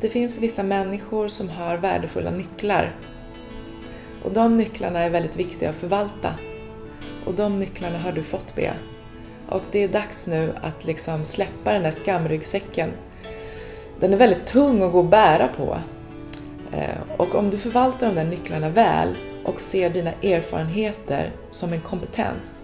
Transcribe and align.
Det 0.00 0.08
finns 0.08 0.38
vissa 0.38 0.62
människor 0.62 1.28
som 1.28 1.48
har 1.48 1.76
värdefulla 1.76 2.30
nycklar. 2.30 2.92
Och 4.22 4.32
de 4.32 4.56
nycklarna 4.56 5.00
är 5.00 5.10
väldigt 5.10 5.36
viktiga 5.36 5.70
att 5.70 5.76
förvalta. 5.76 6.34
Och 7.26 7.34
de 7.34 7.54
nycklarna 7.54 7.98
har 7.98 8.12
du 8.12 8.22
fått, 8.22 8.54
Bea. 8.54 8.74
Och 9.48 9.62
det 9.72 9.84
är 9.84 9.88
dags 9.88 10.26
nu 10.26 10.52
att 10.62 10.84
liksom 10.84 11.24
släppa 11.24 11.72
den 11.72 11.82
där 11.82 11.90
skamryggsäcken. 11.90 12.90
Den 14.00 14.12
är 14.12 14.16
väldigt 14.16 14.46
tung 14.46 14.82
att 14.82 14.92
gå 14.92 14.98
och 14.98 15.04
bära 15.04 15.48
på. 15.48 15.78
Eh, 16.72 17.16
och 17.16 17.34
om 17.34 17.50
du 17.50 17.58
förvaltar 17.58 18.06
de 18.06 18.14
där 18.14 18.24
nycklarna 18.24 18.68
väl 18.68 19.16
och 19.44 19.60
ser 19.60 19.90
dina 19.90 20.12
erfarenheter 20.12 21.32
som 21.50 21.72
en 21.72 21.80
kompetens. 21.80 22.54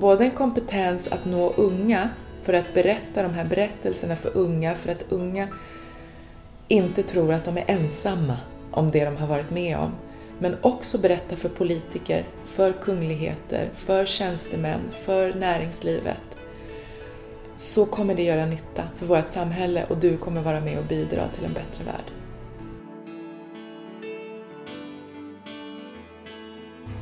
Både 0.00 0.24
en 0.24 0.30
kompetens 0.30 1.08
att 1.08 1.24
nå 1.24 1.52
unga 1.56 2.08
för 2.42 2.52
att 2.52 2.74
berätta 2.74 3.22
de 3.22 3.34
här 3.34 3.44
berättelserna 3.44 4.16
för 4.16 4.36
unga, 4.36 4.74
för 4.74 4.92
att 4.92 5.04
unga 5.08 5.48
inte 6.68 7.02
tror 7.02 7.32
att 7.32 7.44
de 7.44 7.56
är 7.58 7.64
ensamma 7.66 8.36
om 8.70 8.90
det 8.90 9.04
de 9.04 9.16
har 9.16 9.26
varit 9.26 9.50
med 9.50 9.78
om. 9.78 9.90
Men 10.38 10.56
också 10.60 10.98
berätta 10.98 11.36
för 11.36 11.48
politiker, 11.48 12.24
för 12.44 12.72
kungligheter, 12.72 13.70
för 13.74 14.04
tjänstemän, 14.04 14.80
för 14.90 15.34
näringslivet. 15.34 16.20
Så 17.56 17.86
kommer 17.86 18.14
det 18.14 18.22
göra 18.22 18.46
nytta 18.46 18.82
för 18.96 19.06
vårt 19.06 19.30
samhälle 19.30 19.86
och 19.88 19.96
du 19.96 20.16
kommer 20.16 20.42
vara 20.42 20.60
med 20.60 20.78
och 20.78 20.84
bidra 20.84 21.28
till 21.28 21.44
en 21.44 21.52
bättre 21.52 21.84
värld. 21.84 22.12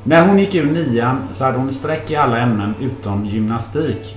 När 0.04 0.26
hon 0.26 0.38
gick 0.38 0.54
ur 0.54 0.72
nian 0.72 1.28
så 1.32 1.44
hade 1.44 1.58
hon 1.58 1.72
streck 1.72 2.10
i 2.10 2.16
alla 2.16 2.38
ämnen 2.38 2.74
utom 2.80 3.26
gymnastik. 3.26 4.16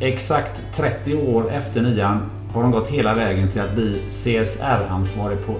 Exakt 0.00 0.62
30 0.76 1.14
år 1.14 1.52
efter 1.52 1.82
nian 1.82 2.30
har 2.54 2.62
hon 2.62 2.70
gått 2.70 2.88
hela 2.88 3.14
vägen 3.14 3.48
till 3.48 3.60
att 3.60 3.74
bli 3.74 4.02
CSR-ansvarig 4.08 5.46
på 5.46 5.56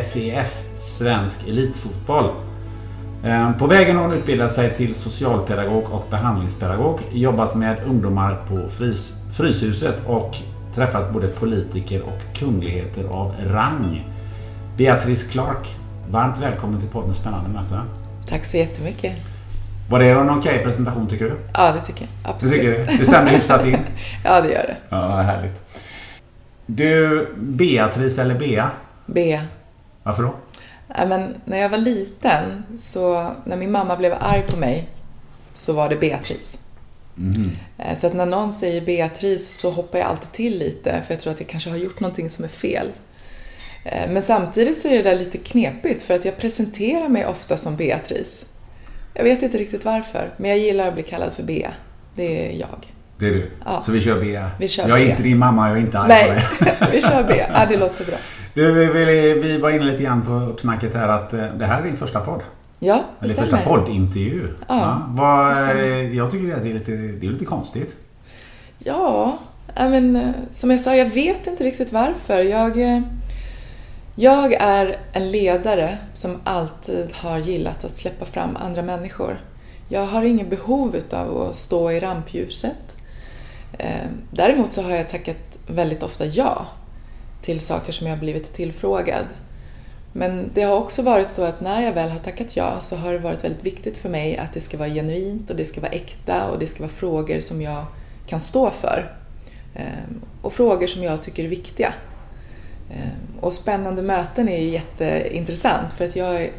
SEF, 0.00 0.62
Svensk 0.76 1.48
Elitfotboll. 1.48 2.30
Eh, 3.24 3.52
på 3.52 3.66
vägen 3.66 3.96
har 3.96 4.04
hon 4.04 4.12
utbildat 4.12 4.52
sig 4.52 4.76
till 4.76 4.94
socialpedagog 4.94 5.84
och 5.92 6.06
behandlingspedagog, 6.10 7.00
jobbat 7.12 7.54
med 7.54 7.76
ungdomar 7.86 8.44
på 8.48 8.68
frys 8.68 9.12
Fryshuset 9.32 9.96
och 10.06 10.36
träffat 10.74 11.12
både 11.12 11.28
politiker 11.28 12.02
och 12.02 12.38
kungligheter 12.38 13.04
av 13.04 13.34
rang. 13.46 14.06
Beatrice 14.76 15.24
Clark, 15.24 15.76
varmt 16.10 16.38
välkommen 16.38 16.80
till 16.80 16.88
podden 16.88 17.14
Spännande 17.14 17.48
möte. 17.48 17.80
Tack 18.28 18.44
så 18.44 18.56
jättemycket. 18.56 19.12
Var 19.90 19.98
det 19.98 20.08
en 20.10 20.30
okej 20.30 20.64
presentation 20.64 21.08
tycker 21.08 21.24
du? 21.24 21.36
Ja, 21.54 21.72
det 21.72 21.80
tycker 21.80 22.00
jag. 22.02 22.34
Absolut. 22.34 22.54
Du 22.54 22.58
tycker 22.60 22.78
det? 22.78 22.98
Det 22.98 23.04
stämmer 23.04 23.30
hyfsat 23.30 23.66
in? 23.66 23.78
ja, 24.24 24.40
det 24.40 24.48
gör 24.48 24.62
det. 24.66 24.76
Ja, 24.88 25.16
härligt. 25.16 25.67
Du, 26.70 27.28
Beatrice 27.36 28.18
eller 28.18 28.38
Bea? 28.38 28.70
Bea. 29.06 29.42
Varför 30.02 30.22
då? 30.22 30.34
Ja, 30.96 31.06
men 31.06 31.34
när 31.44 31.58
jag 31.58 31.68
var 31.68 31.78
liten, 31.78 32.64
så 32.78 33.32
när 33.44 33.56
min 33.56 33.72
mamma 33.72 33.96
blev 33.96 34.14
arg 34.20 34.42
på 34.42 34.56
mig, 34.56 34.88
så 35.54 35.72
var 35.72 35.88
det 35.88 35.96
Beatrice. 35.96 36.58
Mm. 37.18 37.50
Så 37.96 38.06
att 38.06 38.14
när 38.14 38.26
någon 38.26 38.52
säger 38.52 38.80
Beatrice 38.80 39.60
så 39.60 39.70
hoppar 39.70 39.98
jag 39.98 40.08
alltid 40.08 40.32
till 40.32 40.58
lite, 40.58 41.02
för 41.06 41.14
jag 41.14 41.20
tror 41.20 41.32
att 41.32 41.40
jag 41.40 41.48
kanske 41.48 41.70
har 41.70 41.76
gjort 41.76 42.00
någonting 42.00 42.30
som 42.30 42.44
är 42.44 42.48
fel. 42.48 42.92
Eh, 43.84 44.10
men 44.10 44.22
samtidigt 44.22 44.78
så 44.78 44.88
är 44.88 44.96
det 44.96 45.02
där 45.02 45.16
lite 45.16 45.38
knepigt, 45.38 46.02
för 46.02 46.14
att 46.14 46.24
jag 46.24 46.36
presenterar 46.36 47.08
mig 47.08 47.26
ofta 47.26 47.56
som 47.56 47.76
Beatrice. 47.76 48.44
Jag 49.14 49.24
vet 49.24 49.42
inte 49.42 49.58
riktigt 49.58 49.84
varför, 49.84 50.34
men 50.36 50.50
jag 50.50 50.58
gillar 50.58 50.88
att 50.88 50.94
bli 50.94 51.02
kallad 51.02 51.34
för 51.34 51.42
Bea. 51.42 51.72
Det 52.14 52.46
är 52.46 52.60
jag. 52.60 52.97
Det 53.18 53.26
är 53.26 53.30
du? 53.32 53.50
Ja. 53.64 53.80
Så 53.80 53.92
vi 53.92 54.00
kör 54.00 54.20
B. 54.20 54.40
Vi 54.58 54.68
kör 54.68 54.88
jag 54.88 55.00
är 55.00 55.04
B. 55.04 55.10
inte 55.10 55.22
din 55.22 55.38
mamma, 55.38 55.68
jag 55.68 55.76
är 55.76 55.80
inte 55.80 55.98
arg 55.98 56.08
Nej, 56.08 56.38
vi 56.92 57.02
kör 57.02 57.24
B. 57.28 57.44
Ja, 57.54 57.66
det 57.68 57.76
låter 57.76 58.04
bra. 58.04 58.16
Du, 58.54 58.72
vi, 58.72 59.32
vi, 59.34 59.58
var 59.58 59.70
inne 59.70 59.84
lite 59.84 60.02
grann 60.02 60.22
på 60.22 60.32
uppsnacket 60.32 60.94
här 60.94 61.08
att 61.08 61.32
eh, 61.32 61.44
det 61.58 61.66
här 61.66 61.80
är 61.80 61.84
din 61.84 61.96
första 61.96 62.20
podd. 62.20 62.40
Ja, 62.78 62.94
det 62.94 63.24
Eller 63.24 63.34
stämmer. 63.34 63.50
första 63.50 63.70
poddintervju. 63.70 64.48
Ja, 64.68 65.02
vad, 65.08 65.50
det 65.50 65.54
stämmer. 65.56 65.82
eh, 65.84 66.16
jag 66.16 66.30
tycker 66.30 66.56
att 66.56 66.62
det 66.62 66.70
är 66.70 66.74
lite, 66.74 66.90
det 66.90 67.26
är 67.26 67.30
lite 67.30 67.44
konstigt. 67.44 67.96
Ja, 68.78 69.38
ja, 69.74 69.88
men 69.88 70.16
eh, 70.16 70.30
som 70.52 70.70
jag 70.70 70.80
sa, 70.80 70.96
jag 70.96 71.10
vet 71.10 71.46
inte 71.46 71.64
riktigt 71.64 71.92
varför. 71.92 72.38
Jag, 72.42 73.02
jag 74.14 74.52
är 74.52 74.96
en 75.12 75.30
ledare 75.30 75.98
som 76.14 76.36
alltid 76.44 77.08
har 77.12 77.38
gillat 77.38 77.84
att 77.84 77.96
släppa 77.96 78.24
fram 78.24 78.56
andra 78.56 78.82
människor. 78.82 79.40
Jag 79.88 80.06
har 80.06 80.22
ingen 80.22 80.48
behov 80.48 80.96
av 81.10 81.42
att 81.42 81.56
stå 81.56 81.90
i 81.90 82.00
rampljuset. 82.00 82.96
Eh, 83.78 84.08
däremot 84.30 84.72
så 84.72 84.82
har 84.82 84.90
jag 84.90 85.08
tackat 85.08 85.58
väldigt 85.66 86.02
ofta 86.02 86.26
ja 86.26 86.66
till 87.42 87.60
saker 87.60 87.92
som 87.92 88.06
jag 88.06 88.14
har 88.14 88.20
blivit 88.20 88.52
tillfrågad. 88.52 89.26
Men 90.12 90.50
det 90.54 90.62
har 90.62 90.76
också 90.76 91.02
varit 91.02 91.30
så 91.30 91.44
att 91.44 91.60
när 91.60 91.82
jag 91.82 91.92
väl 91.92 92.10
har 92.10 92.18
tackat 92.18 92.56
ja 92.56 92.80
så 92.80 92.96
har 92.96 93.12
det 93.12 93.18
varit 93.18 93.44
väldigt 93.44 93.66
viktigt 93.66 93.96
för 93.96 94.08
mig 94.08 94.36
att 94.36 94.54
det 94.54 94.60
ska 94.60 94.76
vara 94.76 94.88
genuint 94.88 95.50
och 95.50 95.56
det 95.56 95.64
ska 95.64 95.80
vara 95.80 95.92
äkta 95.92 96.50
och 96.50 96.58
det 96.58 96.66
ska 96.66 96.80
vara 96.80 96.92
frågor 96.92 97.40
som 97.40 97.62
jag 97.62 97.86
kan 98.26 98.40
stå 98.40 98.70
för. 98.70 99.12
Ehm, 99.74 100.20
och 100.42 100.52
frågor 100.52 100.86
som 100.86 101.02
jag 101.02 101.22
tycker 101.22 101.44
är 101.44 101.48
viktiga. 101.48 101.94
Ehm, 102.90 103.40
och 103.40 103.54
spännande 103.54 104.02
möten 104.02 104.48
är 104.48 104.62
ju 104.62 104.68
jätteintressant 104.68 105.92
för 105.92 106.04
att 106.04 106.16
jag 106.16 106.50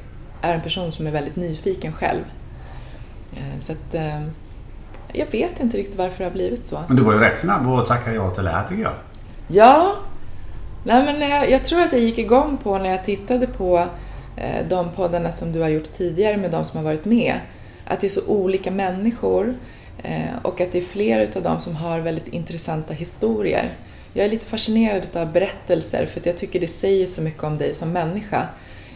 är 0.42 0.54
en 0.54 0.62
person 0.62 0.92
som 0.92 1.08
är 1.08 1.12
väldigt 1.12 1.36
nyfiken 1.36 1.94
själv. 1.94 2.24
Ehm, 3.38 3.62
så 3.62 3.72
att 3.72 3.96
jag 5.14 5.32
vet 5.32 5.60
inte 5.60 5.78
riktigt 5.78 5.96
varför 5.96 6.18
det 6.18 6.24
har 6.24 6.32
blivit 6.32 6.64
så. 6.64 6.84
Men 6.88 6.98
du 6.98 7.04
var 7.04 7.14
ju 7.14 7.20
rätt 7.20 7.40
snabb 7.40 7.68
att 7.68 7.86
tacka 7.86 8.14
ja 8.14 8.30
till 8.30 8.44
det 8.44 8.50
här 8.50 8.68
tycker 8.68 8.84
jag. 8.84 8.94
Ja, 9.48 9.96
nej 10.84 11.04
men 11.04 11.30
jag, 11.30 11.50
jag 11.50 11.66
tror 11.66 11.82
att 11.82 11.92
jag 11.92 12.02
gick 12.02 12.18
igång 12.18 12.58
på 12.64 12.78
när 12.78 12.90
jag 12.90 13.06
tittade 13.06 13.48
på 13.48 13.86
eh, 14.38 14.68
de 14.70 14.92
poddarna 14.92 15.32
som 15.32 15.52
du 15.52 15.62
har 15.62 15.70
gjort 15.70 15.94
tidigare 15.94 16.38
med 16.38 16.52
de 16.52 16.66
som 16.66 16.78
har 16.78 16.84
varit 16.84 17.06
med. 17.06 17.40
Att 17.86 18.02
det 18.02 18.08
är 18.08 18.10
så 18.10 18.28
olika 18.28 18.72
människor 18.72 19.56
eh, 20.04 20.36
och 20.42 20.62
att 20.62 20.72
det 20.72 20.78
är 20.78 20.82
flera 20.82 21.24
utav 21.24 21.44
dem 21.44 21.60
som 21.60 21.76
har 21.76 22.00
väldigt 22.00 22.28
intressanta 22.28 22.94
historier. 22.94 23.74
Jag 24.14 24.26
är 24.26 24.30
lite 24.30 24.46
fascinerad 24.46 25.18
av 25.18 25.32
berättelser 25.32 26.06
för 26.06 26.20
att 26.20 26.26
jag 26.26 26.38
tycker 26.38 26.60
det 26.60 26.68
säger 26.68 27.08
så 27.08 27.22
mycket 27.22 27.44
om 27.44 27.58
dig 27.58 27.74
som 27.74 27.92
människa. 27.92 28.48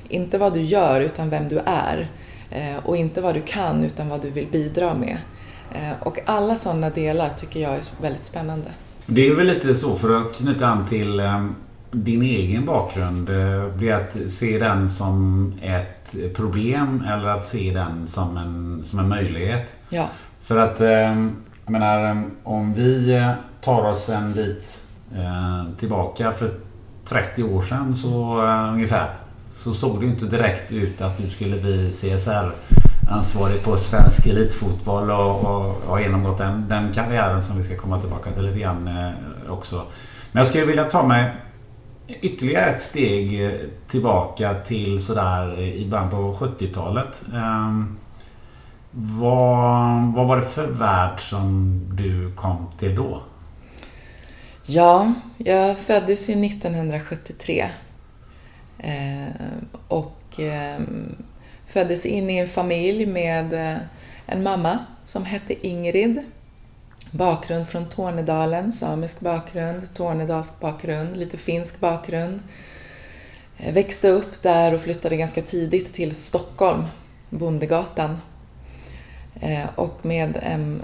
Inte 0.10 0.38
vad 0.38 0.54
du 0.54 0.62
gör 0.62 1.02
utan 1.02 1.30
vem 1.30 1.50
du 1.50 1.60
är. 1.66 2.08
Eh, 2.52 2.86
och 2.86 2.98
inte 2.98 3.22
vad 3.22 3.34
du 3.34 3.42
kan 3.42 3.84
utan 3.84 4.10
vad 4.10 4.22
du 4.22 4.30
vill 4.30 4.48
bidra 4.48 4.94
med. 4.94 5.18
Eh, 5.74 6.08
och 6.08 6.20
alla 6.26 6.56
sådana 6.56 6.90
delar 6.90 7.30
tycker 7.30 7.60
jag 7.60 7.74
är 7.76 8.02
väldigt 8.02 8.24
spännande. 8.24 8.72
Det 9.06 9.28
är 9.28 9.36
väl 9.36 9.48
lite 9.48 9.76
så 9.76 9.96
för 9.96 10.22
att 10.22 10.36
knyta 10.36 10.68
an 10.68 10.86
till 10.88 11.20
eh, 11.20 11.46
din 11.92 12.22
egen 12.22 12.66
bakgrund. 12.66 13.30
eh, 13.30 13.68
Blir 13.68 13.94
att 13.94 14.32
se 14.32 14.60
den 14.60 14.90
som 14.90 15.54
ett 15.62 16.16
problem 16.36 17.04
eller 17.08 17.28
att 17.28 17.48
se 17.48 17.72
den 17.74 18.08
som 18.08 18.38
en, 18.38 18.82
som 18.86 19.00
en 19.00 19.10
möjlighet. 19.10 19.74
Ja. 19.90 20.08
För 20.42 20.58
att, 20.58 20.80
jag 21.66 21.72
menar, 21.72 22.24
om 22.44 22.74
vi 22.74 23.22
tar 23.62 23.86
oss 23.92 24.10
en 24.10 24.34
bit 24.34 24.80
tillbaka 25.78 26.32
för 26.32 26.52
30 27.06 27.44
år 27.44 27.62
sedan 27.62 27.96
så 27.96 28.42
ungefär. 28.74 29.10
Så 29.56 29.74
såg 29.74 30.00
det 30.00 30.06
inte 30.06 30.26
direkt 30.26 30.72
ut 30.72 31.02
att 31.02 31.18
du 31.18 31.30
skulle 31.30 31.58
bli 31.62 31.92
ansvarig 33.10 33.64
på 33.64 33.78
svensk 33.78 34.28
elitfotboll 34.28 35.12
och, 35.12 35.44
och, 35.44 35.66
och 35.66 35.90
har 35.90 36.00
genomgått 36.00 36.38
den, 36.38 36.70
den 36.70 36.94
karriären 36.94 37.44
som 37.44 37.58
vi 37.58 37.64
ska 37.64 37.78
komma 37.78 38.00
tillbaka 38.02 38.32
till 38.32 38.44
lite 38.44 38.60
grann 38.60 38.88
eh, 38.88 39.52
också. 39.52 39.76
Men 40.32 40.40
jag 40.40 40.48
skulle 40.48 40.66
vilja 40.66 40.84
ta 40.84 41.08
mig 41.08 41.32
ytterligare 42.08 42.66
ett 42.66 42.82
steg 42.82 43.46
eh, 43.46 43.52
tillbaka 43.88 44.54
till 44.54 45.06
sådär 45.06 45.54
eh, 45.58 45.74
i 45.74 45.90
början 45.90 46.10
på 46.10 46.34
70-talet. 46.40 47.24
Um, 47.28 47.36
ehm, 47.36 47.98
vad, 48.92 50.14
vad 50.14 50.28
var 50.28 50.38
det 50.38 50.46
för 50.46 50.68
värld 50.68 51.20
som 51.20 51.80
du 51.96 52.34
kom 52.36 52.68
till 52.78 52.96
då? 52.96 53.22
Ja, 54.66 55.14
jag 55.38 55.78
föddes 55.78 56.30
ju 56.30 56.46
1973. 56.46 57.70
Eh, 58.78 59.28
och 59.88 60.40
eh, 60.40 60.82
föddes 61.74 62.06
in 62.06 62.30
i 62.30 62.38
en 62.38 62.48
familj 62.48 63.06
med 63.06 63.54
eh, 63.54 63.82
en 64.26 64.44
mamma 64.44 64.80
som 65.06 65.26
hette 65.26 65.68
Ingrid. 65.68 66.24
Bakgrund 67.12 67.68
från 67.68 67.90
Tornedalen, 67.90 68.72
samisk 68.72 69.20
bakgrund, 69.20 69.94
tornedalsk 69.94 70.60
bakgrund, 70.60 71.16
lite 71.16 71.38
finsk 71.38 71.80
bakgrund. 71.80 72.40
Eh, 73.58 73.74
växte 73.74 74.10
upp 74.10 74.42
där 74.42 74.74
och 74.74 74.82
flyttade 74.82 75.18
ganska 75.18 75.42
tidigt 75.42 75.94
till 75.94 76.16
Stockholm, 76.16 76.84
Bondegatan. 77.30 78.22
Eh, 79.42 79.66
och 79.76 80.06
med 80.06 80.40
en, 80.42 80.82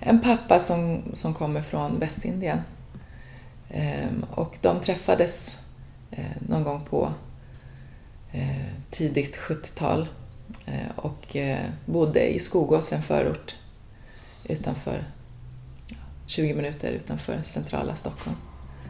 en 0.00 0.20
pappa 0.20 0.58
som, 0.58 1.02
som 1.14 1.34
kommer 1.34 1.62
från 1.62 1.98
Västindien. 1.98 2.58
Ehm, 3.70 4.24
och 4.30 4.56
de 4.60 4.80
träffades 4.80 5.56
någon 6.48 6.64
gång 6.64 6.84
på 6.84 7.12
tidigt 8.90 9.36
70-tal 9.36 10.08
och 10.96 11.36
bodde 11.84 12.34
i 12.34 12.38
Skogås, 12.38 12.92
en 12.92 13.02
förort 13.02 13.56
utanför 14.44 15.04
20 16.26 16.54
minuter 16.54 16.90
utanför 16.90 17.40
centrala 17.44 17.94
Stockholm. 17.94 18.36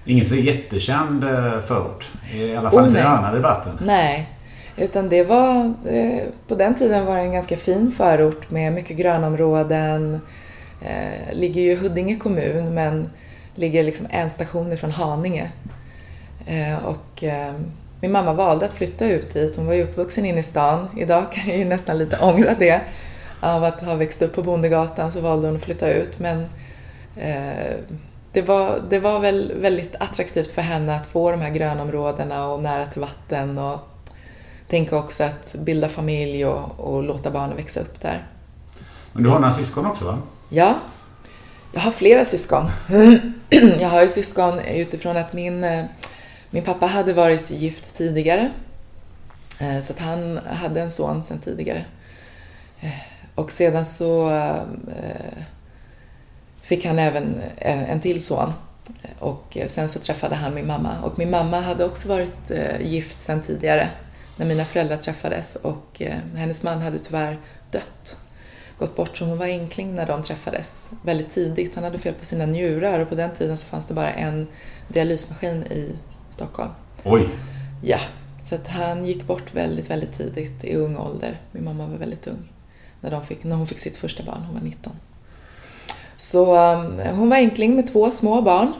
Ingen 0.04 0.26
så 0.26 0.34
jättekänd 0.34 1.24
förort? 1.66 2.10
I 2.34 2.56
alla 2.56 2.70
fall 2.70 2.80
oh, 2.80 2.86
inte 2.86 2.98
i 2.98 3.02
den 3.02 3.24
här 3.24 3.34
debatten? 3.34 3.78
Nej, 3.84 4.28
utan 4.76 5.08
det 5.08 5.24
var, 5.24 5.74
på 6.48 6.54
den 6.54 6.74
tiden 6.74 7.06
var 7.06 7.16
det 7.16 7.22
en 7.22 7.32
ganska 7.32 7.56
fin 7.56 7.92
förort 7.92 8.50
med 8.50 8.72
mycket 8.72 8.96
grönområden. 8.96 10.20
Eh, 10.84 11.34
ligger 11.34 11.62
ju 11.62 11.72
i 11.72 11.74
Huddinge 11.74 12.16
kommun 12.16 12.74
men 12.74 13.10
ligger 13.54 13.82
liksom 13.82 14.06
en 14.10 14.30
station 14.30 14.72
ifrån 14.72 14.90
Haninge. 14.90 15.50
Eh, 16.46 16.84
och 16.84 17.24
eh, 17.24 17.52
min 18.02 18.12
mamma 18.12 18.32
valde 18.32 18.66
att 18.66 18.74
flytta 18.74 19.06
ut 19.06 19.34
dit. 19.34 19.56
Hon 19.56 19.66
var 19.66 19.74
ju 19.74 19.82
uppvuxen 19.82 20.24
inne 20.24 20.40
i 20.40 20.42
stan. 20.42 20.88
Idag 20.96 21.32
kan 21.32 21.48
jag 21.48 21.58
ju 21.58 21.64
nästan 21.64 21.98
lite 21.98 22.18
ångra 22.18 22.54
det. 22.58 22.80
Av 23.40 23.64
att 23.64 23.80
ha 23.80 23.94
växt 23.94 24.22
upp 24.22 24.34
på 24.34 24.42
Bondegatan 24.42 25.12
så 25.12 25.20
valde 25.20 25.48
hon 25.48 25.56
att 25.56 25.64
flytta 25.64 25.92
ut. 25.92 26.18
Men 26.18 26.46
eh, 27.16 27.74
det 28.32 28.42
var, 28.42 28.82
det 28.90 28.98
var 28.98 29.20
väl 29.20 29.52
väldigt 29.60 29.94
attraktivt 29.98 30.52
för 30.52 30.62
henne 30.62 30.96
att 30.96 31.06
få 31.06 31.30
de 31.30 31.40
här 31.40 31.50
grönområdena 31.50 32.46
och 32.46 32.62
nära 32.62 32.86
till 32.86 33.00
vatten 33.00 33.58
och 33.58 33.78
tänka 34.68 34.98
också 34.98 35.24
att 35.24 35.54
bilda 35.54 35.88
familj 35.88 36.46
och, 36.46 36.80
och 36.80 37.02
låta 37.02 37.30
barnen 37.30 37.56
växa 37.56 37.80
upp 37.80 38.00
där. 38.00 38.26
Men 39.12 39.22
du 39.22 39.30
har 39.30 39.38
några 39.38 39.54
syskon 39.54 39.86
också 39.86 40.04
va? 40.04 40.18
Ja, 40.48 40.74
jag 41.72 41.80
har 41.80 41.90
flera 41.90 42.24
syskon. 42.24 42.70
jag 43.80 43.88
har 43.88 44.02
ju 44.02 44.08
syskon 44.08 44.58
utifrån 44.58 45.16
att 45.16 45.32
min, 45.32 45.64
eh, 45.64 45.84
min 46.54 46.64
pappa 46.64 46.86
hade 46.86 47.12
varit 47.12 47.50
gift 47.50 47.96
tidigare. 47.96 48.50
Eh, 49.60 49.80
så 49.80 49.92
att 49.92 49.98
han 49.98 50.36
hade 50.36 50.80
en 50.80 50.90
son 50.90 51.24
sedan 51.24 51.38
tidigare. 51.38 51.84
Eh, 52.80 52.90
och 53.34 53.52
sedan 53.52 53.84
så 53.84 54.30
eh, 54.30 55.42
fick 56.62 56.84
han 56.84 56.98
även 56.98 57.40
en 57.58 58.00
till 58.00 58.20
son. 58.20 58.52
Och 59.18 59.56
sen 59.66 59.88
så 59.88 59.98
träffade 59.98 60.34
han 60.34 60.54
min 60.54 60.66
mamma. 60.66 61.02
Och 61.02 61.18
min 61.18 61.30
mamma 61.30 61.60
hade 61.60 61.84
också 61.84 62.08
varit 62.08 62.50
gift 62.80 63.22
sedan 63.22 63.42
tidigare 63.42 63.88
när 64.36 64.46
mina 64.46 64.64
föräldrar 64.64 64.96
träffades 64.96 65.56
och 65.56 66.02
hennes 66.34 66.62
man 66.62 66.80
hade 66.80 66.98
tyvärr 66.98 67.38
dött, 67.70 68.16
gått 68.78 68.96
bort, 68.96 69.16
så 69.16 69.24
hon 69.24 69.38
var 69.38 69.46
enkling 69.46 69.94
när 69.94 70.06
de 70.06 70.22
träffades 70.22 70.84
väldigt 71.04 71.30
tidigt. 71.30 71.74
Han 71.74 71.84
hade 71.84 71.98
fel 71.98 72.14
på 72.14 72.24
sina 72.24 72.46
njurar 72.46 72.98
och 72.98 73.08
på 73.08 73.14
den 73.14 73.30
tiden 73.30 73.58
så 73.58 73.66
fanns 73.66 73.86
det 73.86 73.94
bara 73.94 74.12
en 74.12 74.46
dialysmaskin 74.88 75.62
i 75.62 75.96
Stockholm. 76.32 76.70
Oj! 77.04 77.28
Ja, 77.82 77.98
så 78.44 78.54
att 78.54 78.68
han 78.68 79.04
gick 79.04 79.26
bort 79.26 79.54
väldigt, 79.54 79.90
väldigt 79.90 80.18
tidigt 80.18 80.64
i 80.64 80.74
ung 80.74 80.96
ålder. 80.96 81.40
Min 81.52 81.64
mamma 81.64 81.86
var 81.86 81.96
väldigt 81.96 82.26
ung 82.26 82.48
när, 83.00 83.10
de 83.10 83.26
fick, 83.26 83.44
när 83.44 83.56
hon 83.56 83.66
fick 83.66 83.78
sitt 83.78 83.96
första 83.96 84.22
barn, 84.22 84.42
hon 84.42 84.54
var 84.54 84.62
19. 84.62 84.92
Så 86.16 86.72
um, 86.72 87.00
hon 87.16 87.28
var 87.28 87.36
enkling 87.36 87.76
med 87.76 87.92
två 87.92 88.10
små 88.10 88.42
barn 88.42 88.72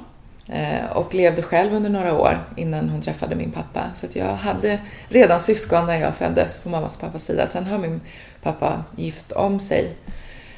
Eh, 0.49 0.93
och 0.93 1.15
levde 1.15 1.43
själv 1.43 1.73
under 1.73 1.91
några 1.91 2.15
år 2.15 2.39
innan 2.57 2.89
hon 2.89 3.01
träffade 3.01 3.35
min 3.35 3.51
pappa. 3.51 3.81
Så 3.95 4.07
jag 4.13 4.37
hade 4.37 4.81
redan 5.09 5.41
syskon 5.41 5.87
när 5.87 5.97
jag 5.97 6.15
föddes 6.15 6.59
på 6.59 6.69
mammas 6.69 6.97
och 6.97 7.01
pappas 7.01 7.25
sida. 7.25 7.47
Sen 7.47 7.67
har 7.67 7.79
min 7.79 8.01
pappa 8.43 8.85
gift 8.97 9.33
om 9.33 9.61
sig 9.61 9.97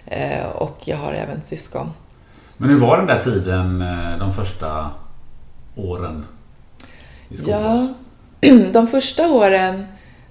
eh, 0.06 0.46
och 0.46 0.78
jag 0.84 0.96
har 0.96 1.12
även 1.12 1.42
syskon. 1.42 1.90
Men 2.56 2.70
hur 2.70 2.78
var 2.78 2.96
den 2.96 3.06
där 3.06 3.20
tiden 3.20 3.82
eh, 3.82 4.18
de 4.18 4.34
första 4.34 4.90
åren 5.74 6.26
i 7.30 7.34
Ja, 7.46 7.88
de 8.72 8.86
första 8.86 9.32
åren 9.32 9.86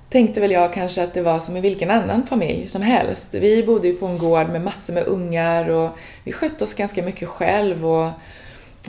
tänkte 0.10 0.42
väl 0.42 0.52
jag 0.52 0.74
kanske 0.74 1.04
att 1.04 1.14
det 1.14 1.22
var 1.22 1.40
som 1.40 1.58
i 1.58 1.62
vilken 1.62 1.92
annan 1.92 2.26
familj 2.28 2.70
som 2.70 2.82
helst. 2.82 3.34
Vi 3.34 3.64
bodde 3.64 3.88
ju 3.88 3.94
på 3.94 4.06
en 4.06 4.18
gård 4.18 4.50
med 4.50 4.62
massor 4.62 4.94
med 4.94 5.08
ungar 5.08 5.70
och 5.70 5.90
vi 6.24 6.32
skötte 6.32 6.64
oss 6.64 6.74
ganska 6.74 7.04
mycket 7.04 7.30
själv 7.30 7.86
och 7.86 8.10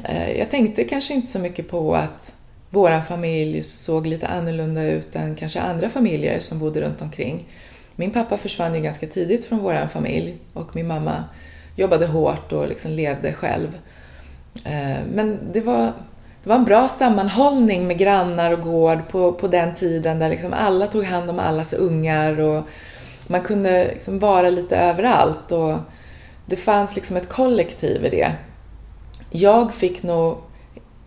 Eh, 0.03 0.39
jag 0.39 0.51
tänkte 0.51 0.85
kanske 0.85 1.15
inte 1.15 1.27
så 1.27 1.39
mycket 1.39 1.69
på 1.69 1.95
att 1.95 2.35
vår 2.71 3.01
familj 3.01 3.63
såg 3.63 4.07
lite 4.07 4.27
annorlunda 4.27 4.83
ut 4.83 5.17
än 5.17 5.35
kanske 5.35 5.61
andra 5.61 5.89
familjer 5.89 6.41
som 6.41 6.59
bodde 6.59 6.81
runt 6.81 7.03
omkring. 7.03 7.49
Min 7.97 8.11
pappa 8.11 8.37
försvann 8.37 8.75
ju 8.75 8.81
ganska 8.81 9.07
tidigt 9.07 9.45
från 9.45 9.59
vår 9.59 9.87
familj 9.87 10.37
och 10.53 10.77
min 10.77 10.87
mamma 10.87 11.25
jobbade 11.77 12.07
hårt 12.07 12.53
och 12.53 12.69
liksom 12.69 12.91
levde 12.91 13.33
själv. 13.33 13.79
Eh, 14.65 14.99
men 15.15 15.39
det 15.53 15.61
var, 15.61 15.93
det 16.45 16.49
var 16.51 16.57
en 16.57 16.65
bra 16.65 16.89
sammanhållning 16.89 17.87
med 17.87 17.99
grannar 17.99 18.53
och 18.53 18.61
gård 18.61 18.99
på, 19.09 19.33
på 19.33 19.49
den 19.49 19.75
tiden 19.75 20.19
där 20.19 20.31
liksom 20.31 20.53
alla 20.53 20.87
tog 20.87 21.05
hand 21.05 21.31
om 21.31 21.39
allas 21.39 21.73
ungar 21.73 22.41
och 22.41 22.63
man 23.27 23.41
kunde 23.41 23.85
liksom 23.85 24.19
vara 24.19 24.51
lite 24.51 24.77
överallt 24.77 25.53
och 25.53 25.77
det 26.47 26.57
fanns 26.57 26.97
liksom 26.97 27.17
ett 27.17 27.29
kollektiv 27.29 28.05
i 28.05 28.11
det 28.11 28.33
jag 29.37 29.75
fick 29.75 30.03
nog 30.03 30.39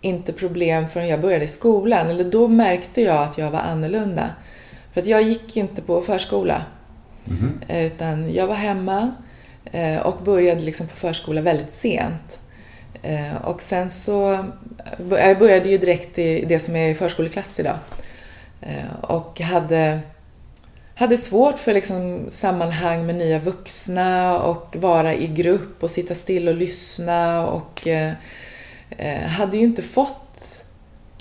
inte 0.01 0.33
problem 0.33 0.89
förrän 0.89 1.07
jag 1.07 1.21
började 1.21 1.45
i 1.45 1.47
skolan. 1.47 2.07
Eller 2.07 2.23
då 2.23 2.47
märkte 2.47 3.01
jag 3.01 3.23
att 3.23 3.37
jag 3.37 3.51
var 3.51 3.59
annorlunda. 3.59 4.29
För 4.93 5.01
att 5.01 5.07
jag 5.07 5.21
gick 5.21 5.57
inte 5.57 5.81
på 5.81 6.01
förskola. 6.01 6.61
Mm. 7.27 7.85
Utan 7.85 8.33
jag 8.33 8.47
var 8.47 8.55
hemma 8.55 9.11
eh, 9.65 9.97
och 9.97 10.23
började 10.23 10.61
liksom 10.61 10.87
på 10.87 10.95
förskola 10.95 11.41
väldigt 11.41 11.73
sent. 11.73 12.39
Eh, 13.01 13.35
och 13.43 13.61
sen 13.61 13.91
så... 13.91 14.33
Eh, 14.33 14.43
jag 15.09 15.39
började 15.39 15.69
ju 15.69 15.77
direkt 15.77 16.19
i 16.19 16.45
det 16.45 16.59
som 16.59 16.75
är 16.75 16.93
förskoleklass 16.93 17.59
idag. 17.59 17.77
Eh, 18.61 18.99
och 19.01 19.41
hade, 19.41 19.99
hade 20.95 21.17
svårt 21.17 21.59
för 21.59 21.73
liksom 21.73 22.25
sammanhang 22.29 23.05
med 23.05 23.15
nya 23.15 23.39
vuxna 23.39 24.39
och 24.41 24.75
vara 24.75 25.15
i 25.15 25.27
grupp 25.27 25.83
och 25.83 25.91
sitta 25.91 26.15
still 26.15 26.47
och 26.47 26.55
lyssna 26.55 27.47
och 27.47 27.87
hade 29.27 29.57
ju 29.57 29.63
inte 29.63 29.81
fått 29.81 30.63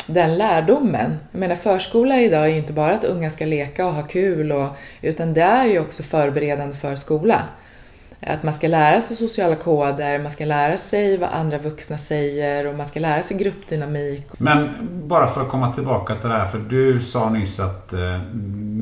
den 0.06 0.38
lärdomen. 0.38 1.16
Jag 1.32 1.38
menar 1.38 1.54
förskola 1.54 2.20
idag 2.20 2.42
är 2.44 2.48
ju 2.48 2.56
inte 2.56 2.72
bara 2.72 2.94
att 2.94 3.04
unga 3.04 3.30
ska 3.30 3.44
leka 3.44 3.86
och 3.86 3.94
ha 3.94 4.02
kul 4.02 4.52
och, 4.52 4.68
utan 5.02 5.34
det 5.34 5.42
är 5.42 5.66
ju 5.66 5.80
också 5.80 6.02
förberedande 6.02 6.76
för 6.76 6.94
skola. 6.94 7.42
Att 8.20 8.42
man 8.42 8.54
ska 8.54 8.68
lära 8.68 9.00
sig 9.00 9.16
sociala 9.16 9.56
koder, 9.56 10.18
man 10.18 10.30
ska 10.30 10.44
lära 10.44 10.76
sig 10.76 11.16
vad 11.18 11.28
andra 11.30 11.58
vuxna 11.58 11.98
säger 11.98 12.66
och 12.66 12.74
man 12.74 12.86
ska 12.86 13.00
lära 13.00 13.22
sig 13.22 13.36
gruppdynamik. 13.36 14.26
Men 14.38 14.68
bara 15.04 15.26
för 15.26 15.42
att 15.42 15.48
komma 15.48 15.72
tillbaka 15.72 16.14
till 16.14 16.28
det 16.28 16.34
här, 16.34 16.46
för 16.46 16.58
du 16.58 17.00
sa 17.00 17.30
nyss 17.30 17.60
att 17.60 17.92
eh, 17.92 18.20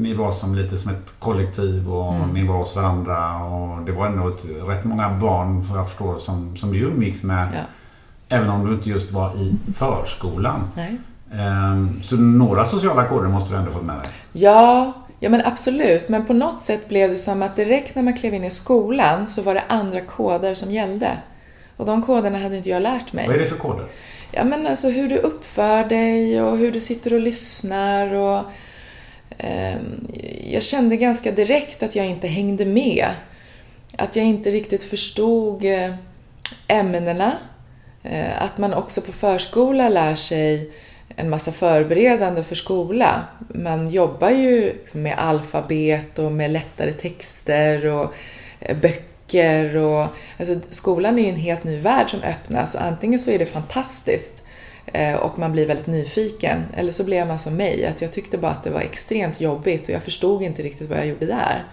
ni 0.04 0.14
var 0.14 0.32
som 0.32 0.54
lite 0.54 0.78
som 0.78 0.90
ett 0.90 1.14
kollektiv 1.18 1.92
och 1.92 2.14
mm. 2.14 2.30
ni 2.30 2.46
var 2.46 2.54
hos 2.54 2.76
varandra 2.76 3.44
och 3.44 3.82
det 3.82 3.92
var 3.92 4.06
ändå 4.06 4.28
ett, 4.28 4.44
rätt 4.68 4.84
många 4.84 5.10
barn, 5.10 5.64
för 5.64 5.76
jag 5.76 5.88
förstår, 5.88 6.18
som, 6.18 6.56
som 6.56 6.72
du 6.72 6.78
umgicks 6.78 7.22
med. 7.22 7.48
Ja. 7.54 7.60
Även 8.28 8.50
om 8.50 8.66
du 8.66 8.74
inte 8.74 8.88
just 8.88 9.12
var 9.12 9.36
i 9.36 9.54
förskolan. 9.74 10.60
Nej. 10.74 10.98
Ehm, 11.32 12.02
så 12.02 12.16
några 12.16 12.64
sociala 12.64 13.04
koder 13.04 13.28
måste 13.28 13.52
du 13.52 13.58
ändå 13.58 13.70
fått 13.70 13.84
med 13.84 13.96
dig? 13.96 14.06
Ja, 14.32 14.92
Ja 15.24 15.30
men 15.30 15.42
absolut, 15.44 16.08
men 16.08 16.26
på 16.26 16.32
något 16.32 16.60
sätt 16.60 16.88
blev 16.88 17.10
det 17.10 17.16
som 17.16 17.42
att 17.42 17.56
direkt 17.56 17.94
när 17.94 18.02
man 18.02 18.14
klev 18.14 18.34
in 18.34 18.44
i 18.44 18.50
skolan 18.50 19.26
så 19.26 19.42
var 19.42 19.54
det 19.54 19.62
andra 19.68 20.00
koder 20.00 20.54
som 20.54 20.70
gällde. 20.70 21.16
Och 21.76 21.86
de 21.86 22.02
koderna 22.02 22.38
hade 22.38 22.56
inte 22.56 22.68
jag 22.68 22.82
lärt 22.82 23.12
mig. 23.12 23.26
Vad 23.26 23.36
är 23.36 23.40
det 23.40 23.46
för 23.46 23.56
koder? 23.56 23.86
Ja 24.32 24.44
men 24.44 24.66
alltså 24.66 24.88
hur 24.88 25.08
du 25.08 25.16
uppför 25.16 25.84
dig 25.84 26.42
och 26.42 26.58
hur 26.58 26.72
du 26.72 26.80
sitter 26.80 27.14
och 27.14 27.20
lyssnar 27.20 28.14
och... 28.14 28.42
Eh, 29.38 29.76
jag 30.50 30.62
kände 30.62 30.96
ganska 30.96 31.30
direkt 31.30 31.82
att 31.82 31.96
jag 31.96 32.06
inte 32.06 32.26
hängde 32.26 32.64
med. 32.64 33.08
Att 33.98 34.16
jag 34.16 34.24
inte 34.24 34.50
riktigt 34.50 34.84
förstod 34.84 35.64
eh, 35.64 35.94
ämnena. 36.66 37.32
Eh, 38.02 38.42
att 38.42 38.58
man 38.58 38.74
också 38.74 39.00
på 39.00 39.12
förskola 39.12 39.88
lär 39.88 40.14
sig 40.14 40.72
en 41.16 41.30
massa 41.30 41.52
förberedande 41.52 42.42
för 42.42 42.54
skola. 42.54 43.24
Man 43.48 43.90
jobbar 43.90 44.30
ju 44.30 44.72
liksom 44.72 45.02
med 45.02 45.14
alfabet 45.18 46.18
och 46.18 46.32
med 46.32 46.50
lättare 46.50 46.92
texter 46.92 47.86
och 47.86 48.14
eh, 48.60 48.76
böcker. 48.76 49.76
Och, 49.76 50.06
alltså, 50.38 50.60
skolan 50.70 51.18
är 51.18 51.22
ju 51.22 51.28
en 51.28 51.36
helt 51.36 51.64
ny 51.64 51.80
värld 51.80 52.10
som 52.10 52.22
öppnas 52.22 52.74
och 52.74 52.82
antingen 52.82 53.18
så 53.18 53.30
är 53.30 53.38
det 53.38 53.46
fantastiskt 53.46 54.42
eh, 54.86 55.14
och 55.14 55.38
man 55.38 55.52
blir 55.52 55.66
väldigt 55.66 55.86
nyfiken. 55.86 56.64
Eller 56.76 56.92
så 56.92 57.04
blev 57.04 57.26
man 57.26 57.38
som 57.38 57.56
mig, 57.56 57.86
att 57.86 58.02
jag 58.02 58.12
tyckte 58.12 58.38
bara 58.38 58.52
att 58.52 58.64
det 58.64 58.70
var 58.70 58.80
extremt 58.80 59.40
jobbigt 59.40 59.82
och 59.82 59.90
jag 59.90 60.02
förstod 60.02 60.42
inte 60.42 60.62
riktigt 60.62 60.88
vad 60.88 60.98
jag 60.98 61.06
gjorde 61.06 61.26
där. 61.26 61.64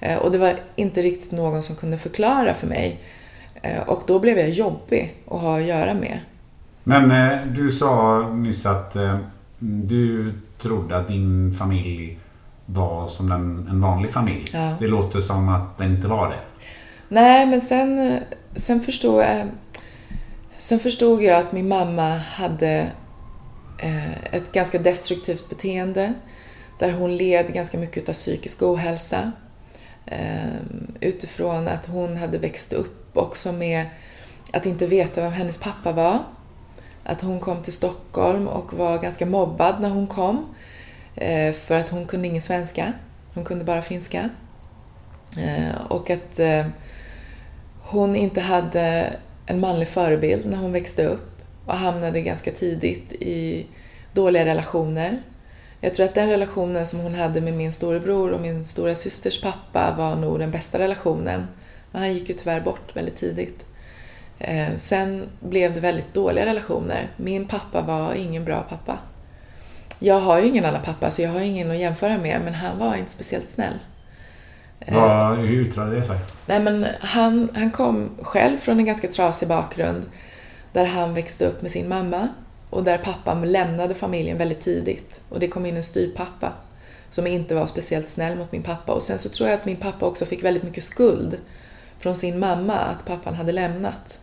Eh, 0.00 0.18
och 0.18 0.30
det 0.30 0.38
var 0.38 0.60
inte 0.76 1.02
riktigt 1.02 1.32
någon 1.32 1.62
som 1.62 1.76
kunde 1.76 1.98
förklara 1.98 2.54
för 2.54 2.66
mig. 2.66 2.98
Och 3.86 4.02
då 4.06 4.18
blev 4.18 4.38
jag 4.38 4.50
jobbig 4.50 5.14
att 5.26 5.40
ha 5.40 5.58
att 5.58 5.64
göra 5.64 5.94
med. 5.94 6.18
Men 6.84 7.10
eh, 7.10 7.46
du 7.46 7.72
sa 7.72 8.20
nyss 8.28 8.66
att 8.66 8.96
eh, 8.96 9.18
du 9.58 10.32
trodde 10.58 10.96
att 10.96 11.08
din 11.08 11.54
familj 11.58 12.18
var 12.66 13.08
som 13.08 13.32
en, 13.32 13.68
en 13.70 13.80
vanlig 13.80 14.12
familj. 14.12 14.50
Ja. 14.52 14.76
Det 14.80 14.88
låter 14.88 15.20
som 15.20 15.48
att 15.48 15.78
den 15.78 15.90
inte 15.90 16.08
var 16.08 16.28
det. 16.28 16.40
Nej, 17.08 17.46
men 17.46 17.60
sen, 17.60 18.20
sen, 18.56 18.80
förstod 18.80 19.22
jag, 19.22 19.48
sen 20.58 20.78
förstod 20.78 21.22
jag 21.22 21.40
att 21.40 21.52
min 21.52 21.68
mamma 21.68 22.16
hade 22.16 22.90
eh, 23.78 24.34
ett 24.34 24.52
ganska 24.52 24.78
destruktivt 24.78 25.48
beteende 25.48 26.14
där 26.78 26.92
hon 26.92 27.16
led 27.16 27.52
ganska 27.52 27.78
mycket 27.78 28.08
av 28.08 28.12
psykisk 28.12 28.62
ohälsa. 28.62 29.32
Utifrån 31.00 31.68
att 31.68 31.86
hon 31.86 32.16
hade 32.16 32.38
växt 32.38 32.72
upp 32.72 33.16
också 33.16 33.52
med 33.52 33.86
att 34.52 34.66
inte 34.66 34.86
veta 34.86 35.20
vem 35.20 35.32
hennes 35.32 35.58
pappa 35.58 35.92
var 35.92 36.18
att 37.04 37.20
hon 37.20 37.40
kom 37.40 37.62
till 37.62 37.72
Stockholm 37.72 38.48
och 38.48 38.72
var 38.72 38.98
ganska 38.98 39.26
mobbad 39.26 39.80
när 39.80 39.90
hon 39.90 40.06
kom. 40.06 40.54
Eh, 41.14 41.52
för 41.52 41.74
att 41.74 41.90
hon 41.90 42.06
kunde 42.06 42.28
ingen 42.28 42.42
svenska. 42.42 42.92
Hon 43.34 43.44
kunde 43.44 43.64
bara 43.64 43.82
finska. 43.82 44.30
Eh, 45.36 45.86
och 45.88 46.10
att 46.10 46.38
eh, 46.38 46.66
hon 47.82 48.16
inte 48.16 48.40
hade 48.40 49.16
en 49.46 49.60
manlig 49.60 49.88
förebild 49.88 50.46
när 50.46 50.56
hon 50.56 50.72
växte 50.72 51.06
upp 51.06 51.42
och 51.66 51.74
hamnade 51.74 52.20
ganska 52.20 52.50
tidigt 52.50 53.12
i 53.12 53.66
dåliga 54.12 54.44
relationer. 54.44 55.22
Jag 55.80 55.94
tror 55.94 56.06
att 56.06 56.14
den 56.14 56.28
relationen 56.28 56.86
som 56.86 57.00
hon 57.00 57.14
hade 57.14 57.40
med 57.40 57.54
min 57.54 57.72
storebror 57.72 58.32
och 58.32 58.40
min 58.40 58.64
stora 58.64 58.94
systers 58.94 59.42
pappa 59.42 59.94
var 59.98 60.16
nog 60.16 60.38
den 60.38 60.50
bästa 60.50 60.78
relationen. 60.78 61.46
Men 61.92 62.02
han 62.02 62.14
gick 62.14 62.28
ju 62.28 62.34
tyvärr 62.34 62.60
bort 62.60 62.96
väldigt 62.96 63.16
tidigt. 63.16 63.66
Eh, 64.38 64.76
sen 64.76 65.28
blev 65.40 65.74
det 65.74 65.80
väldigt 65.80 66.14
dåliga 66.14 66.46
relationer. 66.46 67.08
Min 67.16 67.48
pappa 67.48 67.80
var 67.82 68.14
ingen 68.14 68.44
bra 68.44 68.62
pappa. 68.68 68.98
Jag 69.98 70.20
har 70.20 70.40
ju 70.40 70.46
ingen 70.46 70.64
annan 70.64 70.82
pappa 70.82 71.10
så 71.10 71.22
jag 71.22 71.30
har 71.30 71.40
ingen 71.40 71.70
att 71.70 71.76
jämföra 71.78 72.18
med 72.18 72.40
men 72.44 72.54
han 72.54 72.78
var 72.78 72.94
inte 72.94 73.10
speciellt 73.10 73.48
snäll. 73.48 73.78
Eh, 74.80 74.94
Vad, 74.94 75.38
hur 75.38 75.62
yttrade 75.62 75.96
det 75.96 76.04
sig? 76.04 76.18
Nej, 76.46 76.60
men 76.60 76.86
han, 77.00 77.48
han 77.54 77.70
kom 77.70 78.10
själv 78.22 78.56
från 78.56 78.78
en 78.78 78.84
ganska 78.84 79.08
trasig 79.08 79.48
bakgrund 79.48 80.04
där 80.72 80.84
han 80.84 81.14
växte 81.14 81.46
upp 81.46 81.62
med 81.62 81.70
sin 81.70 81.88
mamma 81.88 82.28
och 82.70 82.84
där 82.84 82.98
pappan 82.98 83.52
lämnade 83.52 83.94
familjen 83.94 84.38
väldigt 84.38 84.60
tidigt 84.60 85.20
och 85.28 85.40
det 85.40 85.48
kom 85.48 85.66
in 85.66 85.76
en 85.76 85.82
styrpappa 85.82 86.52
som 87.10 87.26
inte 87.26 87.54
var 87.54 87.66
speciellt 87.66 88.08
snäll 88.08 88.36
mot 88.38 88.52
min 88.52 88.62
pappa 88.62 88.92
och 88.92 89.02
sen 89.02 89.18
så 89.18 89.28
tror 89.28 89.48
jag 89.48 89.58
att 89.58 89.64
min 89.64 89.76
pappa 89.76 90.06
också 90.06 90.24
fick 90.24 90.44
väldigt 90.44 90.62
mycket 90.62 90.84
skuld 90.84 91.38
från 91.98 92.16
sin 92.16 92.38
mamma 92.38 92.74
att 92.74 93.06
pappan 93.06 93.34
hade 93.34 93.52
lämnat 93.52 94.18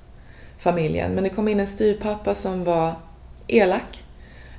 familjen. 0.62 1.12
Men 1.12 1.24
det 1.24 1.30
kom 1.30 1.48
in 1.48 1.60
en 1.60 1.68
styrpappa 1.68 2.36
som 2.36 2.64
var 2.64 2.94
elak 3.48 4.04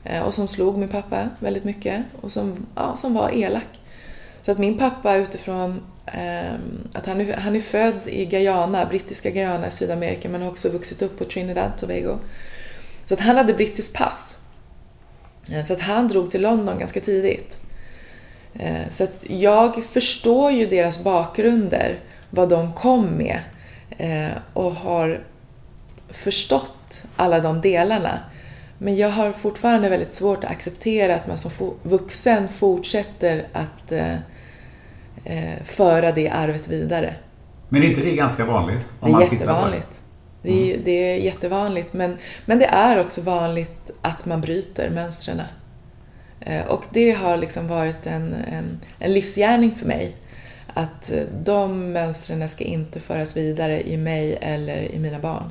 eh, 0.04 0.23
och 0.23 0.35
som 0.35 0.49
slog 0.49 0.78
min 0.78 0.88
pappa 0.88 1.28
väldigt 1.38 1.64
mycket 1.64 2.04
och 2.21 2.32
som, 2.32 2.66
ja, 2.75 2.97
som 2.97 3.14
var 3.14 3.30
elak. 3.30 3.80
Så 4.42 4.52
att 4.52 4.59
min 4.59 4.78
pappa 4.78 5.16
utifrån 5.16 5.80
eh, 6.06 6.54
att 6.92 7.06
han 7.06 7.21
är, 7.21 7.32
han 7.32 7.56
är 7.56 7.61
född 7.61 8.00
i 8.06 8.25
Guyana, 8.25 8.87
brittiska 8.87 9.30
Guyana 9.30 9.66
i 9.66 9.71
Sydamerika 9.71 10.28
men 10.28 10.42
har 10.42 10.50
också 10.50 10.68
vuxit 10.68 11.02
upp 11.02 11.18
på 11.18 11.25
Trinidad 11.25 11.78
Tobago. 11.78 12.18
Så 13.09 13.14
att 13.14 13.21
han 13.21 13.37
hade 13.37 13.54
brittiskt 13.54 13.97
pass. 13.97 14.37
Eh, 15.50 15.64
så 15.64 15.73
att 15.73 15.80
han 15.80 16.09
drog 16.09 16.30
till 16.30 16.42
London 16.42 16.78
ganska 16.78 17.00
tidigt. 17.00 17.56
Eh, 18.54 18.90
så 18.90 19.04
att 19.04 19.25
jag 19.28 19.85
förstår 19.85 20.50
ju 20.50 20.66
deras 20.66 21.04
bakgrunder, 21.04 21.99
vad 22.30 22.49
de 22.49 22.73
kom 22.73 23.06
med 23.06 23.40
eh, 23.99 24.38
och 24.52 24.75
har 24.75 25.25
förstått 26.12 27.02
alla 27.16 27.40
de 27.40 27.61
delarna. 27.61 28.19
Men 28.78 28.97
jag 28.97 29.09
har 29.09 29.33
fortfarande 29.33 29.88
väldigt 29.88 30.14
svårt 30.14 30.45
att 30.45 30.50
acceptera 30.50 31.14
att 31.14 31.26
man 31.26 31.37
som 31.37 31.75
vuxen 31.83 32.49
fortsätter 32.49 33.47
att 33.52 33.92
eh, 33.92 34.14
eh, 35.25 35.62
föra 35.64 36.12
det 36.12 36.28
arvet 36.28 36.69
vidare. 36.69 37.14
Men 37.69 37.83
är 37.83 37.87
inte 37.87 38.00
det 38.00 38.16
ganska 38.16 38.45
vanligt? 38.45 38.88
Om 39.00 39.12
det 39.12 39.19
är 39.19 39.33
jättevanligt. 39.33 39.88
Det. 40.42 40.49
Det, 40.49 40.71
är, 40.71 40.75
mm. 40.75 40.85
det 40.85 40.90
är 40.90 41.16
jättevanligt. 41.16 41.92
Men, 41.92 42.16
men 42.45 42.59
det 42.59 42.66
är 42.66 43.00
också 43.00 43.21
vanligt 43.21 43.90
att 44.02 44.26
man 44.26 44.40
bryter 44.40 44.90
mönstren. 44.90 45.42
Eh, 46.40 46.66
och 46.66 46.85
det 46.90 47.12
har 47.12 47.37
liksom 47.37 47.69
varit 47.69 48.07
en, 48.07 48.35
en, 48.35 48.81
en 48.99 49.12
livsgärning 49.12 49.75
för 49.75 49.87
mig. 49.87 50.16
Att 50.75 51.11
eh, 51.11 51.23
de 51.45 51.92
mönstren 51.92 52.49
ska 52.49 52.64
inte 52.64 53.00
föras 53.00 53.37
vidare 53.37 53.88
i 53.88 53.97
mig 53.97 54.38
eller 54.40 54.92
i 54.95 54.99
mina 54.99 55.19
barn. 55.19 55.50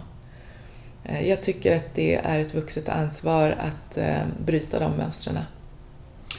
Eh, 1.03 1.29
jag 1.29 1.43
tycker 1.43 1.75
att 1.75 1.95
det 1.95 2.15
är 2.15 2.39
ett 2.39 2.55
vuxet 2.55 2.89
ansvar 2.89 3.55
att 3.59 3.97
eh, 3.97 4.23
bryta 4.45 4.79
de 4.79 4.91
mönstren. 4.91 5.39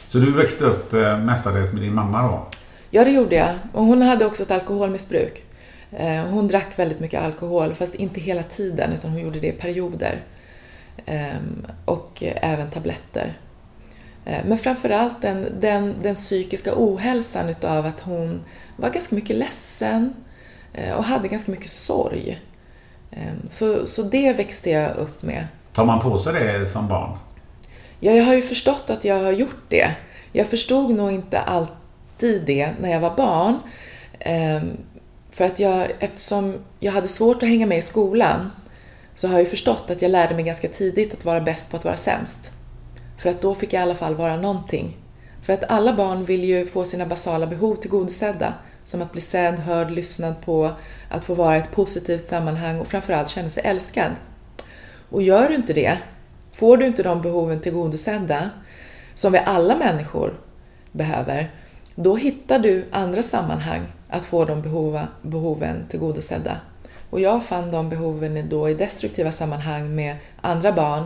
Så 0.06 0.18
du 0.18 0.32
växte 0.32 0.64
upp 0.64 0.92
eh, 0.92 1.18
mestadels 1.18 1.72
med 1.72 1.82
din 1.82 1.94
mamma 1.94 2.22
då? 2.22 2.46
Ja, 2.90 3.04
det 3.04 3.10
gjorde 3.10 3.36
jag. 3.36 3.54
Och 3.72 3.84
hon 3.84 4.02
hade 4.02 4.26
också 4.26 4.42
ett 4.42 4.50
alkoholmissbruk. 4.50 5.42
Hon 6.30 6.48
drack 6.48 6.78
väldigt 6.78 7.00
mycket 7.00 7.22
alkohol, 7.22 7.74
fast 7.74 7.94
inte 7.94 8.20
hela 8.20 8.42
tiden, 8.42 8.92
utan 8.92 9.10
hon 9.10 9.20
gjorde 9.20 9.40
det 9.40 9.46
i 9.46 9.52
perioder. 9.52 10.20
Ehm, 11.06 11.66
och 11.84 12.22
även 12.22 12.70
tabletter. 12.70 13.38
Men 14.24 14.58
framförallt 14.58 15.22
den, 15.22 15.46
den, 15.60 15.94
den 16.02 16.14
psykiska 16.14 16.72
ohälsan 16.76 17.48
utav 17.48 17.86
att 17.86 18.00
hon 18.00 18.40
var 18.76 18.90
ganska 18.90 19.14
mycket 19.14 19.36
ledsen 19.36 20.14
och 20.96 21.04
hade 21.04 21.28
ganska 21.28 21.52
mycket 21.52 21.70
sorg. 21.70 22.40
Ehm, 23.12 23.48
så, 23.48 23.86
så 23.86 24.02
det 24.02 24.32
växte 24.32 24.70
jag 24.70 24.96
upp 24.96 25.22
med. 25.22 25.46
Tar 25.72 25.84
man 25.84 26.00
på 26.00 26.18
sig 26.18 26.32
det 26.32 26.66
som 26.66 26.88
barn? 26.88 27.18
Ja, 28.00 28.12
jag 28.12 28.24
har 28.24 28.34
ju 28.34 28.42
förstått 28.42 28.90
att 28.90 29.04
jag 29.04 29.22
har 29.22 29.32
gjort 29.32 29.64
det. 29.68 29.94
Jag 30.32 30.46
förstod 30.46 30.90
nog 30.90 31.12
inte 31.12 31.40
alltid 31.40 32.42
det 32.46 32.70
när 32.80 32.90
jag 32.90 33.00
var 33.00 33.16
barn. 33.16 33.58
Ehm, 34.18 34.70
för 35.30 35.44
att 35.44 35.58
jag, 35.58 35.88
eftersom 35.98 36.54
jag 36.80 36.92
hade 36.92 37.08
svårt 37.08 37.42
att 37.42 37.48
hänga 37.48 37.66
med 37.66 37.78
i 37.78 37.82
skolan 37.82 38.50
så 39.14 39.28
har 39.28 39.34
jag 39.34 39.44
ju 39.44 39.50
förstått 39.50 39.90
att 39.90 40.02
jag 40.02 40.10
lärde 40.10 40.34
mig 40.34 40.44
ganska 40.44 40.68
tidigt 40.68 41.14
att 41.14 41.24
vara 41.24 41.40
bäst 41.40 41.70
på 41.70 41.76
att 41.76 41.84
vara 41.84 41.96
sämst. 41.96 42.50
För 43.18 43.30
att 43.30 43.40
då 43.40 43.54
fick 43.54 43.72
jag 43.72 43.80
i 43.80 43.82
alla 43.82 43.94
fall 43.94 44.14
vara 44.14 44.36
någonting. 44.36 44.96
För 45.42 45.52
att 45.52 45.70
alla 45.70 45.92
barn 45.92 46.24
vill 46.24 46.44
ju 46.44 46.66
få 46.66 46.84
sina 46.84 47.06
basala 47.06 47.46
behov 47.46 47.74
tillgodosedda 47.76 48.54
som 48.84 49.02
att 49.02 49.12
bli 49.12 49.20
sedd, 49.20 49.58
hörd, 49.58 49.90
lyssnad 49.90 50.34
på, 50.44 50.70
att 51.08 51.24
få 51.24 51.34
vara 51.34 51.56
i 51.56 51.60
ett 51.60 51.70
positivt 51.70 52.26
sammanhang 52.26 52.80
och 52.80 52.86
framförallt 52.86 53.28
känna 53.28 53.50
sig 53.50 53.62
älskad. 53.66 54.12
Och 55.10 55.22
gör 55.22 55.48
du 55.48 55.54
inte 55.54 55.72
det, 55.72 55.98
får 56.52 56.76
du 56.76 56.86
inte 56.86 57.02
de 57.02 57.22
behoven 57.22 57.60
tillgodosedda, 57.60 58.50
som 59.14 59.32
vi 59.32 59.38
alla 59.38 59.76
människor 59.76 60.40
behöver, 60.92 61.50
då 61.94 62.16
hittar 62.16 62.58
du 62.58 62.84
andra 62.90 63.22
sammanhang 63.22 63.82
att 64.08 64.24
få 64.24 64.44
de 64.44 64.62
behova, 64.62 65.08
behoven 65.22 65.86
tillgodosedda. 65.88 66.56
Och 67.10 67.20
jag 67.20 67.44
fann 67.44 67.70
de 67.70 67.88
behoven 67.88 68.48
då 68.48 68.70
i 68.70 68.74
destruktiva 68.74 69.32
sammanhang 69.32 69.94
med 69.94 70.16
andra 70.40 70.72
barn 70.72 71.04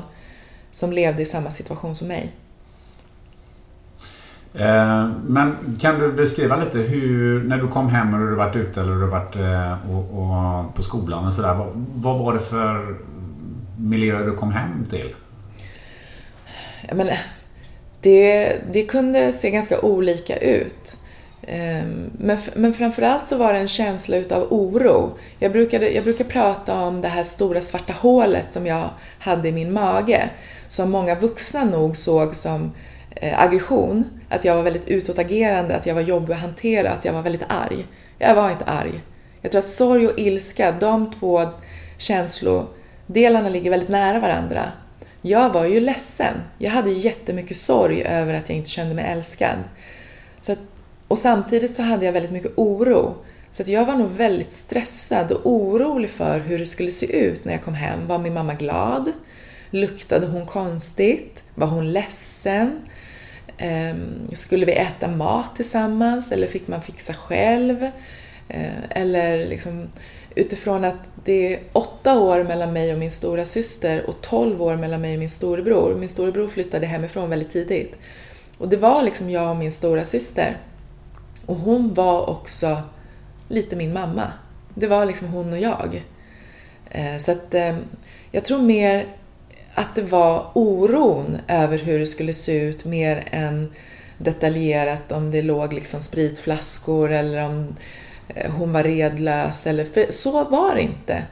som 0.71 0.93
levde 0.93 1.23
i 1.23 1.27
samma 1.27 1.51
situation 1.51 1.97
som 1.97 2.09
mig. 2.09 2.33
Eh, 4.59 5.09
men 5.27 5.57
kan 5.81 5.99
du 5.99 6.13
beskriva 6.13 6.57
lite 6.57 6.79
hur, 6.79 7.45
när 7.45 7.59
du 7.59 7.69
kom 7.69 7.89
hem 7.89 8.15
och 8.15 8.21
du 8.21 8.35
varit 8.35 8.57
ute 8.57 8.81
eller 8.81 8.93
du 8.93 9.07
varit 9.07 9.37
eh, 9.37 9.91
och, 9.91 10.23
och 10.23 10.75
på 10.75 10.83
skolan 10.83 11.27
och 11.27 11.35
sådär. 11.35 11.55
Vad, 11.55 11.87
vad 11.95 12.19
var 12.19 12.35
det 12.35 12.41
för 12.41 12.97
miljö 13.79 14.25
du 14.25 14.33
kom 14.33 14.53
hem 14.53 14.87
till? 14.91 15.15
men, 16.93 17.09
eh, 17.09 17.19
det, 18.01 18.57
det 18.73 18.83
kunde 18.83 19.33
se 19.33 19.51
ganska 19.51 19.81
olika 19.81 20.37
ut. 20.37 20.97
Ehm, 21.47 22.11
men, 22.19 22.39
men 22.55 22.75
framförallt 22.75 23.29
så 23.29 23.37
var 23.37 23.53
det 23.53 23.59
en 23.59 23.69
känsla 23.69 24.17
utav 24.17 24.47
oro. 24.51 25.19
Jag, 25.39 25.53
brukade, 25.53 25.91
jag 25.91 26.05
brukar 26.05 26.25
prata 26.25 26.75
om 26.75 27.01
det 27.01 27.09
här 27.09 27.23
stora 27.23 27.61
svarta 27.61 27.93
hålet 27.93 28.53
som 28.53 28.67
jag 28.67 28.91
hade 29.19 29.49
i 29.49 29.53
min 29.53 29.73
mage. 29.73 30.31
Som 30.69 30.91
många 30.91 31.15
vuxna 31.15 31.65
nog 31.65 31.97
såg 31.97 32.37
som 32.37 32.73
aggression. 33.37 34.05
Att 34.29 34.45
jag 34.45 34.57
var 34.57 34.63
väldigt 34.63 34.89
utåtagerande, 34.89 35.77
att 35.77 35.87
jag 35.87 35.95
var 35.95 36.03
jobbig 36.03 36.35
att 36.35 36.41
hantera, 36.41 36.91
att 36.91 37.05
jag 37.05 37.13
var 37.13 37.23
väldigt 37.23 37.45
arg. 37.49 37.87
Jag 38.19 38.35
var 38.35 38.51
inte 38.51 38.65
arg. 38.65 39.01
Jag 39.41 39.53
tror 39.53 39.59
att 39.59 39.69
sorg 39.69 40.07
och 40.07 40.19
ilska, 40.19 40.73
de 40.73 41.11
två 41.11 41.49
känslodelarna 41.99 43.49
ligger 43.49 43.71
väldigt 43.71 43.89
nära 43.89 44.21
varandra. 44.21 44.73
jag 45.23 45.51
var 45.51 45.65
ju 45.65 45.81
ledsen. 45.81 46.35
Jag 46.59 46.71
hade 46.71 46.91
jättemycket 46.91 47.57
sorg 47.57 48.03
över 48.03 48.35
att 48.35 48.49
jag 48.49 48.59
inte 48.59 48.71
kände 48.71 48.95
mig 48.95 49.05
älskad. 49.05 49.59
Så 50.43 50.53
att, 50.53 50.59
och 51.09 51.19
samtidigt 51.19 51.75
så 51.75 51.83
hade 51.83 52.07
jag 52.07 52.13
väldigt 52.13 52.33
mycket 52.33 52.53
oro. 52.57 53.15
Så 53.53 53.63
att 53.63 53.69
jag 53.69 53.87
var 53.87 53.97
nog 53.97 54.11
väldigt 54.11 54.53
stressad 54.53 55.33
och 55.33 55.51
orolig 55.53 56.11
för 56.11 56.39
hur 56.39 56.59
det 56.59 56.67
skulle 56.67 56.91
se 56.91 57.19
ut 57.19 57.45
när 57.45 57.53
jag 57.53 57.63
kom 57.63 57.75
hem. 57.75 58.07
Var 58.07 58.19
min 58.19 58.35
mamma 58.35 58.55
glad? 58.55 59.13
Luktade 59.71 60.27
hon 60.27 60.47
konstigt? 60.47 61.43
Var 61.55 61.67
hon 61.67 61.93
ledsen? 61.93 62.81
Ehm, 63.59 64.29
skulle 64.33 64.67
vi 64.67 64.73
äta 64.73 65.09
mat 65.09 65.57
tillsammans 65.57 66.33
eller 66.33 66.47
fick 66.47 66.69
man 66.69 66.83
fixa 66.83 67.15
själv? 67.15 67.91
Ehm, 68.49 68.73
eller 68.91 69.47
liksom 69.47 69.89
utifrån 70.35 70.85
att 70.85 71.09
det 71.25 71.55
är 71.55 71.61
åtta 71.73 72.19
år 72.19 72.45
mellan 72.45 72.73
mig 72.73 72.93
och 72.93 72.99
min 72.99 73.11
stora 73.11 73.45
syster 73.45 74.07
och 74.11 74.21
tolv 74.21 74.63
år 74.63 74.77
mellan 74.77 75.01
mig 75.01 75.13
och 75.13 75.19
min 75.19 75.31
storebror. 75.31 75.95
Min 75.95 76.09
storebror 76.09 76.49
flyttade 76.49 76.87
hemifrån 76.87 77.31
väldigt 77.31 77.51
tidigt. 77.51 77.95
Och 78.59 78.69
det 78.69 78.77
var 78.77 79.03
liksom 79.03 79.31
jag 79.31 79.51
och 79.51 79.57
min 79.57 79.73
stora 79.73 80.05
syster. 80.05 80.57
Och 81.47 81.57
hon 81.57 81.95
var 81.95 82.31
också 82.31 82.83
lite 83.49 83.77
min 83.77 83.93
mamma. 83.93 84.33
Det 84.75 84.87
var 84.87 85.07
liksom 85.07 85.29
hon 85.29 85.53
och 85.53 85.59
jag. 85.59 86.05
Ehm, 86.91 87.21
så 87.21 87.33
att 87.33 87.55
jag 88.31 88.45
tror 88.45 88.63
mer 88.63 89.07
att 89.77 89.95
det 89.95 90.03
var 90.03 90.47
oron 90.53 91.39
över 91.49 91.79
hur 91.79 91.99
det 91.99 92.07
skulle 92.07 92.33
se 92.33 92.61
ut 92.61 92.85
mer 92.85 93.29
än 93.31 93.73
detaljerat 94.19 95.13
om 95.13 95.31
det 95.31 95.43
låg 95.43 95.73
liksom 95.73 96.01
spritflaskor 96.01 97.13
eller 97.13 97.47
om 97.47 97.77
eh, 98.29 98.51
hon 98.53 98.73
var 98.73 98.83
redlös. 98.83 99.67
Eller, 99.67 99.85
för 99.85 100.07
så 100.11 100.45
var 100.45 100.75
det 100.75 100.83
inte. 100.83 101.23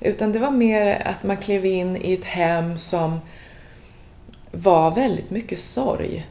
Utan 0.00 0.32
det 0.32 0.38
var 0.38 0.50
mer 0.50 1.02
att 1.04 1.22
man 1.22 1.36
klev 1.36 1.66
in 1.66 1.96
i 1.96 2.12
ett 2.14 2.24
hem 2.24 2.78
som 2.78 3.20
var 4.50 4.94
väldigt 4.94 5.30
mycket 5.30 5.58
sorg. 5.58 6.26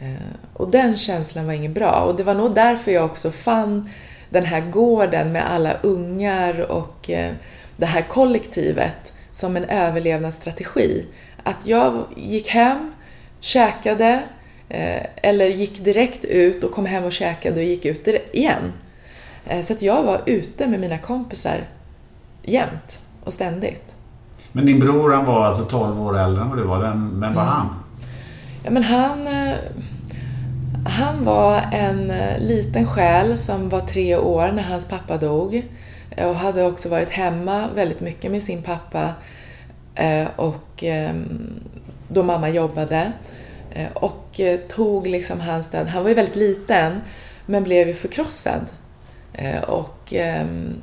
Eh, 0.00 0.36
och 0.52 0.70
den 0.70 0.96
känslan 0.96 1.46
var 1.46 1.52
inget 1.52 1.74
bra. 1.74 2.00
Och 2.00 2.16
det 2.16 2.22
var 2.22 2.34
nog 2.34 2.54
därför 2.54 2.92
jag 2.92 3.04
också 3.04 3.30
fann 3.30 3.90
den 4.30 4.44
här 4.44 4.60
gården 4.60 5.32
med 5.32 5.52
alla 5.52 5.72
ungar 5.82 6.60
och 6.60 7.10
eh, 7.10 7.32
det 7.76 7.86
här 7.86 8.02
kollektivet 8.02 9.12
som 9.32 9.56
en 9.56 9.64
överlevnadsstrategi. 9.64 11.06
Att 11.42 11.66
jag 11.66 12.04
gick 12.16 12.48
hem, 12.48 12.92
käkade 13.40 14.22
eh, 14.68 15.02
eller 15.16 15.46
gick 15.46 15.84
direkt 15.84 16.24
ut 16.24 16.64
och 16.64 16.72
kom 16.72 16.86
hem 16.86 17.04
och 17.04 17.12
käkade 17.12 17.56
och 17.56 17.66
gick 17.66 17.84
ut 17.84 18.08
igen. 18.32 18.72
Eh, 19.46 19.62
så 19.62 19.72
att 19.72 19.82
jag 19.82 20.02
var 20.02 20.20
ute 20.26 20.66
med 20.66 20.80
mina 20.80 20.98
kompisar 20.98 21.58
jämt 22.42 23.00
och 23.24 23.32
ständigt. 23.32 23.94
Men 24.52 24.66
din 24.66 24.80
bror 24.80 25.12
han 25.12 25.24
var 25.24 25.46
alltså 25.46 25.64
12 25.64 26.02
år 26.02 26.18
äldre 26.18 26.42
än 26.42 26.48
vad 26.48 26.58
du 26.58 26.64
var. 26.64 26.80
Vem, 26.80 27.20
vem 27.20 27.34
var 27.34 27.42
mm. 27.42 27.54
han? 27.54 27.68
Ja, 28.64 28.70
men 28.70 28.82
han 28.82 29.28
han 30.84 31.24
var 31.24 31.62
en 31.72 32.10
eh, 32.10 32.38
liten 32.38 32.86
själ 32.86 33.38
som 33.38 33.68
var 33.68 33.80
tre 33.80 34.16
år 34.16 34.52
när 34.52 34.62
hans 34.62 34.88
pappa 34.88 35.16
dog 35.16 35.64
och 36.16 36.34
hade 36.34 36.64
också 36.64 36.88
varit 36.88 37.10
hemma 37.10 37.68
väldigt 37.74 38.00
mycket 38.00 38.30
med 38.30 38.42
sin 38.42 38.62
pappa 38.62 39.14
eh, 39.94 40.28
och 40.36 40.84
ehm, 40.84 41.60
då 42.08 42.22
mamma 42.22 42.48
jobbade 42.48 43.12
eh, 43.72 43.92
och 43.94 44.40
eh, 44.40 44.60
tog 44.60 45.06
liksom 45.06 45.40
hans 45.40 45.70
död. 45.70 45.86
Han 45.86 46.02
var 46.02 46.08
ju 46.08 46.14
väldigt 46.14 46.36
liten 46.36 47.00
men 47.46 47.64
blev 47.64 47.88
ju 47.88 47.94
förkrossad 47.94 48.66
och 49.66 50.12
ehm, 50.12 50.82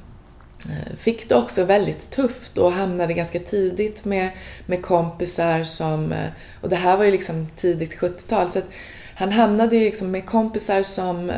fick 0.98 1.30
det 1.30 1.36
också 1.36 1.64
väldigt 1.64 2.10
tufft 2.10 2.58
och 2.58 2.72
hamnade 2.72 3.14
ganska 3.14 3.40
tidigt 3.40 4.06
med, 4.06 4.30
med 4.66 4.82
kompisar 4.82 5.64
som, 5.64 6.14
och 6.62 6.70
det 6.70 6.76
här 6.76 6.98
var 6.98 7.06
ju 7.06 7.12
liksom 7.12 7.48
tidigt 7.56 8.00
70-tal, 8.00 8.50
så 8.50 8.60
att 8.60 8.70
han 9.16 9.32
hamnade 9.32 9.76
ju 9.76 9.86
liksom 9.86 10.12
med 10.12 10.26
kompisar 10.26 10.84
som 10.84 11.32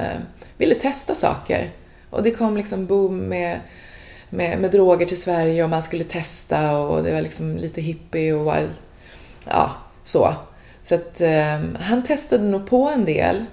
ville 0.57 0.75
testa 0.75 1.15
saker. 1.15 1.69
Och 2.09 2.23
det 2.23 2.31
kom 2.31 2.57
liksom 2.57 2.85
boom 2.85 3.17
med, 3.17 3.59
med, 4.29 4.59
med 4.59 4.71
droger 4.71 5.05
till 5.05 5.21
Sverige 5.21 5.63
och 5.63 5.69
man 5.69 5.83
skulle 5.83 6.03
testa 6.03 6.77
och 6.77 7.03
det 7.03 7.11
var 7.11 7.21
liksom 7.21 7.57
lite 7.57 7.81
hippie 7.81 8.33
och 8.33 8.55
wild. 8.55 8.73
Ja, 9.45 9.71
så. 10.03 10.33
Så 10.83 10.95
att 10.95 11.21
eh, 11.21 11.59
han 11.79 12.03
testade 12.03 12.43
nog 12.43 12.67
på 12.67 12.89
en 12.89 13.05
del 13.05 13.45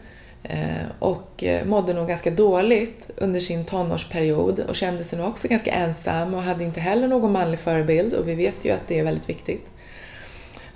eh, 0.42 0.87
och 0.99 1.45
eh, 1.45 1.66
mådde 1.66 1.92
nog 1.92 2.09
ganska 2.09 2.31
dåligt 2.31 3.11
under 3.16 3.40
sin 3.40 3.64
tonårsperiod 3.64 4.61
och 4.61 4.77
kände 4.77 5.05
sig 5.05 5.19
nog 5.19 5.29
också 5.29 5.49
ganska 5.49 5.73
ensam 5.73 6.35
och 6.35 6.42
hade 6.42 6.64
inte 6.64 6.81
heller 6.81 7.09
någon 7.09 7.33
manlig 7.33 7.59
förebild 7.59 8.14
och 8.14 8.29
vi 8.29 8.35
vet 8.35 8.64
ju 8.64 8.71
att 8.71 8.88
det 8.88 8.99
är 8.99 9.05
väldigt 9.05 9.29
viktigt 9.29 9.66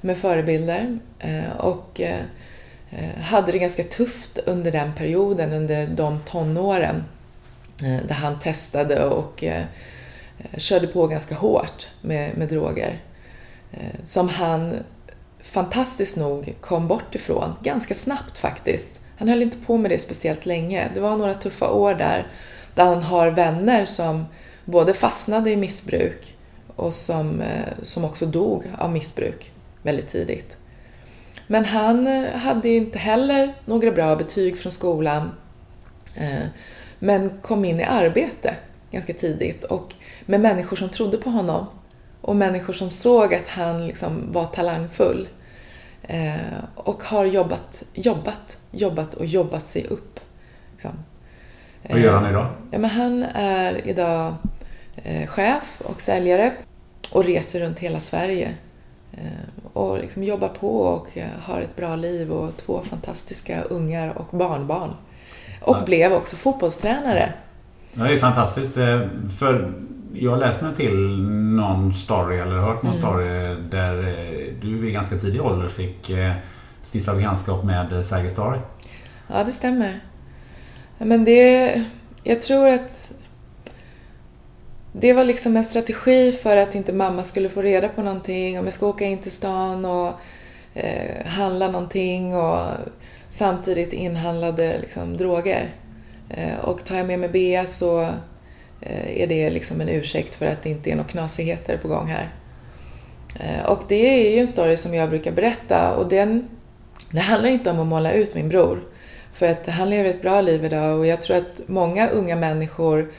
med 0.01 0.19
förebilder. 0.19 0.99
Eh, 1.19 1.57
och 1.59 2.01
eh, 2.01 2.21
eh 2.91 3.21
hade 3.21 3.53
det 3.53 3.59
ganska 3.59 3.83
tufft 3.83 4.39
under 4.47 4.73
den 4.73 4.93
perioden, 4.95 5.53
under 5.53 5.87
de 5.87 6.21
tonåren, 6.21 7.05
Eh, 7.83 8.07
där 8.09 8.15
han 8.15 8.39
testade 8.39 9.05
och 9.05 9.45
eh, 9.45 9.65
körde 10.57 10.87
på 10.87 11.07
ganska 11.07 11.35
hårt 11.35 11.89
med, 12.01 12.37
med 12.37 12.49
droger. 12.49 13.01
Eh, 13.73 14.05
som 14.05 14.29
han 14.29 14.75
fantastiskt 15.43 16.17
nog 16.17 16.55
kom 16.61 16.89
bort 16.89 17.15
ifrån, 17.15 17.55
ganska 17.63 17.95
snabbt 17.95 18.39
faktiskt. 18.39 19.01
Han 19.19 19.29
höll 19.29 19.43
inte 19.43 19.59
på 19.59 19.77
med 19.77 19.91
det 19.91 19.99
speciellt 19.99 20.47
länge. 20.47 20.91
Det 20.95 21.01
var 21.01 21.17
några 21.17 21.35
tuffa 21.35 21.71
år 21.71 21.95
där, 21.95 22.27
där 22.75 22.85
han 22.85 23.03
har 23.03 23.31
vänner 23.31 23.85
som 23.85 24.27
både 24.65 24.95
fastnade 24.95 25.51
i 25.51 25.57
missbruk 25.57 26.35
och 26.77 26.95
som, 26.95 27.43
som 27.83 28.05
också 28.05 28.27
dog 28.27 28.65
av 28.79 28.93
missbruk 28.93 29.51
väldigt 29.83 30.09
tidigt. 30.09 30.57
Men 31.47 31.65
han 31.65 32.07
hade 32.35 32.69
inte 32.69 32.99
heller 32.99 33.55
några 33.65 33.91
bra 33.91 34.17
betyg 34.17 34.59
från 34.59 34.73
skolan. 34.73 35.31
Eh, 37.01 37.07
men 37.07 37.31
kom 37.43 37.65
in 37.65 37.81
i 37.81 37.85
arbete 37.85 38.55
ganska 38.91 39.13
tidigt 39.13 39.65
och 39.65 39.95
med 40.27 40.41
människor 40.41 40.77
som 40.77 40.89
trodde 40.89 41.17
på 41.17 41.31
honom. 41.31 41.67
Och 42.21 42.37
människor 42.37 42.73
som 42.73 42.91
såg 42.91 43.35
att 43.35 43.49
han 43.49 43.87
liksom 43.87 44.33
var 44.33 44.45
talangfull. 44.45 45.29
Eh, 46.03 46.35
och 46.75 47.03
har 47.05 47.25
jobbat, 47.25 47.83
jobbat, 47.95 48.59
jobbat 48.71 49.15
och 49.15 49.27
jobbat 49.27 49.67
sig 49.67 49.87
upp. 49.87 50.21
Liksom. 50.73 50.91
Vad 51.91 52.01
gör 52.01 52.15
han 52.15 52.31
idag? 52.31 52.47
Ja, 52.71 52.79
men 52.79 52.91
han 52.91 53.23
är 53.35 53.89
idag 53.89 54.35
chef 55.27 55.81
och 55.85 56.01
säljare 56.01 56.53
och 57.13 57.25
reser 57.25 57.61
runt 57.61 57.79
hela 57.79 58.01
Sverige 58.01 58.55
Eh, 59.13 59.73
och 59.73 59.99
liksom 59.99 60.25
jobbar 60.25 60.49
på 60.49 60.81
och 60.81 61.19
eh, 61.19 61.29
har 61.43 61.61
ett 61.61 61.77
bra 61.77 61.97
liv 61.97 62.33
och 62.33 62.57
två 62.57 62.81
fantastiska 62.81 63.63
ungar 63.63 64.19
och 64.19 64.39
barnbarn. 64.39 64.91
Och 65.61 65.77
ja. 65.77 65.85
blev 65.85 66.13
också 66.13 66.37
fotbollstränare. 66.37 67.33
Det 67.93 68.03
är 68.03 68.17
fantastiskt. 68.17 68.77
Eh, 68.77 69.01
för 69.39 69.73
jag 70.15 70.31
har 70.31 70.39
läst 70.39 70.63
mig 70.63 70.75
till 70.75 71.23
någon 71.57 71.95
story 71.95 72.39
eller 72.39 72.57
hört 72.57 72.83
någon 72.83 72.93
mm. 72.93 73.03
story 73.03 73.57
där 73.71 73.95
du 74.63 74.89
i 74.89 74.93
ganska 74.93 75.17
tidig 75.17 75.43
ålder 75.43 75.69
fick 75.69 76.11
stifta 76.93 77.15
bekantskap 77.15 77.65
med 77.65 78.07
Sergels 78.07 78.35
torg. 78.35 78.59
Ja, 79.33 79.45
det 79.45 79.53
stämmer. 79.53 80.01
Men 80.99 81.25
det... 81.25 81.85
Jag 82.23 82.43
tror 82.43 82.69
att 82.69 83.13
det 84.93 85.13
var 85.13 85.25
liksom 85.25 85.57
en 85.57 85.65
strategi 85.65 86.33
för 86.33 86.57
att 86.57 86.75
inte 86.75 86.93
mamma 86.93 87.23
skulle 87.23 87.49
få 87.49 87.63
reda 87.63 87.89
på 87.89 88.03
någonting. 88.03 88.59
Om 88.59 88.65
jag 88.65 88.73
ska 88.73 88.87
åka 88.87 89.05
in 89.05 89.19
till 89.19 89.33
stan 89.33 89.85
och 89.85 90.13
eh, 90.75 91.27
handla 91.27 91.71
någonting 91.71 92.37
och 92.37 92.61
samtidigt 93.31 93.93
inhandlade 93.93 94.79
liksom, 94.79 95.17
droger. 95.17 95.71
Eh, 96.29 96.59
och 96.59 96.85
tar 96.85 96.97
jag 96.97 97.07
med 97.07 97.19
mig 97.19 97.29
Bea 97.29 97.67
så 97.67 98.03
eh, 98.81 99.23
är 99.23 99.27
det 99.27 99.51
liksom 99.51 99.81
en 99.81 99.89
ursäkt 99.89 100.35
för 100.35 100.47
att 100.47 100.63
det 100.63 100.71
inte 100.71 100.91
är 100.91 100.97
några 100.97 101.09
knasigheter 101.09 101.77
på 101.77 101.89
gång 101.89 102.07
här. 102.07 102.29
Eh, 103.41 103.67
och 103.67 103.83
det 103.89 104.29
är 104.29 104.35
ju 104.35 104.39
en 104.41 104.49
story 104.49 104.77
som 104.77 104.95
jag 104.95 105.09
brukar 105.09 105.33
berätta 105.33 105.97
och 105.97 106.09
den, 106.09 106.49
det 107.11 107.21
handlar 107.21 107.51
inte 107.51 107.71
om 107.71 107.81
att 107.81 107.87
måla 107.87 108.13
ut 108.13 108.35
min 108.35 108.49
bror. 108.49 108.81
För 109.33 109.47
att 109.47 109.67
han 109.67 109.91
lever 109.91 110.11
ett 110.11 110.23
bra 110.23 110.41
liv 110.41 110.65
idag 110.65 110.99
och 110.99 111.07
jag 111.07 111.23
tror 111.23 111.37
att 111.37 111.61
många 111.69 112.09
unga 112.09 112.37
människor 112.37 113.13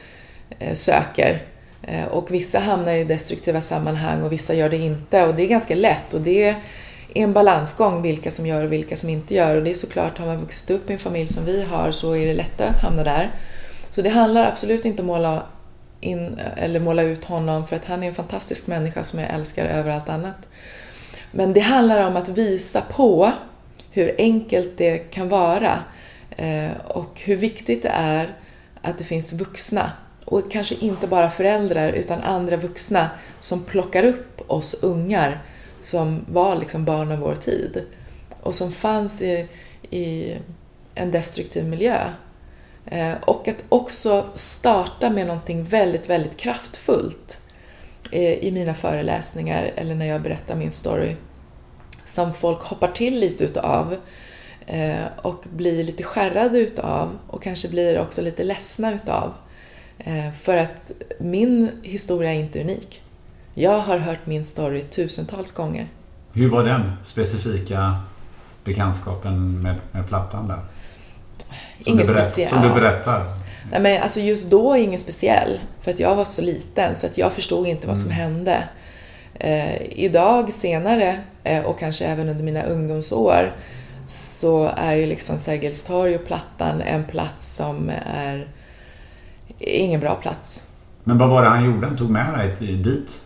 eh, 0.59 0.73
söker 0.73 1.41
eh, 1.81 2.05
och 2.05 2.31
vissa 2.31 2.59
hamnar 2.59 2.91
i 2.91 3.03
destruktiva 3.03 3.61
sammanhang 3.61 4.21
och 4.21 4.31
vissa 4.31 4.53
gör 4.53 4.69
det 4.69 4.77
inte. 4.77 5.23
Och 5.23 5.35
det 5.35 5.43
är 5.43 5.47
ganska 5.47 5.75
lätt 5.75 6.13
och 6.13 6.21
det 6.21 6.55
är 7.15 7.23
en 7.23 7.33
balansgång 7.33 8.01
vilka 8.01 8.31
som 8.31 8.45
gör 8.45 8.63
och 8.63 8.71
vilka 8.71 8.95
som 8.95 9.09
inte 9.09 9.35
gör. 9.35 9.55
Och 9.55 9.63
det 9.63 9.69
är 9.69 9.75
såklart, 9.75 10.17
har 10.17 10.25
man 10.25 10.39
vuxit 10.39 10.69
upp 10.69 10.89
i 10.89 10.93
en 10.93 10.99
familj 10.99 11.27
som 11.27 11.45
vi 11.45 11.63
har 11.63 11.91
så 11.91 12.15
är 12.15 12.25
det 12.25 12.33
lättare 12.33 12.67
att 12.67 12.81
hamna 12.81 13.03
där. 13.03 13.31
Så 13.89 14.01
det 14.01 14.09
handlar 14.09 14.45
absolut 14.45 14.85
inte 14.85 15.01
om 15.01 15.09
att 15.09 15.15
måla, 15.15 15.43
in, 15.99 16.39
eller 16.57 16.79
måla 16.79 17.01
ut 17.01 17.25
honom 17.25 17.67
för 17.67 17.75
att 17.75 17.85
han 17.85 18.03
är 18.03 18.07
en 18.07 18.15
fantastisk 18.15 18.67
människa 18.67 19.03
som 19.03 19.19
jag 19.19 19.29
älskar 19.29 19.65
över 19.65 19.91
allt 19.91 20.09
annat. 20.09 20.47
Men 21.31 21.53
det 21.53 21.59
handlar 21.59 22.07
om 22.07 22.15
att 22.15 22.29
visa 22.29 22.81
på 22.81 23.31
hur 23.91 24.15
enkelt 24.17 24.77
det 24.77 24.97
kan 24.97 25.29
vara 25.29 25.79
eh, 26.37 26.71
och 26.87 27.21
hur 27.25 27.35
viktigt 27.35 27.83
det 27.83 27.91
är 27.93 28.35
att 28.81 28.97
det 28.97 29.03
finns 29.03 29.33
vuxna 29.33 29.91
och 30.25 30.51
kanske 30.51 30.75
inte 30.75 31.07
bara 31.07 31.29
föräldrar 31.29 31.89
utan 31.89 32.21
andra 32.21 32.57
vuxna 32.57 33.09
som 33.39 33.63
plockar 33.63 34.03
upp 34.03 34.51
oss 34.51 34.83
ungar 34.83 35.41
som 35.81 36.25
var 36.29 36.55
liksom 36.55 36.85
barn 36.85 37.11
av 37.11 37.19
vår 37.19 37.35
tid 37.35 37.83
och 38.41 38.55
som 38.55 38.71
fanns 38.71 39.21
i, 39.21 39.47
i 39.89 40.35
en 40.95 41.11
destruktiv 41.11 41.65
miljö. 41.65 42.09
Eh, 42.85 43.13
och 43.21 43.47
att 43.47 43.63
också 43.69 44.25
starta 44.35 45.09
med 45.09 45.27
någonting 45.27 45.63
väldigt, 45.63 46.09
väldigt 46.09 46.37
kraftfullt 46.37 47.37
eh, 48.11 48.33
i 48.33 48.51
mina 48.51 48.73
föreläsningar 48.73 49.71
eller 49.75 49.95
när 49.95 50.05
jag 50.05 50.21
berättar 50.21 50.55
min 50.55 50.71
story 50.71 51.15
som 52.05 52.33
folk 52.33 52.61
hoppar 52.61 52.91
till 52.91 53.19
lite 53.19 53.43
utav 53.43 53.97
eh, 54.67 55.05
och 55.21 55.43
blir 55.55 55.83
lite 55.83 56.03
skärrade 56.03 56.57
utav 56.57 57.19
och 57.27 57.43
kanske 57.43 57.69
blir 57.69 57.99
också 57.99 58.21
lite 58.21 58.43
ledsna 58.43 58.93
utav. 58.93 59.33
Eh, 59.97 60.31
för 60.31 60.57
att 60.57 60.91
min 61.19 61.69
historia 61.83 62.33
är 62.33 62.39
inte 62.39 62.61
unik. 62.61 63.00
Jag 63.53 63.79
har 63.79 63.97
hört 63.97 64.25
min 64.25 64.43
story 64.43 64.81
tusentals 64.81 65.51
gånger. 65.51 65.87
Hur 66.33 66.49
var 66.49 66.63
den 66.63 66.91
specifika 67.03 67.95
bekantskapen 68.63 69.61
med, 69.61 69.75
med 69.91 70.07
plattan 70.07 70.47
där? 70.47 70.59
Som 71.79 71.93
Inget 71.93 72.07
speciellt. 72.07 72.49
Som 72.49 72.61
du 72.61 72.69
berättar. 72.69 73.23
Nej, 73.71 73.81
men 73.81 74.01
alltså 74.01 74.19
just 74.19 74.51
då 74.51 74.77
ingen 74.77 74.99
speciell. 74.99 75.59
För 75.81 75.91
att 75.91 75.99
jag 75.99 76.15
var 76.15 76.25
så 76.25 76.41
liten 76.41 76.95
så 76.95 77.05
att 77.05 77.17
jag 77.17 77.33
förstod 77.33 77.67
inte 77.67 77.87
vad 77.87 77.97
som 77.97 78.11
mm. 78.11 78.17
hände. 78.21 78.63
Eh, 79.33 79.81
idag 79.81 80.53
senare 80.53 81.19
eh, 81.43 81.65
och 81.65 81.79
kanske 81.79 82.05
även 82.05 82.29
under 82.29 82.43
mina 82.43 82.63
ungdomsår 82.63 83.51
så 84.07 84.71
är 84.77 84.93
ju 84.93 85.05
liksom 85.05 85.39
Sergels 85.39 85.83
torg 85.83 86.15
och 86.15 86.25
Plattan 86.25 86.81
en 86.81 87.03
plats 87.03 87.55
som 87.55 87.91
är 88.05 88.47
ingen 89.59 89.99
bra 89.99 90.15
plats. 90.15 90.63
Men 91.03 91.17
vad 91.17 91.29
var 91.29 91.43
det 91.43 91.49
han 91.49 91.65
gjorde? 91.65 91.87
Han 91.87 91.97
tog 91.97 92.09
med 92.09 92.49
dig 92.59 92.75
dit 92.75 93.20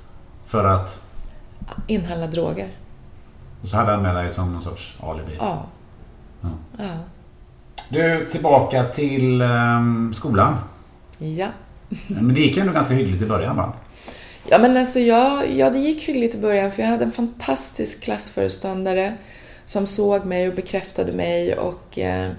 för 0.55 0.63
att? 0.63 0.99
Inhandla 1.87 2.27
droger. 2.27 2.69
Och 3.61 3.67
så 3.67 3.77
hade 3.77 3.91
han 3.91 4.01
med 4.01 4.15
dig 4.15 4.31
som 4.31 4.53
någon 4.53 4.61
sorts 4.61 4.93
alibi? 5.03 5.31
Ja. 5.39 5.65
ja. 6.41 6.49
ja. 6.77 6.85
Du, 7.89 8.29
tillbaka 8.31 8.83
till 8.83 9.41
um, 9.41 10.13
skolan. 10.13 10.57
Ja. 11.17 11.47
Men 12.07 12.33
det 12.33 12.39
gick 12.39 12.57
ändå 12.57 12.73
ganska 12.73 12.93
hyggligt 12.93 13.21
i 13.21 13.25
början 13.25 13.57
va? 13.57 13.73
Ja, 14.49 14.57
men 14.57 14.77
alltså 14.77 14.99
jag, 14.99 15.51
ja, 15.51 15.69
det 15.69 15.79
gick 15.79 16.09
hyggligt 16.09 16.35
i 16.35 16.37
början 16.37 16.71
för 16.71 16.81
jag 16.81 16.89
hade 16.89 17.05
en 17.05 17.11
fantastisk 17.11 18.03
klassföreståndare 18.03 19.17
som 19.65 19.87
såg 19.87 20.25
mig 20.25 20.47
och 20.47 20.55
bekräftade 20.55 21.11
mig 21.11 21.57
och 21.57 21.99
eh, 21.99 22.31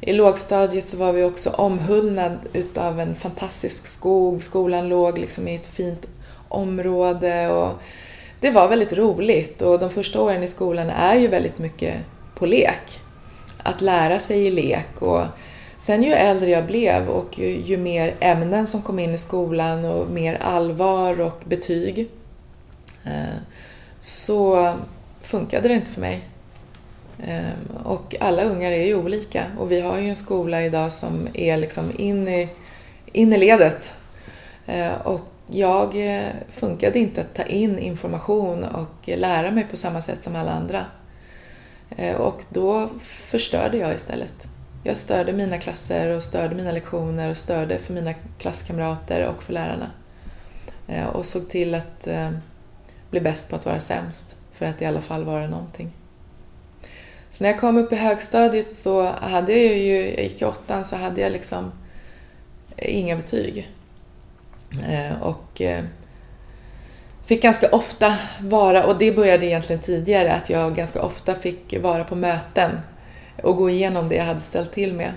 i 0.00 0.12
lågstadiet 0.12 0.88
så 0.88 0.96
var 0.96 1.12
vi 1.12 1.24
också 1.24 1.50
omhullnad 1.50 2.38
utav 2.52 3.00
en 3.00 3.14
fantastisk 3.14 3.86
skog. 3.86 4.42
Skolan 4.42 4.88
låg 4.88 5.18
liksom 5.18 5.48
i 5.48 5.54
ett 5.54 5.66
fint 5.66 6.06
område 6.48 7.48
och 7.48 7.82
det 8.40 8.50
var 8.50 8.68
väldigt 8.68 8.92
roligt 8.92 9.62
och 9.62 9.78
de 9.78 9.90
första 9.90 10.20
åren 10.20 10.42
i 10.42 10.48
skolan 10.48 10.90
är 10.90 11.14
ju 11.14 11.28
väldigt 11.28 11.58
mycket 11.58 11.96
på 12.34 12.46
lek. 12.46 13.00
Att 13.62 13.80
lära 13.80 14.18
sig 14.18 14.46
i 14.46 14.50
lek 14.50 15.02
och 15.02 15.24
sen 15.78 16.02
ju 16.02 16.12
äldre 16.12 16.50
jag 16.50 16.66
blev 16.66 17.08
och 17.08 17.38
ju, 17.38 17.60
ju 17.60 17.76
mer 17.76 18.14
ämnen 18.20 18.66
som 18.66 18.82
kom 18.82 18.98
in 18.98 19.14
i 19.14 19.18
skolan 19.18 19.84
och 19.84 20.10
mer 20.10 20.34
allvar 20.42 21.20
och 21.20 21.42
betyg 21.44 22.08
eh, 23.04 23.36
så 23.98 24.72
funkade 25.22 25.68
det 25.68 25.74
inte 25.74 25.90
för 25.90 26.00
mig. 26.00 26.20
Eh, 27.26 27.84
och 27.84 28.16
alla 28.20 28.42
ungar 28.42 28.70
är 28.70 28.84
ju 28.84 28.94
olika 28.94 29.44
och 29.58 29.72
vi 29.72 29.80
har 29.80 29.98
ju 29.98 30.08
en 30.08 30.16
skola 30.16 30.62
idag 30.62 30.92
som 30.92 31.28
är 31.34 31.56
liksom 31.56 31.92
in 31.98 32.28
i, 32.28 32.48
in 33.12 33.32
i 33.32 33.38
ledet. 33.38 33.90
Eh, 34.66 35.00
och 35.04 35.20
jag 35.50 36.16
eh, 36.16 36.32
funkade 36.50 36.98
inte 36.98 37.20
att 37.20 37.34
ta 37.34 37.42
in 37.42 37.78
information 37.78 38.64
och 38.64 39.08
lära 39.08 39.50
mig 39.50 39.66
på 39.70 39.76
samma 39.76 40.02
sätt 40.02 40.22
som 40.22 40.36
alla 40.36 40.50
andra. 40.50 40.84
Eh, 41.96 42.16
och 42.16 42.42
då 42.48 42.88
förstörde 43.02 43.76
jag 43.76 43.94
istället. 43.94 44.48
Jag 44.84 44.96
störde 44.96 45.32
mina 45.32 45.58
klasser 45.58 46.16
och 46.16 46.22
störde 46.22 46.54
mina 46.54 46.72
lektioner 46.72 47.30
och 47.30 47.36
störde 47.36 47.78
för 47.78 47.94
mina 47.94 48.14
klasskamrater 48.38 49.28
och 49.28 49.42
för 49.42 49.52
lärarna. 49.52 49.90
Eh, 50.88 51.06
och 51.06 51.26
såg 51.26 51.48
till 51.48 51.74
att 51.74 52.08
bli 53.10 53.20
bäst 53.20 53.50
på 53.50 53.56
att 53.56 53.66
vara 53.66 53.80
sämst, 53.80 54.36
för 54.52 54.66
att 54.66 54.82
i 54.82 54.86
alla 54.86 55.00
fall 55.00 55.24
vara 55.24 55.46
någonting. 55.46 55.92
Så 57.30 57.44
när 57.44 57.50
jag 57.50 57.60
kom 57.60 57.76
upp 57.76 57.92
i 57.92 57.96
högstadiet 57.96 58.76
så 58.76 59.04
hade 59.04 59.52
jag 59.52 59.78
ju, 59.78 60.14
jag 60.14 60.22
gick 60.22 60.42
i 60.42 60.44
åttan, 60.44 60.84
så 60.84 60.96
hade 60.96 61.20
jag 61.20 61.32
liksom 61.32 61.72
inga 62.76 63.16
betyg. 63.16 63.77
Eh, 64.88 65.22
och 65.22 65.60
eh, 65.60 65.84
fick 67.26 67.42
ganska 67.42 67.68
ofta 67.68 68.16
vara, 68.40 68.84
och 68.84 68.98
det 68.98 69.12
började 69.12 69.46
egentligen 69.46 69.82
tidigare, 69.82 70.32
att 70.32 70.50
jag 70.50 70.74
ganska 70.74 71.02
ofta 71.02 71.34
fick 71.34 71.74
vara 71.82 72.04
på 72.04 72.14
möten 72.14 72.70
och 73.42 73.56
gå 73.56 73.70
igenom 73.70 74.08
det 74.08 74.14
jag 74.14 74.24
hade 74.24 74.40
ställt 74.40 74.72
till 74.72 74.94
med. 74.94 75.12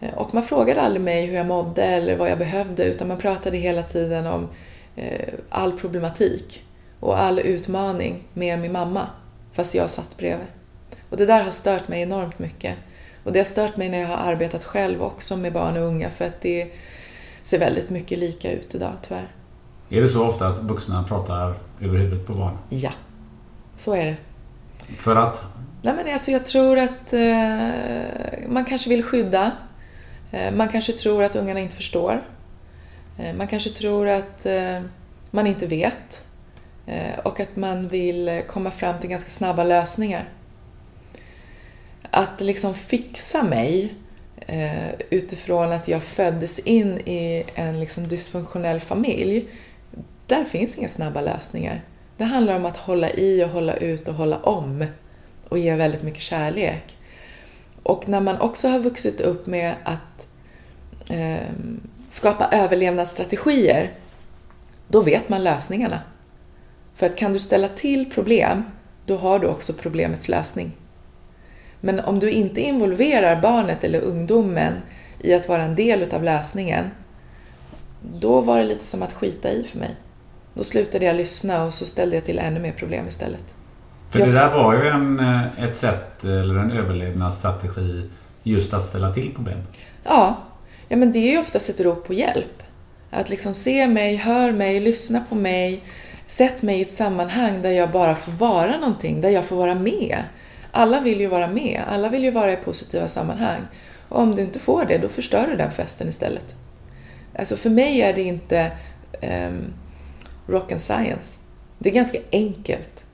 Eh, 0.00 0.14
och 0.14 0.34
man 0.34 0.42
frågade 0.42 0.80
aldrig 0.80 1.02
mig 1.02 1.26
hur 1.26 1.36
jag 1.36 1.46
mådde 1.46 1.84
eller 1.84 2.16
vad 2.16 2.30
jag 2.30 2.38
behövde 2.38 2.84
utan 2.84 3.08
man 3.08 3.18
pratade 3.18 3.56
hela 3.56 3.82
tiden 3.82 4.26
om 4.26 4.48
all 5.48 5.78
problematik 5.78 6.62
och 7.00 7.18
all 7.18 7.38
utmaning 7.38 8.24
med 8.34 8.58
min 8.58 8.72
mamma, 8.72 9.06
fast 9.52 9.74
jag 9.74 9.90
satt 9.90 10.16
bredvid. 10.16 10.46
Och 11.10 11.16
det 11.16 11.26
där 11.26 11.42
har 11.42 11.50
stört 11.50 11.88
mig 11.88 12.02
enormt 12.02 12.38
mycket. 12.38 12.74
Och 13.24 13.32
det 13.32 13.38
har 13.38 13.44
stört 13.44 13.76
mig 13.76 13.88
när 13.88 13.98
jag 13.98 14.08
har 14.08 14.32
arbetat 14.32 14.64
själv 14.64 15.02
också 15.02 15.36
med 15.36 15.52
barn 15.52 15.76
och 15.76 15.82
unga 15.82 16.10
för 16.10 16.24
att 16.24 16.40
det 16.40 16.72
ser 17.48 17.58
väldigt 17.58 17.90
mycket 17.90 18.18
lika 18.18 18.52
ut 18.52 18.74
idag, 18.74 18.92
tyvärr. 19.02 19.28
Är 19.88 20.00
det 20.00 20.08
så 20.08 20.26
ofta 20.26 20.46
att 20.48 20.58
vuxna 20.58 21.04
pratar 21.04 21.54
över 21.80 21.98
huvudet 21.98 22.26
på 22.26 22.32
barn? 22.32 22.58
Ja, 22.68 22.92
så 23.76 23.94
är 23.94 24.04
det. 24.04 24.16
För 24.96 25.16
att? 25.16 25.44
Nej, 25.82 25.94
men 25.94 26.12
alltså 26.12 26.30
jag 26.30 26.46
tror 26.46 26.78
att 26.78 27.12
eh, 27.12 28.48
man 28.48 28.64
kanske 28.64 28.90
vill 28.90 29.02
skydda. 29.02 29.52
Eh, 30.30 30.54
man 30.54 30.68
kanske 30.68 30.92
tror 30.92 31.22
att 31.22 31.36
ungarna 31.36 31.60
inte 31.60 31.76
förstår. 31.76 32.22
Eh, 33.18 33.34
man 33.34 33.46
kanske 33.46 33.70
tror 33.70 34.08
att 34.08 34.46
eh, 34.46 34.80
man 35.30 35.46
inte 35.46 35.66
vet. 35.66 36.24
Eh, 36.86 37.18
och 37.18 37.40
att 37.40 37.56
man 37.56 37.88
vill 37.88 38.42
komma 38.48 38.70
fram 38.70 39.00
till 39.00 39.10
ganska 39.10 39.30
snabba 39.30 39.64
lösningar. 39.64 40.28
Att 42.10 42.40
liksom 42.40 42.74
fixa 42.74 43.42
mig 43.42 43.94
eh, 44.48 44.90
utifrån 45.10 45.72
att 45.72 45.88
jag 45.88 46.02
föddes 46.02 46.58
in 46.58 46.98
i 46.98 47.44
en 47.54 47.80
liksom 47.80 48.08
dysfunktionell 48.08 48.80
familj, 48.80 49.48
där 50.26 50.44
finns 50.44 50.78
inga 50.78 50.88
snabba 50.88 51.20
lösningar. 51.20 51.80
Det 52.16 52.24
handlar 52.24 52.56
om 52.56 52.64
att 52.64 52.76
hålla 52.76 53.10
i 53.10 53.44
och 53.44 53.48
hålla 53.48 53.76
ut 53.76 54.08
och 54.08 54.14
hålla 54.14 54.38
om 54.38 54.86
och 55.48 55.58
ge 55.58 55.74
väldigt 55.74 56.02
mycket 56.02 56.22
kärlek. 56.22 56.96
Och 57.82 58.08
när 58.08 58.20
man 58.20 58.40
också 58.40 58.68
har 58.68 58.78
vuxit 58.78 59.20
upp 59.20 59.46
med 59.46 59.74
att 59.84 60.26
eh, 61.10 61.48
skapa 62.08 62.48
överlevnadsstrategier, 62.52 63.92
då 64.88 65.02
vet 65.02 65.28
man 65.28 65.44
lösningarna. 65.44 66.00
För 66.94 67.06
att 67.06 67.16
kan 67.16 67.32
du 67.32 67.38
ställa 67.38 67.68
till 67.68 68.10
problem, 68.10 68.64
då 69.06 69.16
har 69.16 69.38
du 69.38 69.46
också 69.46 69.72
problemets 69.72 70.28
lösning. 70.28 70.72
Men 71.80 72.00
om 72.00 72.18
du 72.18 72.30
inte 72.30 72.60
involverar 72.60 73.40
barnet 73.40 73.84
eller 73.84 74.00
ungdomen 74.00 74.72
i 75.20 75.34
att 75.34 75.48
vara 75.48 75.62
en 75.62 75.74
del 75.74 76.14
av 76.14 76.24
lösningen, 76.24 76.90
då 78.14 78.40
var 78.40 78.58
det 78.58 78.64
lite 78.64 78.84
som 78.84 79.02
att 79.02 79.12
skita 79.12 79.50
i 79.50 79.64
för 79.64 79.78
mig. 79.78 79.96
Då 80.54 80.64
slutade 80.64 81.04
jag 81.04 81.16
lyssna 81.16 81.64
och 81.64 81.72
så 81.72 81.86
ställde 81.86 82.16
jag 82.16 82.24
till 82.24 82.38
ännu 82.38 82.60
mer 82.60 82.72
problem 82.72 83.08
istället. 83.08 83.54
För 84.10 84.18
det 84.18 84.32
där 84.32 84.50
var 84.50 84.74
ju 84.74 84.88
en, 84.88 85.20
eh, 85.20 85.64
ett 85.64 85.76
sätt, 85.76 86.24
eller 86.24 86.54
en 86.54 86.70
överlevnadsstrategi, 86.70 88.10
just 88.42 88.74
att 88.74 88.84
ställa 88.84 89.12
till 89.12 89.34
problem. 89.34 89.58
Ja, 90.04 90.36
ja 90.88 90.96
men 90.96 91.12
det 91.12 91.18
är 91.18 91.32
ju 91.32 91.38
oftast 91.38 91.68
ett 91.68 91.80
rop 91.80 92.06
på 92.06 92.14
hjälp. 92.14 92.62
Att 93.10 93.30
liksom 93.30 93.54
se 93.54 93.88
mig, 93.88 94.16
hör 94.16 94.52
mig, 94.52 94.80
lyssna 94.80 95.20
på 95.28 95.34
mig, 95.34 95.84
sätt 96.26 96.62
mig 96.62 96.78
i 96.78 96.82
ett 96.82 96.92
sammanhang 96.92 97.62
där 97.62 97.70
jag 97.70 97.90
bara 97.90 98.14
får 98.14 98.32
vara 98.32 98.76
någonting, 98.78 99.20
där 99.20 99.30
jag 99.30 99.44
får 99.44 99.56
vara 99.56 99.74
med 99.74 100.22
alla 100.72 101.00
vill 101.00 101.20
ju 101.20 101.26
vara 101.26 101.48
med, 101.48 101.82
alla 101.88 102.08
vill 102.08 102.24
ju 102.24 102.30
vara 102.30 102.52
i 102.52 102.56
positiva 102.56 103.08
sammanhang. 103.08 103.62
Och 104.08 104.20
om 104.20 104.34
du 104.34 104.42
inte 104.42 104.58
får 104.58 104.84
det, 104.84 104.98
då 104.98 105.08
förstör 105.08 105.46
du 105.46 105.56
den 105.56 105.70
festen 105.70 106.08
istället. 106.08 106.54
Alltså 107.38 107.56
för 107.56 107.70
mig 107.70 108.00
är 108.00 108.12
det 108.12 108.22
inte 108.22 108.70
um, 109.22 109.74
rock 110.46 110.72
and 110.72 110.80
science. 110.80 111.38
Det 111.78 111.88
är 111.88 111.94
ganska 111.94 112.18
enkelt. 112.32 113.04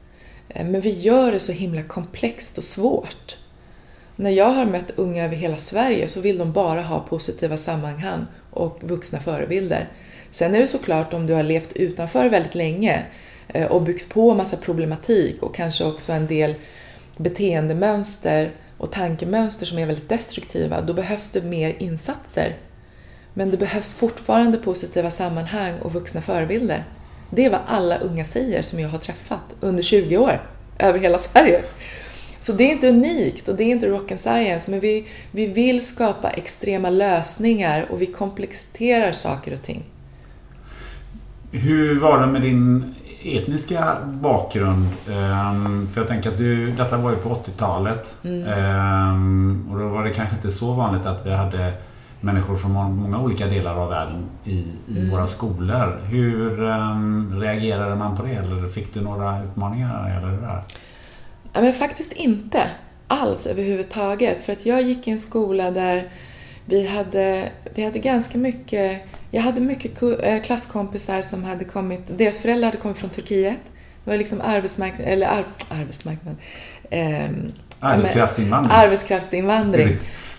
Eh, 0.48 0.66
men 0.66 0.80
vi 0.80 0.90
gör 0.90 1.32
det 1.32 1.40
så 1.40 1.52
himla 1.52 1.82
komplext 1.82 2.58
och 2.58 2.64
svårt. 2.64 3.36
När 4.16 4.30
jag 4.30 4.50
har 4.50 4.66
mött 4.66 4.90
unga 4.96 5.24
över 5.24 5.36
hela 5.36 5.56
Sverige 5.56 6.08
så 6.08 6.20
vill 6.20 6.38
de 6.38 6.52
bara 6.52 6.82
ha 6.82 7.00
positiva 7.00 7.56
sammanhang 7.56 8.26
och 8.50 8.78
vuxna 8.80 9.20
förebilder. 9.20 9.88
Sen 10.30 10.54
är 10.54 10.58
det 10.58 10.66
såklart 10.66 11.14
om 11.14 11.26
du 11.26 11.34
har 11.34 11.42
levt 11.42 11.72
utanför 11.72 12.28
väldigt 12.28 12.54
länge 12.54 13.04
eh, 13.48 13.66
och 13.66 13.82
byggt 13.82 14.08
på 14.08 14.34
massa 14.34 14.56
problematik 14.56 15.42
och 15.42 15.54
kanske 15.54 15.84
också 15.84 16.12
en 16.12 16.26
del 16.26 16.54
beteendemönster 17.16 18.52
och 18.78 18.92
tankemönster 18.92 19.66
som 19.66 19.78
är 19.78 19.86
väldigt 19.86 20.08
destruktiva, 20.08 20.80
då 20.80 20.92
behövs 20.94 21.30
det 21.30 21.44
mer 21.44 21.76
insatser. 21.78 22.56
Men 23.34 23.50
det 23.50 23.56
behövs 23.56 23.94
fortfarande 23.94 24.58
positiva 24.58 25.10
sammanhang 25.10 25.78
och 25.78 25.92
vuxna 25.92 26.20
förebilder. 26.20 26.84
Det 27.30 27.44
är 27.44 27.50
vad 27.50 27.60
alla 27.66 27.98
unga 27.98 28.24
säger 28.24 28.62
som 28.62 28.80
jag 28.80 28.88
har 28.88 28.98
träffat 28.98 29.54
under 29.60 29.82
20 29.82 30.16
år. 30.16 30.40
över 30.78 30.98
hela 30.98 31.18
Sverige. 31.18 31.62
Så 32.40 32.52
det 32.52 32.64
är 32.64 32.72
inte 32.72 32.88
unikt 32.88 33.48
och 33.48 33.56
det 33.56 33.64
är 33.64 33.70
inte 33.70 33.88
rock 33.88 34.10
and 34.10 34.20
science, 34.20 34.70
men 34.70 34.80
vi, 34.80 35.06
vi 35.30 35.46
vill 35.46 35.86
skapa 35.86 36.30
extrema 36.30 36.90
lösningar 36.90 37.86
och 37.90 38.02
vi 38.02 38.06
komplexiterar 38.06 39.12
saker 39.12 39.52
och 39.52 39.62
ting. 39.62 39.84
Hur 41.52 42.00
var 42.00 42.20
det 42.20 42.26
med 42.26 42.42
din 42.42 42.94
etniska 43.24 43.96
bakgrund? 44.04 44.88
Um, 45.06 45.88
för 45.92 46.00
jag 46.00 46.08
tänker 46.08 46.30
att 46.30 46.38
du, 46.38 46.70
detta 46.70 46.96
var 46.96 47.10
ju 47.10 47.16
på 47.16 47.28
80-talet. 47.28 48.16
Mm. 48.24 48.42
Um, 49.12 49.68
och 49.72 49.78
då 49.78 49.88
var 49.88 50.04
det 50.04 50.10
kanske 50.10 50.34
inte 50.34 50.50
så 50.50 50.72
vanligt 50.72 51.06
att 51.06 51.26
vi 51.26 51.30
hade 51.30 51.72
människor 52.20 52.56
från 52.56 52.72
många 52.72 53.20
olika 53.20 53.46
delar 53.46 53.76
av 53.76 53.90
världen 53.90 54.26
i, 54.44 54.64
i 54.88 54.98
mm. 54.98 55.10
våra 55.10 55.26
skolor. 55.26 56.00
Hur 56.04 56.62
um, 56.62 57.40
reagerade 57.40 57.94
man 57.94 58.16
på 58.16 58.22
det? 58.22 58.32
Eller 58.32 58.68
fick 58.68 58.94
du 58.94 59.00
några 59.00 59.44
utmaningar 59.44 60.18
eller 60.18 60.28
det 60.28 60.40
där? 60.40 60.62
Ja, 61.52 61.60
men 61.60 61.72
faktiskt 61.72 62.12
inte 62.12 62.70
alls 63.08 63.46
överhuvudtaget. 63.46 64.40
För 64.40 64.52
att 64.52 64.66
jag 64.66 64.82
gick 64.82 65.08
i 65.08 65.10
en 65.10 65.18
skola 65.18 65.70
där 65.70 66.08
vi 66.64 66.86
hade, 66.86 67.48
vi 67.74 67.84
hade 67.84 67.98
ganska 67.98 68.38
mycket 68.38 69.02
jag 69.34 69.42
hade 69.42 69.60
mycket 69.60 70.02
eh, 70.02 70.42
klasskompisar 70.42 71.22
som 71.22 71.44
hade 71.44 71.64
kommit, 71.64 72.00
deras 72.06 72.38
föräldrar 72.38 72.66
hade 72.66 72.78
kommit 72.78 72.98
från 72.98 73.10
Turkiet. 73.10 73.60
Det 74.04 74.10
var 74.10 74.16
liksom 74.16 74.40
arbetsmarknad, 74.40 75.08
eller 75.08 75.26
ar, 75.26 75.44
arbetsmarknad. 75.70 76.36
Eh, 76.90 77.28
arbetskraftsinvandring. 77.80 78.76
Arbetskraftsinvandring. 78.76 79.96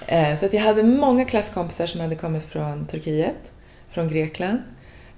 Mm. 0.08 0.38
Så 0.38 0.46
att 0.46 0.54
jag 0.54 0.62
hade 0.62 0.84
många 0.84 1.26
klasskompisar 1.26 1.86
som 1.86 2.02
hade 2.02 2.16
kommit 2.16 2.44
från 2.44 2.86
Turkiet, 2.86 3.52
från 3.90 4.08
Grekland. 4.08 4.60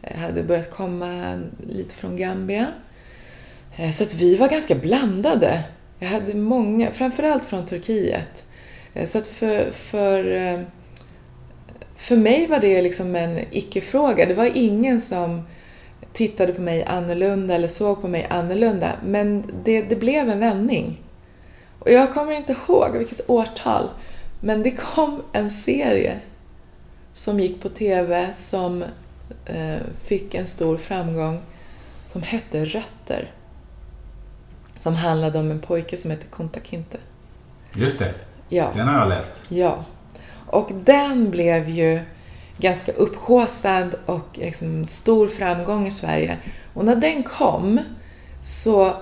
Jag 0.02 0.12
eh, 0.12 0.18
hade 0.18 0.44
börjat 0.44 0.72
komma 0.72 1.42
lite 1.68 1.96
från 1.96 2.18
Gambia. 2.18 2.68
Så 3.94 4.04
att 4.04 4.14
vi 4.14 4.36
var 4.36 4.50
ganska 4.50 4.76
blandade. 4.76 5.64
Jag 6.00 6.08
hade 6.08 6.34
många, 6.34 6.92
framförallt 6.92 7.46
från 7.46 7.66
Turkiet. 7.66 8.44
Så 9.06 9.18
att 9.18 9.28
för, 9.28 9.72
för 9.72 10.24
för 11.98 12.18
mig 12.18 12.48
var 12.48 12.60
det 12.60 12.82
liksom 12.82 13.16
en 13.16 13.40
icke-fråga. 13.52 14.26
Det 14.26 14.34
var 14.34 14.52
ingen 14.58 15.02
som 15.02 15.44
tittade 16.14 16.54
på 16.54 16.62
mig 16.62 16.84
annorlunda 16.84 17.56
eller 17.56 17.68
såg 17.68 18.02
på 18.02 18.08
mig 18.08 18.28
annorlunda. 18.30 18.92
Men 19.06 19.44
det, 19.64 19.82
det 19.82 19.96
blev 19.96 20.30
en 20.30 20.40
vändning. 20.40 21.02
Och 21.80 21.92
jag 21.92 22.14
kommer 22.14 22.32
inte 22.32 22.56
ihåg 22.68 22.98
vilket 22.98 23.30
årtal, 23.30 23.90
men 24.42 24.64
det 24.64 24.72
kom 24.72 25.24
en 25.32 25.50
serie 25.50 26.20
som 27.14 27.40
gick 27.40 27.62
på 27.62 27.70
TV 27.70 28.34
som 28.38 28.84
eh, 29.46 29.78
fick 30.04 30.34
en 30.34 30.48
stor 30.48 30.78
framgång 30.78 31.42
som 32.08 32.22
hette 32.22 32.66
Rötter. 32.66 33.32
Som 34.80 34.96
handlade 34.96 35.40
om 35.40 35.52
en 35.52 35.60
pojke 35.60 35.98
som 35.98 36.12
hette 36.12 36.26
Kunta 36.32 36.60
Kinte. 36.64 36.98
Just 37.76 38.00
det. 38.00 38.14
Ja. 38.50 38.72
Den 38.76 38.88
har 38.88 39.00
jag 39.00 39.10
läst. 39.10 39.34
Ja. 39.48 39.86
Och 40.48 40.72
den 40.84 41.32
blev 41.32 41.70
ju 41.70 42.00
ganska 42.58 42.92
upphåsad 42.92 43.96
och 44.06 44.28
liksom 44.34 44.86
stor 44.86 45.28
framgång 45.28 45.88
i 45.88 45.92
Sverige. 45.92 46.38
Och 46.74 46.86
när 46.86 46.96
den 46.96 47.24
kom 47.24 47.80
så 48.44 48.94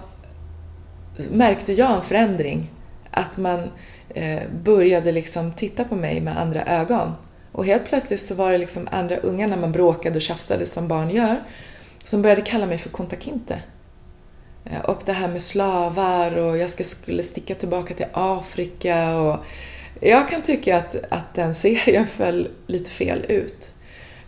märkte 1.32 1.74
jag 1.74 1.96
en 1.96 2.02
förändring. 2.02 2.72
Att 3.12 3.38
man 3.38 3.70
eh, 4.10 4.42
började 4.64 5.12
liksom 5.12 5.54
titta 5.54 5.84
på 5.84 5.96
mig 5.96 6.22
med 6.22 6.38
andra 6.38 6.66
ögon. 6.66 7.12
Och 7.52 7.66
helt 7.66 7.86
plötsligt 7.86 8.22
så 8.22 8.36
var 8.36 8.52
det 8.52 8.58
liksom 8.58 8.88
andra 8.92 9.18
unga 9.18 9.48
när 9.48 9.58
man 9.58 9.72
bråkade 9.72 10.16
och 10.16 10.22
tjafsade 10.22 10.66
som 10.66 10.88
barn 10.88 11.10
gör, 11.10 11.44
som 12.06 12.22
började 12.22 12.42
kalla 12.42 12.66
mig 12.66 12.78
för 12.78 12.90
kontakinte. 12.90 13.62
Eh, 14.66 14.80
och 14.80 15.02
det 15.06 15.14
här 15.14 15.28
med 15.28 15.42
slavar 15.42 16.38
och 16.38 16.58
jag 16.58 16.70
skulle 16.70 17.24
sticka 17.24 17.56
tillbaka 17.56 17.94
till 17.94 18.06
Afrika 18.14 19.18
och 19.18 19.40
jag 20.00 20.30
kan 20.30 20.42
tycka 20.42 20.78
att, 20.78 20.96
att 21.10 21.34
den 21.34 21.56
serien 21.56 22.08
föll 22.18 22.50
lite 22.68 22.92
fel 22.92 23.26
ut. 23.30 23.70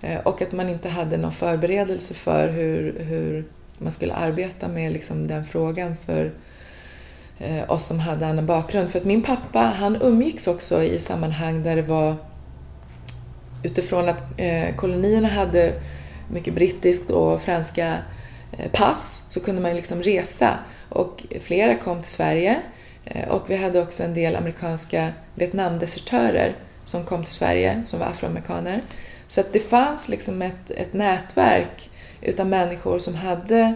Eh, 0.02 0.20
och 0.20 0.42
att 0.42 0.52
man 0.52 0.70
inte 0.70 0.90
hade 0.90 1.18
någon 1.18 1.32
förberedelse 1.32 2.14
för 2.14 2.48
hur, 2.48 3.00
hur 3.00 3.46
man 3.78 3.92
skulle 3.92 4.14
arbeta 4.14 4.68
med 4.68 4.94
liksom 4.94 5.28
den 5.28 5.46
frågan 5.46 5.96
för 6.06 6.32
eh, 7.40 7.72
oss 7.72 7.86
som 7.86 8.00
hade 8.00 8.28
annan 8.28 8.46
bakgrund. 8.46 8.90
För 8.90 9.00
att 9.00 9.06
min 9.06 9.24
pappa, 9.24 9.60
han 9.60 10.02
umgicks 10.02 10.48
också 10.48 10.84
i 10.84 11.00
sammanhang 11.00 11.64
där 11.64 11.76
det 11.76 11.82
var 11.82 12.16
utifrån 13.64 14.10
att 14.10 14.24
eh, 14.38 14.76
kolonierna 14.76 15.28
hade 15.28 15.74
mycket 16.32 16.54
brittiskt 16.54 17.12
och 17.12 17.42
franska 17.42 17.98
pass 18.72 19.24
så 19.28 19.40
kunde 19.40 19.62
man 19.62 19.76
liksom 19.76 20.04
resa 20.04 20.60
och 20.90 21.26
flera 21.40 21.76
kom 21.76 22.02
till 22.02 22.12
Sverige 22.12 22.62
Eh, 23.10 23.30
och 23.30 23.50
vi 23.50 23.56
hade 23.56 23.82
också 23.82 24.04
en 24.04 24.14
del 24.14 24.36
amerikanska 24.36 25.14
Vietnamdesertörer 25.36 26.56
som 26.86 27.06
kom 27.06 27.24
till 27.24 27.34
Sverige, 27.34 27.82
som 27.86 28.00
var 28.00 28.08
afroamerikaner. 28.08 28.82
Så 29.28 29.42
att 29.42 29.54
det 29.54 29.60
fanns 29.60 30.10
liksom 30.10 30.42
ett, 30.42 30.72
ett 30.72 30.94
nätverk 30.94 31.90
utav 32.22 32.48
människor 32.48 33.00
som 33.00 33.16
hade 33.16 33.74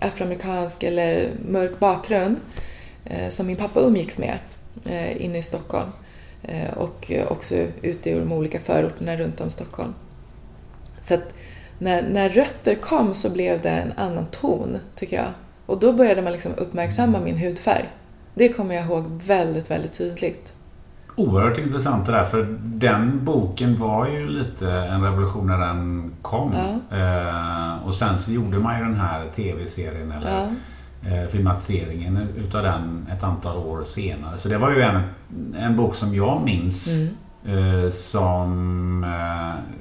afroamerikansk 0.00 0.82
eller 0.82 1.30
mörk 1.48 1.78
bakgrund 1.78 2.36
eh, 3.04 3.28
som 3.28 3.46
min 3.46 3.56
pappa 3.56 3.80
umgicks 3.80 4.18
med 4.18 4.38
eh, 4.84 5.24
inne 5.24 5.38
i 5.38 5.42
Stockholm 5.42 5.90
och 6.76 7.12
också 7.28 7.54
ute 7.82 8.10
i 8.10 8.14
de 8.14 8.32
olika 8.32 8.60
förorterna 8.60 9.16
runt 9.16 9.40
om 9.40 9.50
Stockholm. 9.50 9.94
Så 11.02 11.14
att 11.14 11.32
när, 11.78 12.02
när 12.02 12.28
rötter 12.28 12.74
kom 12.74 13.14
så 13.14 13.30
blev 13.30 13.62
det 13.62 13.70
en 13.70 13.92
annan 13.96 14.26
ton, 14.26 14.78
tycker 14.94 15.16
jag. 15.16 15.32
Och 15.66 15.80
då 15.80 15.92
började 15.92 16.22
man 16.22 16.32
liksom 16.32 16.52
uppmärksamma 16.56 17.20
min 17.20 17.36
hudfärg. 17.36 17.88
Det 18.38 18.48
kommer 18.48 18.74
jag 18.74 18.86
ihåg 18.86 19.04
väldigt, 19.26 19.70
väldigt 19.70 19.92
tydligt. 19.92 20.52
Oerhört 21.14 21.58
intressant 21.58 22.06
det 22.06 22.12
där, 22.12 22.24
för 22.24 22.58
den 22.60 23.24
boken 23.24 23.78
var 23.78 24.08
ju 24.08 24.28
lite 24.28 24.70
en 24.72 25.02
revolution 25.02 25.46
när 25.46 25.58
den 25.58 26.12
kom. 26.22 26.54
Ja. 26.90 26.96
Eh, 26.96 27.86
och 27.86 27.94
sen 27.94 28.18
så 28.18 28.32
gjorde 28.32 28.58
man 28.58 28.78
ju 28.78 28.84
den 28.84 28.94
här 28.94 29.24
tv-serien 29.36 30.12
eller 30.12 30.48
ja. 31.00 31.10
eh, 31.10 31.28
filmatiseringen 31.28 32.28
utav 32.36 32.62
den 32.62 33.06
ett 33.12 33.22
antal 33.22 33.56
år 33.56 33.84
senare. 33.84 34.38
Så 34.38 34.48
det 34.48 34.58
var 34.58 34.70
ju 34.70 34.80
en, 34.80 35.00
en 35.58 35.76
bok 35.76 35.94
som 35.94 36.14
jag 36.14 36.42
minns 36.44 37.12
mm. 37.44 37.84
eh, 37.84 37.90
som... 37.90 39.04
Eh, 39.04 39.76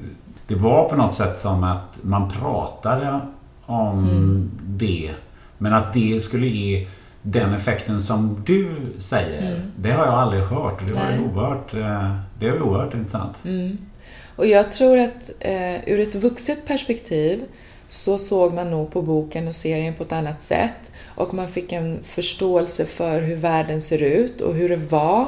det 0.48 0.56
var 0.56 0.90
på 0.90 0.96
något 0.96 1.16
sätt 1.16 1.40
som 1.40 1.64
att 1.64 2.00
man 2.02 2.30
pratade 2.30 3.20
om 3.66 4.00
mm. 4.00 4.52
det. 4.66 5.12
Men 5.58 5.74
att 5.74 5.94
det 5.94 6.24
skulle 6.24 6.48
ge 6.48 6.88
den 7.28 7.54
effekten 7.54 8.02
som 8.02 8.44
du 8.46 8.76
säger, 9.00 9.52
mm. 9.52 9.72
det 9.76 9.92
har 9.92 10.06
jag 10.06 10.14
aldrig 10.14 10.44
hört. 10.44 10.88
Det 10.88 10.94
var 10.94 11.20
oerhört, 11.20 11.74
eh, 11.74 12.16
det 12.40 12.52
var 12.52 12.62
oerhört 12.62 12.94
intressant. 12.94 13.46
Mm. 13.46 13.78
Och 14.36 14.46
jag 14.46 14.72
tror 14.72 14.98
att 14.98 15.32
eh, 15.40 15.90
ur 15.90 16.00
ett 16.00 16.16
vuxet 16.16 16.66
perspektiv 16.66 17.44
så 17.88 18.18
såg 18.18 18.54
man 18.54 18.72
nog 18.72 18.92
på 18.92 19.02
boken 19.02 19.48
och 19.48 19.56
serien 19.56 19.94
på 19.94 20.04
ett 20.04 20.12
annat 20.12 20.44
sätt 20.44 20.92
och 21.16 21.34
man 21.34 21.48
fick 21.48 21.72
en 21.72 22.04
förståelse 22.04 22.86
för 22.86 23.22
hur 23.22 23.36
världen 23.36 23.82
ser 23.82 24.02
ut 24.02 24.42
och 24.42 24.56
hur 24.56 24.70
det 24.70 24.92
var 24.92 25.28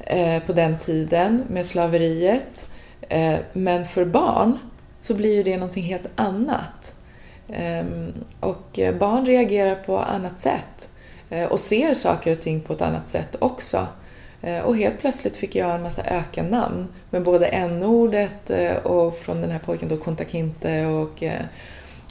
eh, 0.00 0.42
på 0.42 0.52
den 0.52 0.78
tiden 0.78 1.42
med 1.50 1.66
slaveriet. 1.66 2.66
Eh, 3.08 3.36
men 3.52 3.84
för 3.84 4.04
barn 4.04 4.58
så 5.00 5.14
blir 5.14 5.44
det 5.44 5.56
någonting 5.56 5.84
helt 5.84 6.08
annat. 6.14 6.94
Ehm, 7.48 8.12
och 8.40 8.80
barn 8.98 9.26
reagerar 9.26 9.74
på 9.74 9.98
annat 9.98 10.38
sätt. 10.38 10.88
Eh, 11.32 11.44
och 11.44 11.60
ser 11.60 11.94
saker 11.94 12.32
och 12.32 12.40
ting 12.40 12.60
på 12.60 12.72
ett 12.72 12.82
annat 12.82 13.08
sätt 13.08 13.36
också. 13.38 13.86
Eh, 14.42 14.58
och 14.58 14.76
helt 14.76 15.00
plötsligt 15.00 15.36
fick 15.36 15.54
jag 15.54 15.74
en 15.74 15.82
massa 15.82 16.02
ökannamn 16.02 16.88
med 17.10 17.22
både 17.22 17.46
n-ordet 17.46 18.50
eh, 18.50 18.76
och 18.76 19.18
från 19.18 19.40
den 19.40 19.50
här 19.50 19.58
pojken 19.58 19.88
då 19.88 19.96
Kunta 19.96 20.24
Kinte 20.24 20.86
och 20.86 21.22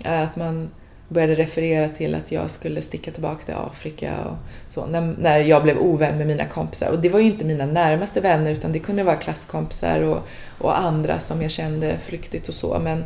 att 0.03 0.35
man 0.35 0.69
började 1.07 1.35
referera 1.35 1.89
till 1.89 2.15
att 2.15 2.31
jag 2.31 2.51
skulle 2.51 2.81
sticka 2.81 3.11
tillbaka 3.11 3.45
till 3.45 3.55
Afrika 3.55 4.13
och 4.25 4.37
så, 4.69 4.85
när, 4.85 5.15
när 5.19 5.39
jag 5.39 5.63
blev 5.63 5.77
ovän 5.77 6.17
med 6.17 6.27
mina 6.27 6.45
kompisar. 6.45 6.91
Och 6.91 6.99
det 6.99 7.09
var 7.09 7.19
ju 7.19 7.25
inte 7.25 7.45
mina 7.45 7.65
närmaste 7.65 8.21
vänner 8.21 8.51
utan 8.51 8.71
det 8.71 8.79
kunde 8.79 9.03
vara 9.03 9.15
klasskompisar 9.15 10.01
och, 10.01 10.19
och 10.57 10.79
andra 10.79 11.19
som 11.19 11.41
jag 11.41 11.51
kände 11.51 11.97
flyktigt 11.97 12.47
och 12.47 12.53
så. 12.53 12.79
Men 12.79 13.03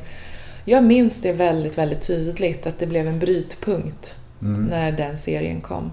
jag 0.66 0.84
minns 0.84 1.22
det 1.22 1.34
väldigt, 1.34 1.78
väldigt 1.78 2.08
tydligt 2.08 2.68
att 2.68 2.80
det 2.80 2.88
blev 2.88 3.08
en 3.08 3.20
brytpunkt 3.20 4.16
mm. 4.42 4.66
när 4.66 4.92
den 4.92 5.18
serien 5.18 5.62
kom. 5.62 5.92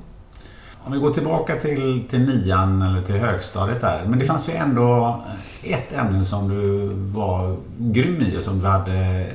Om 0.84 0.92
vi 0.92 0.98
går 0.98 1.12
tillbaka 1.12 1.56
till, 1.56 2.02
till 2.08 2.20
nian 2.20 2.82
eller 2.82 3.02
till 3.02 3.14
högstadiet 3.14 3.80
där. 3.80 4.04
Men 4.06 4.18
det 4.18 4.24
fanns 4.24 4.48
ju 4.48 4.52
ändå 4.52 5.22
ett 5.64 5.92
ämne 5.92 6.26
som 6.26 6.48
du 6.48 6.88
var 7.12 7.56
grym 7.78 8.20
i 8.20 8.38
och 8.38 8.44
som 8.44 8.60
du 8.60 8.66
hade 8.66 9.26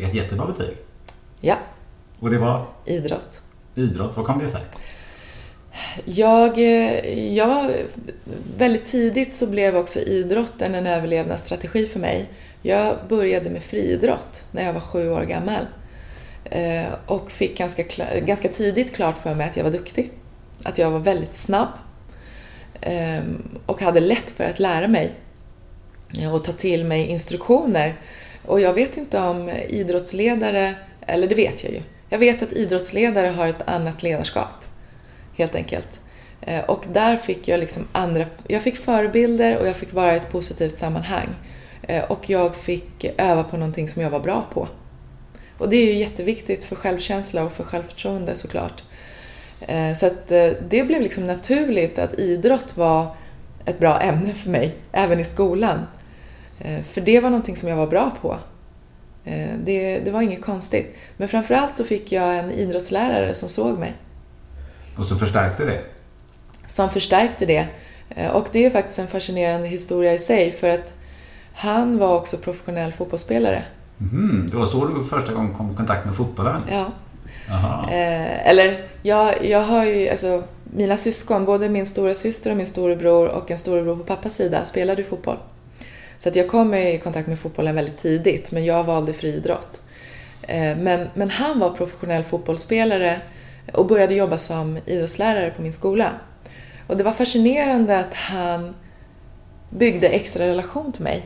ett 0.00 0.14
jättebra 0.14 0.46
betyg. 0.46 0.76
Ja. 1.40 1.56
Och 2.20 2.30
det 2.30 2.38
var? 2.38 2.66
Idrott. 2.84 3.40
Idrott, 3.74 4.16
vad 4.16 4.26
kom 4.26 4.38
det 4.38 4.48
sig? 4.48 4.62
Jag, 6.04 6.58
eh, 6.58 7.34
jag 7.34 7.46
var, 7.46 7.70
väldigt 8.56 8.86
tidigt 8.86 9.32
så 9.32 9.46
blev 9.46 9.76
också 9.76 9.98
idrotten 9.98 10.74
en 10.74 10.86
överlevnadsstrategi 10.86 11.86
för 11.86 12.00
mig. 12.00 12.28
Jag 12.62 12.96
började 13.08 13.50
med 13.50 13.62
friidrott 13.62 14.42
när 14.50 14.64
jag 14.64 14.72
var 14.72 14.80
sju 14.80 15.10
år 15.10 15.22
gammal. 15.22 15.66
Eh, 16.44 16.92
och 17.06 17.30
fick 17.30 17.58
ganska, 17.58 17.84
ganska 18.20 18.48
tidigt 18.48 18.94
klart 18.94 19.18
för 19.18 19.34
mig 19.34 19.48
att 19.48 19.56
jag 19.56 19.64
var 19.64 19.70
duktig 19.70 20.10
att 20.64 20.78
jag 20.78 20.90
var 20.90 20.98
väldigt 20.98 21.34
snabb 21.34 21.68
ehm, 22.80 23.58
och 23.66 23.80
hade 23.80 24.00
lätt 24.00 24.30
för 24.30 24.44
att 24.44 24.58
lära 24.58 24.88
mig 24.88 25.12
eh, 26.20 26.34
och 26.34 26.44
ta 26.44 26.52
till 26.52 26.84
mig 26.84 27.06
instruktioner. 27.06 27.94
Och 28.46 28.60
jag 28.60 28.74
vet 28.74 28.96
inte 28.96 29.18
om 29.18 29.50
idrottsledare, 29.68 30.74
eller 31.06 31.26
det 31.26 31.34
vet 31.34 31.64
jag 31.64 31.72
ju. 31.72 31.82
Jag 32.08 32.18
vet 32.18 32.42
att 32.42 32.52
idrottsledare 32.52 33.26
har 33.26 33.46
ett 33.46 33.68
annat 33.68 34.02
ledarskap, 34.02 34.64
helt 35.36 35.54
enkelt. 35.54 36.00
Eh, 36.40 36.64
och 36.64 36.84
där 36.92 37.16
fick 37.16 37.48
jag 37.48 37.60
liksom 37.60 37.88
andra, 37.92 38.26
jag 38.46 38.62
fick 38.62 38.76
förebilder 38.76 39.58
och 39.58 39.66
jag 39.66 39.76
fick 39.76 39.92
vara 39.92 40.14
i 40.14 40.16
ett 40.16 40.30
positivt 40.32 40.78
sammanhang. 40.78 41.28
Eh, 41.82 42.04
och 42.04 42.30
jag 42.30 42.56
fick 42.56 43.04
öva 43.18 43.44
på 43.44 43.56
någonting 43.56 43.88
som 43.88 44.02
jag 44.02 44.10
var 44.10 44.20
bra 44.20 44.46
på. 44.52 44.68
Och 45.58 45.68
det 45.68 45.76
är 45.76 45.86
ju 45.86 45.98
jätteviktigt 45.98 46.64
för 46.64 46.76
självkänsla 46.76 47.42
och 47.44 47.52
för 47.52 47.64
självförtroende 47.64 48.36
såklart. 48.36 48.82
Eh, 49.68 49.94
så 49.94 50.06
att 50.06 50.28
det 50.68 50.86
blev 50.86 51.00
liksom 51.00 51.26
naturligt 51.26 51.98
att 51.98 52.18
idrott 52.18 52.76
var 52.76 53.16
ett 53.64 53.78
bra 53.78 54.00
ämne 54.00 54.34
för 54.34 54.50
mig, 54.50 54.76
även 54.92 55.20
i 55.20 55.24
skolan. 55.24 55.86
För 56.84 57.00
det 57.00 57.20
var 57.20 57.30
någonting 57.30 57.56
som 57.56 57.68
jag 57.68 57.76
var 57.76 57.86
bra 57.86 58.12
på. 58.22 58.36
Det, 59.64 59.98
det 60.04 60.10
var 60.10 60.22
inget 60.22 60.42
konstigt. 60.42 60.96
Men 61.16 61.28
framförallt 61.28 61.76
så 61.76 61.84
fick 61.84 62.12
jag 62.12 62.38
en 62.38 62.50
idrottslärare 62.50 63.34
som 63.34 63.48
såg 63.48 63.78
mig. 63.78 63.92
Och 64.96 65.06
som 65.06 65.18
förstärkte 65.18 65.64
det? 65.64 65.80
Som 66.66 66.90
förstärkte 66.90 67.46
det. 67.46 67.66
Och 68.32 68.48
det 68.52 68.66
är 68.66 68.70
faktiskt 68.70 68.98
en 68.98 69.08
fascinerande 69.08 69.68
historia 69.68 70.12
i 70.12 70.18
sig 70.18 70.52
för 70.52 70.68
att 70.68 70.92
han 71.54 71.98
var 71.98 72.16
också 72.16 72.36
professionell 72.36 72.92
fotbollsspelare. 72.92 73.62
Mm, 74.00 74.48
det 74.50 74.56
var 74.56 74.66
så 74.66 74.86
du 74.86 75.04
första 75.04 75.32
gången 75.32 75.54
kom 75.54 75.72
i 75.72 75.76
kontakt 75.76 76.06
med 76.06 76.16
fotbollen? 76.16 76.62
Ja. 76.70 76.86
Eh, 77.90 78.48
eller, 78.48 78.78
jag, 79.02 79.44
jag 79.44 79.62
har 79.62 79.84
ju, 79.84 80.08
alltså, 80.08 80.42
mina 80.64 80.96
syskon, 80.96 81.44
både 81.44 81.68
min 81.68 81.86
stora 81.86 82.14
syster 82.14 82.50
och 82.50 82.56
min 82.56 82.66
storebror 82.66 83.28
och 83.28 83.50
en 83.50 83.58
storebror 83.58 83.96
på 83.96 84.04
pappas 84.04 84.34
sida 84.34 84.64
spelade 84.64 85.02
ju 85.02 85.08
fotboll. 85.08 85.36
Så 86.18 86.28
att 86.28 86.36
jag 86.36 86.48
kom 86.48 86.74
i 86.74 86.98
kontakt 86.98 87.28
med 87.28 87.38
fotbollen 87.38 87.74
väldigt 87.74 87.98
tidigt, 87.98 88.50
men 88.50 88.64
jag 88.64 88.84
valde 88.84 89.12
friidrott. 89.12 89.80
Eh, 90.42 90.76
men, 90.76 91.08
men 91.14 91.30
han 91.30 91.58
var 91.58 91.70
professionell 91.70 92.22
fotbollsspelare 92.22 93.20
och 93.72 93.86
började 93.86 94.14
jobba 94.14 94.38
som 94.38 94.78
idrottslärare 94.86 95.50
på 95.50 95.62
min 95.62 95.72
skola. 95.72 96.10
Och 96.86 96.96
det 96.96 97.04
var 97.04 97.12
fascinerande 97.12 97.98
att 97.98 98.14
han 98.14 98.74
byggde 99.70 100.08
extra 100.08 100.46
relation 100.46 100.92
till 100.92 101.02
mig. 101.02 101.22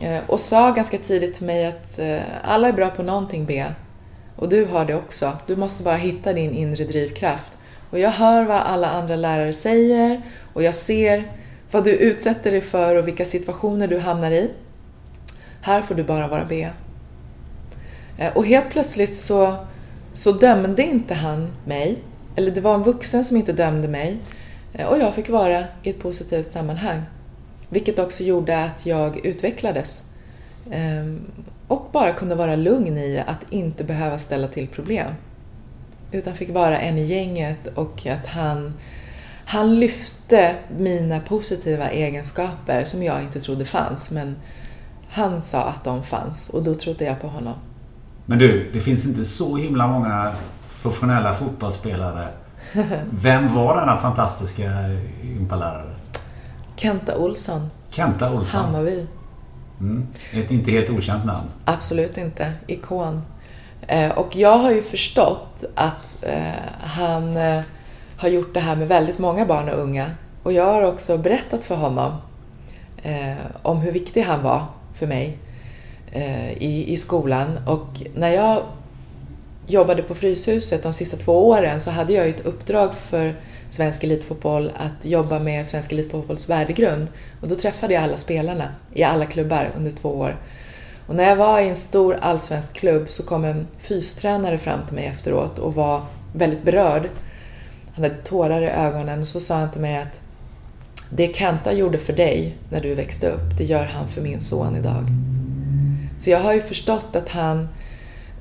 Eh, 0.00 0.20
och 0.26 0.40
sa 0.40 0.70
ganska 0.70 0.98
tidigt 0.98 1.34
till 1.34 1.46
mig 1.46 1.66
att 1.66 1.98
eh, 1.98 2.20
alla 2.42 2.68
är 2.68 2.72
bra 2.72 2.88
på 2.88 3.02
någonting 3.02 3.46
B. 3.46 3.64
Och 4.40 4.48
du 4.48 4.64
har 4.64 4.84
det 4.84 4.94
också. 4.94 5.32
Du 5.46 5.56
måste 5.56 5.82
bara 5.82 5.96
hitta 5.96 6.32
din 6.32 6.54
inre 6.54 6.84
drivkraft. 6.84 7.58
Och 7.90 7.98
jag 7.98 8.10
hör 8.10 8.44
vad 8.44 8.56
alla 8.56 8.90
andra 8.90 9.16
lärare 9.16 9.52
säger 9.52 10.22
och 10.52 10.62
jag 10.62 10.74
ser 10.74 11.24
vad 11.70 11.84
du 11.84 11.90
utsätter 11.90 12.50
dig 12.50 12.60
för 12.60 12.96
och 12.96 13.08
vilka 13.08 13.24
situationer 13.24 13.88
du 13.88 13.98
hamnar 13.98 14.30
i. 14.30 14.50
Här 15.60 15.82
får 15.82 15.94
du 15.94 16.02
bara 16.02 16.28
vara 16.28 16.44
B. 16.44 16.68
Eh, 18.18 18.36
och 18.36 18.46
helt 18.46 18.70
plötsligt 18.70 19.16
så, 19.16 19.56
så 20.14 20.32
dömde 20.32 20.82
inte 20.82 21.14
han 21.14 21.50
mig, 21.66 21.98
eller 22.36 22.50
det 22.50 22.60
var 22.60 22.74
en 22.74 22.82
vuxen 22.82 23.24
som 23.24 23.36
inte 23.36 23.52
dömde 23.52 23.88
mig, 23.88 24.16
eh, 24.72 24.86
och 24.86 24.98
jag 24.98 25.14
fick 25.14 25.28
vara 25.28 25.64
i 25.82 25.90
ett 25.90 26.02
positivt 26.02 26.50
sammanhang. 26.50 27.02
Vilket 27.68 27.98
också 27.98 28.22
gjorde 28.22 28.64
att 28.64 28.86
jag 28.86 29.26
utvecklades. 29.26 30.02
Ehm, 30.70 31.20
och 31.70 31.88
bara 31.92 32.12
kunde 32.12 32.34
vara 32.34 32.56
lugn 32.56 32.98
i 32.98 33.24
att 33.26 33.44
inte 33.50 33.84
behöva 33.84 34.18
ställa 34.18 34.48
till 34.48 34.68
problem. 34.68 35.12
Utan 36.12 36.34
fick 36.34 36.54
vara 36.54 36.80
en 36.80 36.98
i 36.98 37.02
gänget 37.02 37.66
och 37.74 38.06
att 38.06 38.26
han, 38.26 38.74
han 39.44 39.80
lyfte 39.80 40.54
mina 40.78 41.20
positiva 41.20 41.90
egenskaper 41.90 42.84
som 42.84 43.02
jag 43.02 43.22
inte 43.22 43.40
trodde 43.40 43.64
fanns. 43.64 44.10
Men 44.10 44.36
han 45.10 45.42
sa 45.42 45.62
att 45.62 45.84
de 45.84 46.02
fanns 46.02 46.48
och 46.48 46.62
då 46.62 46.74
trodde 46.74 47.04
jag 47.04 47.20
på 47.20 47.28
honom. 47.28 47.54
Men 48.26 48.38
du, 48.38 48.70
det 48.72 48.80
finns 48.80 49.06
inte 49.06 49.24
så 49.24 49.56
himla 49.56 49.86
många 49.86 50.32
professionella 50.82 51.34
fotbollsspelare. 51.34 52.28
Vem 53.10 53.54
var 53.54 53.76
denna 53.76 53.96
fantastiska 53.96 54.62
gympalärare? 55.22 55.94
Kenta 56.76 57.18
Olsson. 57.18 57.70
Kenta 57.90 58.32
Olsson. 58.32 58.60
Hammarby. 58.64 59.06
Mm. 59.80 60.06
Ett 60.32 60.50
inte 60.50 60.70
helt 60.70 60.90
okänt 60.90 61.24
namn. 61.24 61.48
Absolut 61.64 62.18
inte. 62.18 62.52
Ikon. 62.66 63.22
Eh, 63.86 64.10
och 64.10 64.36
jag 64.36 64.56
har 64.56 64.70
ju 64.70 64.82
förstått 64.82 65.64
att 65.74 66.16
eh, 66.22 66.52
han 66.80 67.36
eh, 67.36 67.60
har 68.16 68.28
gjort 68.28 68.54
det 68.54 68.60
här 68.60 68.76
med 68.76 68.88
väldigt 68.88 69.18
många 69.18 69.46
barn 69.46 69.68
och 69.68 69.78
unga. 69.78 70.10
Och 70.42 70.52
jag 70.52 70.64
har 70.64 70.82
också 70.82 71.18
berättat 71.18 71.64
för 71.64 71.74
honom 71.74 72.12
eh, 73.02 73.34
om 73.62 73.76
hur 73.76 73.92
viktig 73.92 74.22
han 74.22 74.42
var 74.42 74.64
för 74.94 75.06
mig 75.06 75.38
eh, 76.12 76.52
i, 76.52 76.92
i 76.92 76.96
skolan. 76.96 77.58
Och 77.66 78.02
när 78.14 78.30
jag 78.30 78.62
jobbade 79.66 80.02
på 80.02 80.14
Fryshuset 80.14 80.82
de 80.82 80.92
sista 80.92 81.16
två 81.16 81.48
åren 81.48 81.80
så 81.80 81.90
hade 81.90 82.12
jag 82.12 82.28
ett 82.28 82.46
uppdrag 82.46 82.94
för 82.94 83.34
svensk 83.72 84.04
elitfotboll 84.04 84.72
att 84.76 85.04
jobba 85.04 85.38
med 85.38 85.66
svensk 85.66 85.92
elitfotbolls 85.92 86.48
värdegrund. 86.48 87.06
Och 87.40 87.48
då 87.48 87.54
träffade 87.54 87.94
jag 87.94 88.02
alla 88.02 88.16
spelarna 88.16 88.68
i 88.92 89.02
alla 89.02 89.26
klubbar 89.26 89.70
under 89.76 89.90
två 89.90 90.08
år. 90.08 90.36
Och 91.06 91.14
när 91.14 91.24
jag 91.24 91.36
var 91.36 91.60
i 91.60 91.68
en 91.68 91.76
stor 91.76 92.16
allsvensk 92.20 92.72
klubb 92.72 93.10
så 93.10 93.22
kom 93.22 93.44
en 93.44 93.66
fystränare 93.78 94.58
fram 94.58 94.86
till 94.86 94.94
mig 94.94 95.06
efteråt 95.06 95.58
och 95.58 95.74
var 95.74 96.02
väldigt 96.34 96.62
berörd. 96.62 97.08
Han 97.94 98.04
hade 98.04 98.14
tårar 98.14 98.62
i 98.62 98.68
ögonen 98.68 99.20
och 99.20 99.28
så 99.28 99.40
sa 99.40 99.54
han 99.54 99.70
till 99.70 99.80
mig 99.80 99.96
att 99.96 100.20
det 101.10 101.36
Kenta 101.36 101.72
gjorde 101.72 101.98
för 101.98 102.12
dig 102.12 102.56
när 102.70 102.80
du 102.80 102.94
växte 102.94 103.30
upp, 103.30 103.58
det 103.58 103.64
gör 103.64 103.84
han 103.84 104.08
för 104.08 104.22
min 104.22 104.40
son 104.40 104.76
idag. 104.76 105.04
Så 106.18 106.30
jag 106.30 106.40
har 106.40 106.52
ju 106.52 106.60
förstått 106.60 107.16
att 107.16 107.28
han 107.28 107.68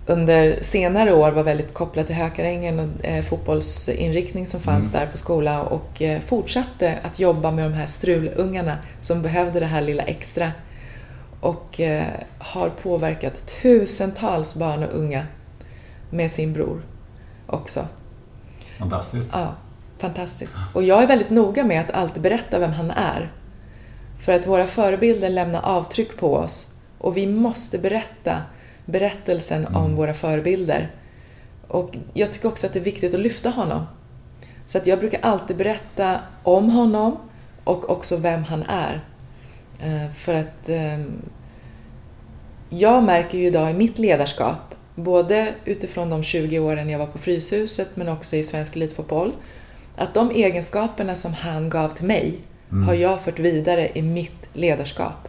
under 0.10 0.62
senare 0.62 1.14
år 1.14 1.32
var 1.32 1.44
väldigt 1.44 1.74
kopplad 1.74 2.06
till 2.08 2.16
Hökarängen 2.16 2.80
och 2.80 3.06
eh, 3.06 3.24
fotbollsinriktning 3.24 4.48
som 4.48 4.60
fanns 4.60 4.90
mm. 4.90 5.00
där 5.00 5.12
på 5.12 5.18
skolan 5.18 5.68
och 5.68 6.02
eh, 6.02 6.22
fortsatte 6.22 7.00
att 7.04 7.20
jobba 7.20 7.52
med 7.52 7.66
de 7.66 7.74
här 7.74 7.86
strulungarna 7.86 8.78
som 9.02 9.22
behövde 9.22 9.60
det 9.60 9.66
här 9.66 9.82
lilla 9.82 10.04
extra. 10.04 10.52
Och 11.42 11.80
eh, 11.80 12.06
har 12.40 12.70
påverkat 12.70 13.48
tusentals 13.62 14.56
barn 14.56 14.84
och 14.84 14.94
unga 14.94 15.26
med 16.10 16.32
sin 16.32 16.54
bror 16.54 16.82
också. 17.48 17.88
Fantastiskt. 18.80 19.30
Ja, 19.32 19.56
fantastiskt. 19.98 20.56
Och 20.74 20.84
jag 20.84 21.04
är 21.04 21.08
väldigt 21.08 21.30
noga 21.30 21.64
med 21.64 21.82
att 21.82 21.92
alltid 21.92 22.24
berätta 22.24 22.60
vem 22.60 22.72
han 22.72 22.92
är. 22.92 23.32
För 24.22 24.34
att 24.34 24.48
våra 24.48 24.68
förebilder 24.68 25.30
lämnar 25.30 25.62
avtryck 25.62 26.18
på 26.18 26.36
oss 26.36 26.74
och 26.98 27.18
vi 27.18 27.28
måste 27.28 27.78
berätta 27.78 28.42
berättelsen 28.90 29.66
mm. 29.66 29.76
om 29.76 29.96
våra 29.96 30.14
förebilder. 30.14 30.92
Och 31.68 31.98
jag 32.14 32.34
tycker 32.34 32.48
också 32.48 32.68
att 32.68 32.74
det 32.74 32.80
är 32.80 32.84
viktigt 32.84 33.14
att 33.14 33.20
lyfta 33.20 33.50
honom. 33.50 33.86
Så 34.68 34.78
att 34.78 34.88
jag 34.88 35.00
brukar 35.00 35.20
alltid 35.22 35.58
berätta 35.58 36.20
om 36.44 36.70
honom 36.70 37.18
och 37.64 37.90
också 37.90 38.18
vem 38.18 38.44
han 38.44 38.64
är. 38.64 39.02
Eh, 39.80 40.12
för 40.12 40.34
att 40.34 40.70
ehm, 40.70 41.22
jag 42.70 43.04
märker 43.04 43.38
ju 43.38 43.46
idag 43.46 43.72
i 43.72 43.74
mitt 43.74 44.00
ledarskap, 44.00 44.76
både 44.96 45.54
utifrån 45.66 46.10
de 46.10 46.24
20 46.24 46.60
åren 46.60 46.90
jag 46.90 47.00
var 47.00 47.06
på 47.06 47.18
Fryshuset 47.18 47.96
men 47.96 48.10
också 48.10 48.36
i 48.36 48.44
svensk 48.44 48.76
elitfotboll, 48.76 49.32
att 49.96 50.14
de 50.14 50.32
egenskaperna 50.32 51.16
som 51.16 51.34
han 51.34 51.70
gav 51.70 51.90
till 51.90 52.06
mig 52.06 52.40
mm. 52.72 52.88
har 52.88 52.94
jag 52.94 53.22
fört 53.22 53.40
vidare 53.40 53.90
i 53.94 54.02
mitt 54.02 54.46
ledarskap. 54.54 55.28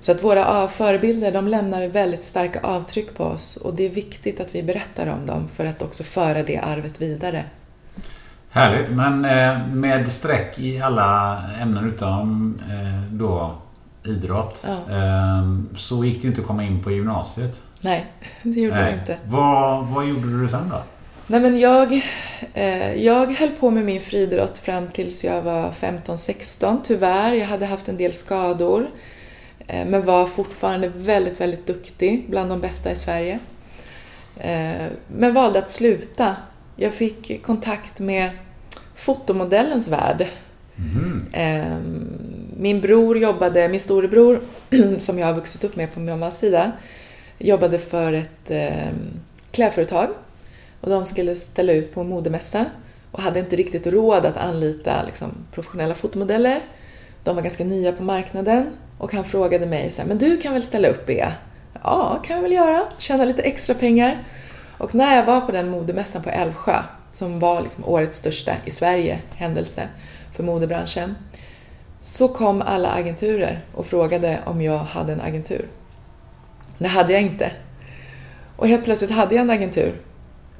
Så 0.00 0.12
att 0.12 0.24
våra 0.24 0.68
förebilder 0.68 1.32
de 1.32 1.48
lämnar 1.48 1.88
väldigt 1.88 2.24
starka 2.24 2.60
avtryck 2.60 3.14
på 3.14 3.24
oss 3.24 3.56
och 3.56 3.74
det 3.74 3.86
är 3.86 3.90
viktigt 3.90 4.40
att 4.40 4.54
vi 4.54 4.62
berättar 4.62 5.06
om 5.06 5.26
dem 5.26 5.48
för 5.56 5.64
att 5.64 5.82
också 5.82 6.02
föra 6.04 6.42
det 6.42 6.58
arvet 6.58 7.00
vidare. 7.00 7.44
Härligt, 8.50 8.90
men 8.90 9.24
eh, 9.24 9.68
med 9.68 10.12
streck 10.12 10.58
i 10.58 10.80
alla 10.80 11.42
ämnen 11.60 11.88
utom 11.88 12.58
eh, 12.70 13.12
då 13.12 13.54
idrott 14.04 14.66
ja. 14.66 14.94
Ehm, 14.94 15.68
så 15.76 16.04
gick 16.04 16.22
det 16.22 16.28
inte 16.28 16.40
att 16.40 16.46
komma 16.46 16.64
in 16.64 16.82
på 16.82 16.90
gymnasiet. 16.90 17.60
Nej, 17.80 18.06
det 18.42 18.60
gjorde 18.60 18.80
Nej. 18.80 18.92
det 18.92 19.00
inte. 19.00 19.18
Vad, 19.24 19.86
vad 19.86 20.06
gjorde 20.06 20.42
du 20.42 20.48
sen 20.48 20.68
då? 20.68 20.82
Nej, 21.26 21.40
men 21.40 21.58
jag, 21.58 21.92
eh, 22.54 22.94
jag 22.94 23.32
höll 23.32 23.50
på 23.50 23.70
med 23.70 23.84
min 23.84 24.00
friidrott 24.00 24.58
fram 24.58 24.88
tills 24.88 25.24
jag 25.24 25.42
var 25.42 25.70
15-16 25.70 26.76
tyvärr. 26.84 27.32
Jag 27.32 27.46
hade 27.46 27.66
haft 27.66 27.88
en 27.88 27.96
del 27.96 28.12
skador. 28.12 28.86
Eh, 29.66 29.86
men 29.86 30.04
var 30.04 30.26
fortfarande 30.26 30.88
väldigt, 30.88 31.40
väldigt 31.40 31.66
duktig, 31.66 32.26
bland 32.30 32.50
de 32.50 32.60
bästa 32.60 32.90
i 32.90 32.96
Sverige. 32.96 33.38
Eh, 34.36 34.86
men 35.08 35.34
valde 35.34 35.58
att 35.58 35.70
sluta. 35.70 36.36
Jag 36.76 36.94
fick 36.94 37.42
kontakt 37.42 38.00
med 38.00 38.30
fotomodellens 38.94 39.88
värld. 39.88 40.26
Mm. 40.78 41.26
Min 42.56 42.80
bror 42.80 43.18
jobbade, 43.18 43.68
min 43.68 43.80
storebror, 43.80 44.40
som 44.98 45.18
jag 45.18 45.26
har 45.26 45.34
vuxit 45.34 45.64
upp 45.64 45.76
med 45.76 45.94
på 45.94 46.00
min 46.00 46.10
mammas 46.10 46.38
sida, 46.38 46.72
jobbade 47.38 47.78
för 47.78 48.12
ett 48.12 48.50
klädföretag. 49.50 50.08
Och 50.80 50.90
de 50.90 51.06
skulle 51.06 51.36
ställa 51.36 51.72
ut 51.72 51.94
på 51.94 52.00
en 52.00 52.08
modemässa 52.08 52.64
och 53.10 53.22
hade 53.22 53.40
inte 53.40 53.56
riktigt 53.56 53.86
råd 53.86 54.26
att 54.26 54.36
anlita 54.36 55.02
liksom, 55.06 55.30
professionella 55.52 55.94
fotomodeller. 55.94 56.60
De 57.24 57.36
var 57.36 57.42
ganska 57.42 57.64
nya 57.64 57.92
på 57.92 58.02
marknaden 58.02 58.66
och 58.98 59.12
han 59.12 59.24
frågade 59.24 59.66
mig 59.66 59.90
så 59.90 60.00
här, 60.00 60.08
men 60.08 60.18
du 60.18 60.36
kan 60.36 60.52
väl 60.52 60.62
ställa 60.62 60.88
upp 60.88 61.06
Bea? 61.06 61.32
Ja, 61.82 62.22
kan 62.24 62.36
jag 62.36 62.42
väl 62.42 62.52
göra. 62.52 62.82
Tjäna 62.98 63.24
lite 63.24 63.42
extra 63.42 63.74
pengar. 63.74 64.18
Och 64.78 64.94
när 64.94 65.16
jag 65.16 65.24
var 65.24 65.40
på 65.40 65.52
den 65.52 65.68
modemässan 65.68 66.22
på 66.22 66.30
Älvsjö, 66.30 66.82
som 67.12 67.38
var 67.38 67.62
liksom 67.62 67.84
årets 67.84 68.16
största 68.16 68.52
i 68.64 68.70
Sverige 68.70 69.18
händelse 69.34 69.88
för 70.32 70.42
modebranschen, 70.42 71.16
så 71.98 72.28
kom 72.28 72.62
alla 72.62 72.88
agenturer 72.88 73.60
och 73.74 73.86
frågade 73.86 74.38
om 74.46 74.62
jag 74.62 74.78
hade 74.78 75.12
en 75.12 75.20
agentur. 75.20 75.68
Det 76.78 76.88
hade 76.88 77.12
jag 77.12 77.22
inte. 77.22 77.50
Och 78.56 78.68
helt 78.68 78.84
plötsligt 78.84 79.10
hade 79.10 79.34
jag 79.34 79.42
en 79.42 79.50
agentur 79.50 80.00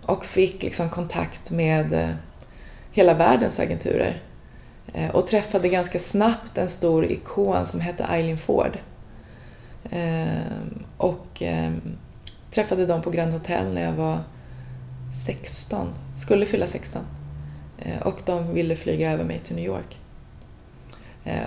och 0.03 0.25
fick 0.25 0.63
liksom 0.63 0.91
kontakt 0.91 1.51
med 1.51 1.93
eh, 1.93 2.11
hela 2.93 3.15
världens 3.15 3.61
agenturer. 3.61 4.23
Eh, 4.97 5.11
och 5.11 5.27
träffade 5.27 5.69
ganska 5.69 5.99
snabbt 5.99 6.59
en 6.59 6.69
stor 6.69 7.05
ikon 7.05 7.67
som 7.67 7.81
hette 7.81 8.05
Eileen 8.05 8.39
Ford. 8.39 8.79
Eh, 9.91 10.27
och 10.97 11.43
eh, 11.43 11.73
träffade 12.51 12.87
dem 12.87 13.03
på 13.03 13.11
Grand 13.11 13.33
Hotel 13.33 13.75
när 13.75 13.83
jag 13.83 13.93
var 13.93 14.19
16, 15.27 15.89
skulle 16.17 16.47
fylla 16.47 16.67
16. 16.67 17.03
Och 18.05 18.21
de 18.25 18.55
ville 18.55 18.77
flyga 18.77 19.13
över 19.13 19.25
mig 19.25 19.39
till 19.39 19.57
New 19.57 19.65
York. 19.65 19.99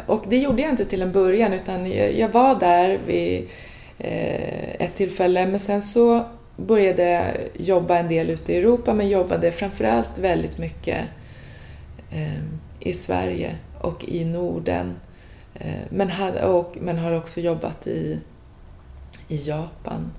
Och 0.05 0.23
det 0.29 0.37
gjorde 0.37 0.61
jag 0.61 0.71
inte 0.71 0.85
till 0.85 1.01
en 1.01 1.11
början 1.11 1.53
utan 1.53 1.91
jag 1.91 2.29
var 2.29 2.59
där 2.59 2.99
vid 3.07 3.49
ett 3.97 4.95
tillfälle 4.95 5.47
men 5.47 5.59
sen 5.59 5.81
så 5.81 6.25
började 6.55 7.09
jag 7.09 7.35
jobba 7.53 7.97
en 7.97 8.07
del 8.07 8.29
ute 8.29 8.53
i 8.53 8.57
Europa 8.57 8.93
men 8.93 9.09
jobbade 9.09 9.51
framförallt 9.51 10.17
väldigt 10.17 10.57
mycket 10.57 11.05
i 12.79 12.93
Sverige 12.93 13.55
och 13.81 14.03
i 14.03 14.25
Norden. 14.25 14.99
Eh, 15.53 15.81
men, 15.89 16.09
hade, 16.09 16.45
och, 16.45 16.77
men 16.81 16.97
har 16.97 17.11
också 17.11 17.41
jobbat 17.41 17.87
i, 17.87 18.19
i 19.27 19.37
Japan 19.47 20.11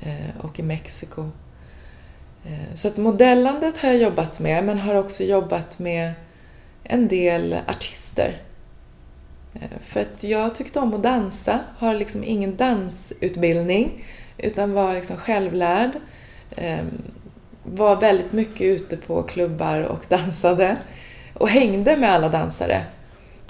eh, 0.00 0.44
och 0.44 0.58
i 0.58 0.62
Mexiko. 0.62 1.30
Eh, 2.44 2.74
så 2.74 2.88
att 2.88 2.96
modellandet 2.96 3.78
har 3.78 3.88
jag 3.88 3.98
jobbat 3.98 4.40
med 4.40 4.64
men 4.64 4.78
har 4.78 4.94
också 4.94 5.24
jobbat 5.24 5.78
med 5.78 6.12
en 6.84 7.08
del 7.08 7.56
artister. 7.66 8.42
För 9.80 10.00
att 10.00 10.22
jag 10.22 10.54
tyckte 10.54 10.80
om 10.80 10.94
att 10.94 11.02
dansa, 11.02 11.60
har 11.76 11.94
liksom 11.94 12.24
ingen 12.24 12.56
dansutbildning 12.56 14.04
utan 14.38 14.72
var 14.72 14.94
liksom 14.94 15.16
självlärd. 15.16 15.90
Var 17.62 17.96
väldigt 17.96 18.32
mycket 18.32 18.60
ute 18.60 18.96
på 18.96 19.22
klubbar 19.22 19.80
och 19.80 20.04
dansade 20.08 20.76
och 21.38 21.48
hängde 21.48 21.96
med 21.96 22.12
alla 22.12 22.28
dansare. 22.28 22.84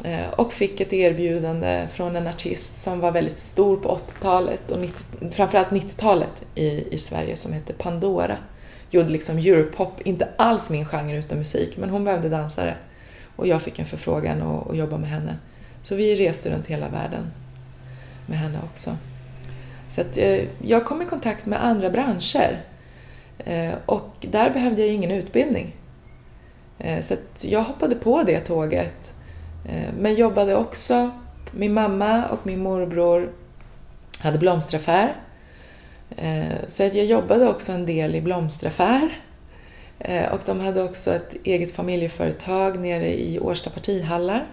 Eh, 0.05 0.30
och 0.36 0.53
fick 0.53 0.80
ett 0.80 0.93
erbjudande 0.93 1.86
från 1.91 2.16
en 2.16 2.26
artist 2.26 2.76
som 2.76 3.01
var 3.01 3.11
väldigt 3.11 3.39
stor 3.39 3.76
på 3.76 3.89
80-talet 3.97 4.70
och 4.70 4.80
90, 4.80 4.95
framförallt 5.30 5.68
90-talet 5.68 6.45
i, 6.55 6.95
i 6.95 6.99
Sverige 6.99 7.36
som 7.36 7.53
hette 7.53 7.72
Pandora. 7.72 8.36
Gjorde 8.91 9.09
liksom 9.09 9.39
europop, 9.39 10.01
inte 10.01 10.28
alls 10.36 10.70
min 10.70 10.84
genre 10.84 11.18
utan 11.18 11.39
musik, 11.39 11.76
men 11.76 11.91
hon 11.91 12.05
behövde 12.05 12.28
dansare. 12.28 12.74
Och 13.36 13.47
jag 13.47 13.62
fick 13.62 13.78
en 13.78 13.86
förfrågan 13.86 14.43
att 14.43 14.76
jobba 14.76 14.99
med 14.99 15.09
henne. 15.09 15.36
Så 15.82 15.95
vi 15.95 16.14
reste 16.14 16.51
runt 16.51 16.66
hela 16.66 16.89
världen 16.89 17.30
med 18.26 18.39
henne 18.39 18.59
också. 18.72 18.97
Så 19.91 20.01
att, 20.01 20.18
eh, 20.18 20.45
jag 20.66 20.84
kom 20.84 21.03
i 21.03 21.05
kontakt 21.05 21.47
med 21.47 21.64
andra 21.64 21.91
branscher 21.91 22.61
eh, 23.39 23.74
och 23.86 24.11
där 24.20 24.51
behövde 24.51 24.82
jag 24.82 24.95
ingen 24.95 25.11
utbildning. 25.11 25.74
Eh, 26.79 27.03
så 27.03 27.14
jag 27.41 27.62
hoppade 27.62 27.95
på 27.95 28.22
det 28.22 28.41
tåget. 28.41 29.14
Eh, 29.64 29.93
men 29.99 30.14
jobbade 30.14 30.57
också, 30.57 31.11
min 31.53 31.74
mamma 31.74 32.24
och 32.29 32.47
min 32.47 32.62
morbror 32.62 33.33
hade 34.18 34.39
blomsteraffär. 34.39 35.14
Eh, 36.16 36.57
så 36.68 36.87
att 36.87 36.95
jag 36.95 37.07
jobbade 37.07 37.49
också 37.49 37.72
en 37.72 37.87
del 37.87 38.14
i 38.14 38.20
blomsteraffär. 38.20 39.09
Och 40.33 40.41
de 40.47 40.61
hade 40.61 40.83
också 40.83 41.14
ett 41.14 41.35
eget 41.45 41.74
familjeföretag 41.74 42.81
nere 42.81 43.20
i 43.20 43.41
Årsta 43.41 43.70
partihallar. 43.70 44.47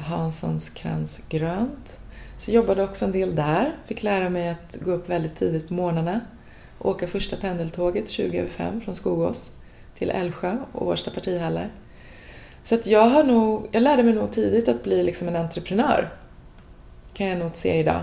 Hanssons 0.00 0.70
krans 0.70 1.28
grönt. 1.28 1.98
Så 2.38 2.50
jag 2.50 2.54
jobbade 2.54 2.84
också 2.84 3.04
en 3.04 3.12
del 3.12 3.34
där. 3.34 3.72
Fick 3.86 4.02
lära 4.02 4.28
mig 4.28 4.48
att 4.48 4.78
gå 4.80 4.90
upp 4.90 5.08
väldigt 5.08 5.36
tidigt 5.36 5.68
på 5.68 5.74
morgnarna. 5.74 6.20
Åka 6.78 7.06
första 7.08 7.36
pendeltåget 7.36 8.08
20 8.08 8.38
över 8.38 8.48
5 8.48 8.80
från 8.80 8.94
Skogås 8.94 9.50
till 10.00 10.10
Älvsjö 10.10 10.56
och 10.72 10.86
Årsta 10.86 11.10
partihallar. 11.10 11.68
Så 12.64 12.74
att 12.74 12.86
jag, 12.86 13.06
har 13.06 13.24
nog, 13.24 13.68
jag 13.72 13.82
lärde 13.82 14.02
mig 14.02 14.14
nog 14.14 14.32
tidigt 14.32 14.68
att 14.68 14.84
bli 14.84 15.02
liksom 15.02 15.28
en 15.28 15.36
entreprenör. 15.36 16.08
Kan 17.14 17.26
jag 17.26 17.38
nog 17.38 17.50
se 17.56 17.78
idag. 17.78 18.02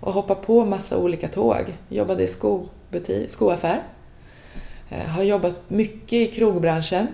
Och 0.00 0.12
hoppa 0.12 0.34
på 0.34 0.64
massa 0.64 0.98
olika 0.98 1.28
tåg. 1.28 1.64
Jobbade 1.88 2.22
i 2.22 2.26
skobutik, 2.26 3.30
skoaffär. 3.30 3.82
Eh, 4.90 5.06
har 5.06 5.22
jobbat 5.22 5.70
mycket 5.70 6.12
i 6.12 6.26
krogbranschen. 6.26 7.06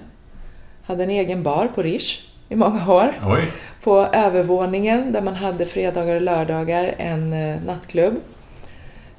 Hade 0.82 1.04
en 1.04 1.10
egen 1.10 1.42
bar 1.42 1.68
på 1.74 1.82
Rish 1.82 2.20
i 2.48 2.56
många 2.56 2.92
år. 2.92 3.12
Oj. 3.26 3.52
På 3.82 3.98
övervåningen 3.98 5.12
där 5.12 5.22
man 5.22 5.34
hade 5.34 5.66
fredagar 5.66 6.16
och 6.16 6.22
lördagar 6.22 6.94
en 6.98 7.32
eh, 7.32 7.62
nattklubb. 7.66 8.14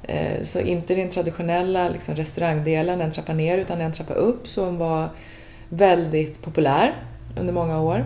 Eh, 0.02 0.42
så 0.44 0.60
inte 0.60 0.94
den 0.94 1.10
traditionella 1.10 1.88
liksom, 1.88 2.14
restaurangdelen, 2.14 3.00
en 3.00 3.10
trappa 3.10 3.32
ner, 3.32 3.58
utan 3.58 3.80
en 3.80 3.92
trappa 3.92 4.14
upp 4.14 4.48
som 4.48 4.78
var 4.78 5.08
väldigt 5.68 6.42
populär 6.42 6.94
under 7.36 7.52
många 7.52 7.80
år. 7.80 8.04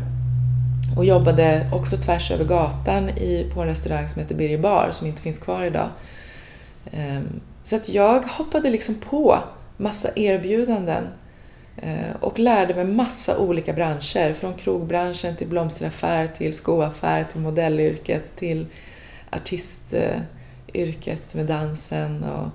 Och 0.96 1.04
jobbade 1.04 1.66
också 1.72 1.96
tvärs 1.96 2.30
över 2.30 2.44
gatan 2.44 3.08
i, 3.08 3.50
på 3.54 3.60
en 3.60 3.68
restaurang 3.68 4.08
som 4.08 4.22
heter 4.22 4.34
Birger 4.34 4.58
Bar 4.58 4.88
som 4.92 5.06
inte 5.06 5.22
finns 5.22 5.38
kvar 5.38 5.64
idag. 5.64 5.88
Ehm, 6.92 7.40
så 7.64 7.76
att 7.76 7.88
jag 7.88 8.20
hoppade 8.20 8.70
liksom 8.70 8.94
på 8.94 9.38
massa 9.76 10.08
erbjudanden 10.16 11.08
eh, 11.76 12.16
och 12.20 12.38
lärde 12.38 12.74
mig 12.74 12.84
massa 12.84 13.38
olika 13.38 13.72
branscher. 13.72 14.32
Från 14.32 14.54
krogbranschen 14.54 15.36
till 15.36 15.46
blomsteraffär, 15.46 16.26
till 16.26 16.54
skoaffär, 16.54 17.24
till 17.24 17.40
modellyrket, 17.40 18.36
till 18.36 18.66
artist... 19.30 19.92
Eh, 19.92 20.20
artistyrket 20.70 21.34
med 21.34 21.46
dansen. 21.46 22.24
Och... 22.24 22.48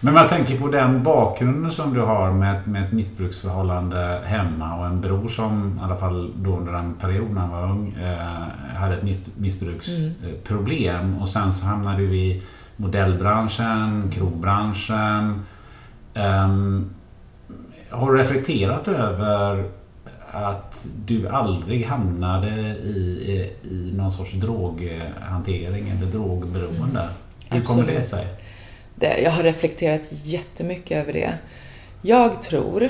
Men 0.00 0.14
jag 0.14 0.28
tänker 0.28 0.58
på 0.58 0.68
den 0.68 1.02
bakgrunden 1.02 1.70
som 1.70 1.94
du 1.94 2.00
har 2.00 2.32
med, 2.32 2.68
med 2.68 2.84
ett 2.84 2.92
missbruksförhållande 2.92 4.20
hemma 4.24 4.78
och 4.78 4.86
en 4.86 5.00
bror 5.00 5.28
som 5.28 5.78
i 5.80 5.84
alla 5.84 5.96
fall 5.96 6.32
då 6.36 6.56
under 6.56 6.72
en 6.72 6.94
period 6.94 7.30
när 7.30 7.40
han 7.40 7.50
var 7.50 7.62
ung 7.62 7.96
eh, 8.02 8.76
hade 8.76 8.94
ett 8.94 9.36
missbruksproblem. 9.36 11.00
Mm. 11.00 11.18
Och 11.22 11.28
sen 11.28 11.52
så 11.52 11.66
hamnade 11.66 11.98
du 11.98 12.14
i 12.16 12.42
modellbranschen, 12.76 14.10
krogbranschen. 14.14 15.42
Um, 16.14 16.90
har 17.90 18.12
du 18.12 18.18
reflekterat 18.18 18.88
över 18.88 19.64
att 20.34 20.86
du 21.06 21.28
aldrig 21.28 21.86
hamnade 21.86 22.50
i, 22.84 23.52
i 23.62 23.92
någon 23.96 24.12
sorts 24.12 24.32
droghantering 24.32 25.88
eller 25.88 26.06
drogberoende? 26.06 27.00
Mm. 27.00 27.12
Hur 27.48 27.62
kommer 27.62 27.86
det 27.86 28.02
sig? 28.02 28.26
Det, 28.94 29.20
jag 29.20 29.30
har 29.30 29.42
reflekterat 29.42 30.02
jättemycket 30.10 31.02
över 31.02 31.12
det. 31.12 31.38
Jag 32.02 32.42
tror 32.42 32.88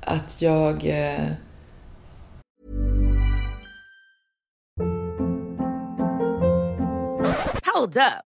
att 0.00 0.42
jag... 0.42 0.86
Eh... 0.86 1.28
Hold 7.74 7.96
up. 7.96 8.31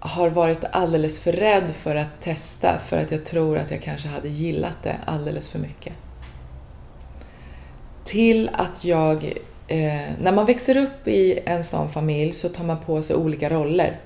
Har 0.00 0.30
varit 0.30 0.64
alldeles 0.72 1.20
för 1.20 1.32
rädd 1.32 1.70
för 1.70 1.94
att 1.94 2.20
testa 2.20 2.78
för 2.78 3.02
att 3.02 3.10
jag 3.10 3.24
tror 3.24 3.58
att 3.58 3.70
jag 3.70 3.82
kanske 3.82 4.08
hade 4.08 4.28
gillat 4.28 4.82
det 4.82 4.96
alldeles 5.04 5.50
för 5.50 5.58
mycket. 5.58 5.92
Till 8.04 8.50
att 8.52 8.84
jag, 8.84 9.24
eh, 9.68 10.10
när 10.20 10.32
man 10.32 10.46
växer 10.46 10.76
upp 10.76 11.08
i 11.08 11.40
en 11.44 11.64
sån 11.64 11.88
familj 11.88 12.32
så 12.32 12.48
tar 12.48 12.64
man 12.64 12.78
på 12.78 13.02
sig 13.02 13.16
olika 13.16 13.50
roller. 13.50 14.00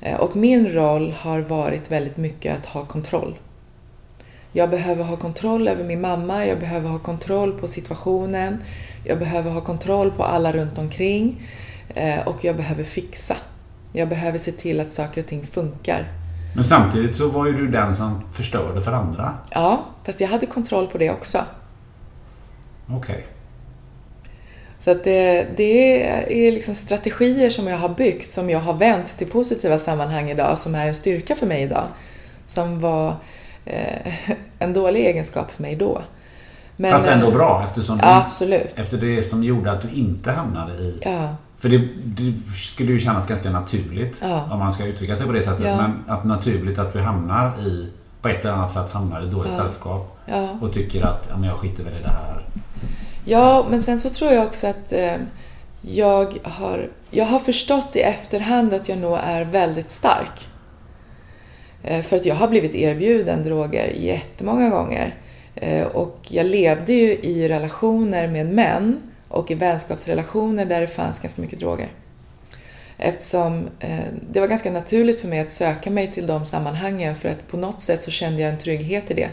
Eh, 0.00 0.16
och 0.16 0.36
min 0.36 0.68
roll 0.68 1.12
har 1.12 1.40
varit 1.40 1.90
väldigt 1.90 2.16
mycket 2.16 2.58
att 2.58 2.66
ha 2.66 2.84
kontroll. 2.84 3.38
Jag 4.52 4.70
behöver 4.70 5.04
ha 5.04 5.16
kontroll 5.16 5.68
över 5.68 5.84
min 5.84 6.00
mamma, 6.00 6.46
jag 6.46 6.60
behöver 6.60 6.88
ha 6.88 6.98
kontroll 6.98 7.52
på 7.52 7.66
situationen, 7.66 8.62
jag 9.04 9.18
behöver 9.18 9.50
ha 9.50 9.60
kontroll 9.60 10.10
på 10.10 10.24
alla 10.24 10.52
runt 10.52 10.78
omkring 10.78 11.42
eh, 11.94 12.28
och 12.28 12.44
jag 12.44 12.56
behöver 12.56 12.84
fixa. 12.84 13.36
Jag 13.92 14.08
behöver 14.08 14.38
se 14.38 14.52
till 14.52 14.80
att 14.80 14.92
saker 14.92 15.22
och 15.22 15.28
ting 15.28 15.46
funkar. 15.46 16.08
Men 16.54 16.64
samtidigt 16.64 17.14
så 17.14 17.28
var 17.28 17.46
ju 17.46 17.52
du 17.52 17.68
den 17.68 17.96
som 17.96 18.22
förstörde 18.32 18.80
för 18.80 18.92
andra. 18.92 19.34
Ja, 19.50 19.84
fast 20.04 20.20
jag 20.20 20.28
hade 20.28 20.46
kontroll 20.46 20.86
på 20.86 20.98
det 20.98 21.10
också. 21.10 21.38
Okej. 22.86 22.96
Okay. 22.98 23.22
Så 24.80 24.90
att 24.90 25.04
det, 25.04 25.46
det 25.56 26.02
är 26.48 26.52
liksom 26.52 26.74
strategier 26.74 27.50
som 27.50 27.66
jag 27.66 27.78
har 27.78 27.88
byggt, 27.88 28.30
som 28.30 28.50
jag 28.50 28.60
har 28.60 28.74
vänt 28.74 29.18
till 29.18 29.26
positiva 29.26 29.78
sammanhang 29.78 30.30
idag, 30.30 30.58
som 30.58 30.74
är 30.74 30.86
en 30.86 30.94
styrka 30.94 31.34
för 31.34 31.46
mig 31.46 31.62
idag. 31.62 31.84
Som 32.46 32.80
var 32.80 33.16
eh, 33.64 34.14
en 34.58 34.72
dålig 34.72 35.06
egenskap 35.06 35.50
för 35.50 35.62
mig 35.62 35.76
då. 35.76 36.02
Men, 36.76 36.92
Fast 36.92 37.06
ändå 37.06 37.30
bra 37.30 37.64
eftersom 37.68 38.00
ja, 38.02 38.24
absolut. 38.26 38.78
efter 38.78 38.96
det 38.96 39.22
som 39.22 39.44
gjorde 39.44 39.72
att 39.72 39.82
du 39.82 39.88
inte 39.90 40.30
hamnade 40.30 40.72
i 40.72 40.98
ja. 41.02 41.36
För 41.58 41.68
det, 41.68 41.78
det, 42.04 42.34
skulle 42.56 42.92
ju 42.92 43.00
kännas 43.00 43.26
ganska 43.26 43.50
naturligt 43.50 44.18
ja. 44.22 44.48
om 44.50 44.58
man 44.58 44.72
ska 44.72 44.84
uttrycka 44.84 45.16
sig 45.16 45.26
på 45.26 45.32
det 45.32 45.42
sättet. 45.42 45.66
Ja. 45.66 45.76
Men 45.76 46.04
att 46.06 46.24
naturligt 46.24 46.78
att 46.78 46.92
du 46.92 47.00
hamnar 47.00 47.60
i, 47.60 47.88
på 48.22 48.28
ett 48.28 48.44
eller 48.44 48.54
annat 48.54 48.72
sätt 48.72 48.92
hamnar 48.92 49.26
i 49.26 49.30
dåligt 49.30 49.52
ja. 49.56 49.62
sällskap. 49.62 50.18
Och 50.60 50.72
tycker 50.72 51.02
att 51.02 51.26
ja, 51.30 51.36
men 51.36 51.48
jag 51.48 51.58
skiter 51.58 51.84
väl 51.84 51.92
i 51.92 52.02
det 52.02 52.08
här. 52.08 52.42
Ja, 53.24 53.66
men 53.70 53.80
sen 53.80 53.98
så 53.98 54.10
tror 54.10 54.32
jag 54.32 54.46
också 54.46 54.66
att 54.66 54.92
eh, 54.92 55.14
jag, 55.80 56.38
har, 56.42 56.88
jag 57.10 57.24
har 57.24 57.38
förstått 57.38 57.96
i 57.96 58.00
efterhand 58.00 58.74
att 58.74 58.88
jag 58.88 58.98
nog 58.98 59.18
är 59.22 59.44
väldigt 59.44 59.90
stark. 59.90 60.48
Eh, 61.82 62.02
för 62.02 62.16
att 62.16 62.26
jag 62.26 62.34
har 62.34 62.48
blivit 62.48 62.74
erbjuden 62.74 63.42
droger 63.42 63.92
jättemånga 63.96 64.70
gånger. 64.70 65.14
Eh, 65.54 65.86
och 65.86 66.18
jag 66.28 66.46
levde 66.46 66.92
ju 66.92 67.12
i 67.12 67.48
relationer 67.48 68.28
med 68.28 68.46
män 68.46 68.96
och 69.28 69.50
i 69.50 69.54
vänskapsrelationer 69.54 70.64
där 70.64 70.80
det 70.80 70.86
fanns 70.86 71.18
ganska 71.18 71.42
mycket 71.42 71.58
droger. 71.58 71.88
Eftersom 72.98 73.68
eh, 73.78 74.04
det 74.30 74.40
var 74.40 74.46
ganska 74.46 74.70
naturligt 74.70 75.20
för 75.20 75.28
mig 75.28 75.40
att 75.40 75.52
söka 75.52 75.90
mig 75.90 76.12
till 76.12 76.26
de 76.26 76.44
sammanhangen 76.44 77.16
för 77.16 77.28
att 77.28 77.48
på 77.48 77.56
något 77.56 77.82
sätt 77.82 78.02
så 78.02 78.10
kände 78.10 78.42
jag 78.42 78.50
en 78.50 78.58
trygghet 78.58 79.10
i 79.10 79.14
det. 79.14 79.30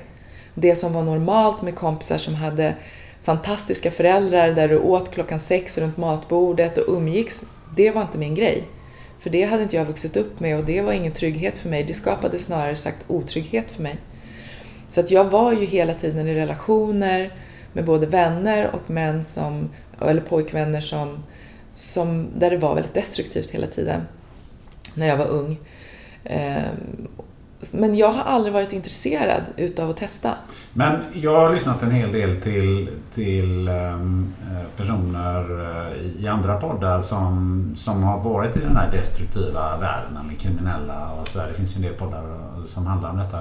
Det 0.54 0.76
som 0.76 0.94
var 0.94 1.04
normalt 1.04 1.62
med 1.62 1.76
kompisar 1.76 2.18
som 2.18 2.36
hade 2.36 2.76
fantastiska 3.24 3.92
föräldrar 3.92 4.52
där 4.52 4.68
du 4.68 4.80
åt 4.80 5.12
klockan 5.12 5.40
sex 5.40 5.78
runt 5.78 5.98
matbordet 5.98 6.78
och 6.78 6.94
umgicks, 6.98 7.42
det 7.76 7.92
var 7.92 8.02
inte 8.02 8.18
min 8.18 8.36
grej. 8.36 8.64
För 9.20 9.30
det 9.30 9.44
hade 9.44 9.64
inte 9.64 9.76
jag 9.76 9.86
vuxit 9.86 10.18
upp 10.18 10.40
med 10.40 10.58
och 10.58 10.66
det 10.66 10.82
var 10.82 10.94
ingen 10.94 11.12
trygghet 11.12 11.58
för 11.58 11.70
mig. 11.70 11.84
Det 11.84 11.94
skapade 11.94 12.40
snarare 12.40 12.76
sagt 12.76 13.06
otrygghet 13.08 13.72
för 13.72 13.84
mig. 13.84 13.98
Så 14.90 15.00
att 15.00 15.12
jag 15.12 15.26
var 15.26 15.54
ju 15.54 15.66
hela 15.66 15.94
tiden 15.94 16.28
i 16.28 16.36
relationer 16.36 17.32
med 17.74 17.86
både 17.86 18.06
vänner 18.06 18.70
och 18.74 18.90
män 18.90 19.24
som 19.24 19.70
eller 20.02 20.22
pojkvänner 20.22 20.82
som, 20.82 21.24
som, 21.70 22.28
där 22.38 22.50
det 22.50 22.58
var 22.58 22.76
väldigt 22.76 22.94
destruktivt 22.94 23.52
hela 23.52 23.68
tiden 23.68 24.02
när 24.94 25.08
jag 25.08 25.18
var 25.18 25.28
ung. 25.28 25.58
Ehm, 26.24 27.08
men 27.72 27.96
jag 27.96 28.12
har 28.12 28.24
aldrig 28.24 28.54
varit 28.54 28.74
intresserad 28.74 29.42
utav 29.58 29.90
att 29.90 29.98
testa. 29.98 30.34
Men 30.74 31.00
jag 31.14 31.36
har 31.40 31.54
lyssnat 31.54 31.84
en 31.84 31.92
hel 31.92 32.12
del 32.12 32.42
till, 32.42 32.90
till 33.14 33.68
ehm, 33.68 34.34
eh, 34.52 34.68
personer 34.78 35.62
eh, 35.62 36.24
i 36.24 36.28
andra 36.28 36.60
poddar 36.60 37.02
som, 37.02 37.74
som 37.76 38.04
har 38.04 38.20
varit 38.20 38.58
i 38.58 38.60
den 38.60 38.78
här 38.78 38.92
destruktiva 38.92 39.78
världen, 39.78 40.18
eller 40.26 40.40
kriminella 40.40 41.12
och 41.12 41.28
sådär. 41.28 41.48
Det 41.48 41.54
finns 41.54 41.74
ju 41.74 41.76
en 41.76 41.82
del 41.82 41.94
poddar 41.94 42.24
eh, 42.24 42.66
som 42.66 42.86
handlar 42.86 43.10
om 43.10 43.18
detta. 43.18 43.40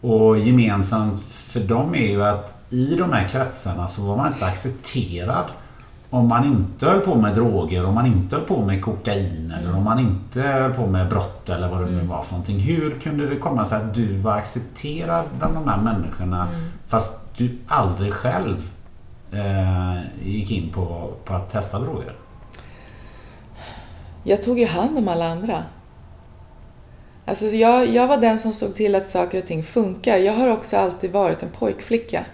Och 0.00 0.38
gemensamt 0.38 1.24
för 1.24 1.60
dem 1.60 1.94
är 1.94 2.08
ju 2.08 2.24
att 2.24 2.56
i 2.70 2.94
de 2.96 3.12
här 3.12 3.28
kretsarna 3.28 3.88
så 3.88 4.02
var 4.02 4.16
man 4.16 4.32
inte 4.32 4.46
accepterad 4.46 5.44
om 6.10 6.28
man 6.28 6.44
inte 6.44 6.86
höll 6.86 7.00
på 7.00 7.14
med 7.14 7.34
droger, 7.34 7.84
om 7.84 7.94
man 7.94 8.06
inte 8.06 8.36
höll 8.36 8.44
på 8.44 8.64
med 8.64 8.82
kokain 8.84 9.54
eller 9.60 9.76
om 9.76 9.84
man 9.84 9.98
inte 9.98 10.40
höll 10.42 10.72
på 10.72 10.86
med 10.86 11.08
brott 11.08 11.48
eller 11.48 11.68
vad 11.68 11.80
det 11.80 11.86
nu 11.86 11.92
Mm. 11.92 12.08
var 12.08 12.22
för 12.22 12.32
någonting. 12.32 12.58
Hur 12.58 13.00
kunde 13.00 13.26
det 13.26 13.36
komma 13.36 13.64
sig 13.64 13.76
att 13.78 13.94
du 13.94 14.16
var 14.18 14.32
accepterad 14.32 15.24
bland 15.38 15.54
de 15.54 15.68
här 15.68 15.80
människorna 15.82 16.48
Mm. 16.48 16.60
fast 16.88 17.36
du 17.36 17.58
aldrig 17.66 18.12
själv 18.12 18.70
eh, 19.32 19.98
gick 20.22 20.50
in 20.50 20.72
på, 20.72 21.12
på 21.24 21.34
att 21.34 21.52
testa 21.52 21.78
droger? 21.78 22.12
Jag 24.24 24.42
tog 24.42 24.58
ju 24.58 24.66
hand 24.66 24.98
om 24.98 25.08
alla 25.08 25.28
andra. 25.32 25.62
Alltså 27.26 27.46
jag, 27.46 27.88
jag 27.94 28.06
var 28.06 28.16
den 28.16 28.38
som 28.38 28.52
såg 28.52 28.74
till 28.74 28.94
att 28.94 29.08
saker 29.08 29.38
och 29.38 29.46
ting 29.46 29.62
funkar. 29.62 30.16
Jag 30.18 30.32
har 30.32 30.48
också 30.48 30.76
alltid 30.76 31.12
varit 31.12 31.42
en 31.42 31.48
pojkflicka. 31.58 32.24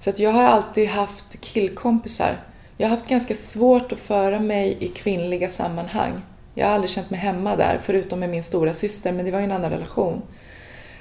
Så 0.00 0.10
att 0.10 0.18
jag 0.18 0.32
har 0.32 0.42
alltid 0.44 0.88
haft 0.88 1.40
killkompisar. 1.40 2.36
Jag 2.76 2.88
har 2.88 2.96
haft 2.96 3.08
ganska 3.08 3.34
svårt 3.34 3.92
att 3.92 3.98
föra 3.98 4.40
mig 4.40 4.76
i 4.80 4.88
kvinnliga 4.88 5.48
sammanhang. 5.48 6.22
Jag 6.54 6.66
har 6.66 6.74
aldrig 6.74 6.90
känt 6.90 7.10
mig 7.10 7.20
hemma 7.20 7.56
där, 7.56 7.78
förutom 7.82 8.20
med 8.20 8.30
min 8.30 8.42
stora 8.42 8.72
syster, 8.72 9.12
men 9.12 9.24
det 9.24 9.30
var 9.30 9.38
ju 9.38 9.44
en 9.44 9.52
annan 9.52 9.70
relation. 9.70 10.22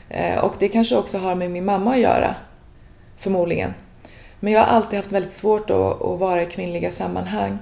Eh, 0.10 0.40
och 0.40 0.54
det 0.60 0.68
kanske 0.68 0.98
också 0.98 1.18
har 1.18 1.36
med 1.36 1.52
min 1.52 1.66
mamma 1.66 1.94
att 1.94 2.00
göra, 2.00 2.36
förmodligen. 3.18 3.74
Men 4.40 4.54
jag 4.54 4.60
har 4.60 4.68
alltid 4.68 5.00
haft 5.00 5.12
väldigt 5.12 5.32
svårt 5.32 5.70
att, 5.70 6.20
vara 6.20 6.42
i 6.42 6.46
kvinnliga 6.46 6.92
sammanhang. 6.92 7.58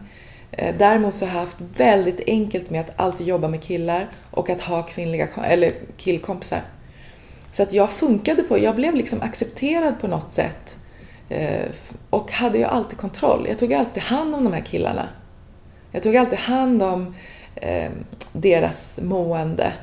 Eh, 0.52 0.76
däremot 0.78 1.16
så 1.16 1.26
har 1.26 1.34
jag 1.34 1.40
haft 1.40 1.58
väldigt 1.78 2.22
enkelt 2.28 2.70
med 2.70 2.82
att 2.82 2.92
alltid 2.96 3.28
jobba 3.28 3.48
med 3.48 3.64
killar 3.64 4.08
och 4.32 4.50
att 4.50 4.62
ha 4.62 4.84
kvinnliga, 4.84 5.28
eller 5.44 5.72
killkompisar. 5.98 6.62
Så 7.54 7.64
att 7.64 7.74
jag 7.74 7.90
funkade 7.90 8.44
på, 8.44 8.60
jag 8.60 8.76
blev 8.76 8.96
liksom 8.96 9.22
accepterad 9.22 10.00
på 10.02 10.08
något 10.08 10.32
sätt. 10.32 10.76
Eh, 11.32 11.70
och 12.10 12.32
hade 12.32 12.58
ju 12.58 12.64
alltid 12.64 12.98
kontroll. 12.98 13.46
Jag 13.50 13.60
tog 13.60 13.74
alltid 13.74 14.04
hand 14.04 14.36
om 14.36 14.44
de 14.44 14.54
här 14.54 14.62
killarna. 14.62 15.10
Jag 15.92 16.04
tog 16.04 16.16
alltid 16.18 16.40
hand 16.40 16.84
om 16.84 17.16
eh, 17.56 17.92
deras 18.34 19.00
mående 19.04 19.74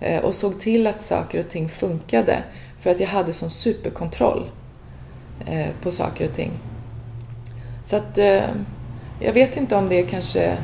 eh, 0.00 0.22
och 0.22 0.34
såg 0.34 0.60
till 0.60 0.86
att 0.86 1.02
saker 1.02 1.38
och 1.38 1.48
ting 1.48 1.68
funkade 1.68 2.42
för 2.80 2.90
att 2.90 3.00
jag 3.00 3.06
hade 3.06 3.32
sån 3.32 3.50
superkontroll 3.50 4.50
eh, 5.46 5.66
på 5.82 5.90
saker 5.90 6.28
och 6.28 6.34
ting. 6.34 6.50
Så 7.86 7.96
att 7.96 8.18
eh, 8.18 8.42
jag 9.20 9.32
vet 9.32 9.56
inte 9.56 9.76
om 9.76 9.88
det 9.88 10.02
kanske... 10.02 10.56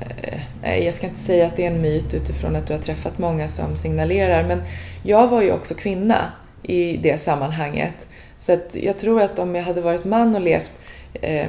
eh, 0.00 0.40
Nej, 0.62 0.84
jag 0.84 0.94
ska 0.94 1.06
inte 1.06 1.20
säga 1.20 1.46
att 1.46 1.56
det 1.56 1.66
är 1.66 1.70
en 1.70 1.80
myt 1.80 2.14
utifrån 2.14 2.56
att 2.56 2.66
du 2.66 2.72
har 2.72 2.80
träffat 2.80 3.18
många 3.18 3.48
som 3.48 3.74
signalerar, 3.74 4.44
men 4.44 4.62
jag 5.02 5.28
var 5.28 5.42
ju 5.42 5.52
också 5.52 5.74
kvinna 5.74 6.32
i 6.66 6.96
det 6.96 7.18
sammanhanget. 7.20 8.06
Så 8.38 8.52
att 8.52 8.76
jag 8.80 8.98
tror 8.98 9.22
att 9.22 9.38
om 9.38 9.54
jag 9.54 9.62
hade 9.62 9.80
varit 9.80 10.04
man 10.04 10.34
och 10.34 10.40
levt 10.40 10.70
eh, 11.12 11.48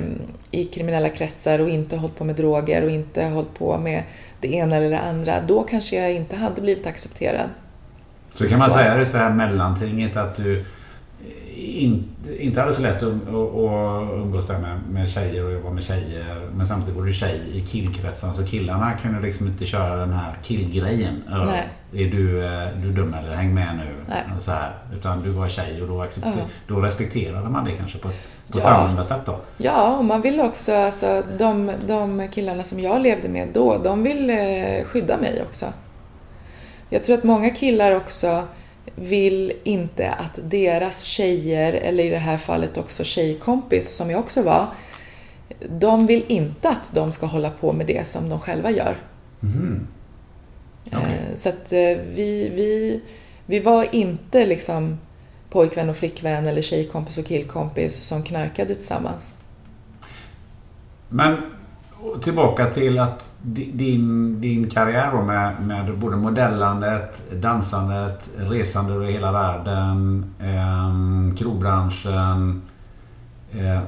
i 0.51 0.65
kriminella 0.65 1.09
kretsar 1.09 1.59
och 1.59 1.70
inte 1.70 1.97
hållit 1.97 2.18
på 2.18 2.24
med 2.24 2.36
droger 2.36 2.84
och 2.84 2.89
inte 2.89 3.24
hållit 3.26 3.53
på 3.53 3.78
med 3.78 4.03
det 4.41 4.53
ena 4.53 4.76
eller 4.76 4.89
det 4.89 4.99
andra, 4.99 5.41
då 5.47 5.63
kanske 5.63 5.95
jag 6.01 6.13
inte 6.13 6.36
hade 6.36 6.61
blivit 6.61 6.88
accepterad. 6.88 7.49
Så 8.34 8.49
kan 8.49 8.59
man 8.59 8.70
Så. 8.70 8.78
säga 8.78 8.97
just 8.97 9.11
det 9.11 9.18
här 9.18 9.34
mellantinget 9.34 10.18
att 10.18 10.36
du 10.36 10.65
in, 11.58 12.03
inte 12.39 12.62
hade 12.62 12.74
så 12.74 12.82
lätt 12.82 13.03
att, 13.03 13.03
umgås 14.14 14.47
där 14.47 14.60
med, 14.60 14.80
med 14.89 15.10
tjejer 15.10 15.45
och 15.45 15.51
jobba 15.51 15.70
med 15.70 15.84
tjejer. 15.84 16.49
Men 16.55 16.68
samtidigt 16.68 16.95
var 16.99 17.05
du 17.05 17.14
tjej 17.14 17.41
i 17.53 17.62
killkretsen 17.62 18.34
så 18.34 18.43
killarna 18.45 18.91
kunde 19.01 19.22
liksom 19.22 19.47
inte 19.47 19.66
köra 19.66 19.95
den 19.95 20.14
här 20.14 20.38
killgrejen. 20.43 21.24
Nej. 21.30 21.68
Är 21.93 22.05
du, 22.12 22.45
eh, 22.45 22.68
du 22.82 22.91
dum 22.91 23.14
eller 23.14 23.36
häng 23.36 23.53
med 23.53 23.76
nu? 23.76 23.95
Nej. 24.10 24.24
Så 24.39 24.51
här. 24.51 24.72
Utan 24.95 25.22
du 25.24 25.30
var 25.30 25.47
tjej 25.49 25.82
och 25.82 25.88
då, 25.88 26.01
accepter, 26.01 26.34
Ja. 26.38 26.43
då 26.68 26.82
respekterade 26.82 27.49
man 27.49 27.66
det 27.66 27.72
kanske 27.72 27.97
på, 27.97 28.08
ett- 28.08 28.28
på 28.51 28.58
ett 28.58 28.64
Ja. 28.64 28.70
annorlunda 28.72 29.03
sätt 29.03 29.22
då. 29.26 29.39
Ja, 29.58 29.97
och 29.97 30.05
man 30.05 30.22
vill 30.22 30.39
också, 30.41 30.76
alltså 30.76 31.24
de, 31.38 31.72
de 31.88 32.28
killarna 32.32 32.64
som 32.64 32.80
jag 32.80 33.01
levde 33.01 33.30
med 33.30 33.47
då, 33.53 33.78
de 33.84 34.03
vill 34.03 34.30
eh, 34.30 34.84
skydda 34.86 35.18
mig 35.18 35.41
också. 35.49 35.66
Jag 36.89 37.03
tror 37.03 37.18
att 37.18 37.24
många 37.24 37.49
killar 37.49 37.91
också 37.95 38.43
vill 39.00 39.54
inte 39.64 40.12
att 40.12 40.39
deras 40.43 41.04
tjejer, 41.04 41.74
eller 41.74 42.04
i 42.04 42.10
det 42.10 42.18
här 42.18 42.38
fallet 42.38 42.78
också 42.78 43.04
tjejkompis 43.04 43.95
som 43.95 44.10
jag 44.10 44.20
också 44.20 44.41
var, 44.43 44.68
de 45.70 46.08
vill 46.08 46.24
inte 46.28 46.70
att 46.70 46.91
de 46.93 47.12
ska 47.12 47.26
hålla 47.26 47.50
på 47.50 47.74
med 47.74 47.88
det 47.88 48.08
som 48.08 48.30
de 48.30 48.39
själva 48.39 48.72
gör. 48.72 48.98
Okej. 50.86 51.00
Eh, 51.02 51.36
Så 51.36 51.50
att 51.50 51.72
eh, 51.74 51.98
vi, 52.16 52.52
vi, 52.56 53.02
vi 53.45 53.60
var 53.60 53.95
inte 53.95 54.45
liksom 54.45 54.98
pojkvän 55.50 55.89
och 55.89 55.95
flickvän 55.95 56.45
eller 56.48 56.62
tjejkompis 56.62 57.18
och 57.18 57.26
killkompis 57.26 57.95
som 57.95 58.24
knarkade 58.24 58.76
tillsammans. 58.76 59.34
Men 61.10 61.38
tillbaka 62.22 62.66
till 62.66 63.00
att 63.00 63.27
din, 63.42 64.42
din 64.42 64.70
karriär 64.70 65.12
då 65.12 65.22
med, 65.22 65.54
med 65.62 65.98
både 65.98 66.16
modellandet, 66.16 67.32
dansandet, 67.42 68.30
resande 68.38 68.94
över 68.94 69.06
hela 69.06 69.32
världen, 69.32 70.26
eh, 70.40 71.38
krogbranschen. 71.38 72.62
Eh, 73.52 73.80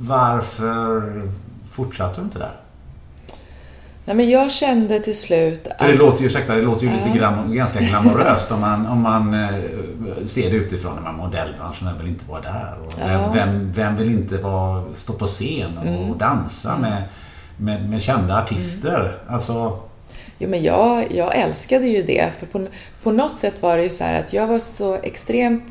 varför 0.00 1.22
fortsatte 1.70 2.20
du 2.20 2.24
inte 2.24 2.38
där? 2.38 2.56
Nej, 4.04 4.16
men 4.16 4.30
jag 4.30 4.52
kände 4.52 5.00
till 5.00 5.18
slut 5.18 5.62
För 5.78 5.86
det 5.86 5.92
att... 5.92 5.98
låter 5.98 6.20
ju, 6.20 6.26
ursäkta, 6.26 6.54
det 6.54 6.62
låter 6.62 6.86
ju 6.86 6.92
lite 6.92 7.18
glam, 7.18 7.54
ganska 7.54 7.80
glamoröst 7.80 8.52
om 8.52 8.60
man, 8.60 8.86
om 8.86 9.00
man 9.02 9.34
eh, 9.34 9.50
ser 10.24 10.50
det 10.50 10.56
utifrån. 10.56 10.98
Men 11.04 11.14
modellbranschen 11.14 11.98
vill 11.98 12.08
inte 12.08 12.24
vara 12.28 12.40
där. 12.40 12.74
Och. 12.84 12.98
Mm. 12.98 13.20
vem, 13.20 13.32
vem, 13.32 13.72
vem 13.72 13.96
vill 13.96 14.10
inte 14.10 14.38
vara, 14.38 14.84
stå 14.94 15.12
på 15.12 15.26
scen 15.26 15.78
och 15.78 16.16
dansa 16.16 16.76
med, 16.78 17.02
med, 17.60 17.90
med 17.90 18.02
kända 18.02 18.42
artister? 18.42 19.18
Alltså, 19.28 19.78
Jo, 20.38 20.48
men 20.48 20.62
jag, 20.62 21.12
jag 21.12 21.36
älskade 21.36 21.86
ju 21.86 22.02
det. 22.02 22.30
För 22.38 22.46
på, 22.46 22.66
på 23.02 23.12
något 23.12 23.38
sätt 23.38 23.62
var 23.62 23.76
det 23.76 23.82
ju 23.82 23.90
så 23.90 24.04
här 24.04 24.20
att 24.20 24.32
jag 24.32 24.46
var 24.46 24.58
så 24.58 24.94
extremt 24.94 25.64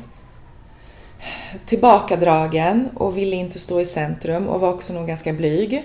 tillbakadragen 1.66 2.88
och 2.94 3.16
ville 3.16 3.36
inte 3.36 3.58
stå 3.58 3.80
i 3.80 3.84
centrum 3.84 4.48
och 4.48 4.60
var 4.60 4.72
också 4.72 4.92
nog 4.92 5.06
ganska 5.06 5.32
blyg. 5.32 5.84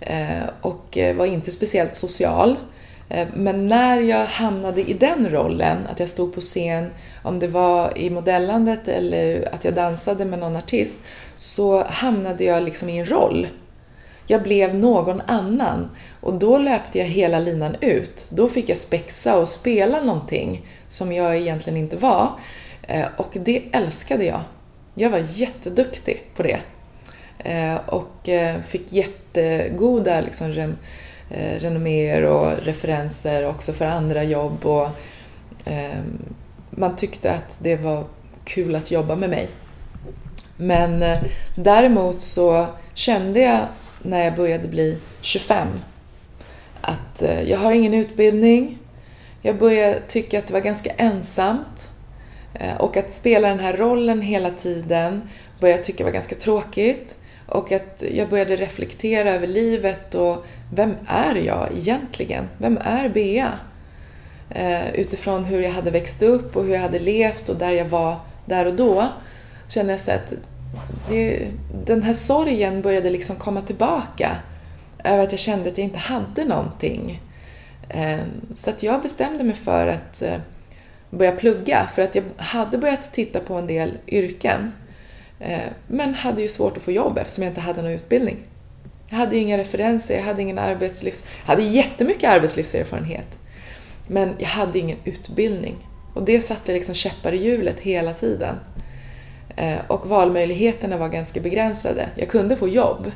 Eh, 0.00 0.42
och 0.60 0.98
var 1.16 1.26
inte 1.26 1.50
speciellt 1.50 1.94
social. 1.94 2.56
Eh, 3.08 3.28
Men 3.34 3.66
när 3.66 4.00
jag 4.00 4.26
hamnade 4.26 4.90
i 4.90 4.92
den 4.92 5.30
rollen, 5.30 5.78
att 5.92 6.00
jag 6.00 6.08
stod 6.08 6.34
på 6.34 6.40
scen, 6.40 6.90
om 7.22 7.38
det 7.38 7.48
var 7.48 7.98
i 7.98 8.10
modellandet 8.10 8.88
eller 8.88 9.54
att 9.54 9.64
jag 9.64 9.74
dansade 9.74 10.24
med 10.24 10.38
någon 10.38 10.56
artist, 10.56 10.98
så 11.36 11.84
hamnade 11.84 12.44
jag 12.44 12.62
liksom 12.62 12.88
i 12.88 12.98
en 12.98 13.10
roll. 13.10 13.46
Jag 14.26 14.42
blev 14.42 14.74
någon 14.74 15.20
annan 15.20 15.90
och 16.20 16.34
då 16.34 16.58
löpte 16.58 16.98
jag 16.98 17.06
hela 17.06 17.38
linan 17.38 17.76
ut. 17.80 18.26
Då 18.28 18.48
fick 18.48 18.68
jag 18.68 18.76
spexa 18.76 19.38
och 19.38 19.48
spela 19.48 20.00
någonting 20.00 20.66
som 20.88 21.12
jag 21.12 21.36
egentligen 21.36 21.76
inte 21.78 21.96
var. 21.96 22.30
Eh, 22.82 23.06
och 23.16 23.28
det 23.32 23.62
älskade 23.72 24.24
jag. 24.24 24.40
Jag 24.94 25.10
var 25.10 25.22
jätteduktig 25.30 26.22
på 26.36 26.42
det. 26.42 26.60
Eh, 27.38 27.76
och 27.86 28.28
eh, 28.28 28.60
fick 28.60 28.92
jättegoda 28.92 30.20
liksom, 30.20 30.48
rem- 30.48 30.76
renomméer 31.58 32.22
och 32.22 32.52
referenser 32.64 33.46
också 33.48 33.72
för 33.72 33.84
andra 33.86 34.24
jobb. 34.24 34.66
Och, 34.66 34.88
ehm, 35.64 36.18
man 36.70 36.96
tyckte 36.96 37.32
att 37.32 37.56
det 37.58 37.76
var 37.76 38.04
kul 38.44 38.74
att 38.74 38.90
jobba 38.90 39.16
med 39.16 39.30
mig. 39.30 39.48
Men 40.56 41.04
däremot 41.56 42.22
så 42.22 42.66
kände 42.94 43.40
jag 43.40 43.60
när 44.02 44.24
jag 44.24 44.34
började 44.34 44.68
bli 44.68 44.98
25 45.20 45.68
att 46.82 47.22
eh, 47.22 47.42
jag 47.42 47.58
har 47.58 47.72
ingen 47.72 47.94
utbildning. 47.94 48.78
Jag 49.42 49.58
började 49.58 50.00
tycka 50.00 50.38
att 50.38 50.46
det 50.46 50.52
var 50.52 50.60
ganska 50.60 50.90
ensamt. 50.90 51.88
Eh, 52.54 52.76
och 52.76 52.96
att 52.96 53.12
spela 53.12 53.48
den 53.48 53.60
här 53.60 53.76
rollen 53.76 54.22
hela 54.22 54.50
tiden 54.50 55.22
började 55.60 55.78
jag 55.78 55.86
tycka 55.86 56.04
var 56.04 56.10
ganska 56.10 56.34
tråkigt. 56.34 57.14
Och 57.46 57.72
att 57.72 58.02
jag 58.12 58.28
började 58.28 58.56
reflektera 58.56 59.30
över 59.30 59.46
livet 59.46 60.14
och 60.14 60.46
vem 60.74 60.94
är 61.06 61.34
jag 61.34 61.68
egentligen? 61.76 62.48
Vem 62.58 62.78
är 62.84 63.08
Bea? 63.08 63.52
Eh, 64.50 64.94
utifrån 64.94 65.44
hur 65.44 65.60
jag 65.60 65.70
hade 65.70 65.90
växt 65.90 66.22
upp 66.22 66.56
och 66.56 66.64
hur 66.64 66.72
jag 66.72 66.80
hade 66.80 66.98
levt 66.98 67.48
och 67.48 67.56
där 67.56 67.70
jag 67.70 67.84
var 67.84 68.16
där 68.46 68.66
och 68.66 68.74
då 68.74 69.08
kände 69.68 69.92
jag 69.92 70.00
så 70.00 70.10
att 70.10 70.32
det, 71.08 71.48
den 71.84 72.02
här 72.02 72.12
sorgen 72.12 72.82
började 72.82 73.10
liksom 73.10 73.36
komma 73.36 73.60
tillbaka 73.60 74.36
över 75.04 75.22
att 75.24 75.30
jag 75.30 75.38
kände 75.38 75.70
att 75.70 75.78
jag 75.78 75.84
inte 75.84 75.98
hade 75.98 76.44
någonting. 76.44 77.20
Ehm, 77.88 78.28
så 78.54 78.70
att 78.70 78.82
jag 78.82 79.02
bestämde 79.02 79.44
mig 79.44 79.56
för 79.56 79.86
att 79.86 80.22
eh, 80.22 80.36
börja 81.10 81.32
plugga 81.32 81.88
för 81.94 82.02
att 82.02 82.14
jag 82.14 82.24
hade 82.36 82.78
börjat 82.78 83.12
titta 83.12 83.40
på 83.40 83.54
en 83.54 83.66
del 83.66 83.98
yrken 84.06 84.72
eh, 85.40 85.70
men 85.86 86.14
hade 86.14 86.42
ju 86.42 86.48
svårt 86.48 86.76
att 86.76 86.82
få 86.82 86.92
jobb 86.92 87.18
eftersom 87.18 87.44
jag 87.44 87.50
inte 87.50 87.60
hade 87.60 87.82
någon 87.82 87.90
utbildning. 87.90 88.36
Jag 89.08 89.16
hade 89.16 89.36
inga 89.36 89.58
referenser, 89.58 90.16
jag 90.16 90.24
hade 90.24 90.42
ingen 90.42 90.58
arbetslivs... 90.58 91.24
Jag 91.40 91.46
hade 91.46 91.62
jättemycket 91.62 92.30
arbetslivserfarenhet 92.30 93.26
men 94.06 94.34
jag 94.38 94.48
hade 94.48 94.78
ingen 94.78 94.98
utbildning. 95.04 95.88
Och 96.14 96.22
det 96.22 96.40
satte 96.40 96.72
liksom 96.72 96.94
käppar 96.94 97.32
i 97.32 97.44
hjulet 97.44 97.80
hela 97.80 98.14
tiden. 98.14 98.56
Eh, 99.56 99.78
Och 99.88 100.08
valmöjligheterna 100.08 100.96
var 100.96 101.08
ganska 101.08 101.40
begränsade. 101.40 102.08
Jag 102.14 102.28
kunde 102.28 102.56
få 102.56 102.68
jobb, 102.68 103.12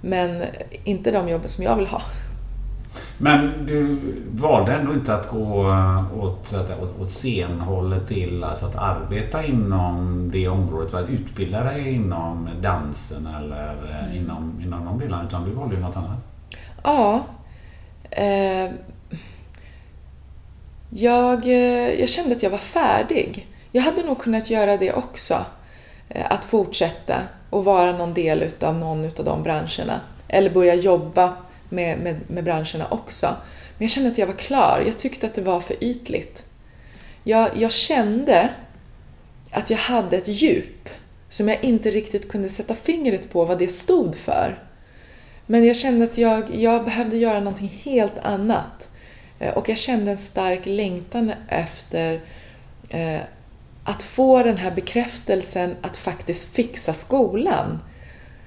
men 0.00 0.42
inte 0.84 1.10
de 1.10 1.28
jobben 1.28 1.48
som 1.48 1.64
jag 1.64 1.76
vill 1.76 1.86
ha. 1.86 2.02
Men 3.18 3.66
du 3.66 3.98
valde 4.30 4.72
ändå 4.72 4.92
inte 4.92 5.14
att 5.14 5.30
gå 5.30 5.70
eh, 5.70 6.18
åt, 6.18 6.54
åt, 6.54 7.00
åt 7.00 7.10
scenhållet 7.10 8.08
till 8.08 8.44
alltså 8.44 8.66
att 8.66 8.76
arbeta 8.76 9.44
inom 9.44 10.30
det 10.32 10.48
området, 10.48 10.94
att 10.94 11.10
utbilda 11.10 11.64
dig 11.64 11.94
inom 11.94 12.48
dansen 12.62 13.28
eller 13.38 13.72
mm. 13.72 14.16
inom, 14.16 14.60
inom 14.62 14.84
de 14.84 14.98
delarna, 14.98 15.24
utan 15.28 15.44
du 15.44 15.50
valde 15.50 15.74
ju 15.74 15.80
något 15.80 15.96
annat. 15.96 16.24
Ja. 16.82 17.24
Eh, 18.10 18.70
jag, 20.90 21.46
eh, 21.46 22.00
jag 22.00 22.08
kände 22.08 22.36
att 22.36 22.42
jag 22.42 22.50
var 22.50 22.58
färdig. 22.58 23.46
Jag 23.72 23.82
hade 23.82 24.02
nog 24.02 24.18
kunnat 24.18 24.50
göra 24.50 24.76
det 24.76 24.92
också. 24.92 25.44
Eh, 26.08 26.32
att 26.32 26.44
fortsätta 26.44 27.22
och 27.50 27.64
vara 27.64 27.92
någon 27.92 28.14
del 28.14 28.42
utav 28.42 28.74
någon 28.74 29.04
utav 29.04 29.24
de 29.24 29.42
branscherna. 29.42 30.00
Eller 30.28 30.50
börja 30.50 30.74
jobba 30.74 31.36
med, 31.68 31.98
med, 31.98 32.20
med 32.26 32.44
branscherna 32.44 32.86
också. 32.90 33.26
Men 33.78 33.84
jag 33.84 33.90
kände 33.90 34.10
att 34.10 34.18
jag 34.18 34.26
var 34.26 34.34
klar. 34.34 34.82
Jag 34.86 34.98
tyckte 34.98 35.26
att 35.26 35.34
det 35.34 35.42
var 35.42 35.60
för 35.60 35.84
ytligt. 35.84 36.44
Jag, 37.24 37.50
jag 37.56 37.72
kände 37.72 38.48
att 39.50 39.70
jag 39.70 39.78
hade 39.78 40.16
ett 40.16 40.28
djup 40.28 40.88
som 41.28 41.48
jag 41.48 41.64
inte 41.64 41.90
riktigt 41.90 42.28
kunde 42.28 42.48
sätta 42.48 42.74
fingret 42.74 43.32
på 43.32 43.44
vad 43.44 43.58
det 43.58 43.72
stod 43.72 44.16
för. 44.16 44.58
Men 45.46 45.64
jag 45.64 45.76
kände 45.76 46.04
att 46.04 46.18
jag, 46.18 46.54
jag 46.54 46.84
behövde 46.84 47.16
göra 47.16 47.40
någonting 47.40 47.80
helt 47.82 48.18
annat. 48.18 48.88
Eh, 49.38 49.54
och 49.54 49.68
jag 49.68 49.78
kände 49.78 50.10
en 50.10 50.18
stark 50.18 50.60
längtan 50.64 51.32
efter 51.48 52.20
eh, 52.88 53.20
att 53.84 54.02
få 54.02 54.42
den 54.42 54.56
här 54.56 54.70
bekräftelsen 54.70 55.76
att 55.82 55.96
faktiskt 55.96 56.54
fixa 56.54 56.92
skolan. 56.92 57.78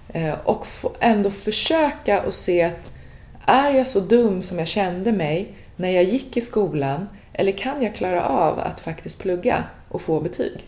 Eh, 0.07 0.33
och 0.43 0.67
ändå 0.99 1.29
försöka 1.29 2.23
och 2.23 2.33
se 2.33 2.63
att 2.63 2.91
är 3.45 3.71
jag 3.71 3.87
så 3.87 3.99
dum 3.99 4.41
som 4.41 4.59
jag 4.59 4.67
kände 4.67 5.11
mig 5.11 5.55
när 5.75 5.89
jag 5.89 6.03
gick 6.03 6.37
i 6.37 6.41
skolan 6.41 7.07
eller 7.33 7.51
kan 7.51 7.83
jag 7.83 7.95
klara 7.95 8.25
av 8.25 8.59
att 8.59 8.79
faktiskt 8.79 9.21
plugga 9.21 9.63
och 9.89 10.01
få 10.01 10.21
betyg? 10.21 10.67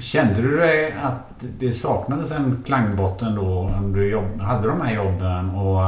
Kände 0.00 0.42
du 0.42 0.56
dig 0.56 0.94
att 1.02 1.44
det 1.58 1.72
saknades 1.72 2.32
en 2.32 2.62
klangbotten 2.66 3.34
då? 3.34 3.58
Om 3.58 3.92
du 3.92 4.10
jobb, 4.10 4.40
hade 4.40 4.68
de 4.68 4.80
här 4.80 4.94
jobben 4.94 5.50
och 5.50 5.82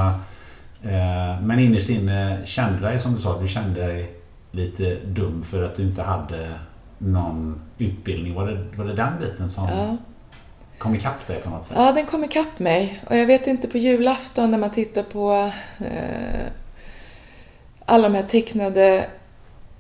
eh, 0.91 1.41
men 1.43 1.59
innerst 1.59 1.89
inne 1.89 2.39
kände 2.45 2.81
dig 2.81 3.01
som 3.01 3.15
du 3.15 3.21
sa, 3.21 3.41
du 3.41 3.49
kände 3.49 3.81
dig 3.81 4.13
lite 4.51 4.95
dum 4.95 5.43
för 5.43 5.63
att 5.63 5.77
du 5.77 5.83
inte 5.83 6.03
hade 6.03 6.51
någon 6.99 7.61
utbildning. 7.79 8.35
Var 8.35 8.47
det, 8.47 8.65
var 8.77 8.85
det 8.85 8.95
den 8.95 9.13
biten 9.21 9.51
som 9.51 9.65
Ja. 9.69 9.97
kom 10.79 10.95
ikapp 10.95 11.27
dig 11.27 11.41
på 11.41 11.51
något 11.51 11.67
sätt? 11.67 11.77
Ja, 11.81 11.93
den 11.93 12.07
kom 12.07 12.25
ikapp 12.25 12.59
mig. 12.59 13.03
Och 13.11 13.17
jag 13.17 13.27
vet 13.27 13.47
inte, 13.47 13.69
på 13.69 13.79
julafton 13.79 14.51
när 14.51 14.59
man 14.59 14.71
tittar 14.71 15.03
på 15.03 15.51
eh, 15.79 16.47
alla 17.85 18.09
de 18.09 18.15
här 18.15 18.23
tecknade 18.23 19.07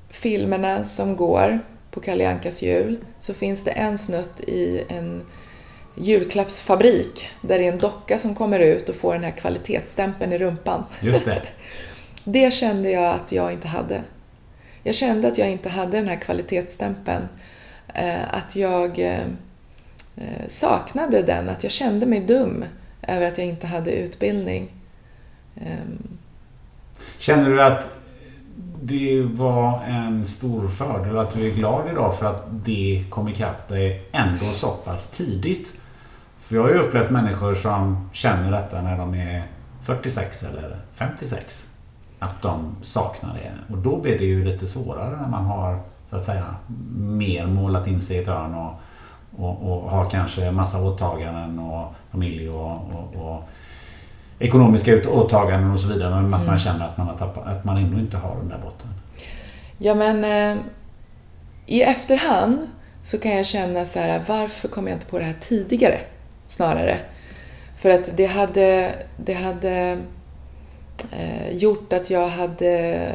filmerna 0.08 0.84
som 0.84 1.16
går 1.16 1.58
på 1.90 2.00
Kalle 2.00 2.28
Ankas 2.30 2.62
jul 2.62 2.98
så 3.20 3.34
finns 3.34 3.64
det 3.64 3.70
en 3.70 3.98
snutt 3.98 4.40
i 4.40 4.84
en 4.88 5.22
julklappsfabrik 5.94 7.28
där 7.40 7.58
det 7.58 7.64
är 7.66 7.72
en 7.72 7.78
docka 7.78 8.18
som 8.18 8.34
kommer 8.34 8.58
ut 8.58 8.88
och 8.88 8.94
får 8.94 9.12
den 9.14 9.24
här 9.24 9.30
kvalitetsstämpeln 9.30 10.32
i 10.32 10.38
rumpan. 10.38 10.84
Just 11.00 11.24
det. 11.24 11.42
det 12.24 12.50
kände 12.54 12.90
jag 12.90 13.14
att 13.14 13.32
jag 13.32 13.52
inte 13.52 13.68
hade. 13.68 14.02
Jag 14.82 14.94
kände 14.94 15.28
att 15.28 15.38
jag 15.38 15.50
inte 15.50 15.68
hade 15.68 15.96
den 15.96 16.08
här 16.08 16.16
kvalitetsstämpeln. 16.16 17.28
Eh, 17.94 18.34
att 18.34 18.56
jag 18.56 18.98
eh, 18.98 19.26
eh, 20.16 20.46
saknade 20.48 21.22
den, 21.22 21.48
att 21.48 21.62
jag 21.62 21.72
kände 21.72 22.06
mig 22.06 22.20
dum 22.20 22.64
över 23.02 23.26
att 23.26 23.38
jag 23.38 23.46
inte 23.46 23.66
hade 23.66 23.90
utbildning. 23.90 24.72
Ehm. 25.56 26.18
Känner 27.18 27.50
du 27.50 27.62
att 27.62 27.90
det 28.82 29.22
var 29.22 29.82
en 29.84 30.26
stor 30.26 30.68
fördel 30.68 31.18
att 31.18 31.34
du 31.34 31.46
är 31.46 31.54
glad 31.54 31.90
idag 31.90 32.18
för 32.18 32.26
att 32.26 32.44
det 32.64 33.04
kom 33.10 33.28
ikapp 33.28 33.68
dig 33.68 34.08
ändå 34.12 34.44
så 34.44 34.70
pass 34.70 35.10
tidigt? 35.10 35.72
För 36.40 36.56
jag 36.56 36.62
har 36.62 36.70
ju 36.70 36.78
upplevt 36.78 37.10
människor 37.10 37.54
som 37.54 38.08
känner 38.12 38.50
detta 38.50 38.82
när 38.82 38.98
de 38.98 39.14
är 39.14 39.42
46 39.82 40.42
eller 40.42 40.76
56. 40.94 41.66
Att 42.18 42.42
de 42.42 42.76
saknar 42.82 43.34
det. 43.34 43.74
Och 43.74 43.78
då 43.78 43.96
blir 43.96 44.18
det 44.18 44.24
ju 44.24 44.44
lite 44.44 44.66
svårare 44.66 45.20
när 45.20 45.28
man 45.28 45.44
har 45.44 45.80
så 46.10 46.16
att 46.16 46.24
säga 46.24 46.44
mer 46.96 47.46
målat 47.46 47.86
in 47.86 48.00
sig 48.00 48.16
i 48.16 48.18
ett 48.18 48.26
hörn 48.26 48.54
och, 48.54 48.72
och, 49.36 49.72
och 49.72 49.90
har 49.90 50.06
kanske 50.06 50.50
massa 50.50 50.82
åtaganden 50.82 51.58
och 51.58 51.94
familj 52.10 52.48
och, 52.48 52.70
och, 52.70 53.14
och 53.14 53.48
ekonomiska 54.38 55.10
åtaganden 55.10 55.70
och 55.70 55.80
så 55.80 55.88
vidare. 55.88 56.10
Men 56.10 56.34
att 56.34 56.40
mm. 56.40 56.46
man 56.46 56.58
känner 56.58 56.84
att 56.84 56.98
man, 56.98 57.06
har 57.06 57.16
tappat, 57.16 57.46
att 57.46 57.64
man 57.64 57.76
ändå 57.76 57.98
inte 57.98 58.16
har 58.16 58.36
den 58.36 58.48
där 58.48 58.58
botten. 58.58 58.88
Ja 59.78 59.94
men 59.94 60.24
eh, 60.24 60.62
i 61.66 61.82
efterhand 61.82 62.68
så 63.02 63.18
kan 63.18 63.36
jag 63.36 63.46
känna 63.46 63.84
så 63.84 63.98
här, 63.98 64.22
varför 64.26 64.68
kom 64.68 64.86
jag 64.86 64.96
inte 64.96 65.06
på 65.06 65.18
det 65.18 65.24
här 65.24 65.36
tidigare? 65.40 66.00
Snarare. 66.46 66.98
För 67.76 67.90
att 67.90 68.16
det 68.16 68.26
hade, 68.26 68.94
det 69.16 69.34
hade 69.34 69.98
eh, 71.10 71.50
gjort 71.50 71.92
att 71.92 72.10
jag 72.10 72.28
hade 72.28 73.12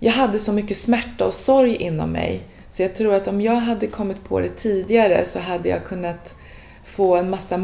jag 0.00 0.12
hade 0.12 0.38
så 0.38 0.52
mycket 0.52 0.76
smärta 0.76 1.26
och 1.26 1.34
sorg 1.34 1.76
inom 1.76 2.12
mig. 2.12 2.40
Så 2.72 2.82
jag 2.82 2.94
tror 2.94 3.14
att 3.14 3.28
om 3.28 3.40
jag 3.40 3.54
hade 3.54 3.86
kommit 3.86 4.24
på 4.24 4.40
det 4.40 4.48
tidigare 4.48 5.24
så 5.24 5.38
hade 5.38 5.68
jag 5.68 5.84
kunnat 5.84 6.34
få 6.84 7.16
en 7.16 7.30
massa 7.30 7.60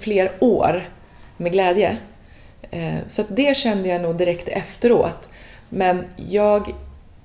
fler 0.00 0.32
år 0.38 0.88
med 1.36 1.52
glädje. 1.52 1.96
Eh, 2.70 2.98
så 3.06 3.22
att 3.22 3.36
det 3.36 3.56
kände 3.56 3.88
jag 3.88 4.02
nog 4.02 4.16
direkt 4.16 4.48
efteråt. 4.48 5.28
Men 5.68 6.04
jag, 6.16 6.74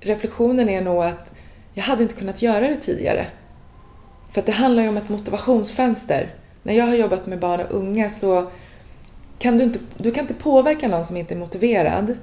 reflektionen 0.00 0.68
är 0.68 0.80
nog 0.80 1.04
att 1.04 1.32
jag 1.74 1.84
hade 1.84 2.02
inte 2.02 2.14
kunnat 2.14 2.42
göra 2.42 2.68
det 2.68 2.76
tidigare. 2.76 3.26
För 4.32 4.40
att 4.40 4.46
det 4.46 4.52
handlar 4.52 4.82
ju 4.82 4.88
om 4.88 4.96
ett 4.96 5.08
motivationsfönster. 5.08 6.28
När 6.62 6.74
jag 6.74 6.86
har 6.86 6.94
jobbat 6.94 7.26
med 7.26 7.38
barn 7.38 7.60
och 7.60 7.74
unga 7.74 8.10
så 8.10 8.50
kan 9.38 9.58
du 9.58 9.64
inte, 9.64 9.78
du 9.98 10.10
kan 10.10 10.24
inte 10.24 10.34
påverka 10.34 10.88
någon 10.88 11.04
som 11.04 11.16
inte 11.16 11.34
är 11.34 11.38
motiverad. 11.38 12.16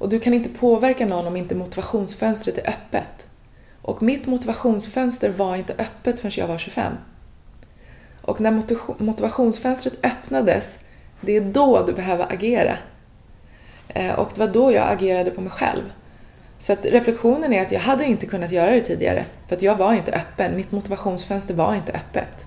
Och 0.00 0.08
du 0.08 0.18
kan 0.18 0.34
inte 0.34 0.48
påverka 0.48 1.06
någon 1.06 1.26
om 1.26 1.36
inte 1.36 1.54
motivationsfönstret 1.54 2.58
är 2.58 2.68
öppet. 2.68 3.26
Och 3.82 4.02
mitt 4.02 4.26
motivationsfönster 4.26 5.30
var 5.30 5.56
inte 5.56 5.74
öppet 5.78 6.20
förrän 6.20 6.32
jag 6.36 6.46
var 6.46 6.58
25. 6.58 6.92
Och 8.22 8.40
när 8.40 8.50
motivationsfönstret 9.02 10.04
öppnades, 10.04 10.78
det 11.20 11.36
är 11.36 11.40
då 11.40 11.86
du 11.86 11.92
behöver 11.92 12.32
agera. 12.32 12.76
Eh, 13.88 14.14
och 14.14 14.30
det 14.34 14.40
var 14.40 14.48
då 14.48 14.72
jag 14.72 14.92
agerade 14.92 15.30
på 15.30 15.40
mig 15.40 15.50
själv. 15.50 15.92
Så 16.58 16.72
att 16.72 16.84
reflektionen 16.84 17.52
är 17.52 17.62
att 17.62 17.72
jag 17.72 17.80
hade 17.80 18.04
inte 18.04 18.26
kunnat 18.26 18.52
göra 18.52 18.70
det 18.70 18.80
tidigare, 18.80 19.24
för 19.48 19.56
att 19.56 19.62
jag 19.62 19.76
var 19.76 19.92
inte 19.92 20.12
öppen. 20.12 20.56
Mitt 20.56 20.72
motivationsfönster 20.72 21.54
var 21.54 21.74
inte 21.74 21.92
öppet. 21.92 22.46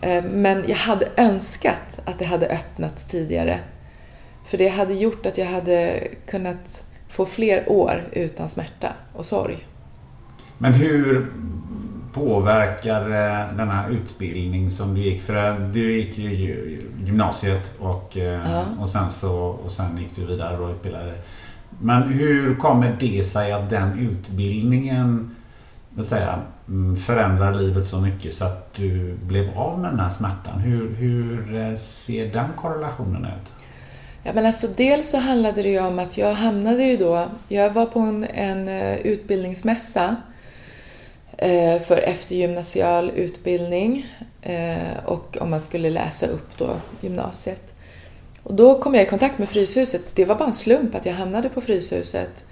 Eh, 0.00 0.24
men 0.24 0.64
jag 0.68 0.76
hade 0.76 1.08
önskat 1.16 2.00
att 2.04 2.18
det 2.18 2.24
hade 2.24 2.46
öppnats 2.46 3.04
tidigare. 3.04 3.60
För 4.44 4.58
det 4.58 4.68
hade 4.68 4.94
gjort 4.94 5.26
att 5.26 5.38
jag 5.38 5.46
hade 5.46 6.08
kunnat 6.26 6.84
få 7.08 7.26
fler 7.26 7.64
år 7.68 8.04
utan 8.12 8.48
smärta 8.48 8.92
och 9.12 9.24
sorg. 9.24 9.66
Men 10.58 10.72
hur 10.72 11.26
påverkade 12.12 13.44
denna 13.56 13.88
utbildning 13.88 14.70
som 14.70 14.94
du 14.94 15.00
gick? 15.00 15.22
För 15.22 15.58
du 15.72 15.92
gick 15.92 16.18
ju 16.18 16.80
gymnasiet 17.04 17.72
och, 17.78 18.16
eh, 18.16 18.50
ja. 18.52 18.64
och, 18.80 18.90
sen, 18.90 19.10
så, 19.10 19.34
och 19.34 19.70
sen 19.70 19.98
gick 19.98 20.16
du 20.16 20.26
vidare 20.26 20.58
och 20.58 20.70
utbildade 20.70 21.14
Men 21.80 22.02
hur 22.02 22.54
kommer 22.54 22.96
det 23.00 23.24
sig 23.24 23.52
att 23.52 23.70
den 23.70 23.98
utbildningen 23.98 25.36
vill 25.90 26.06
säga, 26.06 26.38
mm, 26.68 26.96
förändrar 26.96 27.54
livet 27.54 27.86
så 27.86 28.00
mycket 28.00 28.34
så 28.34 28.44
att 28.44 28.74
du 28.74 29.14
blev 29.22 29.58
av 29.58 29.78
med 29.78 29.90
den 29.90 30.00
här 30.00 30.10
smärtan? 30.10 30.58
Hur, 30.58 30.94
hur 30.94 31.54
eh, 31.56 31.74
ser 31.74 32.32
den 32.32 32.46
korrelationen 32.56 33.24
ut? 33.24 33.63
Ja, 34.26 34.32
men 34.32 34.46
alltså, 34.46 34.66
dels 34.76 35.10
så 35.10 35.18
handlade 35.18 35.62
det 35.62 35.68
ju 35.68 35.80
om 35.80 35.98
att 35.98 36.18
jag 36.18 36.34
hamnade 36.34 36.84
ju 36.84 36.96
då, 36.96 37.28
jag 37.48 37.70
var 37.70 37.86
på 37.86 38.00
en, 38.00 38.24
en 38.24 38.68
eh, 38.68 38.96
utbildningsmässa 38.96 40.16
eh, 41.38 41.80
för 41.80 41.96
eftergymnasial 41.96 43.10
utbildning 43.10 44.06
eh, 44.42 45.04
och 45.06 45.36
om 45.40 45.50
man 45.50 45.60
skulle 45.60 45.90
läsa 45.90 46.26
upp 46.26 46.58
då 46.58 46.76
gymnasiet. 47.00 47.72
Och 48.42 48.54
då 48.54 48.80
kom 48.80 48.94
jag 48.94 49.04
i 49.04 49.06
kontakt 49.06 49.38
med 49.38 49.48
Fryshuset. 49.48 50.02
Det 50.14 50.24
var 50.24 50.34
bara 50.34 50.46
en 50.46 50.52
slump 50.52 50.94
att 50.94 51.06
jag 51.06 51.14
hamnade 51.14 51.48
på 51.48 51.60
Fryshuset. 51.60 52.44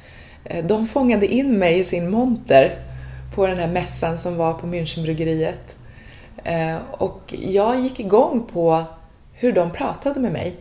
Eh, 0.44 0.64
de 0.64 0.86
fångade 0.86 1.26
in 1.26 1.58
mig 1.58 1.78
i 1.78 1.84
sin 1.84 2.10
monter 2.10 2.78
på 3.34 3.46
den 3.46 3.58
här 3.58 3.68
mässan 3.68 4.18
som 4.18 4.36
var 4.36 4.52
på 4.52 4.66
Münchenbryggeriet. 4.66 5.76
Eh, 6.44 6.76
och 6.90 7.34
jag 7.38 7.80
gick 7.80 8.00
igång 8.00 8.46
på 8.52 8.84
hur 9.32 9.52
de 9.52 9.70
pratade 9.70 10.20
med 10.20 10.32
mig. 10.32 10.56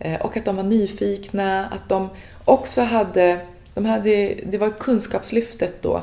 Eh, 0.00 0.20
och 0.20 0.36
att 0.36 0.44
de 0.44 0.56
var 0.56 0.62
nyfikna, 0.62 1.66
att 1.66 1.88
de 1.88 2.08
också 2.44 2.82
hade, 2.82 3.40
de 3.74 3.84
hade 3.84 4.34
det 4.44 4.58
var 4.58 4.70
kunskapslyftet 4.70 5.82
då. 5.82 6.02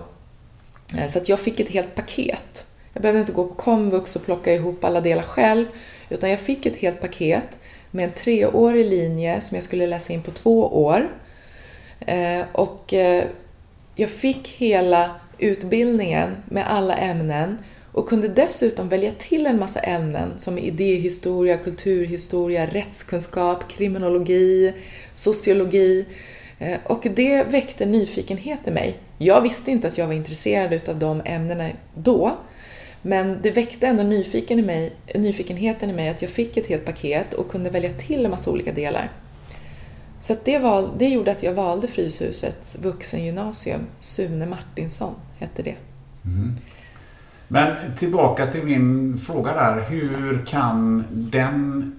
Eh, 0.97 1.11
så 1.11 1.17
att 1.17 1.29
jag 1.29 1.39
fick 1.39 1.59
ett 1.59 1.69
helt 1.69 1.95
paket. 1.95 2.65
Jag 2.93 3.01
behövde 3.01 3.19
inte 3.19 3.33
gå 3.33 3.47
på 3.47 3.53
komvux 3.53 4.15
och 4.15 4.25
plocka 4.25 4.53
ihop 4.53 4.83
alla 4.83 5.01
delar 5.01 5.23
själv, 5.23 5.65
utan 6.09 6.29
jag 6.29 6.39
fick 6.39 6.65
ett 6.65 6.75
helt 6.75 7.01
paket 7.01 7.59
med 7.91 8.05
en 8.05 8.11
treårig 8.11 8.85
linje 8.89 9.41
som 9.41 9.55
jag 9.55 9.63
skulle 9.63 9.87
läsa 9.87 10.13
in 10.13 10.21
på 10.21 10.31
två 10.31 10.83
år. 10.85 11.09
Eh, 11.99 12.41
och 12.51 12.93
jag 13.95 14.09
fick 14.09 14.47
hela 14.47 15.11
utbildningen 15.37 16.37
med 16.45 16.71
alla 16.71 16.95
ämnen 16.95 17.57
och 17.91 18.09
kunde 18.09 18.27
dessutom 18.27 18.89
välja 18.89 19.11
till 19.11 19.45
en 19.45 19.59
massa 19.59 19.79
ämnen 19.79 20.33
som 20.37 20.57
idéhistoria, 20.57 21.57
kulturhistoria, 21.57 22.65
rättskunskap, 22.65 23.69
kriminologi, 23.69 24.73
sociologi. 25.13 26.05
Eh, 26.59 26.77
och 26.83 27.07
det 27.15 27.43
väckte 27.43 27.85
nyfikenhet 27.85 28.59
i 28.67 28.71
mig. 28.71 28.97
Jag 29.17 29.41
visste 29.41 29.71
inte 29.71 29.87
att 29.87 29.97
jag 29.97 30.07
var 30.07 30.13
intresserad 30.13 30.89
av 30.89 30.99
de 30.99 31.21
ämnena 31.25 31.69
då, 31.95 32.37
men 33.01 33.39
det 33.41 33.51
väckte 33.51 33.87
ändå 33.87 34.03
nyfiken 34.03 34.59
i 34.59 34.61
mig, 34.61 34.93
nyfikenheten 35.15 35.89
i 35.89 35.93
mig 35.93 36.09
att 36.09 36.21
jag 36.21 36.31
fick 36.31 36.57
ett 36.57 36.67
helt 36.67 36.85
paket 36.85 37.33
och 37.33 37.49
kunde 37.49 37.69
välja 37.69 37.91
till 37.91 38.25
en 38.25 38.31
massa 38.31 38.51
olika 38.51 38.71
delar. 38.71 39.11
Så 40.21 40.35
det, 40.43 40.59
val, 40.59 40.89
det 40.97 41.07
gjorde 41.07 41.31
att 41.31 41.43
jag 41.43 41.53
valde 41.53 41.87
Fryshusets 41.87 42.77
vuxengymnasium. 42.81 43.81
Sune 43.99 44.45
Martinsson 44.45 45.15
hette 45.39 45.61
det. 45.61 45.75
Mm. 46.25 46.55
Men 47.47 47.95
tillbaka 47.97 48.47
till 48.47 48.63
min 48.63 49.17
fråga 49.17 49.53
där. 49.53 49.81
Hur 49.81 50.45
kan 50.45 51.03
den 51.09 51.93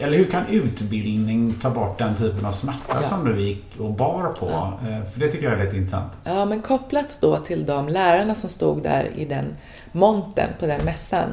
eller 0.00 0.18
hur 0.18 0.24
kan 0.24 0.46
utbildning 0.46 1.52
ta 1.52 1.70
bort 1.70 1.98
den 1.98 2.16
typen 2.16 2.46
av 2.46 2.52
smärta 2.52 2.94
ja. 2.94 3.02
som 3.02 3.24
du 3.24 3.40
gick 3.40 3.64
och 3.80 3.92
bar 3.92 4.28
på? 4.28 4.48
Ja. 4.50 4.78
Eh, 4.82 5.10
för 5.12 5.20
det 5.20 5.28
tycker 5.28 5.44
jag 5.44 5.60
är 5.60 5.64
lite 5.64 5.76
intressant. 5.76 6.12
Ja, 6.24 6.44
men 6.44 6.62
kopplat 6.62 7.18
då 7.20 7.36
till 7.36 7.66
de 7.66 7.88
lärarna 7.88 8.34
som 8.34 8.50
stod 8.50 8.82
där 8.82 9.10
i 9.16 9.24
den 9.24 9.56
monten 9.92 10.48
på 10.60 10.66
den 10.66 10.84
mässan 10.84 11.28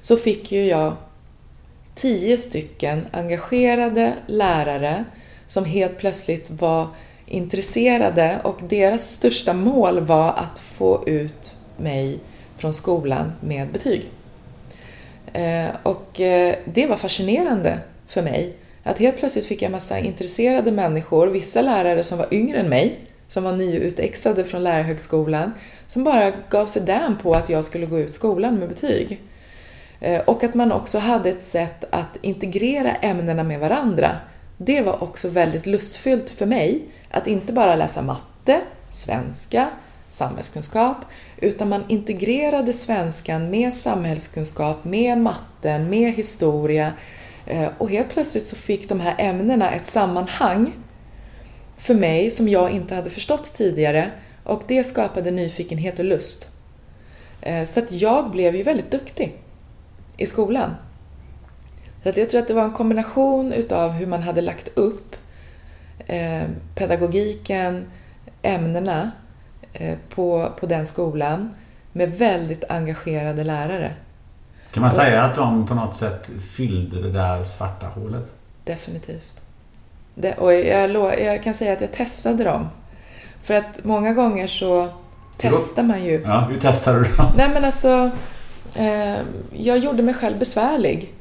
så 0.00 0.16
fick 0.16 0.52
ju 0.52 0.64
jag 0.64 0.92
tio 1.94 2.36
stycken 2.36 3.06
engagerade 3.12 4.14
lärare 4.26 5.04
som 5.46 5.64
helt 5.64 5.98
plötsligt 5.98 6.50
var 6.50 6.86
intresserade 7.26 8.40
och 8.44 8.58
deras 8.68 9.10
största 9.10 9.52
mål 9.52 10.00
var 10.00 10.32
att 10.32 10.58
få 10.58 11.04
ut 11.06 11.54
mig 11.76 12.20
från 12.60 12.72
skolan 12.72 13.32
med 13.40 13.68
betyg. 13.68 14.08
Eh, 15.32 15.68
och 15.82 16.20
eh, 16.20 16.54
det 16.64 16.86
var 16.86 16.96
fascinerande 16.96 17.78
för 18.08 18.22
mig. 18.22 18.56
Att 18.82 18.98
helt 18.98 19.18
plötsligt 19.18 19.46
fick 19.46 19.62
jag 19.62 19.72
massa 19.72 19.98
intresserade 19.98 20.72
människor, 20.72 21.26
vissa 21.26 21.62
lärare 21.62 22.02
som 22.02 22.18
var 22.18 22.34
yngre 22.34 22.58
än 22.58 22.68
mig, 22.68 22.98
som 23.28 23.44
var 23.44 23.52
nyutexade 23.52 24.44
från 24.44 24.62
lärarhögskolan, 24.62 25.52
som 25.86 26.04
bara 26.04 26.32
gav 26.50 26.66
sig 26.66 26.82
den 26.82 27.16
på 27.22 27.34
att 27.34 27.48
jag 27.48 27.64
skulle 27.64 27.86
gå 27.86 27.98
ut 27.98 28.14
skolan 28.14 28.54
med 28.54 28.68
betyg. 28.68 29.20
Eh, 30.00 30.20
och 30.20 30.44
att 30.44 30.54
man 30.54 30.72
också 30.72 30.98
hade 30.98 31.30
ett 31.30 31.42
sätt 31.42 31.84
att 31.90 32.18
integrera 32.20 32.94
ämnena 32.94 33.42
med 33.42 33.60
varandra. 33.60 34.16
Det 34.56 34.80
var 34.80 35.02
också 35.02 35.28
väldigt 35.28 35.66
lustfyllt 35.66 36.30
för 36.30 36.46
mig, 36.46 36.82
att 37.10 37.26
inte 37.26 37.52
bara 37.52 37.76
läsa 37.76 38.02
matte 38.02 38.60
svenska, 38.90 39.68
samhällskunskap, 40.10 40.96
utan 41.36 41.68
man 41.68 41.84
integrerade 41.88 42.72
svenskan 42.72 43.50
med 43.50 43.74
samhällskunskap, 43.74 44.84
med 44.84 45.18
matten, 45.18 45.90
med 45.90 46.12
historia 46.12 46.92
eh, 47.46 47.68
och 47.78 47.90
helt 47.90 48.08
plötsligt 48.08 48.46
så 48.46 48.56
fick 48.56 48.88
de 48.88 49.00
här 49.00 49.14
ämnena 49.18 49.70
ett 49.70 49.86
sammanhang 49.86 50.72
för 51.78 51.94
mig 51.94 52.30
som 52.30 52.48
jag 52.48 52.70
inte 52.70 52.94
hade 52.94 53.10
förstått 53.10 53.54
tidigare 53.54 54.10
och 54.44 54.62
det 54.68 54.84
skapade 54.84 55.30
nyfikenhet 55.30 55.98
och 55.98 56.04
lust. 56.04 56.48
Eh, 57.40 57.66
så 57.66 57.80
att 57.80 57.92
jag 57.92 58.30
blev 58.30 58.56
ju 58.56 58.62
väldigt 58.62 58.90
duktig 58.90 59.36
i 60.16 60.26
skolan. 60.26 60.74
Så 62.02 62.08
att 62.08 62.16
jag 62.16 62.30
tror 62.30 62.40
att 62.40 62.48
det 62.48 62.54
var 62.54 62.64
en 62.64 62.72
kombination 62.72 63.52
utav 63.52 63.90
hur 63.90 64.06
man 64.06 64.22
hade 64.22 64.40
lagt 64.40 64.68
upp 64.78 65.16
eh, 66.06 66.42
pedagogiken, 66.74 67.86
ämnena 68.42 69.10
på, 70.14 70.52
på 70.60 70.66
den 70.66 70.86
skolan 70.86 71.54
med 71.92 72.18
väldigt 72.18 72.64
engagerade 72.68 73.44
lärare. 73.44 73.94
Kan 74.72 74.82
man 74.82 74.92
säga 74.92 75.22
att 75.22 75.34
de 75.34 75.66
på 75.66 75.74
något 75.74 75.96
sätt 75.96 76.30
fyllde 76.56 77.02
det 77.02 77.12
där 77.12 77.44
svarta 77.44 77.86
hålet? 77.86 78.32
Definitivt. 78.64 79.40
Det, 80.14 80.34
och 80.34 80.54
jag, 80.54 81.20
jag 81.20 81.42
kan 81.42 81.54
säga 81.54 81.72
att 81.72 81.80
jag 81.80 81.92
testade 81.92 82.44
dem. 82.44 82.68
För 83.42 83.54
att 83.54 83.84
många 83.84 84.12
gånger 84.12 84.46
så 84.46 84.88
testar 85.36 85.82
man 85.82 86.04
ju. 86.04 86.22
Ja, 86.24 86.40
hur 86.50 86.58
testar 86.60 86.94
du 86.94 87.02
då? 87.16 87.32
Nej 87.36 87.48
men 87.54 87.64
alltså, 87.64 88.10
eh, 88.76 89.16
jag 89.52 89.78
gjorde 89.78 90.02
mig 90.02 90.14
själv 90.14 90.38
besvärlig. 90.38 91.14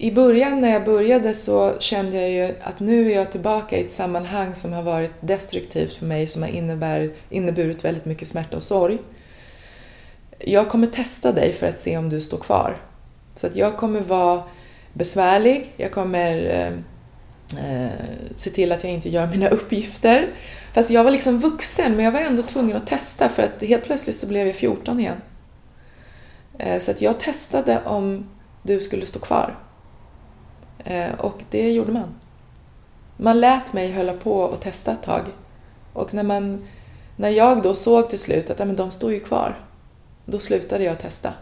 I 0.00 0.10
början 0.12 0.60
när 0.60 0.72
jag 0.72 0.84
började 0.84 1.34
så 1.34 1.74
kände 1.78 2.16
jag 2.16 2.30
ju 2.30 2.54
att 2.62 2.80
nu 2.80 3.12
är 3.12 3.16
jag 3.16 3.32
tillbaka 3.32 3.78
i 3.78 3.84
ett 3.84 3.92
sammanhang 3.92 4.54
som 4.54 4.72
har 4.72 4.82
varit 4.82 5.12
destruktivt 5.20 5.92
för 5.92 6.06
mig, 6.06 6.26
som 6.26 6.42
har 6.42 6.48
innebär, 6.48 7.10
inneburit 7.30 7.84
väldigt 7.84 8.04
mycket 8.04 8.28
smärta 8.28 8.56
och 8.56 8.62
sorg. 8.62 8.98
Jag 10.38 10.68
kommer 10.68 10.86
testa 10.86 11.32
dig 11.32 11.52
för 11.52 11.68
att 11.68 11.80
se 11.80 11.98
om 11.98 12.10
du 12.10 12.20
står 12.20 12.38
kvar. 12.38 12.76
Så 13.34 13.46
att 13.46 13.56
jag 13.56 13.76
kommer 13.76 14.00
vara 14.00 14.42
besvärlig, 14.92 15.72
jag 15.76 15.92
kommer 15.92 16.46
eh, 16.46 16.72
eh, 17.64 17.90
se 18.36 18.50
till 18.50 18.72
att 18.72 18.84
jag 18.84 18.92
inte 18.92 19.08
gör 19.08 19.26
mina 19.26 19.48
uppgifter. 19.58 20.28
Fast 20.74 20.90
jag 20.90 21.04
var 21.04 21.10
liksom 21.10 21.40
vuxen, 21.40 21.96
men 21.96 22.04
jag 22.04 22.12
var 22.12 22.20
ändå 22.20 22.42
tvungen 22.42 22.76
att 22.76 22.86
testa 22.86 23.28
för 23.28 23.42
att 23.42 23.62
helt 23.62 23.84
plötsligt 23.84 24.16
så 24.16 24.26
blev 24.26 24.46
jag 24.46 24.56
14 24.56 25.00
igen. 25.00 25.20
Eh, 26.58 26.80
så 26.80 26.90
att 26.90 27.02
jag 27.02 27.20
testade 27.20 27.80
om 27.84 28.28
du 28.62 28.80
skulle 28.80 29.06
stå 29.06 29.18
kvar. 29.18 29.67
Eh, 30.84 31.14
och 31.18 31.42
det 31.50 31.72
gjorde 31.72 31.92
man. 31.92 32.14
Man 33.16 33.40
lät 33.40 33.72
mig 33.72 33.92
hålla 33.92 34.12
på 34.12 34.40
och 34.40 34.60
testa 34.60 34.92
ett 34.92 35.02
tag. 35.02 35.22
Och 35.92 36.14
när, 36.14 36.22
man, 36.22 36.68
när 37.16 37.28
jag 37.28 37.62
då 37.62 37.74
såg 37.74 38.10
till 38.10 38.18
slut 38.18 38.50
att 38.50 38.58
ja, 38.58 38.64
men 38.64 38.76
de 38.76 38.90
står 38.90 39.12
ju 39.12 39.20
kvar, 39.20 39.58
då 40.24 40.38
slutade 40.38 40.84
jag 40.84 40.98
testa. 40.98 41.32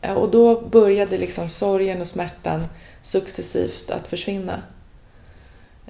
Eh, 0.00 0.14
och 0.14 0.30
då 0.30 0.60
började 0.60 1.18
liksom 1.18 1.48
sorgen 1.48 2.00
och 2.00 2.06
smärtan 2.06 2.64
successivt 3.02 3.90
att 3.90 4.08
försvinna. 4.08 4.62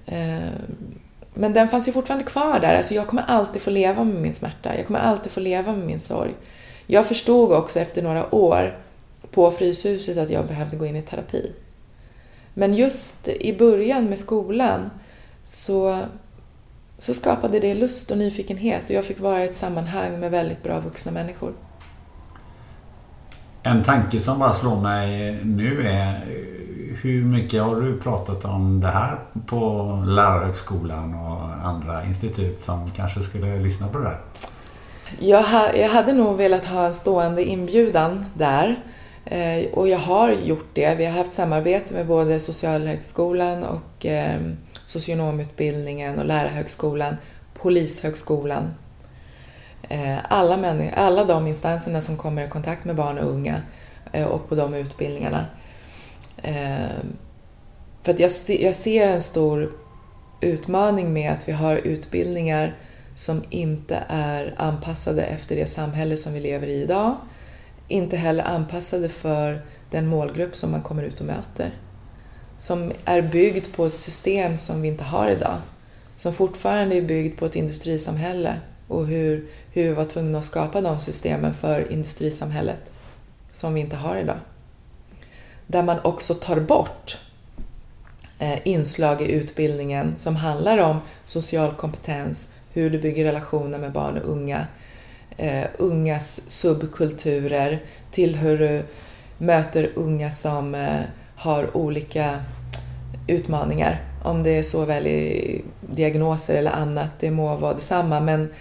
Eh, 0.06 0.52
men 1.34 1.52
den 1.52 1.68
fanns 1.68 1.88
ju 1.88 1.92
fortfarande 1.92 2.24
kvar 2.24 2.60
där. 2.60 2.76
Alltså 2.76 2.94
jag 2.94 3.06
kommer 3.06 3.22
alltid 3.22 3.62
få 3.62 3.70
leva 3.70 4.04
med 4.04 4.22
min 4.22 4.32
smärta. 4.32 4.76
Jag 4.76 4.86
kommer 4.86 5.00
alltid 5.00 5.32
få 5.32 5.40
leva 5.40 5.72
med 5.72 5.86
min 5.86 6.00
sorg. 6.00 6.34
Jag 6.86 7.06
förstod 7.06 7.52
också 7.52 7.80
efter 7.80 8.02
några 8.02 8.34
år 8.34 8.78
på 9.30 9.50
Fryshuset 9.50 10.18
att 10.18 10.30
jag 10.30 10.46
behövde 10.46 10.76
gå 10.76 10.86
in 10.86 10.96
i 10.96 11.02
terapi. 11.02 11.52
Men 12.54 12.74
just 12.74 13.28
i 13.28 13.58
början 13.58 14.04
med 14.04 14.18
skolan 14.18 14.90
så, 15.44 16.00
så 16.98 17.14
skapade 17.14 17.60
det 17.60 17.74
lust 17.74 18.10
och 18.10 18.18
nyfikenhet 18.18 18.84
och 18.84 18.90
jag 18.90 19.04
fick 19.04 19.20
vara 19.20 19.44
i 19.44 19.48
ett 19.48 19.56
sammanhang 19.56 20.20
med 20.20 20.30
väldigt 20.30 20.62
bra 20.62 20.80
vuxna 20.80 21.12
människor. 21.12 21.52
En 23.62 23.82
tanke 23.82 24.20
som 24.20 24.38
bara 24.38 24.54
slår 24.54 24.80
mig 24.80 25.38
nu 25.44 25.86
är 25.86 26.20
hur 27.02 27.24
mycket 27.24 27.62
har 27.62 27.80
du 27.80 28.00
pratat 28.00 28.44
om 28.44 28.80
det 28.80 28.86
här 28.86 29.18
på 29.46 30.02
Lärarhögskolan 30.06 31.14
och 31.14 31.66
andra 31.68 32.04
institut 32.04 32.64
som 32.64 32.90
kanske 32.90 33.20
skulle 33.20 33.58
lyssna 33.58 33.88
på 33.88 33.98
det 33.98 34.08
här? 34.08 34.20
Jag, 35.18 35.42
ha, 35.42 35.72
jag 35.72 35.88
hade 35.88 36.12
nog 36.12 36.36
velat 36.36 36.66
ha 36.66 36.86
en 36.86 36.94
stående 36.94 37.44
inbjudan 37.44 38.24
där 38.34 38.76
Eh, 39.32 39.72
och 39.72 39.88
jag 39.88 39.98
har 39.98 40.32
gjort 40.32 40.68
det. 40.72 40.94
Vi 40.94 41.04
har 41.04 41.12
haft 41.12 41.32
samarbete 41.32 41.94
med 41.94 42.06
både 42.06 42.40
Socialhögskolan 42.40 43.64
och 43.64 44.06
eh, 44.06 44.40
socionomutbildningen 44.84 46.18
och 46.18 46.24
Lärarhögskolan, 46.24 47.16
Polishögskolan. 47.54 48.74
Eh, 49.88 50.16
alla, 50.28 50.90
alla 50.94 51.24
de 51.24 51.46
instanserna 51.46 52.00
som 52.00 52.16
kommer 52.16 52.46
i 52.46 52.48
kontakt 52.48 52.84
med 52.84 52.96
barn 52.96 53.18
och 53.18 53.30
unga 53.30 53.62
eh, 54.12 54.26
och 54.26 54.48
på 54.48 54.54
de 54.54 54.74
utbildningarna 54.74 55.46
Eh, 56.42 57.04
för 58.02 58.12
att 58.12 58.20
jag, 58.20 58.30
jag 58.60 58.74
ser 58.74 59.08
en 59.08 59.22
stor 59.22 59.72
utmaning 60.40 61.12
med 61.12 61.32
att 61.32 61.48
vi 61.48 61.52
har 61.52 61.76
utbildningar 61.76 62.74
som 63.14 63.42
inte 63.50 64.04
är 64.08 64.54
anpassade 64.56 65.22
efter 65.22 65.56
det 65.56 65.66
samhälle 65.66 66.16
som 66.16 66.32
vi 66.32 66.40
lever 66.40 66.66
i 66.66 66.82
idag. 66.82 67.16
Inte 67.88 68.16
heller 68.16 68.44
anpassade 68.44 69.08
för 69.08 69.62
den 69.90 70.06
målgrupp 70.06 70.56
som 70.56 70.70
man 70.70 70.82
kommer 70.82 71.02
ut 71.02 71.20
och 71.20 71.26
möter. 71.26 71.70
Som 72.56 72.92
är 73.04 73.22
byggd 73.22 73.66
på 73.76 73.86
ett 73.86 73.92
system 73.92 74.58
som 74.58 74.82
vi 74.82 74.88
inte 74.88 75.04
har 75.04 75.28
idag. 75.28 75.58
Som 76.16 76.32
fortfarande 76.32 76.96
är 76.96 77.02
byggd 77.02 77.38
på 77.38 77.46
ett 77.46 77.56
industrisamhälle 77.56 78.60
och 78.88 79.06
hur, 79.06 79.46
hur 79.72 79.88
vi 79.88 79.92
var 79.92 80.04
tvungna 80.04 80.38
att 80.38 80.44
skapa 80.44 80.80
de 80.80 81.00
systemen 81.00 81.54
för 81.54 81.92
industrisamhället 81.92 82.90
som 83.50 83.74
vi 83.74 83.80
inte 83.80 83.96
har 83.96 84.16
idag 84.16 84.36
där 85.72 85.82
man 85.82 85.98
också 86.04 86.34
tar 86.34 86.60
bort 86.60 87.18
eh, 88.38 88.58
inslag 88.64 89.22
i 89.22 89.32
utbildningen 89.32 90.14
som 90.16 90.36
handlar 90.36 90.78
om 90.78 91.00
social 91.24 91.74
kompetens, 91.74 92.54
hur 92.72 92.90
du 92.90 92.98
bygger 92.98 93.24
relationer 93.24 93.78
med 93.78 93.92
barn 93.92 94.18
och 94.18 94.30
unga, 94.30 94.66
eh, 95.36 95.64
ungas 95.78 96.50
subkulturer, 96.50 97.78
till 98.10 98.36
hur 98.36 98.58
du 98.58 98.82
möter 99.38 99.90
unga 99.94 100.30
som 100.30 100.74
eh, 100.74 101.00
har 101.36 101.76
olika 101.76 102.40
utmaningar. 103.26 104.00
Om 104.24 104.42
det 104.42 104.50
är 104.50 104.62
såväl 104.62 105.06
i 105.06 105.64
diagnoser 105.80 106.54
eller 106.54 106.70
annat, 106.70 107.10
det 107.20 107.30
må 107.30 107.56
vara 107.56 107.74
detsamma, 107.74 108.20
men 108.20 108.52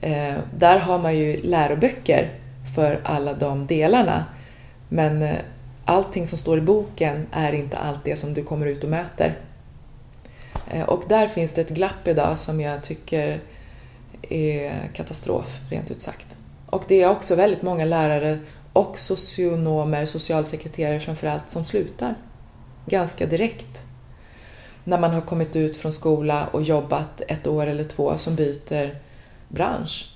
eh, 0.00 0.34
där 0.58 0.78
har 0.78 0.98
man 0.98 1.16
ju 1.18 1.42
läroböcker 1.42 2.30
för 2.74 3.00
alla 3.04 3.32
de 3.34 3.66
delarna. 3.66 4.24
Men 4.88 5.22
eh, 5.22 5.36
allting 5.84 6.26
som 6.26 6.38
står 6.38 6.58
i 6.58 6.60
boken 6.60 7.26
är 7.32 7.52
inte 7.52 7.76
allt 7.76 8.04
det 8.04 8.16
som 8.16 8.34
du 8.34 8.42
kommer 8.42 8.66
ut 8.66 8.84
och 8.84 8.90
möter. 8.90 9.34
Eh, 10.70 10.82
och 10.82 11.02
där 11.08 11.28
finns 11.28 11.52
det 11.52 11.60
ett 11.60 11.68
glapp 11.68 12.08
idag 12.08 12.38
som 12.38 12.60
jag 12.60 12.82
tycker 12.82 13.40
är 14.30 14.90
katastrof, 14.94 15.58
rent 15.70 15.90
ut 15.90 16.00
sagt. 16.00 16.26
Och 16.66 16.84
det 16.88 17.02
är 17.02 17.10
också 17.10 17.34
väldigt 17.34 17.62
många 17.62 17.84
lärare 17.84 18.38
och 18.72 18.98
socionomer, 18.98 20.04
socialsekreterare 20.04 21.00
framförallt, 21.00 21.50
som 21.50 21.64
slutar 21.64 22.14
ganska 22.86 23.26
direkt. 23.26 23.82
När 24.84 24.98
man 25.00 25.10
har 25.10 25.20
kommit 25.20 25.56
ut 25.56 25.76
från 25.76 25.92
skola 25.92 26.46
och 26.46 26.62
jobbat 26.62 27.22
ett 27.28 27.46
år 27.46 27.66
eller 27.66 27.84
två 27.84 28.18
som 28.18 28.34
byter 28.34 28.98
bransch. 29.48 30.14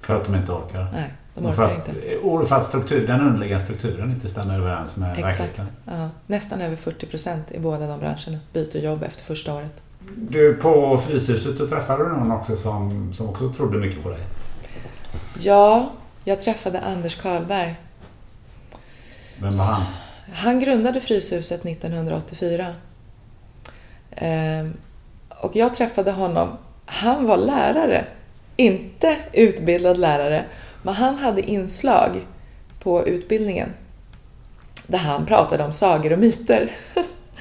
För 0.00 0.16
att 0.16 0.24
de 0.24 0.34
inte 0.34 0.52
orkar? 0.52 0.88
Nej. 0.92 1.12
De 1.34 1.46
orkar 1.46 1.54
för 1.54 1.64
att, 1.64 1.88
inte. 1.88 2.46
För 2.48 2.56
att 2.56 2.64
struktur, 2.64 3.06
den 3.06 3.20
underliggande 3.20 3.64
strukturen 3.64 4.10
inte 4.10 4.28
stämmer 4.28 4.58
överens 4.58 4.96
med 4.96 5.12
Exakt. 5.12 5.40
verkligheten. 5.40 5.68
Ja, 5.84 6.08
nästan 6.26 6.60
över 6.60 6.76
40 6.76 7.06
procent 7.06 7.50
i 7.50 7.58
båda 7.58 7.86
de 7.86 8.00
branscherna 8.00 8.38
byter 8.52 8.76
jobb 8.76 9.02
efter 9.02 9.24
första 9.24 9.54
året. 9.54 9.82
Du, 10.00 10.54
på 10.54 10.98
Fryshuset 10.98 11.58
så 11.58 11.68
träffade 11.68 12.04
du 12.04 12.10
någon 12.10 12.32
också 12.32 12.56
som, 12.56 13.12
som 13.12 13.28
också 13.28 13.52
trodde 13.52 13.78
mycket 13.78 14.02
på 14.02 14.08
dig? 14.08 14.20
Ja, 15.38 15.90
jag 16.24 16.40
träffade 16.40 16.80
Anders 16.80 17.16
Karlberg. 17.16 17.74
Vem 19.38 19.50
var 19.50 19.64
han? 19.64 19.84
Han 20.32 20.60
grundade 20.60 21.00
Fryshuset 21.00 21.66
1984. 21.66 22.74
Ehm, 24.10 24.72
och 25.28 25.56
jag 25.56 25.74
träffade 25.74 26.10
honom. 26.12 26.48
Han 26.86 27.26
var 27.26 27.36
lärare, 27.36 28.04
inte 28.56 29.16
utbildad 29.32 29.98
lärare. 29.98 30.44
Men 30.82 30.94
han 30.94 31.18
hade 31.18 31.42
inslag 31.42 32.26
på 32.82 33.06
utbildningen 33.06 33.72
där 34.86 34.98
han 34.98 35.26
pratade 35.26 35.64
om 35.64 35.72
sagor 35.72 36.12
och 36.12 36.18
myter. 36.18 36.76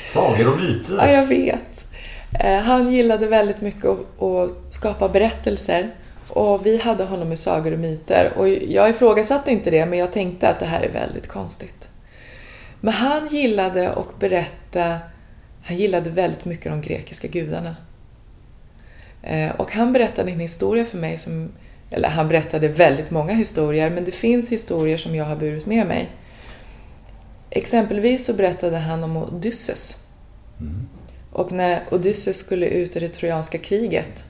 Sagor 0.04 0.48
och 0.48 0.60
myter? 0.60 0.98
ja, 0.98 1.12
jag 1.12 1.28
vet. 1.28 1.89
Eh, 2.32 2.60
han 2.60 2.92
gillade 2.92 3.28
väldigt 3.28 3.62
mycket 3.62 3.86
att 3.86 4.74
skapa 4.74 5.10
berättelser 5.10 5.90
och 6.30 6.66
vi 6.66 6.78
hade 6.78 7.04
honom 7.04 7.32
i 7.32 7.38
sagor 7.38 7.74
och 7.74 7.80
myter 7.80 8.34
och 8.38 8.50
jag 8.50 8.90
ifrågasatte 8.90 9.52
inte 9.52 9.72
det 9.72 9.86
men 9.86 10.00
jag 10.00 10.12
tänkte 10.12 10.50
att 10.50 10.60
det 10.60 10.66
här 10.66 10.82
är 10.82 10.92
väldigt 10.92 11.28
konstigt. 11.28 11.88
Men 12.82 12.94
han 12.94 13.28
gillade 13.28 13.90
att 13.90 14.20
berätta, 14.20 14.98
han 15.64 15.78
gillade 15.78 16.10
väldigt 16.10 16.46
mycket 16.46 16.72
de 16.72 16.82
grekiska 16.82 17.28
gudarna. 17.28 17.76
Eh, 19.24 19.52
och 19.52 19.72
han 19.72 19.94
berättade 19.94 20.32
en 20.32 20.40
historia 20.40 20.86
för 20.86 20.98
mig 20.98 21.18
som, 21.18 21.52
eller 21.90 22.10
han 22.10 22.28
berättade 22.28 22.68
väldigt 22.68 23.12
många 23.12 23.34
historier, 23.34 23.90
men 23.90 24.06
det 24.06 24.12
finns 24.12 24.50
historier 24.50 24.98
som 24.98 25.16
jag 25.16 25.26
har 25.26 25.36
burit 25.36 25.66
med 25.66 25.88
mig. 25.88 26.10
Exempelvis 27.50 28.26
så 28.26 28.34
berättade 28.34 28.78
han 28.78 29.04
om 29.04 29.18
Odysseus. 29.18 30.04
Mm. 30.60 30.88
Och 31.32 31.52
när 31.52 31.84
Odysseus 31.92 32.38
skulle 32.38 32.66
ut 32.66 32.96
i 32.96 33.00
det 33.00 33.10
trojanska 33.10 33.58
kriget 33.58 34.24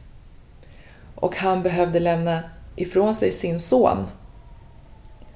och 1.16 1.36
han 1.36 1.64
behövde 1.64 2.00
lämna 2.00 2.44
ifrån 2.76 3.16
sig 3.16 3.32
sin 3.32 3.60
son 3.60 4.08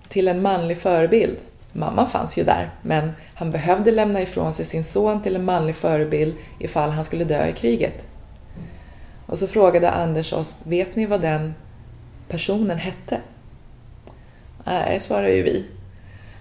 till 0.09 0.27
en 0.27 0.41
manlig 0.41 0.77
förebild. 0.77 1.37
Mamman 1.73 2.07
fanns 2.07 2.37
ju 2.37 2.43
där, 2.43 2.69
men 2.81 3.11
han 3.35 3.51
behövde 3.51 3.91
lämna 3.91 4.21
ifrån 4.21 4.53
sig 4.53 4.65
sin 4.65 4.83
son 4.83 5.21
till 5.21 5.35
en 5.35 5.45
manlig 5.45 5.75
förebild 5.75 6.35
ifall 6.59 6.89
han 6.89 7.05
skulle 7.05 7.23
dö 7.23 7.47
i 7.47 7.53
kriget. 7.53 8.05
Och 9.25 9.37
så 9.37 9.47
frågade 9.47 9.91
Anders 9.91 10.33
oss, 10.33 10.59
vet 10.63 10.95
ni 10.95 11.05
vad 11.05 11.21
den 11.21 11.53
personen 12.27 12.77
hette? 12.77 13.21
Nej, 14.65 14.99
svarade 14.99 15.35
ju 15.35 15.43
vi. 15.43 15.65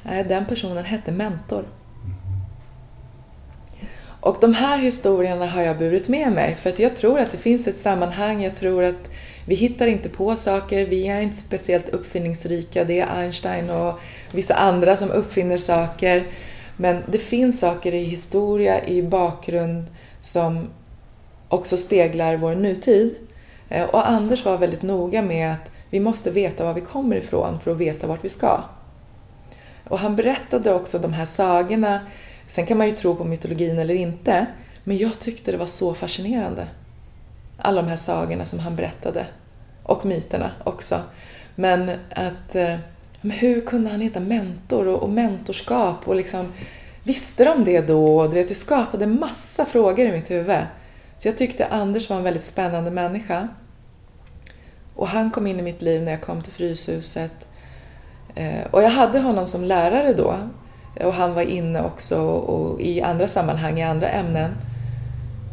Nej, 0.03 0.25
den 0.25 0.47
personen 0.47 0.85
hette 0.85 1.12
mentor. 1.12 1.64
Och 4.23 4.37
de 4.41 4.55
här 4.55 4.79
historierna 4.79 5.47
har 5.47 5.62
jag 5.62 5.79
burit 5.79 6.09
med 6.09 6.33
mig 6.33 6.57
för 6.57 6.70
att 6.70 6.79
jag 6.79 6.97
tror 6.97 7.18
att 7.18 7.31
det 7.31 7.39
finns 7.39 7.66
ett 7.66 7.81
sammanhang. 7.81 8.43
Jag 8.43 8.57
tror 8.57 8.83
att 8.83 9.11
vi 9.47 9.55
hittar 9.55 9.87
inte 9.87 10.09
på 10.09 10.37
saker, 10.37 10.87
vi 10.87 11.09
är 11.09 11.20
inte 11.20 11.37
speciellt 11.37 11.89
uppfinningsrika. 11.89 12.85
Det 12.85 13.01
är 13.01 13.07
Einstein 13.16 13.70
och 13.70 14.01
vissa 14.33 14.55
andra 14.55 14.97
som 14.97 15.11
uppfinner 15.11 15.57
saker. 15.57 16.27
Men 16.77 17.03
det 17.07 17.18
finns 17.18 17.61
saker 17.61 17.95
i 17.95 18.05
historia, 18.05 18.87
i 18.87 19.03
bakgrund 19.03 19.85
som 20.18 20.68
också 21.49 21.77
speglar 21.77 22.37
vår 22.37 22.55
nutid. 22.55 23.14
Eh, 23.68 23.85
och 23.85 24.09
Anders 24.09 24.45
var 24.45 24.59
väldigt 24.59 24.83
noga 24.83 25.23
med 25.23 25.53
att 25.53 25.70
vi 25.91 26.01
måste 26.01 26.31
veta 26.31 26.64
var 26.64 26.75
vi 26.75 26.81
kommer 26.81 27.16
ifrån 27.16 27.61
för 27.61 27.70
att 27.70 27.79
veta 27.79 28.07
vart 28.07 28.25
vi 28.25 28.29
ska. 28.29 28.64
Och 29.89 29.99
han 29.99 30.16
berättade 30.16 30.75
också 30.75 30.99
de 30.99 31.12
här 31.12 31.25
sagorna. 31.25 32.01
Sen 32.53 32.66
kan 32.66 32.78
man 32.78 32.86
ju 32.86 32.92
tro 32.92 33.16
på 33.16 33.24
mytologin 33.24 33.78
eller 33.78 33.94
inte, 33.94 34.46
men 34.84 34.98
jag 34.98 35.18
tyckte 35.18 35.53
det 35.53 35.59
var 35.59 35.66
så 35.66 35.94
fascinerande. 35.94 36.66
Alla 37.59 37.82
de 37.82 37.88
här 37.88 37.96
sagorna 37.96 38.44
som 38.44 38.59
han 38.59 38.76
berättade. 38.76 39.26
Och 39.82 40.07
myterna 40.07 40.50
också. 40.64 41.00
Men 41.55 41.90
att 42.11 42.55
eh, 42.55 42.76
men 43.20 43.30
hur 43.30 43.61
kunde 43.61 43.90
han 43.90 44.00
heta 44.00 44.20
mentor 44.20 44.86
och, 44.86 45.03
och 45.03 45.11
mentorskap 45.11 46.09
och 46.09 46.16
liksom 46.16 46.53
Visste 47.03 47.44
de 47.44 47.64
det 47.64 47.80
då? 47.80 48.26
Du 48.26 48.34
vet, 48.34 48.48
det 48.48 48.55
skapade 48.55 49.07
massa 49.07 49.64
frågor 49.64 50.07
i 50.07 50.12
mitt 50.12 50.30
huvud. 50.30 50.66
Så 51.18 51.28
jag 51.28 51.38
tyckte 51.38 51.66
Anders 51.66 52.11
var 52.11 52.16
en 52.16 52.24
väldigt 52.24 52.44
spännande 52.44 52.90
människa. 52.90 53.48
Och 54.94 55.09
han 55.09 55.30
kom 55.30 55.46
in 55.46 55.59
i 55.59 55.62
mitt 55.62 55.82
liv 55.82 56.03
när 56.03 56.12
jag 56.12 56.22
kom 56.22 56.42
till 56.42 56.53
Fryshuset. 56.53 57.46
Eh, 58.34 58.64
och 58.70 58.82
jag 58.82 58.90
hade 58.90 59.20
honom 59.20 59.46
som 59.46 59.64
lärare 59.64 60.12
då. 60.12 60.36
Och 61.01 61.12
han 61.12 61.34
var 61.34 61.43
inne 61.43 61.82
också 61.82 62.20
och 62.22 62.80
i 62.80 63.01
andra 63.01 63.28
sammanhang, 63.28 63.78
i 63.78 63.82
andra 63.82 64.09
ämnen. 64.09 64.51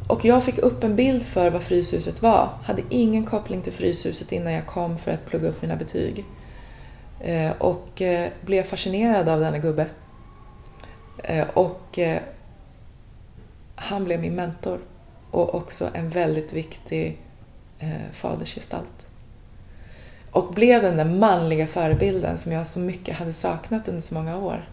Och 0.07 0.25
jag 0.25 0.43
fick 0.43 0.57
upp 0.57 0.83
en 0.83 0.95
bild 0.95 1.23
för 1.23 1.49
vad 1.49 1.63
Fryshuset 1.63 2.21
var. 2.21 2.49
Hade 2.63 2.81
ingen 2.89 3.25
koppling 3.25 3.61
till 3.61 3.73
Fryshuset 3.73 4.31
innan 4.31 4.53
jag 4.53 4.65
kom 4.65 4.97
för 4.97 5.11
att 5.11 5.25
plugga 5.25 5.49
upp 5.49 5.61
mina 5.61 5.75
betyg. 5.75 6.25
Eh, 7.19 7.51
och 7.57 8.01
eh, 8.01 8.29
blev 8.41 8.63
fascinerad 8.63 9.29
av 9.29 9.39
denna 9.39 9.57
gubbe. 9.57 9.85
Eh, 11.23 11.47
och 11.53 11.99
han 13.75 14.03
blev 14.03 14.19
min 14.19 14.35
mentor 14.35 14.79
och 15.31 15.55
också 15.55 15.89
en 15.93 16.09
väldigt 16.09 16.53
viktig 16.53 17.17
fadersgestalt. 18.13 19.05
Och 20.31 20.53
blev 20.53 20.81
den 20.81 20.97
där 20.97 21.05
manliga 21.05 21.67
förebilden 21.67 22.37
som 22.37 22.51
jag 22.51 22.67
så 22.67 22.79
mycket 22.79 23.17
hade 23.17 23.33
saknat 23.33 23.87
under 23.87 24.01
så 24.01 24.13
många 24.13 24.37
år. 24.37 24.69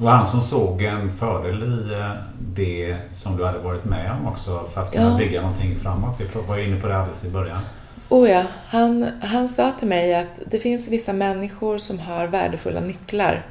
Och 0.00 0.10
han 0.10 0.26
som 0.26 0.40
såg 0.40 0.82
en 0.82 1.16
fördel 1.16 1.62
i 1.62 1.92
eh, 1.92 2.10
det 2.38 2.96
som 3.12 3.36
du 3.36 3.44
hade 3.44 3.58
varit 3.58 3.84
med 3.84 4.12
om 4.12 4.26
också 4.26 4.64
för 4.74 4.80
att 4.80 4.92
kunna 4.92 5.10
ja. 5.10 5.16
bygga 5.16 5.40
någonting 5.40 5.76
framåt. 5.76 6.20
Vi 6.20 6.40
var 6.48 6.58
inne 6.58 6.80
på 6.80 6.86
det 6.86 6.96
alldeles 6.96 7.24
i 7.24 7.30
början. 7.30 7.60
Oh 8.08 8.30
ja, 8.30 8.44
han, 8.66 9.10
han 9.20 9.48
sa 9.48 9.72
till 9.78 9.88
mig 9.88 10.14
att 10.14 10.40
det 10.46 10.58
finns 10.58 10.88
vissa 10.88 11.12
människor 11.12 11.78
som 11.78 11.98
har 11.98 12.26
värdefulla 12.26 12.80
nycklar. 12.80 13.46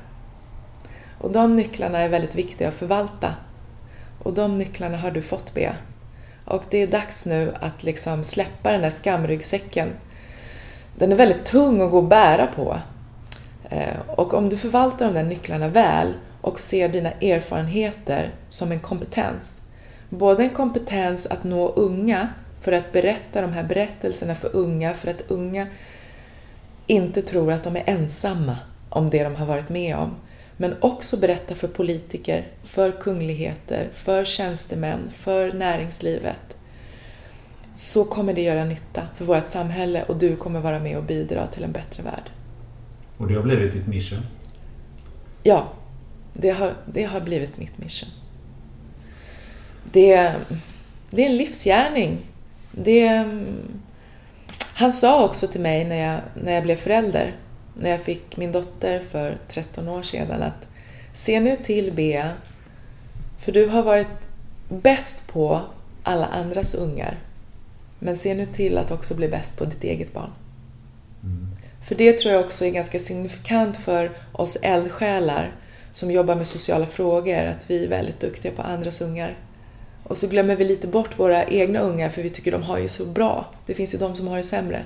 Och 1.18 1.32
de 1.32 1.56
nycklarna 1.56 2.00
är 2.00 2.10
väldigt 2.10 2.36
viktiga 2.36 2.68
att 2.68 2.74
förvalta. 2.74 3.36
Och 4.24 4.34
de 4.34 4.54
nycklarna 4.54 4.98
har 4.98 5.12
du 5.12 5.22
fått, 5.22 5.54
Bea. 5.54 5.76
Och 6.46 6.64
det 6.70 6.78
är 6.78 6.88
dags 6.88 7.26
nu 7.26 7.54
att 7.62 7.84
liksom 7.84 8.24
släppa 8.24 8.72
den 8.72 8.82
där 8.82 8.90
skamryggsäcken 8.90 9.90
den 10.98 11.12
är 11.12 11.16
väldigt 11.16 11.46
tung 11.46 11.82
att 11.82 11.92
gå 11.92 11.98
och 11.98 12.04
bära 12.04 12.48
på. 12.48 12.78
Eh, 13.70 13.98
och 14.08 14.34
om 14.34 14.50
du 14.50 14.58
förvaltar 14.58 15.06
de 15.06 15.14
där 15.14 15.24
nycklarna 15.24 15.68
väl 15.68 16.14
och 16.48 16.60
ser 16.60 16.90
dina 16.90 17.12
erfarenheter 17.12 18.32
som 18.50 18.72
en 18.72 18.80
kompetens, 18.80 19.62
både 20.10 20.44
en 20.44 20.50
kompetens 20.50 21.26
att 21.26 21.44
nå 21.44 21.68
unga 21.68 22.30
för 22.62 22.72
att 22.72 22.92
berätta 22.92 23.42
de 23.42 23.52
här 23.52 23.64
berättelserna 23.64 24.36
för 24.36 24.56
unga, 24.56 24.94
för 24.94 25.12
att 25.12 25.32
unga 25.32 25.68
inte 26.88 27.22
tror 27.22 27.52
att 27.52 27.64
de 27.64 27.76
är 27.76 27.84
ensamma 27.86 28.58
om 28.90 29.10
det 29.10 29.24
de 29.24 29.36
har 29.36 29.46
varit 29.46 29.70
med 29.70 29.98
om. 29.98 30.16
Men 30.58 30.76
också 30.80 31.18
berätta 31.18 31.56
för 31.56 31.68
politiker, 31.68 32.48
för 32.64 32.92
kungligheter, 32.92 33.90
för 33.94 34.24
tjänstemän, 34.24 35.10
för 35.12 35.54
näringslivet 35.54 36.58
så 37.76 38.04
kommer 38.04 38.34
det 38.34 38.42
göra 38.42 38.66
nytta 38.66 39.08
för 39.16 39.26
vårt 39.26 39.50
samhälle 39.50 40.04
och 40.04 40.18
du 40.18 40.36
kommer 40.36 40.60
vara 40.60 40.80
med 40.80 40.98
och 40.98 41.04
bidra 41.04 41.48
till 41.48 41.64
en 41.64 41.72
bättre 41.72 42.04
värld. 42.04 42.30
Och 43.18 43.28
det 43.28 43.36
har 43.36 43.44
blivit 43.44 43.74
ditt 43.74 43.88
mission? 43.88 44.20
Ja, 45.44 45.68
det 46.40 46.50
har, 46.50 46.74
det 46.86 47.04
har 47.04 47.22
blivit 47.22 47.58
mitt 47.58 47.78
mission. 47.78 48.10
Det, 49.92 50.34
det 51.10 51.26
är 51.26 51.30
en 51.30 51.38
livsgärning. 51.38 52.18
Det, 52.72 53.26
han 54.74 54.92
sa 54.92 55.26
också 55.26 55.48
till 55.48 55.62
mig 55.62 55.86
när 55.86 55.96
jag, 55.96 56.22
när 56.44 56.52
jag 56.52 56.64
blev 56.64 56.76
förälder, 56.76 57.36
när 57.74 57.90
jag 57.90 58.02
fick 58.02 58.38
min 58.38 58.52
dotter 58.52 59.00
för 59.00 59.38
13 59.48 59.88
år 59.88 60.02
sedan 60.02 60.44
att 60.44 60.68
se 61.14 61.40
nu 61.40 61.56
till 61.56 61.92
Bea, 61.94 62.32
för 63.40 63.52
du 63.52 63.68
har 63.68 63.84
varit 63.84 64.08
bäst 64.70 65.34
på 65.34 65.62
alla 66.04 66.26
andras 66.26 66.74
ungar. 66.74 67.18
Men 68.00 68.18
se 68.18 68.36
nu 68.36 68.46
till 68.46 68.78
att 68.78 68.92
också 68.92 69.16
bli 69.16 69.28
bäst 69.28 69.58
på 69.58 69.66
ditt 69.66 69.84
eget 69.84 70.14
barn. 70.14 70.32
Mm. 71.24 71.48
För 71.88 71.96
det 71.96 72.20
tror 72.20 72.34
jag 72.34 72.46
också 72.46 72.66
är 72.66 72.72
ganska 72.72 73.00
signifikant 73.00 73.78
för 73.78 74.12
oss 74.32 74.56
eldsjälar 74.56 75.52
som 75.98 76.12
jobbar 76.12 76.36
med 76.36 76.48
sociala 76.48 76.86
frågor, 76.86 77.46
att 77.46 77.70
vi 77.70 77.84
är 77.84 77.88
väldigt 77.88 78.20
duktiga 78.20 78.52
på 78.52 78.62
andras 78.62 79.02
ungar. 79.02 79.38
Och 80.04 80.18
så 80.18 80.28
glömmer 80.28 80.56
vi 80.56 80.66
lite 80.66 80.88
bort 80.88 81.20
våra 81.20 81.46
egna 81.46 81.80
ungar 81.80 82.10
för 82.10 82.24
vi 82.24 82.30
tycker 82.30 82.52
de 82.52 82.64
har 82.64 82.78
ju 82.78 82.88
så 82.88 83.06
bra. 83.06 83.46
Det 83.66 83.74
finns 83.74 83.94
ju 83.94 83.98
de 83.98 84.16
som 84.16 84.28
har 84.28 84.38
det 84.38 84.44
sämre. 84.44 84.84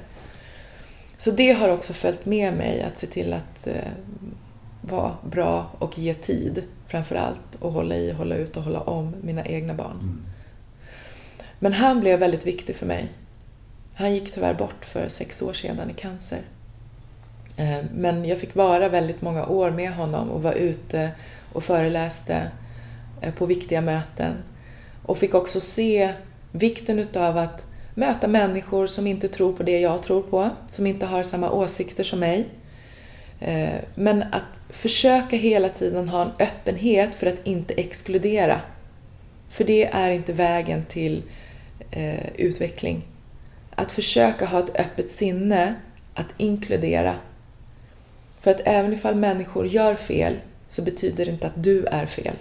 Så 1.18 1.32
det 1.32 1.52
har 1.52 1.70
också 1.70 1.94
följt 1.94 2.26
med 2.26 2.54
mig, 2.54 2.82
att 2.82 2.98
se 2.98 3.08
till 3.08 3.34
att 3.34 3.68
eh, 3.68 3.92
vara 4.82 5.18
bra 5.24 5.72
och 5.80 6.00
ge 6.00 6.14
tid 6.14 6.64
framför 6.88 7.16
allt 7.16 7.56
och 7.60 7.72
hålla 7.72 7.96
i, 7.96 8.12
hålla 8.12 8.36
ut 8.36 8.58
och 8.58 8.64
hålla 8.64 8.80
om 8.80 9.16
mina 9.22 9.46
egna 9.46 9.74
barn. 9.74 10.00
Mm. 10.02 10.22
Men 11.60 11.74
han 11.74 12.00
blev 12.00 12.20
väldigt 12.20 12.48
viktig 12.48 12.76
för 12.76 12.86
mig. 12.86 13.08
Han 13.94 14.14
gick 14.14 14.34
tyvärr 14.34 14.54
bort 14.54 14.86
för 14.86 15.08
sex 15.08 15.42
år 15.42 15.54
sedan 15.54 15.90
i 15.90 15.94
cancer. 15.94 16.40
Eh, 17.62 17.86
men 17.94 18.26
jag 18.26 18.40
fick 18.40 18.56
vara 18.56 18.90
väldigt 18.90 19.22
många 19.22 19.46
år 19.46 19.72
med 19.72 19.94
honom 19.94 20.30
och 20.30 20.44
var 20.44 20.54
ute 20.54 21.12
och 21.54 21.64
föreläste 21.64 22.52
eh, 23.22 23.34
på 23.34 23.46
viktiga 23.46 23.82
möten. 23.82 24.34
Och 25.06 25.18
fick 25.18 25.34
också 25.34 25.60
se 25.60 26.14
vikten 26.52 27.00
utav 27.00 27.38
att 27.38 27.66
möta 27.94 28.28
människor 28.28 28.88
som 28.88 29.08
inte 29.08 29.28
tror 29.28 29.54
på 29.54 29.64
det 29.64 29.80
jag 29.80 30.04
tror 30.04 30.22
på, 30.22 30.50
som 30.70 30.88
inte 30.88 31.06
har 31.06 31.24
samma 31.24 31.52
åsikter 31.52 32.04
som 32.04 32.20
mig. 32.20 32.46
Eh, 33.40 33.80
men 33.96 34.24
att 34.24 34.60
försöka 34.70 35.36
hela 35.36 35.70
tiden 35.70 36.10
ha 36.10 36.22
en 36.22 36.32
öppenhet 36.40 37.16
för 37.16 37.28
att 37.28 37.48
inte 37.48 37.74
exkludera. 37.74 38.62
För 39.50 39.64
det 39.64 39.86
är 39.86 40.10
inte 40.12 40.34
vägen 40.34 40.86
till 40.86 41.24
utveckling. 42.36 43.04
Att 43.76 43.92
försöka 43.92 44.46
ha 44.46 44.60
ett 44.60 44.76
öppet 44.76 45.12
sinne, 45.12 45.76
att 46.14 46.28
inkludera. 46.38 47.16
För 48.42 48.52
att 48.52 48.62
även 48.66 48.94
ifall 48.94 49.16
människor 49.16 49.68
gör 49.68 49.96
fel 49.96 50.40
så 50.68 50.82
betyder 50.82 51.26
det 51.26 51.32
inte 51.32 51.48
att 51.48 51.64
du 51.64 51.86
är 51.86 52.06
fel. 52.06 52.36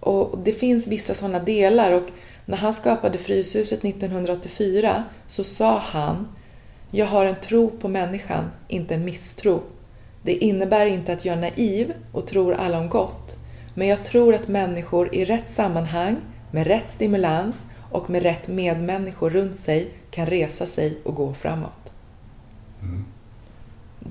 Och 0.00 0.38
Det 0.38 0.52
finns 0.52 0.86
vissa 0.86 1.14
sådana 1.14 1.38
delar 1.38 1.92
och 1.92 2.08
när 2.44 2.56
han 2.56 2.74
skapade 2.74 3.18
Fryshuset 3.18 3.84
1984 3.84 5.04
så 5.26 5.44
sa 5.44 5.78
han 5.78 6.28
Jag 6.90 7.06
har 7.06 7.26
en 7.26 7.40
tro 7.40 7.70
på 7.70 7.88
människan, 7.88 8.50
inte 8.68 8.94
en 8.94 9.04
misstro. 9.04 9.62
Det 10.22 10.32
innebär 10.32 10.86
inte 10.86 11.12
att 11.12 11.24
jag 11.24 11.36
är 11.36 11.40
naiv 11.40 11.92
och 12.12 12.26
tror 12.26 12.54
alla 12.54 12.78
om 12.78 12.88
gott. 12.88 13.36
Men 13.74 13.88
jag 13.88 14.04
tror 14.04 14.34
att 14.34 14.48
människor 14.48 15.14
i 15.14 15.24
rätt 15.24 15.50
sammanhang, 15.50 16.16
med 16.50 16.66
rätt 16.66 16.90
stimulans 16.90 17.62
och 17.90 18.10
med 18.10 18.22
rätt 18.22 18.48
medmänniskor 18.48 19.30
runt 19.30 19.56
sig 19.56 19.90
kan 20.10 20.26
resa 20.26 20.66
sig 20.66 20.98
och 21.04 21.14
gå 21.14 21.34
framåt. 21.34 21.92
Mm. 22.82 23.04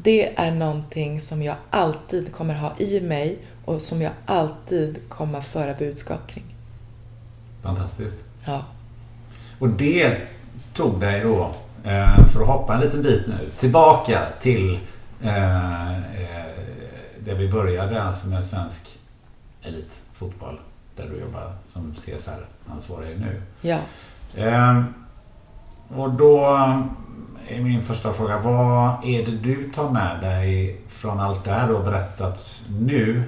Det 0.01 0.39
är 0.39 0.51
någonting 0.51 1.21
som 1.21 1.41
jag 1.41 1.55
alltid 1.69 2.33
kommer 2.33 2.53
ha 2.55 2.77
i 2.77 3.01
mig 3.01 3.37
och 3.65 3.81
som 3.81 4.01
jag 4.01 4.11
alltid 4.25 5.09
kommer 5.09 5.41
föra 5.41 5.73
budskap 5.73 6.27
kring. 6.27 6.55
Fantastiskt. 7.61 8.23
Ja. 8.45 8.65
Och 9.59 9.69
det 9.69 10.17
tog 10.73 10.99
dig 10.99 11.21
då, 11.21 11.53
eh, 11.83 12.27
för 12.27 12.41
att 12.41 12.47
hoppa 12.47 12.75
en 12.75 12.81
liten 12.81 13.01
bit 13.01 13.27
nu, 13.27 13.49
tillbaka 13.59 14.21
till 14.39 14.79
eh, 15.21 15.91
eh, 15.97 16.45
där 17.19 17.35
vi 17.35 17.51
började, 17.51 18.03
alltså 18.03 18.27
med 18.27 18.45
svensk 18.45 18.99
elitfotboll. 19.63 20.59
Där 20.95 21.09
du 21.09 21.19
jobbar 21.19 21.53
som 21.67 21.95
CSR-ansvarig 21.95 23.19
nu. 23.19 23.41
Ja. 23.61 23.79
Och 25.87 26.13
då 26.13 26.57
är 27.47 27.61
min 27.61 27.83
första 27.83 28.13
fråga, 28.13 28.39
vad 28.39 29.05
är 29.05 29.25
det 29.25 29.31
du 29.31 29.71
tar 29.75 29.89
med 29.89 30.19
dig 30.21 30.81
från 30.89 31.19
allt 31.19 31.43
det 31.43 31.51
här 31.51 31.67
du 31.67 31.73
har 31.73 31.83
berättat 31.83 32.61
nu 32.79 33.23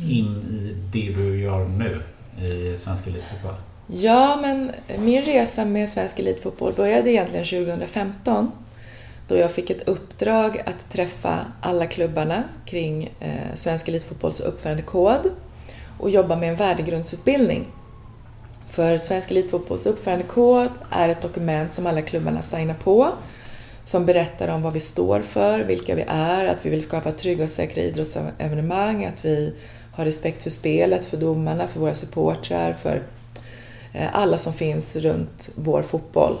in 0.00 0.26
i 0.26 0.76
det 0.92 1.14
du 1.14 1.40
gör 1.40 1.64
nu 1.64 2.00
i 2.46 2.78
svensk 2.78 3.06
elitfotboll? 3.06 3.54
Ja, 3.86 4.38
men 4.42 4.72
min 4.98 5.22
resa 5.22 5.64
med 5.64 5.88
svensk 5.88 6.18
elitfotboll 6.18 6.72
började 6.72 7.10
egentligen 7.10 7.44
2015 7.44 8.50
då 9.28 9.36
jag 9.36 9.50
fick 9.50 9.70
ett 9.70 9.88
uppdrag 9.88 10.62
att 10.66 10.90
träffa 10.90 11.38
alla 11.60 11.86
klubbarna 11.86 12.42
kring 12.66 13.10
eh, 13.20 13.54
svensk 13.54 13.88
elitfotbolls 13.88 14.40
uppförandekod 14.40 15.30
och 15.98 16.10
jobba 16.10 16.36
med 16.36 16.48
en 16.48 16.56
värdegrundsutbildning. 16.56 17.66
För 18.70 18.98
svensk 18.98 19.30
elitfotbolls 19.30 19.86
uppförandekod 19.86 20.68
är 20.90 21.08
ett 21.08 21.22
dokument 21.22 21.72
som 21.72 21.86
alla 21.86 22.02
klubbarna 22.02 22.42
signar 22.42 22.74
på 22.74 23.08
som 23.88 24.06
berättar 24.06 24.48
om 24.48 24.62
vad 24.62 24.72
vi 24.72 24.80
står 24.80 25.20
för, 25.20 25.60
vilka 25.60 25.94
vi 25.94 26.04
är, 26.08 26.46
att 26.46 26.66
vi 26.66 26.70
vill 26.70 26.82
skapa 26.82 27.12
trygga 27.12 27.44
och 27.44 27.50
säkra 27.50 27.82
idrottsevenemang, 27.82 29.04
att 29.04 29.24
vi 29.24 29.54
har 29.92 30.04
respekt 30.04 30.42
för 30.42 30.50
spelet, 30.50 31.06
för 31.06 31.16
domarna, 31.16 31.68
för 31.68 31.80
våra 31.80 31.94
supportrar, 31.94 32.72
för 32.72 33.02
eh, 33.92 34.16
alla 34.16 34.38
som 34.38 34.52
finns 34.52 34.96
runt 34.96 35.48
vår 35.54 35.82
fotboll. 35.82 36.36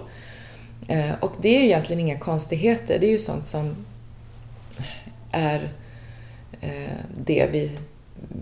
Eh, 0.88 1.10
och 1.20 1.32
det 1.40 1.56
är 1.56 1.60
ju 1.60 1.66
egentligen 1.66 2.00
inga 2.00 2.18
konstigheter, 2.18 2.98
det 2.98 3.06
är 3.06 3.10
ju 3.12 3.18
sånt 3.18 3.46
som 3.46 3.76
är 5.32 5.72
eh, 6.60 6.98
det 7.24 7.48
vi, 7.52 7.70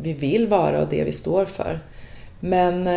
vi 0.02 0.12
vill 0.12 0.46
vara 0.46 0.82
och 0.82 0.88
det 0.88 1.04
vi 1.04 1.12
står 1.12 1.44
för. 1.44 1.80
Men 2.40 2.88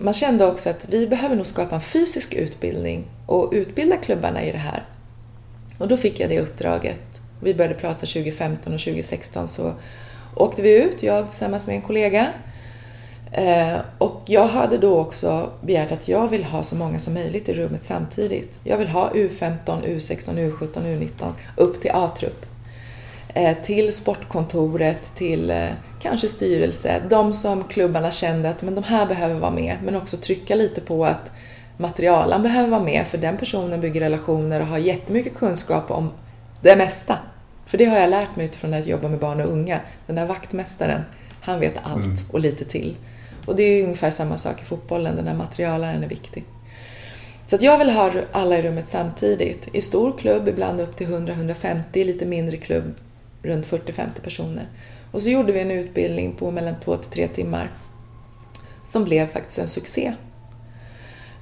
man 0.00 0.14
kände 0.14 0.46
också 0.46 0.70
att 0.70 0.88
vi 0.88 1.06
behöver 1.06 1.36
nog 1.36 1.46
skapa 1.46 1.74
en 1.74 1.80
fysisk 1.80 2.34
utbildning 2.34 3.04
och 3.26 3.50
utbilda 3.52 3.96
klubbarna 3.96 4.44
i 4.44 4.52
det 4.52 4.58
här. 4.58 4.84
Och 5.78 5.88
då 5.88 5.96
fick 5.96 6.20
jag 6.20 6.30
det 6.30 6.40
uppdraget. 6.40 7.00
Vi 7.40 7.54
började 7.54 7.74
prata 7.74 8.06
2015 8.06 8.74
och 8.74 8.80
2016 8.80 9.48
så 9.48 9.72
åkte 10.34 10.62
vi 10.62 10.82
ut, 10.82 11.02
jag 11.02 11.30
tillsammans 11.30 11.66
med 11.66 11.76
en 11.76 11.82
kollega. 11.82 12.28
Eh, 13.32 13.78
och 13.98 14.22
jag 14.26 14.46
hade 14.46 14.78
då 14.78 14.98
också 14.98 15.50
begärt 15.60 15.92
att 15.92 16.08
jag 16.08 16.28
vill 16.28 16.44
ha 16.44 16.62
så 16.62 16.76
många 16.76 16.98
som 16.98 17.14
möjligt 17.14 17.48
i 17.48 17.54
rummet 17.54 17.84
samtidigt. 17.84 18.58
Jag 18.64 18.76
vill 18.78 18.88
ha 18.88 19.10
U15, 19.10 19.58
U16, 19.66 20.34
U17, 20.34 20.68
U19 20.72 21.32
upp 21.56 21.80
till 21.80 21.90
A-trupp. 21.94 22.46
Eh, 23.34 23.56
till 23.62 23.92
sportkontoret, 23.92 25.14
till 25.14 25.50
eh, 25.50 25.68
kanske 26.02 26.28
styrelse. 26.28 27.02
De 27.10 27.32
som 27.32 27.64
klubbarna 27.64 28.10
kände 28.10 28.50
att 28.50 28.62
men 28.62 28.74
de 28.74 28.84
här 28.84 29.06
behöver 29.06 29.34
vara 29.34 29.50
med, 29.50 29.76
men 29.84 29.96
också 29.96 30.16
trycka 30.16 30.54
lite 30.54 30.80
på 30.80 31.06
att 31.06 31.32
materialen 31.78 32.42
behöver 32.42 32.68
vara 32.68 32.82
med 32.82 33.06
för 33.06 33.18
den 33.18 33.36
personen 33.36 33.80
bygger 33.80 34.00
relationer 34.00 34.60
och 34.60 34.66
har 34.66 34.78
jättemycket 34.78 35.34
kunskap 35.34 35.90
om 35.90 36.10
det 36.60 36.76
mesta. 36.76 37.18
För 37.66 37.78
det 37.78 37.84
har 37.84 37.98
jag 37.98 38.10
lärt 38.10 38.36
mig 38.36 38.46
utifrån 38.46 38.74
att 38.74 38.86
jobba 38.86 39.08
med 39.08 39.18
barn 39.18 39.40
och 39.40 39.52
unga. 39.52 39.80
Den 40.06 40.16
där 40.16 40.26
vaktmästaren, 40.26 41.02
han 41.40 41.60
vet 41.60 41.74
allt 41.82 42.04
mm. 42.04 42.16
och 42.30 42.40
lite 42.40 42.64
till. 42.64 42.96
Och 43.46 43.56
det 43.56 43.62
är 43.62 43.84
ungefär 43.84 44.10
samma 44.10 44.36
sak 44.36 44.62
i 44.62 44.64
fotbollen, 44.64 45.16
den 45.16 45.24
där 45.24 45.34
materialaren 45.34 46.02
är 46.02 46.08
viktig. 46.08 46.44
Så 47.46 47.56
att 47.56 47.62
jag 47.62 47.78
vill 47.78 47.90
ha 47.90 48.12
alla 48.32 48.58
i 48.58 48.62
rummet 48.62 48.88
samtidigt. 48.88 49.68
I 49.72 49.80
stor 49.80 50.18
klubb 50.18 50.48
ibland 50.48 50.80
upp 50.80 50.96
till 50.96 51.06
100-150, 51.06 51.82
lite 51.92 52.26
mindre 52.26 52.56
klubb 52.56 52.94
runt 53.42 53.66
40-50 53.66 54.20
personer. 54.22 54.68
Och 55.12 55.22
så 55.22 55.30
gjorde 55.30 55.52
vi 55.52 55.60
en 55.60 55.70
utbildning 55.70 56.32
på 56.32 56.50
mellan 56.50 56.74
2 56.84 56.96
till 56.96 57.10
3 57.10 57.28
timmar 57.28 57.70
som 58.84 59.04
blev 59.04 59.26
faktiskt 59.26 59.58
en 59.58 59.68
succé. 59.68 60.14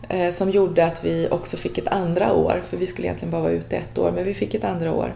Eh, 0.09 0.31
som 0.31 0.51
gjorde 0.51 0.87
att 0.87 1.05
vi 1.05 1.29
också 1.31 1.57
fick 1.57 1.79
ett 1.79 1.89
andra 1.89 2.33
år, 2.33 2.63
för 2.67 2.77
vi 2.77 2.87
skulle 2.87 3.07
egentligen 3.07 3.31
bara 3.31 3.43
vara 3.43 3.53
ute 3.53 3.77
ett 3.77 3.99
år, 3.99 4.13
men 4.13 4.25
vi 4.25 4.35
fick 4.35 4.55
ett 4.55 4.65
andra 4.65 4.93
år. 4.93 5.15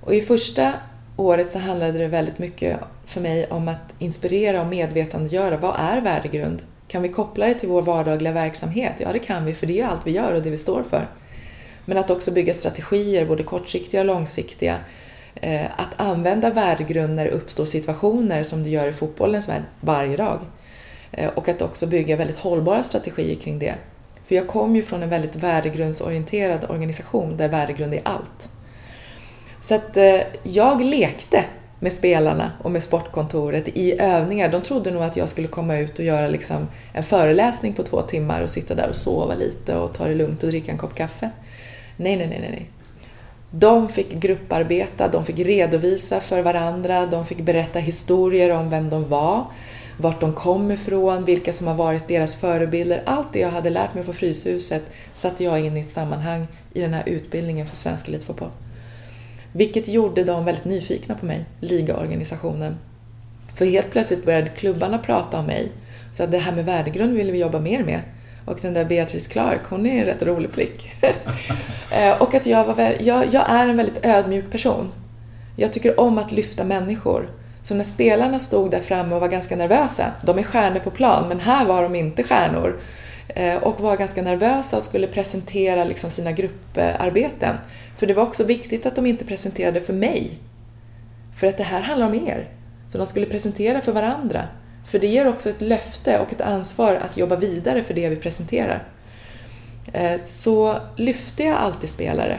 Och 0.00 0.14
i 0.14 0.20
första 0.20 0.72
året 1.16 1.52
så 1.52 1.58
handlade 1.58 1.98
det 1.98 2.06
väldigt 2.06 2.38
mycket 2.38 2.80
för 3.04 3.20
mig 3.20 3.46
om 3.50 3.68
att 3.68 3.94
inspirera 3.98 4.60
och 4.60 4.66
medvetandegöra. 4.66 5.56
Vad 5.56 5.74
är 5.78 6.00
värdegrund? 6.00 6.62
Kan 6.88 7.02
vi 7.02 7.08
koppla 7.08 7.46
det 7.46 7.54
till 7.54 7.68
vår 7.68 7.82
vardagliga 7.82 8.32
verksamhet? 8.32 8.92
Ja, 8.98 9.12
det 9.12 9.18
kan 9.18 9.44
vi, 9.44 9.54
för 9.54 9.66
det 9.66 9.80
är 9.80 9.86
allt 9.86 10.00
vi 10.04 10.10
gör 10.10 10.34
och 10.34 10.42
det 10.42 10.50
vi 10.50 10.58
står 10.58 10.82
för. 10.82 11.08
Men 11.84 11.98
att 11.98 12.10
också 12.10 12.32
bygga 12.32 12.54
strategier, 12.54 13.26
både 13.26 13.42
kortsiktiga 13.42 14.00
och 14.00 14.06
långsiktiga. 14.06 14.78
Eh, 15.34 15.66
att 15.76 16.00
använda 16.00 16.50
värdegrund 16.50 17.14
när 17.14 17.24
det 17.24 17.30
uppstår 17.30 17.64
situationer 17.64 18.42
som 18.42 18.62
du 18.62 18.70
gör 18.70 18.88
i 18.88 18.92
fotbollens 18.92 19.48
värld 19.48 19.62
varje 19.80 20.16
dag. 20.16 20.38
Eh, 21.12 21.30
och 21.34 21.48
att 21.48 21.62
också 21.62 21.86
bygga 21.86 22.16
väldigt 22.16 22.38
hållbara 22.38 22.82
strategier 22.82 23.34
kring 23.34 23.58
det. 23.58 23.74
För 24.24 24.34
jag 24.34 24.46
kom 24.46 24.76
ju 24.76 24.82
från 24.82 25.02
en 25.02 25.08
väldigt 25.08 25.36
värdegrundsorienterad 25.36 26.70
organisation 26.70 27.36
där 27.36 27.48
värdegrund 27.48 27.94
är 27.94 28.00
allt. 28.04 28.48
Så 29.62 29.74
att 29.74 29.96
eh, 29.96 30.20
jag 30.42 30.84
lekte 30.84 31.44
med 31.80 31.92
spelarna 31.92 32.52
och 32.62 32.70
med 32.70 32.82
sportkontoret 32.82 33.68
i 33.68 34.00
övningar. 34.00 34.48
De 34.48 34.62
trodde 34.62 34.90
nog 34.90 35.02
att 35.02 35.16
jag 35.16 35.28
skulle 35.28 35.48
komma 35.48 35.78
ut 35.78 35.98
och 35.98 36.04
göra 36.04 36.28
liksom 36.28 36.68
en 36.92 37.02
föreläsning 37.02 37.72
på 37.72 37.82
två 37.82 38.02
timmar 38.02 38.42
och 38.42 38.50
sitta 38.50 38.74
där 38.74 38.88
och 38.88 38.96
sova 38.96 39.34
lite 39.34 39.76
och 39.76 39.94
ta 39.94 40.06
det 40.06 40.14
lugnt 40.14 40.42
och 40.42 40.48
dricka 40.48 40.72
en 40.72 40.78
kopp 40.78 40.94
kaffe. 40.94 41.30
Nej, 41.96 42.16
nej, 42.16 42.26
nej, 42.28 42.40
nej. 42.50 42.70
De 43.50 43.88
fick 43.88 44.12
grupparbeta, 44.12 45.08
de 45.08 45.24
fick 45.24 45.38
redovisa 45.38 46.20
för 46.20 46.42
varandra, 46.42 47.06
de 47.06 47.26
fick 47.26 47.40
berätta 47.40 47.78
historier 47.78 48.50
om 48.50 48.70
vem 48.70 48.90
de 48.90 49.08
var 49.08 49.44
vart 49.96 50.20
de 50.20 50.32
kom 50.32 50.70
ifrån, 50.70 51.24
vilka 51.24 51.52
som 51.52 51.66
har 51.66 51.74
varit 51.74 52.08
deras 52.08 52.36
förebilder. 52.36 53.02
Allt 53.06 53.32
det 53.32 53.38
jag 53.38 53.50
hade 53.50 53.70
lärt 53.70 53.94
mig 53.94 54.04
på 54.04 54.12
Fryshuset 54.12 54.82
satte 55.14 55.44
jag 55.44 55.60
in 55.60 55.76
i 55.76 55.80
ett 55.80 55.90
sammanhang 55.90 56.46
i 56.72 56.80
den 56.80 56.94
här 56.94 57.02
utbildningen 57.06 57.66
för 57.66 57.76
svensk 57.76 58.08
elitfotboll. 58.08 58.50
Vilket 59.52 59.88
gjorde 59.88 60.24
dem 60.24 60.44
väldigt 60.44 60.64
nyfikna 60.64 61.14
på 61.14 61.26
mig, 61.26 61.44
ligaorganisationen. 61.60 62.76
För 63.54 63.64
helt 63.64 63.90
plötsligt 63.90 64.24
började 64.24 64.48
klubbarna 64.48 64.98
prata 64.98 65.38
om 65.38 65.46
mig. 65.46 65.72
Så 66.14 66.22
att 66.22 66.30
det 66.30 66.38
här 66.38 66.52
med 66.52 66.64
värdegrund 66.64 67.12
vill 67.12 67.30
vi 67.30 67.38
jobba 67.38 67.60
mer 67.60 67.84
med. 67.84 68.00
Och 68.44 68.58
den 68.62 68.74
där 68.74 68.84
Beatrice 68.84 69.28
Clark, 69.28 69.60
hon 69.68 69.86
är 69.86 70.00
en 70.00 70.04
rätt 70.04 70.22
rolig 70.22 70.52
prick. 70.52 70.92
Eh, 71.90 72.22
och 72.22 72.34
att 72.34 72.46
jag, 72.46 72.64
var, 72.64 72.94
jag, 73.00 73.24
jag 73.34 73.50
är 73.50 73.68
en 73.68 73.76
väldigt 73.76 74.04
ödmjuk 74.04 74.50
person. 74.50 74.92
Jag 75.56 75.72
tycker 75.72 76.00
om 76.00 76.18
att 76.18 76.32
lyfta 76.32 76.64
människor. 76.64 77.28
Så 77.64 77.74
när 77.74 77.84
spelarna 77.84 78.38
stod 78.38 78.70
där 78.70 78.80
framme 78.80 79.14
och 79.14 79.20
var 79.20 79.28
ganska 79.28 79.56
nervösa, 79.56 80.12
de 80.22 80.38
är 80.38 80.42
stjärnor 80.42 80.80
på 80.80 80.90
plan, 80.90 81.28
men 81.28 81.40
här 81.40 81.64
var 81.64 81.82
de 81.82 81.94
inte 81.94 82.22
stjärnor, 82.22 82.80
eh, 83.28 83.56
och 83.56 83.80
var 83.80 83.96
ganska 83.96 84.22
nervösa 84.22 84.76
och 84.76 84.82
skulle 84.82 85.06
presentera 85.06 85.84
liksom 85.84 86.10
sina 86.10 86.32
grupparbeten. 86.32 87.56
För 87.96 88.06
det 88.06 88.14
var 88.14 88.22
också 88.22 88.44
viktigt 88.44 88.86
att 88.86 88.96
de 88.96 89.06
inte 89.06 89.24
presenterade 89.24 89.80
för 89.80 89.92
mig. 89.92 90.38
För 91.36 91.46
att 91.46 91.56
det 91.56 91.62
här 91.62 91.80
handlar 91.80 92.06
om 92.06 92.14
er. 92.14 92.48
Så 92.88 92.98
de 92.98 93.06
skulle 93.06 93.26
presentera 93.26 93.80
för 93.80 93.92
varandra. 93.92 94.48
För 94.86 94.98
det 94.98 95.06
ger 95.06 95.28
också 95.28 95.50
ett 95.50 95.60
löfte 95.60 96.18
och 96.18 96.32
ett 96.32 96.40
ansvar 96.40 96.94
att 96.94 97.16
jobba 97.16 97.36
vidare 97.36 97.82
för 97.82 97.94
det 97.94 98.08
vi 98.08 98.16
presenterar. 98.16 98.82
Eh, 99.92 100.20
så 100.24 100.76
lyfte 100.96 101.44
jag 101.44 101.56
alltid 101.56 101.90
spelare. 101.90 102.38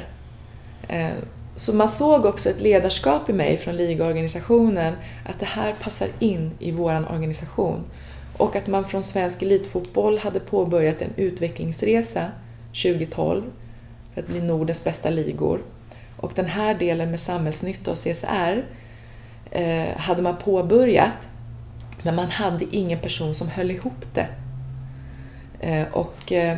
Eh, 0.87 1.09
så 1.55 1.73
man 1.73 1.89
såg 1.89 2.25
också 2.25 2.49
ett 2.49 2.61
ledarskap 2.61 3.29
i 3.29 3.33
mig 3.33 3.57
från 3.57 3.75
ligaorganisationen, 3.75 4.93
att 5.25 5.39
det 5.39 5.45
här 5.45 5.73
passar 5.81 6.07
in 6.19 6.51
i 6.59 6.71
vår 6.71 7.11
organisation. 7.11 7.83
Och 8.37 8.55
att 8.55 8.67
man 8.67 8.85
från 8.85 9.03
svensk 9.03 9.41
elitfotboll 9.41 10.17
hade 10.17 10.39
påbörjat 10.39 11.01
en 11.01 11.13
utvecklingsresa 11.15 12.31
2012 12.83 13.43
för 14.13 14.21
att 14.21 14.27
bli 14.27 14.41
Nordens 14.41 14.83
bästa 14.83 15.09
ligor. 15.09 15.61
Och 16.17 16.31
den 16.35 16.45
här 16.45 16.73
delen 16.73 17.11
med 17.11 17.19
samhällsnytta 17.19 17.91
och 17.91 17.97
CSR 17.97 18.65
eh, 19.51 19.97
hade 19.97 20.21
man 20.21 20.37
påbörjat, 20.37 21.27
men 22.03 22.15
man 22.15 22.27
hade 22.27 22.65
ingen 22.71 22.99
person 22.99 23.35
som 23.35 23.47
höll 23.47 23.71
ihop 23.71 24.05
det. 24.13 24.27
Eh, 25.59 25.87
och 25.91 26.31
eh, 26.31 26.57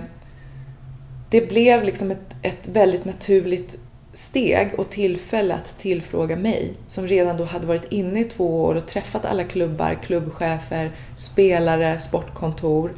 det 1.29 1.49
blev 1.49 1.83
liksom 1.83 2.11
ett, 2.11 2.35
ett 2.41 2.67
väldigt 2.67 3.05
naturligt 3.05 3.75
steg 4.18 4.73
och 4.77 4.89
tillfälle 4.89 5.53
att 5.53 5.80
tillfråga 5.80 6.35
mig, 6.35 6.73
som 6.88 7.07
redan 7.07 7.38
då 7.38 7.44
hade 7.44 7.68
varit 7.68 7.91
inne 7.91 8.19
i 8.19 8.23
två 8.23 8.64
år 8.64 8.76
och 8.76 8.88
träffat 8.88 9.26
alla 9.26 9.44
klubbar, 9.44 9.98
klubbchefer, 10.03 10.91
spelare, 11.15 11.99
sportkontor 11.99 12.91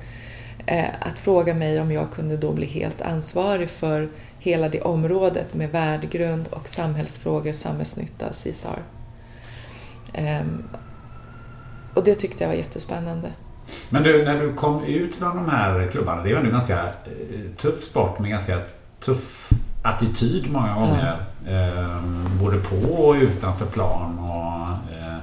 eh, 0.65 0.89
att 1.01 1.19
fråga 1.19 1.53
mig 1.53 1.81
om 1.81 1.91
jag 1.91 2.11
kunde 2.11 2.37
då 2.37 2.53
bli 2.53 2.65
helt 2.65 3.01
ansvarig 3.01 3.69
för 3.69 4.09
hela 4.39 4.69
det 4.69 4.81
området 4.81 5.53
med 5.53 5.71
värdegrund 5.71 6.47
och 6.47 6.67
samhällsfrågor, 6.67 7.53
samhällsnytta, 7.53 8.29
CSR. 8.29 8.79
Ehm, 10.13 10.63
och 11.93 12.03
det 12.03 12.15
tyckte 12.15 12.43
jag 12.43 12.49
var 12.49 12.57
jättespännande. 12.57 13.31
Men 13.89 14.03
du, 14.03 14.25
när 14.25 14.39
du 14.41 14.53
kom 14.53 14.83
ut 14.83 15.15
från 15.15 15.35
de 15.35 15.49
här 15.49 15.87
klubbarna, 15.91 16.23
det 16.23 16.33
var 16.33 16.41
ju 16.41 16.47
eh, 16.47 16.53
en 16.53 16.59
ganska 16.59 16.93
tuff 17.57 17.83
sport 17.83 18.19
med 18.19 18.29
ganska 18.29 18.61
tuff 18.99 19.49
attityd 19.81 20.51
många 20.51 20.73
gånger. 20.73 21.17
Eh, 21.47 22.01
både 22.41 22.57
på 22.57 22.75
och 22.75 23.15
utanför 23.15 23.65
plan. 23.65 24.19
Och, 24.19 24.93
eh, 24.95 25.17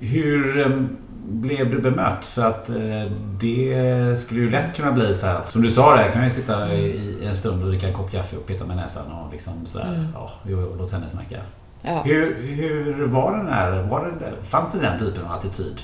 hur 0.00 0.60
eh, 0.60 0.80
blev 1.28 1.70
du 1.70 1.78
bemött? 1.78 2.24
För 2.24 2.42
att 2.42 2.68
eh, 2.68 3.12
det 3.40 4.18
skulle 4.18 4.40
ju 4.40 4.50
lätt 4.50 4.76
kunna 4.76 4.92
bli 4.92 5.14
så 5.14 5.26
här. 5.26 5.40
Som 5.50 5.62
du 5.62 5.70
sa 5.70 5.96
där, 5.96 6.10
kan 6.10 6.24
ju 6.24 6.30
sitta 6.30 6.74
i, 6.74 7.18
en 7.26 7.36
stund 7.36 7.62
och 7.62 7.68
dricka 7.68 7.88
en 7.88 7.94
kopp 7.94 8.10
kaffe 8.10 8.36
och 8.36 8.46
peta 8.46 8.64
med 8.64 8.76
näsan 8.76 9.12
och 9.12 9.32
liksom 9.32 9.66
sådär. 9.66 9.88
Mm. 9.88 10.06
Ja, 10.14 10.30
jo, 10.46 10.74
låt 10.78 10.92
henne 10.92 11.08
snacka. 11.08 11.36
Ja. 11.82 12.02
Hur, 12.04 12.42
hur 12.42 13.06
var 13.06 13.36
den 13.36 13.46
där, 13.46 13.82
var 13.82 14.04
det, 14.20 14.46
fanns 14.46 14.72
det 14.72 14.80
den 14.80 14.98
typen 14.98 15.24
av 15.24 15.32
attityd? 15.32 15.80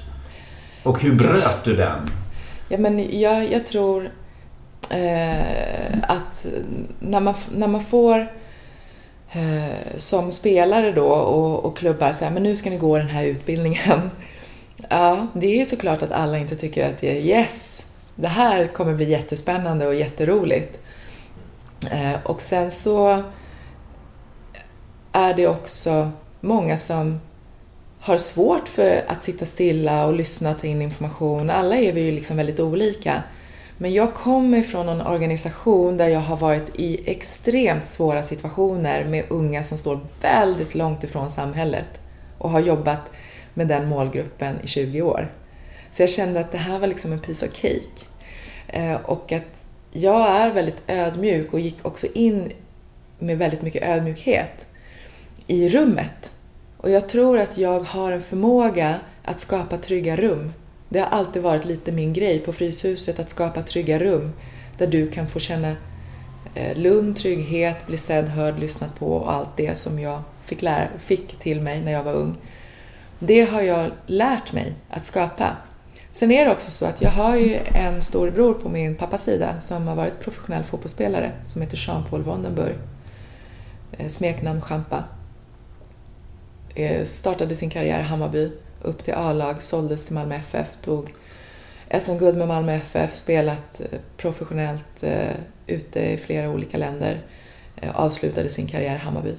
Och 0.82 1.02
hur 1.02 1.14
bröt 1.14 1.64
du 1.64 1.76
den? 1.76 2.10
Ja, 2.68 2.78
men 2.78 3.20
jag, 3.20 3.52
jag 3.52 3.66
tror 3.66 4.08
eh, 4.90 5.98
att 6.02 6.46
när 6.98 7.20
man, 7.20 7.34
när 7.54 7.68
man 7.68 7.80
får 7.80 8.26
eh, 9.32 9.96
som 9.96 10.32
spelare 10.32 10.92
då 10.92 11.06
och, 11.06 11.64
och 11.64 11.76
klubbar 11.76 12.12
så 12.12 12.24
men 12.30 12.42
nu 12.42 12.56
ska 12.56 12.70
ni 12.70 12.76
gå 12.76 12.96
den 12.98 13.08
här 13.08 13.24
utbildningen. 13.24 14.10
Ja, 14.88 15.26
det 15.34 15.60
är 15.60 15.64
såklart 15.64 16.02
att 16.02 16.12
alla 16.12 16.38
inte 16.38 16.56
tycker 16.56 16.90
att 16.90 17.00
det 17.00 17.10
är 17.10 17.20
yes, 17.20 17.86
det 18.14 18.28
här 18.28 18.66
kommer 18.66 18.94
bli 18.94 19.10
jättespännande 19.10 19.86
och 19.86 19.94
jätteroligt. 19.94 20.80
Eh, 21.90 22.22
och 22.22 22.40
sen 22.40 22.70
så 22.70 23.22
är 25.12 25.34
det 25.34 25.46
också 25.46 26.10
många 26.40 26.76
som 26.76 27.20
har 28.00 28.16
svårt 28.16 28.68
för 28.68 29.04
att 29.08 29.22
sitta 29.22 29.46
stilla 29.46 30.06
och 30.06 30.14
lyssna 30.14 30.50
och 30.50 30.60
ta 30.60 30.66
in 30.66 30.82
information. 30.82 31.50
Alla 31.50 31.76
är 31.76 31.92
vi 31.92 32.00
ju 32.00 32.12
liksom 32.12 32.36
väldigt 32.36 32.60
olika. 32.60 33.22
Men 33.82 33.92
jag 33.92 34.14
kommer 34.14 34.62
från 34.62 34.88
en 34.88 35.00
organisation 35.00 35.96
där 35.96 36.08
jag 36.08 36.20
har 36.20 36.36
varit 36.36 36.70
i 36.74 37.10
extremt 37.10 37.86
svåra 37.86 38.22
situationer 38.22 39.04
med 39.04 39.24
unga 39.28 39.64
som 39.64 39.78
står 39.78 40.00
väldigt 40.22 40.74
långt 40.74 41.04
ifrån 41.04 41.30
samhället 41.30 42.00
och 42.38 42.50
har 42.50 42.60
jobbat 42.60 43.00
med 43.54 43.68
den 43.68 43.88
målgruppen 43.88 44.56
i 44.64 44.66
20 44.68 45.02
år. 45.02 45.32
Så 45.92 46.02
jag 46.02 46.10
kände 46.10 46.40
att 46.40 46.52
det 46.52 46.58
här 46.58 46.78
var 46.78 46.86
liksom 46.86 47.12
en 47.12 47.20
piece 47.20 47.46
of 47.46 47.52
cake. 47.52 48.04
Eh, 48.68 48.96
och 49.04 49.32
att 49.32 49.46
jag 49.92 50.28
är 50.28 50.50
väldigt 50.50 50.82
ödmjuk 50.86 51.52
och 51.52 51.60
gick 51.60 51.86
också 51.86 52.06
in 52.14 52.52
med 53.18 53.38
väldigt 53.38 53.62
mycket 53.62 53.82
ödmjukhet 53.82 54.66
i 55.46 55.68
rummet. 55.68 56.32
Och 56.76 56.90
jag 56.90 57.08
tror 57.08 57.38
att 57.38 57.58
jag 57.58 57.80
har 57.80 58.12
en 58.12 58.22
förmåga 58.22 58.94
att 59.24 59.40
skapa 59.40 59.76
trygga 59.76 60.16
rum. 60.16 60.52
Det 60.92 61.00
har 61.00 61.06
alltid 61.06 61.42
varit 61.42 61.64
lite 61.64 61.92
min 61.92 62.12
grej 62.12 62.38
på 62.38 62.52
Fryshuset, 62.52 63.20
att 63.20 63.30
skapa 63.30 63.62
trygga 63.62 63.98
rum 63.98 64.32
där 64.78 64.86
du 64.86 65.10
kan 65.10 65.28
få 65.28 65.38
känna 65.38 65.76
eh, 66.54 66.78
lugn, 66.78 67.14
trygghet, 67.14 67.86
bli 67.86 67.96
sedd, 67.96 68.28
hörd, 68.28 68.58
lyssnad 68.58 68.90
på 68.98 69.12
och 69.12 69.32
allt 69.32 69.56
det 69.56 69.78
som 69.78 69.98
jag 69.98 70.22
fick, 70.44 70.62
lära, 70.62 70.88
fick 70.98 71.38
till 71.38 71.60
mig 71.60 71.80
när 71.80 71.92
jag 71.92 72.02
var 72.02 72.12
ung. 72.12 72.36
Det 73.18 73.50
har 73.50 73.62
jag 73.62 73.90
lärt 74.06 74.52
mig 74.52 74.72
att 74.88 75.04
skapa. 75.04 75.56
Sen 76.12 76.30
är 76.30 76.44
det 76.44 76.52
också 76.52 76.70
så 76.70 76.86
att 76.86 77.02
jag 77.02 77.10
har 77.10 77.36
ju 77.36 77.58
en 77.74 78.02
storebror 78.02 78.54
på 78.54 78.68
min 78.68 78.94
pappas 78.94 79.24
sida 79.24 79.60
som 79.60 79.86
har 79.86 79.96
varit 79.96 80.20
professionell 80.20 80.64
fotbollsspelare 80.64 81.32
som 81.46 81.62
heter 81.62 81.76
Jean-Paul 81.76 82.22
Vondenburg. 82.22 82.74
Eh, 83.92 84.08
smeknamn 84.08 84.60
Champa. 84.60 85.04
Eh, 86.74 87.04
startade 87.04 87.56
sin 87.56 87.70
karriär 87.70 88.00
i 88.00 88.02
Hammarby, 88.02 88.52
upp 88.82 89.04
till 89.04 89.14
A-lag, 89.14 89.62
såldes 89.62 90.04
till 90.04 90.14
Malmö 90.14 90.34
FF, 90.34 90.68
tog 90.84 91.12
SM-guld 92.00 92.38
med 92.38 92.48
Malmö 92.48 92.72
FF, 92.72 93.14
spelat 93.14 93.80
eh, 93.80 93.98
professionellt 94.16 95.02
eh, 95.02 95.34
ute 95.66 96.00
i 96.00 96.16
flera 96.16 96.50
olika 96.50 96.78
länder, 96.78 97.20
eh, 97.76 98.00
avslutade 98.00 98.48
sin 98.48 98.66
karriär 98.66 98.94
i 98.94 98.98
Hammarby. 98.98 99.34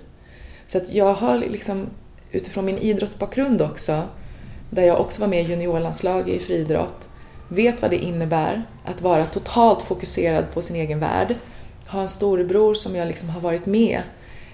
Så 0.67 0.77
att 0.77 0.93
jag 0.93 1.13
har 1.13 1.37
liksom, 1.37 1.87
utifrån 2.31 2.65
min 2.65 2.77
idrottsbakgrund 2.77 3.61
också, 3.61 4.03
där 4.69 4.83
jag 4.83 4.99
också 4.99 5.21
var 5.21 5.27
med 5.27 5.41
i 5.41 5.51
juniorlandslag 5.51 6.29
i 6.29 6.39
friidrott, 6.39 7.09
vet 7.47 7.81
vad 7.81 7.91
det 7.91 7.97
innebär 7.97 8.63
att 8.85 9.01
vara 9.01 9.25
totalt 9.25 9.81
fokuserad 9.81 10.51
på 10.53 10.61
sin 10.61 10.75
egen 10.75 10.99
värld, 10.99 11.35
ha 11.87 12.01
en 12.01 12.09
storebror 12.09 12.73
som 12.73 12.95
jag 12.95 13.07
liksom 13.07 13.29
har 13.29 13.41
varit 13.41 13.65
med 13.65 14.01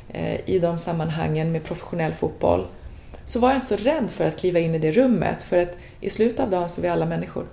Eh, 0.10 0.50
i 0.50 0.60
de 0.60 0.78
sammanhangen 0.78 1.52
med 1.52 1.64
professionell 1.64 2.14
fotboll 2.14 2.66
så 3.28 3.40
var 3.40 3.50
jag 3.50 3.58
inte 3.58 3.68
så 3.68 3.76
rädd 3.76 4.12
för 4.12 4.28
att 4.28 4.40
kliva 4.40 4.60
in 4.60 4.76
i 4.76 4.80
det 4.80 4.92
rummet 4.92 5.44
för 5.44 5.58
att 5.58 5.78
i 6.00 6.10
slutet 6.10 6.40
av 6.40 6.50
dagen 6.50 6.70
så 6.70 6.82
är 6.82 6.84
vi 6.84 6.88
alla 6.88 7.06
människor. 7.06 7.48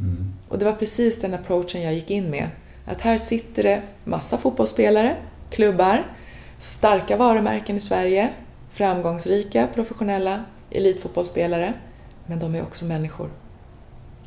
Mm. 0.00 0.32
Och 0.48 0.58
det 0.58 0.64
var 0.64 0.72
precis 0.72 1.20
den 1.20 1.34
approachen 1.34 1.82
jag 1.82 1.94
gick 1.94 2.10
in 2.10 2.30
med. 2.30 2.48
Att 2.84 3.00
här 3.00 3.18
sitter 3.18 3.62
det 3.62 3.82
massa 4.04 4.36
fotbollsspelare, 4.36 5.16
klubbar, 5.50 6.06
starka 6.58 7.16
varumärken 7.16 7.76
i 7.76 7.80
Sverige, 7.80 8.30
framgångsrika 8.70 9.68
professionella 9.74 10.44
elitfotbollsspelare, 10.70 11.74
men 12.26 12.38
de 12.38 12.54
är 12.54 12.62
också 12.62 12.84
människor. 12.84 13.30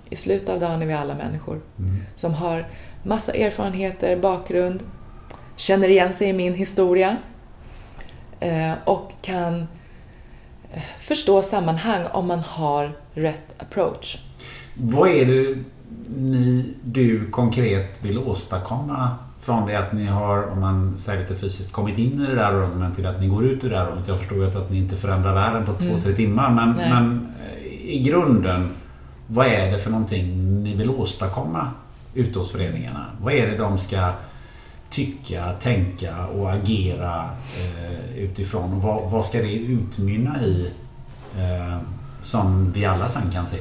I 0.09 0.15
slutet 0.15 0.49
av 0.49 0.59
dagen 0.59 0.81
är 0.81 0.85
vi 0.85 0.93
alla 0.93 1.15
människor 1.15 1.61
mm. 1.79 2.01
som 2.15 2.33
har 2.33 2.67
massa 3.03 3.33
erfarenheter, 3.33 4.17
bakgrund, 4.17 4.83
känner 5.55 5.87
igen 5.87 6.13
sig 6.13 6.29
i 6.29 6.33
min 6.33 6.53
historia, 6.53 7.17
Eh, 8.41 8.73
och 8.85 9.11
kan 9.21 9.67
förstå 10.99 11.41
sammanhang 11.41 12.05
om 12.13 12.27
man 12.27 12.39
har 12.39 12.91
rätt 13.13 13.61
approach. 13.61 14.17
Vad 14.73 15.09
är 15.09 15.25
det 15.25 15.63
ni, 16.17 16.73
du 16.83 17.29
konkret 17.29 18.03
vill 18.03 18.17
åstadkomma 18.17 19.09
från 19.41 19.67
det 19.67 19.75
att 19.75 19.93
ni 19.93 20.05
har, 20.05 20.51
om 20.51 20.61
man 20.61 20.97
säger 20.97 21.21
lite 21.21 21.35
fysiskt, 21.35 21.71
kommit 21.71 21.97
in 21.97 22.21
i 22.21 22.25
det 22.25 22.35
där 22.35 22.53
rummet 22.53 22.95
till 22.95 23.05
att 23.05 23.21
ni 23.21 23.27
går 23.27 23.45
ut 23.45 23.63
ur 23.63 23.69
det 23.69 23.75
där 23.75 23.85
rummet? 23.85 24.07
Jag 24.07 24.19
förstår 24.19 24.37
ju 24.37 24.47
att 24.47 24.71
ni 24.71 24.77
inte 24.77 24.95
förändrar 24.95 25.33
världen 25.33 25.65
på 25.65 25.73
två, 25.73 25.85
mm. 25.85 26.01
tre 26.01 26.13
timmar 26.13 26.49
men, 26.49 26.75
men 26.75 27.33
eh, 27.45 27.67
i 27.83 28.03
grunden, 28.03 28.69
vad 29.27 29.47
är 29.47 29.71
det 29.71 29.77
för 29.77 29.91
någonting 29.91 30.53
ni 30.63 30.75
vill 30.75 30.89
åstadkomma 30.89 31.67
ute 32.13 32.39
hos 32.39 32.51
föreningarna? 32.51 33.05
Vad 33.21 33.33
är 33.33 33.47
det 33.47 33.57
de 33.57 33.77
ska 33.77 34.11
tycka, 34.91 35.53
tänka 35.61 36.25
och 36.27 36.51
agera 36.51 37.29
eh, 37.57 38.17
utifrån? 38.17 38.73
Och 38.73 38.81
vad, 38.81 39.11
vad, 39.11 39.25
ska 39.25 39.37
det 39.37 39.53
utmynna 39.53 40.41
i 40.41 40.71
eh, 41.37 41.77
som 42.21 42.71
vi 42.71 42.85
alla 42.85 43.09
sen 43.09 43.31
kan 43.31 43.47
se? 43.47 43.57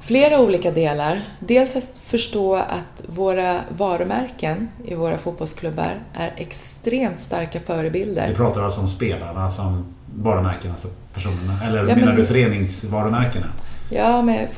Flera 0.00 0.40
olika 0.40 0.70
delar. 0.70 1.20
Dels 1.38 1.76
att 1.76 1.98
förstå 2.04 2.54
att 2.54 3.02
våra 3.06 3.60
varumärken 3.78 4.68
i 4.84 4.94
våra 4.94 5.18
fotbollsklubbar 5.18 5.94
är 6.14 6.32
extremt 6.36 7.20
starka 7.20 7.60
förebilder. 7.60 8.28
Vi 8.28 8.34
pratar 8.34 8.62
alltså 8.62 8.80
om 8.80 8.88
spelarna 8.88 9.50
som 9.50 9.84
varumärken, 10.16 10.70
alltså 10.70 10.88
personerna? 11.14 11.64
Eller 11.66 11.78
ja, 11.78 11.84
menar 11.84 12.06
men, 12.06 12.16
du 12.16 12.26
föreningsvarumärkena? 12.26 13.46
Ja, 13.90 14.22
men 14.22 14.48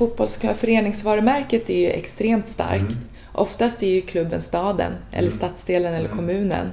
föreningsvarumärket 0.55 1.71
är 1.71 1.79
ju 1.79 1.89
extremt 1.89 2.49
starkt. 2.49 2.81
Mm. 2.81 2.99
Oftast 3.33 3.83
är 3.83 3.87
ju 3.87 4.01
klubben 4.01 4.41
staden, 4.41 4.93
eller 5.11 5.29
mm. 5.29 5.31
stadsdelen 5.31 5.95
eller 5.95 6.09
mm. 6.09 6.17
kommunen. 6.17 6.73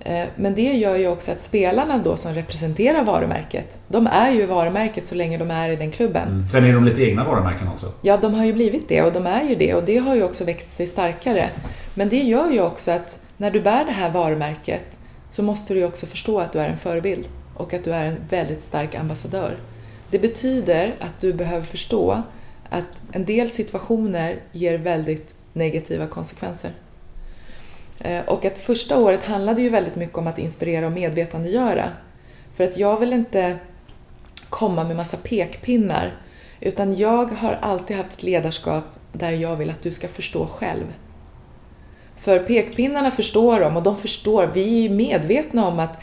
Eh, 0.00 0.24
men 0.36 0.54
det 0.54 0.72
gör 0.72 0.96
ju 0.96 1.08
också 1.08 1.32
att 1.32 1.42
spelarna 1.42 1.98
då 1.98 2.16
som 2.16 2.34
representerar 2.34 3.04
varumärket, 3.04 3.78
de 3.88 4.06
är 4.06 4.30
ju 4.30 4.46
varumärket 4.46 5.08
så 5.08 5.14
länge 5.14 5.38
de 5.38 5.50
är 5.50 5.68
i 5.68 5.76
den 5.76 5.90
klubben. 5.90 6.28
Mm. 6.28 6.48
Sen 6.48 6.64
är 6.64 6.72
de 6.72 6.84
lite 6.84 7.02
egna 7.02 7.24
varumärken 7.24 7.68
också? 7.68 7.92
Ja, 8.02 8.16
de 8.16 8.34
har 8.34 8.44
ju 8.44 8.52
blivit 8.52 8.88
det 8.88 9.02
och 9.02 9.12
de 9.12 9.26
är 9.26 9.42
ju 9.42 9.54
det 9.54 9.74
och 9.74 9.84
det 9.84 9.98
har 9.98 10.14
ju 10.14 10.22
också 10.22 10.44
växt 10.44 10.70
sig 10.70 10.86
starkare. 10.86 11.48
Men 11.94 12.08
det 12.08 12.22
gör 12.22 12.50
ju 12.50 12.60
också 12.60 12.90
att 12.90 13.18
när 13.36 13.50
du 13.50 13.60
bär 13.60 13.84
det 13.84 13.92
här 13.92 14.10
varumärket 14.10 14.84
så 15.28 15.42
måste 15.42 15.74
du 15.74 15.80
ju 15.80 15.86
också 15.86 16.06
förstå 16.06 16.40
att 16.40 16.52
du 16.52 16.58
är 16.58 16.68
en 16.68 16.78
förebild 16.78 17.28
och 17.54 17.74
att 17.74 17.84
du 17.84 17.92
är 17.92 18.04
en 18.04 18.16
väldigt 18.30 18.62
stark 18.62 18.94
ambassadör. 18.94 19.56
Det 20.10 20.18
betyder 20.18 20.94
att 21.00 21.20
du 21.20 21.32
behöver 21.32 21.62
förstå 21.62 22.22
att 22.70 22.84
en 23.12 23.24
del 23.24 23.48
situationer 23.48 24.36
ger 24.52 24.78
väldigt 24.78 25.34
negativa 25.52 26.06
konsekvenser. 26.06 26.70
Eh, 27.98 28.24
och 28.24 28.44
att 28.44 28.58
första 28.58 28.98
året 28.98 29.26
handlade 29.26 29.62
ju 29.62 29.68
väldigt 29.68 29.96
mycket 29.96 30.18
om 30.18 30.26
att 30.26 30.38
inspirera 30.38 30.86
och 30.86 30.92
medvetandegöra. 30.92 31.90
För 32.54 32.64
att 32.64 32.76
jag 32.76 33.00
vill 33.00 33.12
inte 33.12 33.58
komma 34.48 34.84
med 34.84 34.96
massa 34.96 35.16
pekpinnar 35.16 36.12
utan 36.60 36.96
jag 36.96 37.26
har 37.26 37.58
alltid 37.60 37.96
haft 37.96 38.12
ett 38.12 38.22
ledarskap 38.22 38.84
där 39.12 39.30
jag 39.30 39.56
vill 39.56 39.70
att 39.70 39.82
du 39.82 39.90
ska 39.90 40.08
förstå 40.08 40.46
själv. 40.46 40.84
För 42.16 42.38
pekpinnarna 42.38 43.10
förstår 43.10 43.60
de 43.60 43.76
och 43.76 43.82
de 43.82 43.96
förstår, 43.96 44.50
vi 44.54 44.86
är 44.86 44.90
medvetna 44.90 45.66
om 45.66 45.78
att 45.78 46.02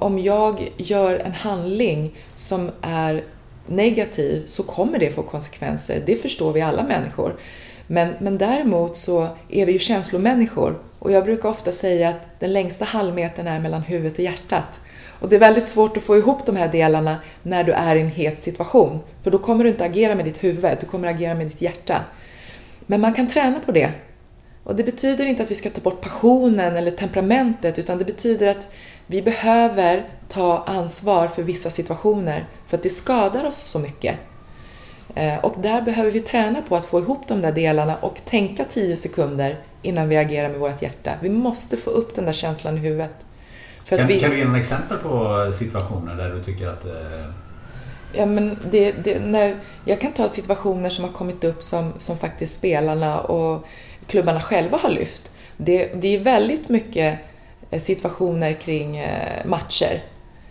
om 0.00 0.18
jag 0.18 0.72
gör 0.76 1.18
en 1.18 1.32
handling 1.32 2.14
som 2.34 2.70
är 2.80 3.24
negativ 3.66 4.46
så 4.46 4.62
kommer 4.62 4.98
det 4.98 5.10
få 5.10 5.22
konsekvenser. 5.22 6.02
Det 6.06 6.16
förstår 6.16 6.52
vi 6.52 6.60
alla 6.60 6.82
människor. 6.82 7.36
Men, 7.94 8.14
men 8.18 8.38
däremot 8.38 8.96
så 8.96 9.28
är 9.48 9.66
vi 9.66 9.72
ju 9.72 9.78
känslomänniskor 9.78 10.78
och 10.98 11.12
jag 11.12 11.24
brukar 11.24 11.48
ofta 11.48 11.72
säga 11.72 12.08
att 12.08 12.40
den 12.40 12.52
längsta 12.52 12.84
halvmetern 12.84 13.46
är 13.46 13.60
mellan 13.60 13.82
huvudet 13.82 14.18
och 14.18 14.24
hjärtat. 14.24 14.80
Och 15.20 15.28
det 15.28 15.36
är 15.36 15.40
väldigt 15.40 15.68
svårt 15.68 15.96
att 15.96 16.02
få 16.02 16.16
ihop 16.16 16.46
de 16.46 16.56
här 16.56 16.68
delarna 16.68 17.16
när 17.42 17.64
du 17.64 17.72
är 17.72 17.96
i 17.96 18.00
en 18.00 18.10
het 18.10 18.42
situation. 18.42 19.00
För 19.22 19.30
då 19.30 19.38
kommer 19.38 19.64
du 19.64 19.70
inte 19.70 19.84
agera 19.84 20.14
med 20.14 20.24
ditt 20.24 20.44
huvud, 20.44 20.76
du 20.80 20.86
kommer 20.86 21.08
agera 21.08 21.34
med 21.34 21.46
ditt 21.46 21.62
hjärta. 21.62 22.04
Men 22.86 23.00
man 23.00 23.12
kan 23.12 23.28
träna 23.28 23.60
på 23.60 23.72
det. 23.72 23.92
Och 24.64 24.76
det 24.76 24.84
betyder 24.84 25.26
inte 25.26 25.42
att 25.42 25.50
vi 25.50 25.54
ska 25.54 25.70
ta 25.70 25.80
bort 25.80 26.00
passionen 26.00 26.76
eller 26.76 26.90
temperamentet, 26.90 27.78
utan 27.78 27.98
det 27.98 28.04
betyder 28.04 28.46
att 28.46 28.74
vi 29.06 29.22
behöver 29.22 30.04
ta 30.28 30.64
ansvar 30.66 31.28
för 31.28 31.42
vissa 31.42 31.70
situationer, 31.70 32.46
för 32.66 32.76
att 32.76 32.82
det 32.82 32.90
skadar 32.90 33.44
oss 33.44 33.58
så 33.58 33.78
mycket. 33.78 34.16
Eh, 35.14 35.38
och 35.38 35.54
där 35.58 35.82
behöver 35.82 36.10
vi 36.10 36.20
träna 36.20 36.62
på 36.62 36.76
att 36.76 36.86
få 36.86 36.98
ihop 36.98 37.28
de 37.28 37.40
där 37.40 37.52
delarna 37.52 37.96
och 37.96 38.20
tänka 38.24 38.64
10 38.64 38.96
sekunder 38.96 39.56
innan 39.82 40.08
vi 40.08 40.16
agerar 40.16 40.48
med 40.48 40.60
vårt 40.60 40.82
hjärta. 40.82 41.10
Vi 41.20 41.28
måste 41.28 41.76
få 41.76 41.90
upp 41.90 42.14
den 42.14 42.24
där 42.24 42.32
känslan 42.32 42.76
i 42.76 42.80
huvudet. 42.80 43.10
Kan, 43.88 44.06
vi... 44.06 44.20
kan, 44.20 44.30
du 44.30 44.38
ge 44.38 44.44
några 44.44 44.60
exempel 44.60 44.98
på 44.98 45.52
situationer 45.58 46.14
där 46.16 46.30
du 46.30 46.44
tycker 46.44 46.68
att... 46.68 46.84
Eh... 46.84 47.30
Ja, 48.12 48.26
men 48.26 48.58
det, 48.70 48.92
det, 48.92 49.20
när, 49.20 49.56
jag 49.84 50.00
kan 50.00 50.12
ta 50.12 50.28
situationer 50.28 50.88
som 50.88 51.04
har 51.04 51.12
kommit 51.12 51.44
upp 51.44 51.62
som, 51.62 51.92
som 51.98 52.18
faktiskt 52.18 52.58
spelarna 52.58 53.20
och 53.20 53.66
klubbarna 54.06 54.40
själva 54.40 54.78
har 54.78 54.90
lyft. 54.90 55.30
Det, 55.56 55.90
det 55.94 56.08
är 56.08 56.18
väldigt 56.18 56.68
mycket 56.68 57.18
eh, 57.70 57.80
situationer 57.80 58.52
kring 58.52 58.96
eh, 58.96 59.46
matcher. 59.46 60.02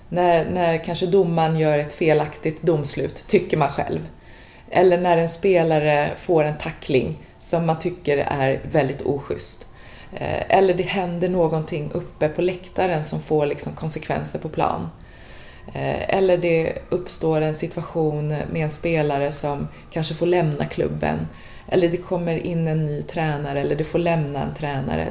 När, 0.10 0.46
när 0.52 0.84
kanske 0.84 1.06
domaren 1.06 1.60
gör 1.60 1.78
ett 1.78 1.94
felaktigt 1.94 2.62
domslut, 2.62 3.28
tycker 3.28 3.58
man 3.58 3.70
själv. 3.70 4.00
Eller 4.76 4.98
när 4.98 5.18
en 5.18 5.30
spelare 5.30 6.12
får 6.18 6.44
en 6.44 6.58
tackling 6.58 7.18
som 7.40 7.66
man 7.66 7.80
tycker 7.80 8.18
är 8.18 8.60
väldigt 8.72 9.02
oschysst. 9.02 9.68
Eh, 10.14 10.58
eller 10.58 10.74
det 10.74 10.84
händer 10.84 11.30
någonting 11.30 11.92
uppe 11.94 12.30
på 12.30 12.42
läktaren 12.42 13.04
som 13.04 13.22
får 13.22 13.46
liksom 13.46 13.74
konsekvenser 13.74 14.40
på 14.40 14.50
plan. 14.50 14.90
Eh, 15.74 16.18
eller 16.18 16.38
det 16.38 16.74
uppstår 16.90 17.42
en 17.42 17.56
situation 17.56 18.28
med 18.28 18.64
en 18.64 18.70
spelare 18.70 19.32
som 19.32 19.68
kanske 19.92 20.14
får 20.14 20.26
lämna 20.26 20.66
klubben. 20.66 21.28
Eller 21.68 21.90
det 21.90 21.98
kommer 21.98 22.36
in 22.36 22.68
en 22.68 22.86
ny 22.86 23.02
tränare 23.02 23.60
eller 23.60 23.76
det 23.76 23.84
får 23.84 24.00
lämna 24.00 24.42
en 24.42 24.54
tränare. 24.54 25.08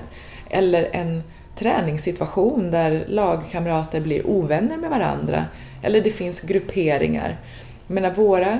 Eller 0.51 0.89
en 0.93 1.23
träningssituation 1.57 2.71
där 2.71 3.05
lagkamrater 3.09 4.01
blir 4.01 4.27
ovänner 4.27 4.77
med 4.77 4.91
varandra. 4.91 5.45
Eller 5.83 6.01
det 6.01 6.11
finns 6.11 6.41
grupperingar. 6.41 7.39
Jag 7.87 7.95
menar, 7.95 8.11
våra, 8.11 8.59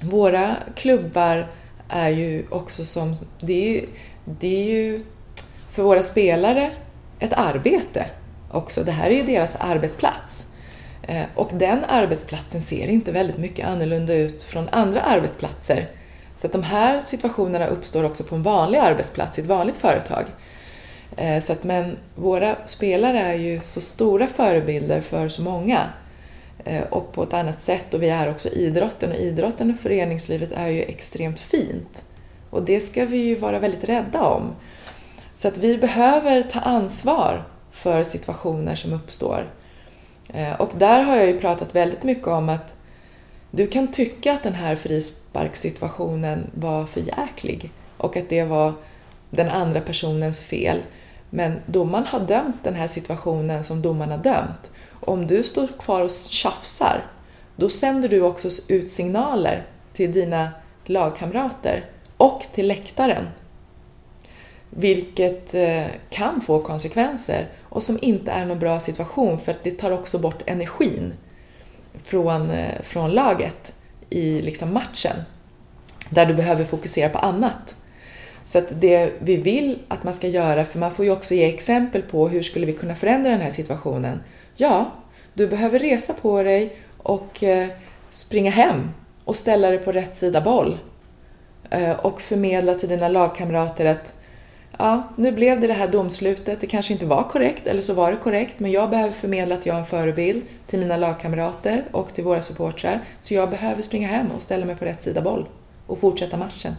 våra 0.00 0.56
klubbar 0.76 1.46
är 1.88 2.08
ju 2.08 2.46
också 2.50 2.84
som... 2.84 3.14
Det 3.40 3.52
är 3.52 3.72
ju, 3.72 3.86
det 4.24 4.62
är 4.62 4.74
ju 4.74 5.04
för 5.70 5.82
våra 5.82 6.02
spelare 6.02 6.70
ett 7.18 7.32
arbete 7.32 8.06
också. 8.50 8.84
Det 8.84 8.92
här 8.92 9.10
är 9.10 9.14
ju 9.14 9.22
deras 9.22 9.56
arbetsplats. 9.56 10.44
Eh, 11.02 11.24
och 11.34 11.50
den 11.52 11.84
arbetsplatsen 11.88 12.62
ser 12.62 12.86
inte 12.86 13.12
väldigt 13.12 13.38
mycket 13.38 13.68
annorlunda 13.68 14.14
ut 14.14 14.42
från 14.42 14.68
andra 14.68 15.00
arbetsplatser. 15.00 15.88
Så 16.38 16.46
att 16.46 16.52
de 16.52 16.62
här 16.62 17.00
situationerna 17.00 17.66
uppstår 17.66 18.04
också 18.04 18.24
på 18.24 18.34
en 18.34 18.42
vanlig 18.42 18.78
arbetsplats 18.78 19.38
i 19.38 19.40
ett 19.40 19.46
vanligt 19.46 19.76
företag. 19.76 20.24
Eh, 21.16 21.42
så 21.42 21.52
att, 21.52 21.64
men 21.64 21.96
våra 22.14 22.56
spelare 22.66 23.20
är 23.20 23.34
ju 23.34 23.60
så 23.60 23.80
stora 23.80 24.26
förebilder 24.26 25.00
för 25.00 25.28
så 25.28 25.42
många 25.42 25.80
Eh, 26.64 26.82
och 26.82 27.12
på 27.12 27.22
ett 27.22 27.32
annat 27.32 27.62
sätt 27.62 27.94
och 27.94 28.02
vi 28.02 28.08
är 28.08 28.30
också 28.30 28.48
idrotten 28.48 29.10
och 29.10 29.16
idrotten 29.16 29.70
och 29.70 29.80
föreningslivet 29.80 30.52
är 30.52 30.68
ju 30.68 30.82
extremt 30.82 31.40
fint. 31.40 32.02
Och 32.50 32.62
det 32.62 32.80
ska 32.80 33.06
vi 33.06 33.16
ju 33.16 33.34
vara 33.34 33.58
väldigt 33.58 33.84
rädda 33.84 34.22
om. 34.22 34.54
Så 35.34 35.48
att 35.48 35.58
vi 35.58 35.78
behöver 35.78 36.42
ta 36.42 36.60
ansvar 36.60 37.44
för 37.70 38.02
situationer 38.02 38.74
som 38.74 38.92
uppstår. 38.92 39.44
Eh, 40.28 40.60
och 40.60 40.70
där 40.78 41.02
har 41.02 41.16
jag 41.16 41.26
ju 41.26 41.38
pratat 41.38 41.74
väldigt 41.74 42.02
mycket 42.02 42.28
om 42.28 42.48
att 42.48 42.74
du 43.50 43.66
kan 43.66 43.92
tycka 43.92 44.32
att 44.32 44.42
den 44.42 44.54
här 44.54 44.76
frisparkssituationen 44.76 46.50
var 46.54 46.86
för 46.86 47.00
jäklig 47.00 47.70
och 47.96 48.16
att 48.16 48.28
det 48.28 48.44
var 48.44 48.72
den 49.30 49.48
andra 49.48 49.80
personens 49.80 50.40
fel. 50.40 50.82
Men 51.30 51.60
domaren 51.66 52.06
har 52.06 52.20
dömt 52.20 52.64
den 52.64 52.74
här 52.74 52.86
situationen 52.86 53.64
som 53.64 53.82
domaren 53.82 54.10
har 54.10 54.18
dömt. 54.18 54.70
Om 55.04 55.26
du 55.26 55.42
står 55.42 55.66
kvar 55.66 56.00
och 56.00 56.10
tjafsar, 56.10 57.04
då 57.56 57.68
sänder 57.68 58.08
du 58.08 58.20
också 58.20 58.48
ut 58.68 58.90
signaler 58.90 59.66
till 59.92 60.12
dina 60.12 60.48
lagkamrater 60.84 61.84
och 62.16 62.46
till 62.52 62.66
läktaren 62.66 63.28
vilket 64.76 65.54
eh, 65.54 65.86
kan 66.10 66.40
få 66.40 66.62
konsekvenser 66.62 67.46
och 67.62 67.82
som 67.82 67.98
inte 68.02 68.30
är 68.32 68.46
någon 68.46 68.58
bra 68.58 68.80
situation 68.80 69.38
för 69.38 69.52
att 69.52 69.64
det 69.64 69.70
tar 69.70 69.90
också 69.90 70.18
bort 70.18 70.42
energin 70.46 71.12
från, 72.02 72.50
eh, 72.50 72.82
från 72.82 73.10
laget 73.10 73.72
i 74.10 74.42
liksom 74.42 74.74
matchen. 74.74 75.16
Där 76.10 76.26
du 76.26 76.34
behöver 76.34 76.64
fokusera 76.64 77.08
på 77.08 77.18
annat. 77.18 77.76
Så 78.46 78.58
att 78.58 78.80
det 78.80 79.12
vi 79.18 79.36
vill 79.36 79.78
att 79.88 80.04
man 80.04 80.14
ska 80.14 80.28
göra, 80.28 80.64
för 80.64 80.78
man 80.78 80.90
får 80.90 81.04
ju 81.04 81.10
också 81.10 81.34
ge 81.34 81.44
exempel 81.44 82.02
på 82.02 82.28
hur 82.28 82.42
skulle 82.42 82.66
vi 82.66 82.72
kunna 82.72 82.94
förändra 82.94 83.30
den 83.30 83.40
här 83.40 83.50
situationen. 83.50 84.20
Ja, 84.56 84.90
du 85.34 85.46
behöver 85.46 85.78
resa 85.78 86.12
på 86.12 86.42
dig 86.42 86.76
och 86.98 87.42
eh, 87.42 87.68
springa 88.10 88.50
hem 88.50 88.90
och 89.24 89.36
ställa 89.36 89.70
dig 89.70 89.78
på 89.78 89.92
rätt 89.92 90.16
sida 90.16 90.40
boll. 90.40 90.78
Eh, 91.70 91.92
och 91.92 92.20
förmedla 92.20 92.74
till 92.74 92.88
dina 92.88 93.08
lagkamrater 93.08 93.84
att 93.84 94.14
ja, 94.78 95.02
nu 95.16 95.32
blev 95.32 95.60
det 95.60 95.66
det 95.66 95.72
här 95.72 95.88
domslutet. 95.88 96.60
Det 96.60 96.66
kanske 96.66 96.92
inte 96.92 97.06
var 97.06 97.22
korrekt, 97.22 97.66
eller 97.66 97.80
så 97.80 97.94
var 97.94 98.10
det 98.10 98.16
korrekt, 98.16 98.60
men 98.60 98.70
jag 98.70 98.90
behöver 98.90 99.12
förmedla 99.12 99.54
att 99.54 99.66
jag 99.66 99.74
är 99.74 99.80
en 99.80 99.86
förebild 99.86 100.42
till 100.66 100.78
mina 100.78 100.96
lagkamrater 100.96 101.84
och 101.92 102.14
till 102.14 102.24
våra 102.24 102.40
supportrar. 102.40 103.00
Så 103.20 103.34
jag 103.34 103.50
behöver 103.50 103.82
springa 103.82 104.08
hem 104.08 104.26
och 104.36 104.42
ställa 104.42 104.66
mig 104.66 104.76
på 104.76 104.84
rätt 104.84 105.02
sida 105.02 105.20
boll 105.20 105.46
och 105.86 105.98
fortsätta 105.98 106.36
matchen. 106.36 106.74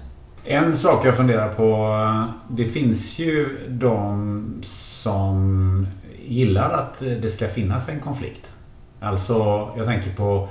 En 0.46 0.78
sak 0.78 1.06
jag 1.06 1.18
funderar 1.18 1.54
på. 1.54 1.64
Eh, 1.64 2.56
det 2.56 2.66
finns 2.66 3.20
ju 3.20 3.58
de 3.70 4.62
som 4.64 5.88
gillar 6.28 6.72
att 6.72 7.00
det 7.00 7.30
ska 7.30 7.48
finnas 7.48 7.90
en 7.90 8.00
konflikt. 8.00 8.52
Alltså, 9.00 9.70
jag 9.78 9.86
tänker 9.86 10.12
på 10.12 10.50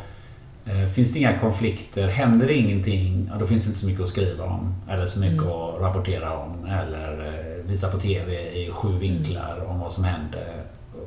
Eh, 0.66 0.86
finns 0.86 1.12
det 1.12 1.18
inga 1.18 1.38
konflikter, 1.38 2.08
händer 2.08 2.46
det 2.46 2.54
ingenting, 2.54 3.30
ja, 3.32 3.38
då 3.38 3.46
finns 3.46 3.64
det 3.64 3.68
inte 3.68 3.80
så 3.80 3.86
mycket 3.86 4.02
att 4.02 4.08
skriva 4.08 4.44
om. 4.44 4.74
Eller 4.90 5.06
så 5.06 5.20
mycket 5.20 5.42
mm. 5.42 5.52
att 5.52 5.80
rapportera 5.80 6.38
om. 6.38 6.64
Eller 6.64 7.18
eh, 7.18 7.64
visa 7.66 7.88
på 7.88 7.98
TV 7.98 8.32
i 8.32 8.70
sju 8.70 8.88
mm. 8.88 9.00
vinklar 9.00 9.56
mm. 9.56 9.66
om 9.66 9.80
vad 9.80 9.92
som 9.92 10.04
hände. 10.04 10.46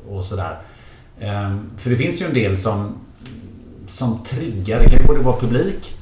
Och 0.09 0.23
sådär. 0.23 0.57
Ehm, 1.19 1.69
för 1.77 1.89
det 1.89 1.97
finns 1.97 2.21
ju 2.21 2.25
en 2.25 2.33
del 2.33 2.57
som, 2.57 2.97
som 3.87 4.23
triggar, 4.23 4.79
det 4.79 4.89
kan 4.89 5.07
både 5.07 5.19
vara 5.19 5.39
publik 5.39 5.95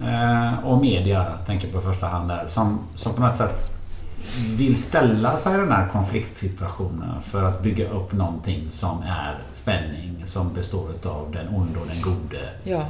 eh, 0.00 0.64
och 0.64 0.80
media, 0.80 1.38
tänker 1.46 1.72
på 1.72 1.78
i 1.78 1.82
första 1.82 2.06
hand 2.06 2.28
där. 2.28 2.46
Som, 2.46 2.78
som 2.94 3.14
på 3.14 3.20
något 3.20 3.36
sätt 3.36 3.72
vill 4.56 4.82
ställa 4.82 5.36
sig 5.36 5.54
i 5.54 5.56
den 5.56 5.72
här 5.72 5.88
konfliktsituationen 5.88 7.22
för 7.22 7.44
att 7.44 7.62
bygga 7.62 7.88
upp 7.88 8.12
någonting 8.12 8.68
som 8.70 9.02
är 9.02 9.38
spänning 9.52 10.22
som 10.24 10.54
består 10.54 10.88
av 11.04 11.32
den 11.32 11.48
onde 11.48 11.80
och 11.80 11.86
den 11.86 12.02
gode. 12.02 12.48
Ja. 12.64 12.86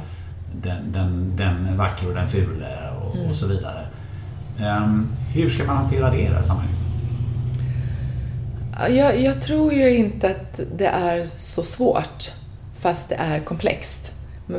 Den, 0.61 0.91
den, 0.91 1.35
den 1.35 1.77
vackra 1.77 2.07
och 2.07 2.15
den 2.15 2.29
fule 2.29 2.77
och, 3.05 3.15
mm. 3.15 3.29
och 3.29 3.35
så 3.35 3.47
vidare. 3.47 3.87
Um, 4.59 5.11
hur 5.33 5.49
ska 5.49 5.63
man 5.63 5.77
hantera 5.77 6.09
det 6.09 6.17
i 6.17 6.27
det 6.27 6.35
här 6.35 6.43
sammanhanget? 6.43 6.79
Jag, 8.89 9.21
jag 9.21 9.41
tror 9.41 9.73
ju 9.73 9.95
inte 9.95 10.29
att 10.29 10.59
det 10.77 10.87
är 10.87 11.25
så 11.25 11.63
svårt 11.63 12.31
fast 12.79 13.09
det 13.09 13.15
är 13.15 13.39
komplext. 13.39 14.11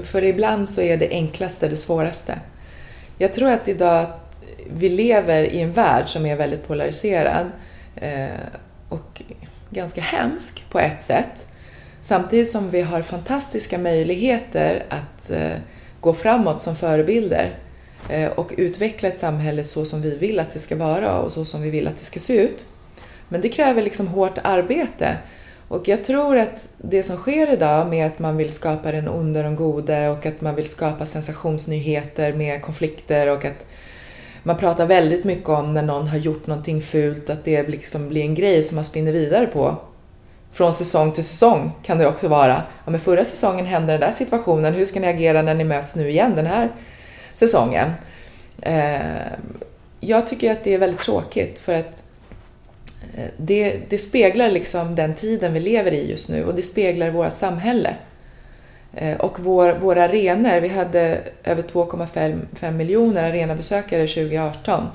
För 0.05 0.25
ibland 0.25 0.69
så 0.69 0.81
är 0.81 0.97
det 0.97 1.09
enklaste 1.11 1.69
det 1.69 1.77
svåraste. 1.77 2.39
Jag 3.19 3.35
tror 3.35 3.51
att 3.51 3.69
idag 3.69 4.07
vi 4.77 4.89
lever 4.89 5.43
i 5.43 5.61
en 5.61 5.73
värld 5.73 6.09
som 6.09 6.27
är 6.27 6.37
väldigt 6.37 6.67
polariserad 6.67 7.47
eh, 7.97 8.27
och 8.89 9.23
ganska 9.71 10.01
hemsk 10.01 10.65
på 10.71 10.79
ett 10.79 11.03
sätt. 11.03 11.47
Samtidigt 12.01 12.51
som 12.51 12.71
vi 12.71 12.81
har 12.81 13.03
fantastiska 13.03 13.79
möjligheter 13.79 14.85
att 14.89 15.31
eh, 15.31 15.57
gå 16.01 16.15
framåt 16.15 16.63
som 16.63 16.77
förebilder 16.77 17.51
eh, 18.09 18.31
och 18.31 18.53
utveckla 18.57 19.09
ett 19.09 19.19
samhälle 19.19 19.65
så 19.65 19.85
som 19.85 20.03
vi 20.03 20.17
vill 20.17 20.41
att 20.41 20.51
det 20.51 20.61
ska 20.61 20.77
vara 20.77 21.19
och 21.19 21.33
så 21.33 21.45
som 21.45 21.63
vi 21.63 21.71
vill 21.71 21.89
att 21.89 21.99
det 21.99 22.05
ska 22.05 22.21
se 22.21 22.43
ut. 22.43 22.65
Men 23.29 23.41
det 23.41 23.49
kräver 23.49 23.83
liksom 23.83 24.09
hårt 24.09 24.39
arbete. 24.43 25.17
Och 25.69 25.89
jag 25.89 26.05
tror 26.05 26.37
att 26.37 26.69
det 26.79 27.03
som 27.03 27.17
sker 27.17 27.53
idag 27.53 27.89
med 27.89 28.07
att 28.07 28.19
man 28.19 28.37
vill 28.37 28.53
skapa 28.53 28.93
den 28.93 29.09
onde 29.09 29.39
och 29.39 29.45
den 29.45 29.57
gode 29.57 30.09
och 30.09 30.27
att 30.27 30.41
man 30.41 30.55
vill 30.55 30.69
skapa 30.69 31.07
sensationsnyheter 31.07 32.33
med 32.33 32.63
konflikter 32.63 33.31
och 33.31 33.45
att 33.45 33.67
man 34.47 34.57
pratar 34.57 34.87
väldigt 34.87 35.25
mycket 35.25 35.49
om 35.49 35.75
när 35.75 35.83
någon 35.83 36.09
har 36.09 36.19
gjort 36.19 36.47
någonting 36.47 36.83
fult, 36.83 37.31
att 37.31 37.45
det 37.45 37.69
liksom 37.69 38.09
blir 38.09 38.23
en 38.23 38.35
grej 38.35 38.63
som 38.63 38.75
man 38.75 38.85
spinner 38.85 39.13
vidare 39.13 39.47
på. 39.47 39.77
Från 40.53 40.75
säsong 40.75 41.13
till 41.13 41.25
säsong 41.25 41.73
kan 41.83 41.99
det 41.99 42.07
också 42.07 42.29
vara. 42.29 42.63
Ja, 42.85 42.91
men 42.91 43.01
förra 43.01 43.25
säsongen 43.25 43.67
hände 43.67 43.93
den 43.93 44.01
där 44.01 44.13
situationen, 44.13 44.75
hur 44.75 44.85
ska 44.85 45.01
ni 45.01 45.07
agera 45.07 45.43
när 45.43 45.55
ni 45.55 45.65
möts 45.65 45.97
nu 45.97 46.11
igen 46.11 46.33
den 46.37 46.47
här 46.47 46.69
säsongen? 47.35 47.91
Eh, 48.63 49.01
jag 50.01 50.27
tycker 50.27 50.53
att 50.53 50.65
det 50.65 50.75
är 50.75 50.79
väldigt 50.79 51.01
tråkigt 51.01 51.59
för 51.59 51.75
att 51.75 52.03
eh, 53.17 53.29
det, 53.37 53.77
det 53.89 53.99
speglar 53.99 54.51
liksom 54.51 54.95
den 54.95 55.15
tiden 55.15 55.53
vi 55.53 55.61
lever 55.61 55.93
i 55.93 56.11
just 56.11 56.31
nu 56.31 56.45
och 56.45 56.55
det 56.55 56.63
speglar 56.63 57.11
vårt 57.11 57.33
samhälle. 57.33 57.97
Eh, 58.97 59.17
och 59.17 59.41
vår, 59.41 59.73
våra 59.73 60.05
arenor, 60.05 60.61
vi 60.61 60.69
hade 60.69 61.21
över 61.45 61.63
2,5 61.63 62.71
miljoner 62.71 63.31
arenabesökare 63.31 64.07
2018. 64.07 64.87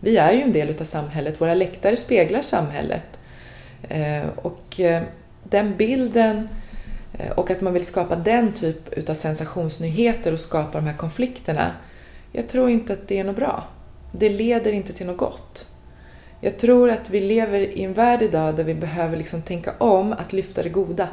Vi 0.00 0.16
är 0.16 0.32
ju 0.32 0.42
en 0.42 0.52
del 0.52 0.70
utav 0.70 0.84
samhället, 0.84 1.40
våra 1.40 1.54
läktare 1.54 1.96
speglar 1.96 2.42
samhället. 2.42 3.18
Eh, 3.88 4.28
och 4.36 4.80
eh, 4.80 5.02
den 5.42 5.76
bilden 5.76 6.48
och 7.36 7.50
att 7.50 7.60
man 7.60 7.72
vill 7.72 7.86
skapa 7.86 8.16
den 8.16 8.52
typ 8.52 8.92
utav 8.92 9.14
sensationsnyheter 9.14 10.32
och 10.32 10.40
skapa 10.40 10.78
de 10.78 10.86
här 10.86 10.96
konflikterna, 10.96 11.72
jag 12.32 12.48
tror 12.48 12.70
inte 12.70 12.92
att 12.92 13.08
det 13.08 13.18
är 13.18 13.24
något 13.24 13.36
bra. 13.36 13.64
Det 14.12 14.28
leder 14.28 14.72
inte 14.72 14.92
till 14.92 15.06
något 15.06 15.16
gott. 15.16 15.66
Jag 16.40 16.58
tror 16.58 16.90
att 16.90 17.10
vi 17.10 17.20
lever 17.20 17.60
i 17.60 17.82
en 17.82 17.92
värld 17.92 18.22
idag 18.22 18.56
där 18.56 18.64
vi 18.64 18.74
behöver 18.74 19.16
liksom 19.16 19.42
tänka 19.42 19.72
om 19.78 20.12
att 20.12 20.32
lyfta 20.32 20.62
det 20.62 20.68
goda. 20.68 21.08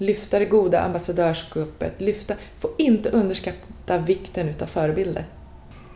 Lyfta 0.00 0.38
det 0.38 0.44
goda 0.44 0.80
ambassadörskapet, 0.80 2.00
lyfta, 2.00 2.34
får 2.60 2.70
inte 2.78 3.10
underskatta 3.10 3.98
vikten 3.98 4.48
utav 4.48 4.66
förebilder. 4.66 5.26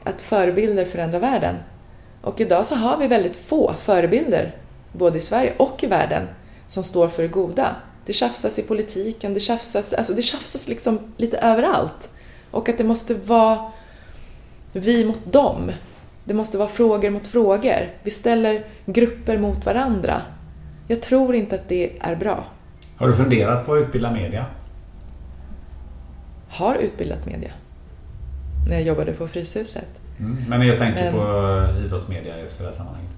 Att 0.05 0.21
förebilder 0.21 0.85
förändrar 0.85 1.21
världen. 1.21 1.57
Och 2.23 2.41
idag 2.41 2.67
så 2.67 2.75
har 2.75 2.97
vi 2.97 3.07
väldigt 3.07 3.37
få 3.37 3.73
förebilder, 3.73 4.57
både 4.93 5.19
i 5.19 5.21
Sverige 5.21 5.53
och 5.57 5.85
i 5.85 5.87
världen, 5.87 6.29
som 6.67 6.85
står 6.85 7.09
för 7.09 7.23
det 7.23 7.29
goda. 7.29 7.77
Det 8.07 8.13
tjafsas 8.13 8.59
i 8.59 8.63
politiken, 8.63 9.35
det 9.35 9.41
tjafsas, 9.41 9.93
alltså 9.93 10.15
det 10.15 10.23
tjafsas 10.23 10.69
liksom 10.69 10.99
lite 11.17 11.39
överallt. 11.39 12.09
Och 12.51 12.69
att 12.69 12.79
det 12.79 12.85
måste 12.85 13.15
vara 13.15 13.73
vi 14.73 15.05
mot 15.05 15.33
dem. 15.33 15.73
Det 16.25 16.35
måste 16.35 16.59
vara 16.59 16.69
frågor 16.69 17.11
mot 17.11 17.27
frågor. 17.27 17.91
Vi 18.03 18.11
ställer 18.11 18.65
grupper 18.87 19.39
mot 19.39 19.67
varandra. 19.67 20.23
Jag 20.89 21.03
tror 21.03 21.35
inte 21.35 21.55
att 21.55 21.69
det 21.69 21.93
är 22.01 22.17
bra. 22.17 22.45
Har 23.03 23.09
du 23.09 23.15
funderat 23.15 23.67
på 23.67 23.75
att 23.75 23.83
utbilda 23.83 24.11
media? 24.11 24.47
Har 26.49 26.75
utbildat 26.75 27.27
media. 27.27 27.51
När 28.69 28.75
jag 28.75 28.83
jobbade 28.83 29.13
på 29.13 29.29
Fryshuset. 29.29 29.89
Mm, 30.19 30.45
men 30.49 30.67
jag 30.67 30.79
tänker 30.79 31.05
men, 31.05 31.13
på 31.13 31.85
idrottsmedia 31.85 32.39
just 32.39 32.61
i 32.61 32.63
det 32.63 32.69
här 32.69 32.77
sammanhanget. 32.77 33.11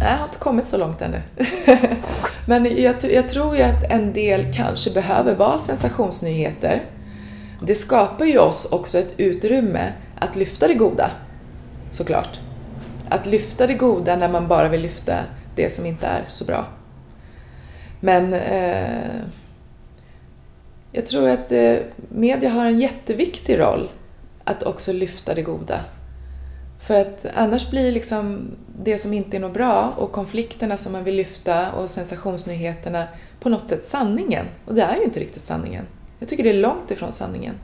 Jag 0.00 0.16
har 0.16 0.24
inte 0.24 0.38
kommit 0.38 0.66
så 0.66 0.78
långt 0.78 1.02
ännu. 1.02 1.22
men 2.46 2.82
jag, 2.82 2.94
jag 3.04 3.28
tror 3.28 3.56
ju 3.56 3.62
att 3.62 3.90
en 3.90 4.12
del 4.12 4.54
kanske 4.54 4.90
behöver 4.90 5.34
vara 5.34 5.58
sensationsnyheter. 5.58 6.82
Det 7.66 7.74
skapar 7.74 8.24
ju 8.24 8.38
oss 8.38 8.72
också 8.72 8.98
ett 8.98 9.14
utrymme 9.16 9.92
att 10.18 10.36
lyfta 10.36 10.68
det 10.68 10.74
goda, 10.74 11.10
såklart. 11.90 12.40
Att 13.08 13.26
lyfta 13.26 13.66
det 13.66 13.74
goda 13.74 14.16
när 14.16 14.28
man 14.28 14.48
bara 14.48 14.68
vill 14.68 14.80
lyfta 14.80 15.18
det 15.54 15.72
som 15.72 15.86
inte 15.86 16.06
är 16.06 16.24
så 16.28 16.44
bra. 16.44 16.66
Men 18.04 18.34
eh, 18.34 19.20
jag 20.92 21.06
tror 21.06 21.28
att 21.28 21.52
eh, 21.52 21.76
media 22.08 22.50
har 22.50 22.66
en 22.66 22.80
jätteviktig 22.80 23.58
roll 23.58 23.90
att 24.44 24.62
också 24.62 24.92
lyfta 24.92 25.34
det 25.34 25.42
goda. 25.42 25.80
För 26.86 27.00
att 27.00 27.26
annars 27.34 27.70
blir 27.70 27.92
liksom 27.92 28.50
det 28.82 28.98
som 28.98 29.12
inte 29.12 29.36
är 29.36 29.40
något 29.40 29.54
bra 29.54 29.94
och 29.96 30.12
konflikterna 30.12 30.76
som 30.76 30.92
man 30.92 31.04
vill 31.04 31.14
lyfta 31.14 31.72
och 31.72 31.90
sensationsnyheterna 31.90 33.06
på 33.40 33.48
något 33.48 33.68
sätt 33.68 33.86
sanningen. 33.86 34.46
Och 34.66 34.74
det 34.74 34.82
är 34.82 34.96
ju 34.96 35.04
inte 35.04 35.20
riktigt 35.20 35.46
sanningen. 35.46 35.84
Jag 36.18 36.28
tycker 36.28 36.44
det 36.44 36.50
är 36.50 36.60
långt 36.60 36.90
ifrån 36.90 37.12
sanningen. 37.12 37.54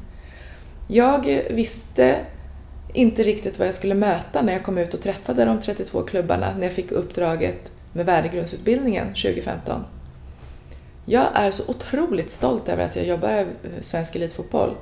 Jag 0.89 1.43
visste 1.51 2.17
inte 2.95 3.23
riktigt 3.23 3.59
vad 3.59 3.67
jag 3.67 3.75
skulle 3.75 3.95
möta 3.95 4.43
när 4.43 4.53
jag 4.53 4.63
kom 4.63 4.79
ut 4.79 4.95
och 4.95 5.03
träffade 5.03 5.45
de 5.45 5.61
32 5.61 6.03
klubbarna 6.03 6.55
när 6.57 6.63
jag 6.63 6.73
fick 6.73 6.93
uppdraget 6.93 7.71
med 7.93 8.07
värdegrundsutbildningen 8.07 9.07
2015. 9.07 9.85
Jag 11.11 11.27
är 11.35 11.51
så 11.51 11.71
otroligt 11.71 12.31
stolt 12.31 12.69
över 12.69 12.85
att 12.85 12.97
jag 12.97 13.07
jobbar 13.07 13.31
i 13.31 13.41
eh, 13.41 13.47
svensk 13.81 14.17
elitfotboll. 14.17 14.75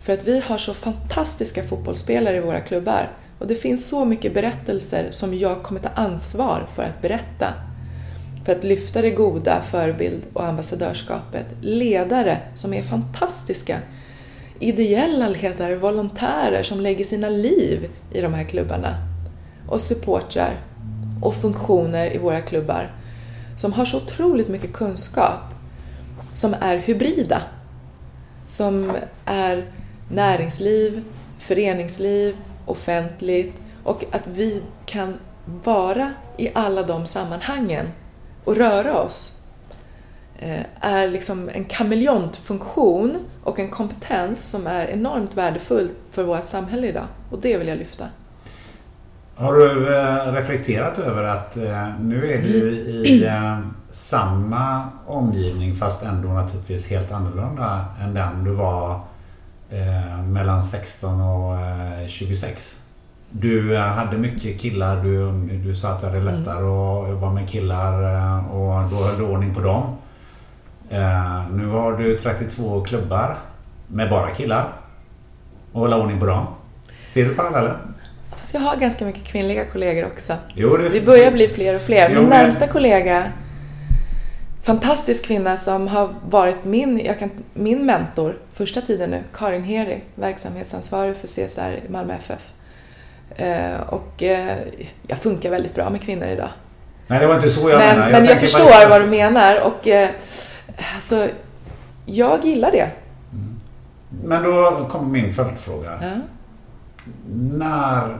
För 0.00 0.12
att 0.12 0.24
vi 0.24 0.40
har 0.40 0.58
så 0.58 0.74
fantastiska 0.74 1.62
fotbollsspelare 1.62 2.36
i 2.36 2.40
våra 2.40 2.60
klubbar. 2.60 3.10
Och 3.38 3.46
det 3.46 3.54
finns 3.54 3.88
så 3.88 4.04
mycket 4.04 4.34
berättelser 4.34 5.08
som 5.10 5.38
jag 5.38 5.62
kommer 5.62 5.80
ta 5.80 5.88
ansvar 5.88 6.66
för 6.74 6.82
att 6.82 7.02
berätta. 7.02 7.54
För 8.44 8.52
att 8.52 8.64
lyfta 8.64 9.02
det 9.02 9.10
goda, 9.10 9.62
förebild 9.62 10.22
och 10.32 10.46
ambassadörskapet. 10.46 11.46
Ledare 11.60 12.40
som 12.54 12.74
är 12.74 12.82
fantastiska 12.82 13.78
ideella 14.60 15.28
ledare, 15.28 15.76
volontärer 15.76 16.62
som 16.62 16.80
lägger 16.80 17.04
sina 17.04 17.28
liv 17.28 17.90
i 18.12 18.20
de 18.20 18.34
här 18.34 18.44
klubbarna. 18.44 18.94
Och 19.68 19.80
supportrar 19.80 20.60
och 21.22 21.34
funktioner 21.34 22.14
i 22.14 22.18
våra 22.18 22.40
klubbar 22.40 22.92
som 23.56 23.72
har 23.72 23.84
så 23.84 23.96
otroligt 23.96 24.48
mycket 24.48 24.72
kunskap 24.72 25.53
som 26.34 26.54
är 26.60 26.76
hybrida. 26.76 27.42
Som 28.46 28.92
är 29.24 29.64
näringsliv, 30.10 31.04
föreningsliv, 31.38 32.36
offentligt 32.66 33.54
och 33.84 34.04
att 34.10 34.26
vi 34.26 34.62
kan 34.86 35.14
vara 35.64 36.10
i 36.36 36.50
alla 36.54 36.82
de 36.82 37.06
sammanhangen 37.06 37.86
och 38.44 38.56
röra 38.56 39.02
oss 39.02 39.44
Eh, 40.38 40.60
är 40.80 41.08
liksom 41.08 41.50
en 41.52 41.64
kameleontfunktion 41.64 43.16
och 43.42 43.58
en 43.58 43.70
kompetens 43.70 44.50
som 44.50 44.66
är 44.66 44.86
enormt 44.86 45.36
värdefull 45.36 45.90
för 46.10 46.22
vårt 46.22 46.44
samhälle 46.44 46.86
idag. 46.86 47.06
Och 47.30 47.38
det 47.40 47.58
vill 47.58 47.68
jag 47.68 47.78
lyfta. 47.78 48.06
Har 49.34 49.54
du 49.54 49.96
eh, 49.96 50.32
reflekterat 50.32 50.98
över 50.98 51.22
att 51.22 51.56
eh, 51.56 52.00
nu 52.00 52.32
är 52.32 52.42
du 52.42 52.70
i 52.70 53.24
samma 53.94 54.88
omgivning 55.06 55.74
fast 55.74 56.02
ändå 56.02 56.28
naturligtvis 56.28 56.90
helt 56.90 57.12
annorlunda 57.12 57.84
än 58.02 58.14
den 58.14 58.44
du 58.44 58.50
var 58.50 59.00
mellan 60.28 60.62
16 60.62 61.20
och 61.20 61.58
26? 62.08 62.76
Du 63.30 63.76
hade 63.76 64.18
mycket 64.18 64.60
killar, 64.60 65.02
du, 65.02 65.32
du 65.56 65.74
sa 65.74 65.88
att 65.88 66.00
det 66.00 66.06
hade 66.06 66.20
lättare 66.20 66.58
mm. 66.58 66.70
att 66.70 67.08
jobba 67.08 67.30
med 67.30 67.48
killar 67.48 67.94
och 68.52 68.90
då 68.90 68.96
höll 68.96 69.18
du 69.18 69.24
ordning 69.24 69.54
på 69.54 69.60
dem. 69.60 69.96
Uh, 70.92 71.50
nu 71.52 71.66
har 71.66 71.92
du 71.92 72.18
32 72.18 72.84
klubbar 72.84 73.36
med 73.86 74.10
bara 74.10 74.30
killar. 74.30 74.72
Och 75.72 75.80
hålla 75.80 75.96
ordning 75.96 76.20
på 76.20 76.26
dem. 76.26 76.46
Ser 77.06 77.24
du 77.24 77.34
paralleller? 77.34 77.76
Fast 78.36 78.54
jag 78.54 78.60
har 78.60 78.76
ganska 78.76 79.04
mycket 79.04 79.24
kvinnliga 79.24 79.64
kollegor 79.64 80.06
också. 80.06 80.36
Jo, 80.54 80.76
det... 80.76 80.88
Vi 80.88 81.00
börjar 81.00 81.32
bli 81.32 81.48
fler 81.48 81.76
och 81.76 81.80
fler. 81.80 82.10
Jo, 82.10 82.20
Min 82.20 82.30
närmsta 82.30 82.66
kollega, 82.66 83.32
fantastisk 84.64 85.24
kvinna 85.24 85.56
som 85.56 85.88
har 85.88 86.14
varit 86.28 86.64
min, 86.64 87.00
jag 87.04 87.18
kan, 87.18 87.30
min 87.54 87.86
mentor 87.86 88.36
första 88.52 88.80
tiden 88.80 89.10
nu, 89.10 89.22
Karin 89.34 89.64
Heri, 89.64 90.02
verksamhetsansvarig 90.14 91.16
för 91.16 91.26
CSR 91.28 91.80
i 91.86 91.88
Malmö 91.88 92.14
FF. 92.14 92.52
Eh, 93.36 93.80
och 93.80 94.22
uh, 94.22 94.52
jag 95.06 95.18
funkar 95.18 95.50
väldigt 95.50 95.74
bra 95.74 95.90
med 95.90 96.00
kvinnor 96.02 96.26
idag. 96.26 96.50
Nej, 97.06 97.20
det 97.20 97.26
var 97.26 97.34
inte 97.34 97.50
så 97.50 97.70
jag 97.70 97.78
men, 97.78 97.98
menade. 97.98 98.12
Jag 98.12 98.20
men 98.20 98.28
jag 98.28 98.40
förstår 98.40 98.88
vad 98.88 99.00
du 99.00 99.06
menar. 99.06 99.60
Och, 99.60 99.88
Alltså, 100.94 101.28
jag 102.06 102.44
gillar 102.44 102.70
det. 102.70 102.90
Mm. 103.32 103.60
Men 104.24 104.42
då 104.42 104.88
kommer 104.90 105.08
min 105.08 105.34
följdfråga. 105.34 105.98
Ja. 106.02 106.20
När 107.32 108.18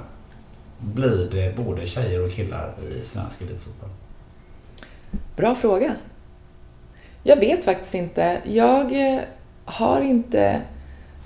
blir 0.79 1.29
det 1.31 1.57
både 1.57 1.87
tjejer 1.87 2.25
och 2.25 2.33
killar 2.33 2.75
i 2.91 3.05
svensk 3.05 3.41
elitfotboll? 3.41 3.91
Bra 5.37 5.55
fråga. 5.55 5.93
Jag 7.27 7.37
vet 7.37 7.65
faktiskt 7.65 7.95
inte. 7.95 8.41
Jag 8.45 9.15
eh, 9.15 9.21
har 9.65 10.01
inte 10.01 10.61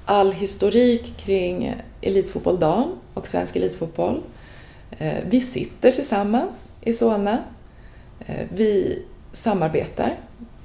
all 0.05 0.33
historik 0.33 1.16
kring 1.16 1.75
elitfotboll 2.01 2.59
dam 2.59 2.99
och 3.15 3.29
svensk 3.29 3.57
elitfotboll. 3.57 4.23
Eh, 4.99 5.15
vi 5.29 5.41
sitter 5.41 5.93
tillsammans 5.93 6.69
i 6.81 6.93
Solna. 6.93 7.39
Eh, 8.27 8.47
vi 8.55 9.03
samarbetar 9.33 10.15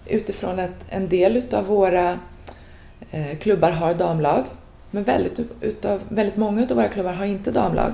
utifrån 0.05 0.59
att 0.59 0.85
en 0.89 1.09
del 1.09 1.37
utav 1.37 1.65
våra 1.65 2.19
klubbar 3.39 3.71
har 3.71 3.93
damlag, 3.93 4.43
men 4.91 5.03
väldigt, 5.03 5.39
utav, 5.61 6.01
väldigt 6.09 6.37
många 6.37 6.63
utav 6.63 6.77
våra 6.77 6.89
klubbar 6.89 7.13
har 7.13 7.25
inte 7.25 7.51
damlag. 7.51 7.93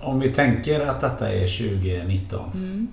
Om 0.00 0.20
vi 0.20 0.34
tänker 0.34 0.80
att 0.80 1.00
detta 1.00 1.32
är 1.32 1.40
2019 1.40 2.50
mm. 2.54 2.88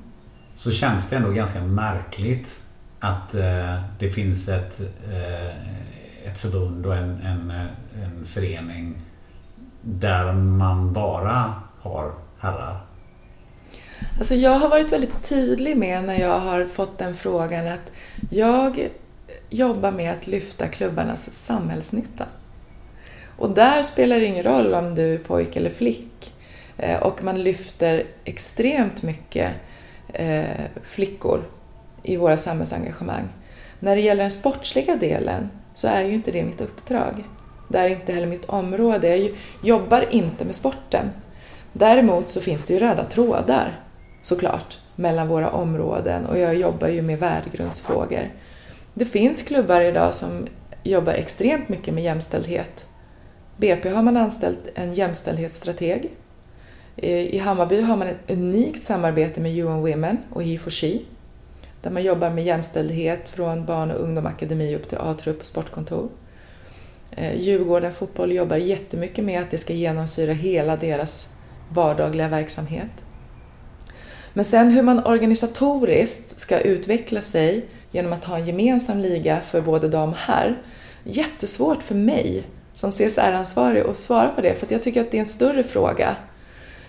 så 0.56 0.72
känns 0.72 1.10
det 1.10 1.16
ändå 1.16 1.30
ganska 1.30 1.62
märkligt 1.62 2.63
att 3.04 3.36
eh, 3.36 3.82
det 4.00 4.10
finns 4.10 4.50
ett, 4.50 4.80
eh, 5.12 6.28
ett 6.28 6.38
förbund 6.38 6.86
och 6.86 6.96
en, 6.96 7.22
en, 7.22 7.52
en 8.04 8.26
förening 8.26 8.96
där 9.82 10.34
man 10.34 10.94
bara 10.94 11.54
har 11.80 12.12
herrar 12.40 12.86
Alltså 14.18 14.36
jag 14.36 14.52
har 14.52 14.70
varit 14.70 14.92
väldigt 14.92 15.24
tydlig 15.24 15.78
med 15.78 16.04
när 16.04 16.20
jag 16.20 16.40
har 16.40 16.66
fått 16.66 16.98
den 16.98 17.16
frågan 17.16 17.68
att 17.68 17.92
jag 18.30 18.90
jobbar 19.50 19.92
med 19.92 20.12
att 20.12 20.28
lyfta 20.28 20.68
klubbarnas 20.68 21.34
samhällsnytta. 21.34 22.26
Och 23.38 23.50
där 23.50 23.84
spelar 23.84 24.20
det 24.20 24.26
ingen 24.26 24.44
roll 24.44 24.74
om 24.74 24.96
du 24.96 25.14
är 25.14 25.18
pojke 25.18 25.60
eller 25.60 25.70
flick. 25.70 26.34
Eh, 26.78 27.00
och 27.04 27.24
man 27.24 27.44
lyfter 27.44 28.04
extremt 28.24 29.04
mycket 29.04 29.52
eh, 30.14 30.66
flickor 30.84 31.42
i 32.04 32.18
våra 32.18 32.38
samhällsengagemang. 32.38 33.28
När 33.80 33.96
det 33.96 34.02
gäller 34.02 34.24
den 34.24 34.32
sportsliga 34.32 34.96
delen 34.96 35.50
så 35.74 35.88
är 35.88 36.02
ju 36.02 36.14
inte 36.14 36.32
det 36.32 36.44
mitt 36.44 36.62
uppdrag. 36.62 37.24
Det 37.68 37.78
är 37.78 37.90
inte 37.90 38.14
heller 38.14 38.28
mitt 38.28 38.46
område. 38.46 39.18
Jag 39.18 39.32
jobbar 39.64 40.06
inte 40.12 40.46
med 40.46 40.56
sporten. 40.56 41.10
Däremot 41.74 42.30
så 42.30 42.42
finns 42.42 42.66
det 42.66 42.74
ju 42.74 42.80
röda 42.80 43.04
trådar 43.04 43.80
såklart 44.22 44.78
mellan 44.96 45.28
våra 45.28 45.50
områden 45.50 46.26
och 46.26 46.38
jag 46.38 46.56
jobbar 46.56 46.88
ju 46.88 47.02
med 47.02 47.20
värdegrundsfrågor. 47.20 48.30
Det 48.94 49.06
finns 49.06 49.42
klubbar 49.42 49.82
idag 49.82 50.14
som 50.14 50.48
jobbar 50.84 51.14
extremt 51.14 51.70
mycket 51.70 51.94
med 51.94 52.04
jämställdhet. 52.04 52.86
BP 53.58 53.90
har 53.90 54.02
man 54.02 54.18
anställt 54.18 54.60
en 54.76 54.94
jämställdhetsstrateg. 54.94 56.10
I 56.96 57.38
Hammarby 57.38 57.82
har 57.82 57.98
man 57.98 58.08
ett 58.08 58.32
unikt 58.32 58.84
samarbete 58.84 59.42
med 59.42 59.58
UN 59.58 59.82
Women 59.82 60.18
och 60.30 60.42
He4She 60.42 61.02
där 61.84 61.92
man 61.92 62.04
jobbar 62.04 62.30
med 62.30 62.44
jämställdhet 62.44 63.30
från 63.30 63.66
barn 63.66 63.92
och 63.92 64.00
ungdomsakademi 64.00 64.76
upp 64.76 64.90
till 64.90 64.98
A-trupp 64.98 65.40
och 65.40 65.46
sportkontor. 65.46 66.10
Eh, 67.12 67.42
Djurgården 67.42 67.94
Fotboll 67.94 68.32
jobbar 68.32 68.56
jättemycket 68.56 69.26
med 69.26 69.42
att 69.42 69.52
det 69.52 69.58
ska 69.58 69.74
genomsyra 69.74 70.34
hela 70.34 70.78
deras 70.78 71.36
vardagliga 71.70 72.28
verksamhet. 72.28 72.92
Men 74.34 74.46
sen 74.46 74.72
hur 74.72 74.82
man 74.82 75.06
organisatoriskt 75.06 76.40
ska 76.40 76.60
utveckla 76.60 77.22
sig 77.22 77.66
genom 77.92 78.14
att 78.14 78.26
ha 78.26 78.38
en 78.38 78.46
gemensam 78.46 79.00
liga 79.00 79.42
för 79.42 79.62
både 79.62 79.88
dam 79.88 80.10
och 80.10 80.18
herr. 80.18 80.62
Jättesvårt 81.04 81.84
för 81.84 81.96
mig 81.96 82.44
som 82.74 82.92
CSR-ansvarig 82.92 83.84
att 83.84 83.98
svara 83.98 84.30
på 84.30 84.42
det 84.42 84.56
för 84.56 84.68
jag 84.70 84.84
tycker 84.84 85.02
att 85.02 85.12
det 85.12 85.18
är 85.18 85.20
en 85.20 85.26
större 85.26 85.64
fråga 85.64 86.16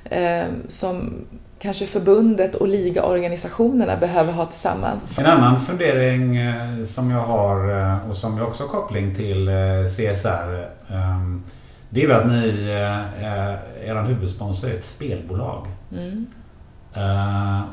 eh, 0.05 0.45
som 0.69 1.27
kanske 1.65 1.87
förbundet 1.87 2.55
och 2.55 2.69
ligaorganisationerna 2.69 3.97
behöver 3.97 4.33
ha 4.33 4.47
tillsammans. 4.47 5.19
En 5.19 5.27
annan 5.27 5.61
fundering 5.61 6.37
eh, 6.37 6.85
som 6.85 7.11
jag 7.11 7.21
har 7.21 7.81
eh, 7.81 8.11
och 8.11 8.17
som 8.17 8.39
jag 8.39 8.49
också 8.49 8.63
har 8.63 8.69
koppling 8.69 9.15
till 9.15 9.49
eh, 9.49 9.55
CSR 9.87 10.69
ehm, 10.89 11.43
det 11.89 12.03
är 12.03 12.09
att 12.09 12.27
ni, 12.27 12.69
er 13.85 14.03
huvudsponsor 14.03 14.71
är 14.71 14.75
ett 14.75 14.85
spelbolag. 14.85 15.67
Mm. 15.93 16.27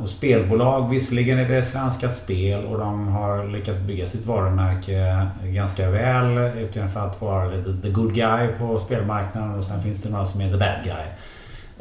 Och 0.01 0.09
spelbolag, 0.09 0.89
visserligen 0.89 1.39
är 1.39 1.49
det 1.49 1.63
Svenska 1.63 2.09
Spel 2.09 2.65
och 2.65 2.79
de 2.79 3.07
har 3.07 3.47
lyckats 3.47 3.79
bygga 3.79 4.07
sitt 4.07 4.25
varumärke 4.25 5.27
ganska 5.43 5.89
väl 5.89 6.37
utifrån 6.37 7.03
att 7.03 7.21
vara 7.21 7.51
the 7.81 7.89
good 7.89 8.13
guy 8.13 8.47
på 8.59 8.79
spelmarknaden 8.79 9.55
och 9.55 9.63
sen 9.63 9.81
finns 9.81 10.01
det 10.01 10.09
några 10.09 10.25
som 10.25 10.41
är 10.41 10.51
the 10.51 10.57
bad 10.57 10.83
guy. 10.83 11.05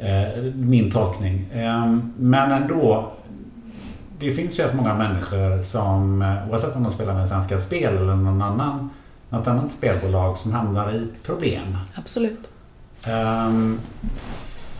Eh, 0.01 0.43
min 0.55 0.91
tolkning. 0.91 1.45
Ehm, 1.53 2.13
men 2.17 2.51
ändå. 2.51 3.11
Det 4.19 4.31
finns 4.31 4.59
ju 4.59 4.63
rätt 4.63 4.73
många 4.75 4.93
människor 4.93 5.61
som 5.61 6.21
eh, 6.21 6.49
oavsett 6.49 6.75
om 6.75 6.83
de 6.83 6.91
spelar 6.91 7.13
med 7.13 7.29
Svenska 7.29 7.59
Spel 7.59 7.97
eller 7.97 8.15
någon 8.15 8.41
annan, 8.41 8.89
något 9.29 9.47
annat 9.47 9.71
spelbolag 9.71 10.37
som 10.37 10.53
hamnar 10.53 10.91
i 10.91 11.07
problem. 11.23 11.77
Absolut. 11.95 12.49
Um, 13.47 13.79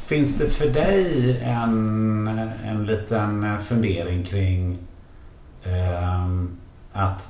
finns 0.06 0.38
det 0.38 0.48
för 0.48 0.70
dig 0.70 1.38
en, 1.44 2.28
en 2.66 2.86
liten 2.86 3.60
fundering 3.60 4.24
kring 4.24 4.78
um, 5.66 6.58
att, 6.94 7.30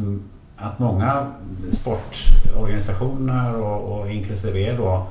att 0.58 0.80
många 0.80 1.32
sportorganisationer 1.70 3.56
och, 3.56 4.00
och 4.00 4.12
inklusive 4.12 4.60
er 4.60 4.78
då 4.78 5.08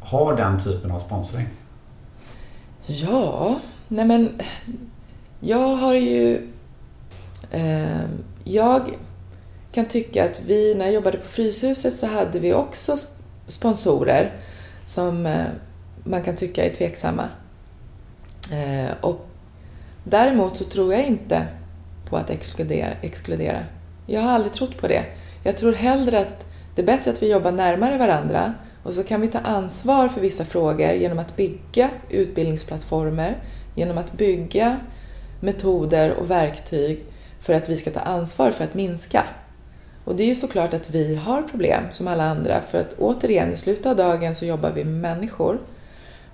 har 0.00 0.36
den 0.36 0.60
typen 0.60 0.90
av 0.90 0.98
sponsring? 0.98 1.46
Ja, 2.86 3.60
nej 3.88 4.04
men 4.04 4.40
jag 5.40 5.76
har 5.76 5.94
ju... 5.94 6.48
Eh, 7.50 8.04
jag 8.44 8.82
kan 9.72 9.84
tycka 9.84 10.24
att 10.24 10.40
vi, 10.46 10.74
när 10.74 10.84
jag 10.84 10.94
jobbade 10.94 11.18
på 11.18 11.28
Fryshuset 11.28 11.94
så 11.94 12.06
hade 12.06 12.38
vi 12.38 12.54
också 12.54 12.96
sponsorer 13.46 14.32
som 14.84 15.26
eh, 15.26 15.44
man 16.04 16.22
kan 16.22 16.36
tycka 16.36 16.64
är 16.64 16.74
tveksamma. 16.74 17.28
Eh, 18.52 18.94
och 19.00 19.26
däremot 20.04 20.56
så 20.56 20.64
tror 20.64 20.94
jag 20.94 21.06
inte 21.06 21.46
på 22.08 22.16
att 22.16 22.30
exkludera, 22.30 22.92
exkludera. 23.00 23.58
Jag 24.06 24.20
har 24.20 24.30
aldrig 24.32 24.52
trott 24.52 24.78
på 24.78 24.88
det. 24.88 25.04
Jag 25.44 25.56
tror 25.56 25.72
hellre 25.72 26.20
att 26.20 26.46
det 26.74 26.82
är 26.82 26.86
bättre 26.86 27.10
att 27.10 27.22
vi 27.22 27.30
jobbar 27.30 27.52
närmare 27.52 27.98
varandra 27.98 28.54
och 28.84 28.94
så 28.94 29.04
kan 29.04 29.20
vi 29.20 29.28
ta 29.28 29.38
ansvar 29.38 30.08
för 30.08 30.20
vissa 30.20 30.44
frågor 30.44 30.92
genom 30.92 31.18
att 31.18 31.36
bygga 31.36 31.90
utbildningsplattformar, 32.10 33.36
genom 33.74 33.98
att 33.98 34.12
bygga 34.12 34.80
metoder 35.40 36.14
och 36.14 36.30
verktyg 36.30 37.04
för 37.40 37.54
att 37.54 37.68
vi 37.68 37.76
ska 37.76 37.90
ta 37.90 38.00
ansvar 38.00 38.50
för 38.50 38.64
att 38.64 38.74
minska. 38.74 39.24
Och 40.04 40.16
det 40.16 40.22
är 40.22 40.26
ju 40.26 40.34
såklart 40.34 40.74
att 40.74 40.90
vi 40.90 41.14
har 41.14 41.42
problem 41.42 41.82
som 41.90 42.08
alla 42.08 42.24
andra 42.24 42.60
för 42.60 42.80
att 42.80 42.94
återigen 42.98 43.52
i 43.52 43.56
slutet 43.56 43.86
av 43.86 43.96
dagen 43.96 44.34
så 44.34 44.46
jobbar 44.46 44.70
vi 44.70 44.84
med 44.84 45.16
människor. 45.16 45.58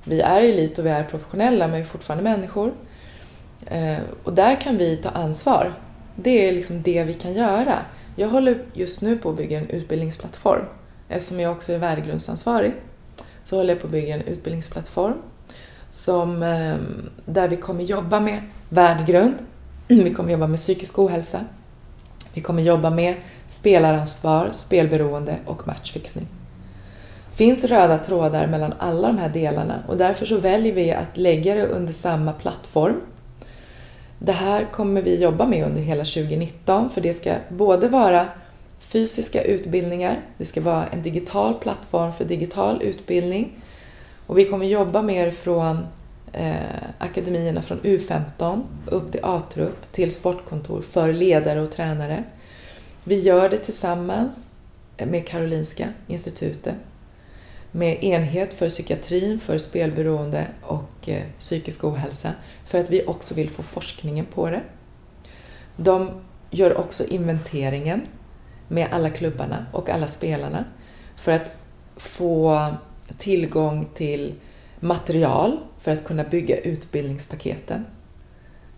Vi 0.05 0.21
är 0.21 0.43
elit 0.43 0.79
och 0.79 0.87
vi 0.87 0.91
är 0.91 1.05
professionella 1.05 1.67
men 1.67 1.77
vi 1.77 1.83
är 1.83 1.87
fortfarande 1.87 2.25
människor. 2.25 2.73
Eh, 3.67 3.99
och 4.25 4.33
där 4.33 4.61
kan 4.61 4.77
vi 4.77 4.97
ta 4.97 5.09
ansvar. 5.09 5.73
Det 6.17 6.49
är 6.49 6.53
liksom 6.53 6.83
det 6.83 7.05
vi 7.05 7.15
kan 7.15 7.33
göra. 7.33 7.79
Jag 8.17 8.29
håller 8.29 8.59
just 8.73 9.03
nu 9.03 9.19
på 9.19 9.31
att 9.31 9.37
bygga 9.37 9.59
en 9.59 9.71
utbildningsplattform 9.71 10.65
eftersom 11.11 11.41
jag 11.41 11.53
också 11.53 11.73
är 11.73 11.79
värdegrundsansvarig, 11.79 12.73
så 13.45 13.57
håller 13.57 13.71
jag 13.71 13.81
på 13.81 13.87
att 13.87 13.93
bygga 13.93 14.15
en 14.15 14.23
utbildningsplattform 14.23 15.15
som, 15.91 16.43
ehm, 16.43 17.11
där 17.25 17.49
vi 17.49 17.57
kommer 17.57 17.85
jobba 17.85 18.21
med 18.21 18.43
värdegrund, 18.69 19.35
vi 19.87 20.15
kommer 20.15 20.33
jobba 20.33 20.47
med 20.47 20.59
psykisk 20.59 20.99
ohälsa, 20.99 21.45
vi 22.35 22.41
kommer 22.41 22.63
jobba 22.63 22.91
med 22.91 23.15
spelaransvar, 23.47 24.51
spelberoende 24.53 25.37
och 25.47 25.67
matchfixning. 25.67 26.27
Det 27.31 27.37
finns 27.37 27.65
röda 27.65 27.99
trådar 27.99 28.47
mellan 28.47 28.75
alla 28.79 29.09
de 29.09 29.19
här 29.19 29.29
delarna 29.29 29.83
och 29.89 29.97
därför 29.97 30.27
så 30.27 30.37
väljer 30.37 30.73
vi 30.73 30.93
att 30.93 31.17
lägga 31.17 31.55
det 31.55 31.67
under 31.67 31.93
samma 31.93 32.33
plattform. 32.33 33.01
Det 34.19 34.33
här 34.33 34.67
kommer 34.73 35.03
vi 35.03 35.23
jobba 35.23 35.47
med 35.47 35.67
under 35.67 35.81
hela 35.81 36.05
2019 36.05 36.91
för 36.91 37.01
det 37.01 37.15
ska 37.15 37.35
både 37.49 37.89
vara 37.89 38.27
fysiska 38.93 39.43
utbildningar. 39.43 40.21
Det 40.39 40.45
ska 40.45 40.61
vara 40.61 40.87
en 40.87 41.03
digital 41.03 41.55
plattform 41.55 42.13
för 42.13 42.25
digital 42.25 42.83
utbildning. 42.83 43.53
Och 44.27 44.39
vi 44.39 44.45
kommer 44.45 44.67
jobba 44.67 45.03
mer 45.03 45.31
från 45.31 45.87
eh, 46.33 46.55
akademierna 46.99 47.63
från 47.63 47.81
U15 47.81 48.63
upp 48.87 49.13
till 49.13 49.21
A-trupp 49.25 49.93
till 49.93 50.11
sportkontor 50.11 50.83
för 50.83 51.13
ledare 51.13 51.61
och 51.61 51.71
tränare. 51.71 52.25
Vi 53.05 53.21
gör 53.21 53.49
det 53.49 53.59
tillsammans 53.59 54.51
med 54.97 55.27
Karolinska 55.27 55.89
institutet 56.07 56.75
med 57.73 58.05
enhet 58.05 58.55
för 58.55 58.69
psykiatrin, 58.69 59.41
för 59.41 59.59
spelberoende 59.59 60.47
och 60.63 61.09
eh, 61.09 61.23
psykisk 61.39 61.85
ohälsa 61.85 62.31
för 62.67 62.81
att 62.81 62.91
vi 62.91 63.07
också 63.07 63.35
vill 63.35 63.51
få 63.51 63.63
forskningen 63.63 64.27
på 64.27 64.51
det. 64.51 64.61
De 65.77 66.11
gör 66.51 66.79
också 66.79 67.05
inventeringen 67.07 68.03
med 68.71 68.89
alla 68.91 69.11
klubbarna 69.11 69.67
och 69.73 69.91
alla 69.91 70.07
spelarna 70.07 70.65
för 71.17 71.33
att 71.33 71.57
få 71.97 72.67
tillgång 73.19 73.89
till 73.95 74.35
material 74.81 75.59
för 75.79 75.93
att 75.93 76.05
kunna 76.05 76.25
bygga 76.25 76.57
utbildningspaketen. 76.57 77.87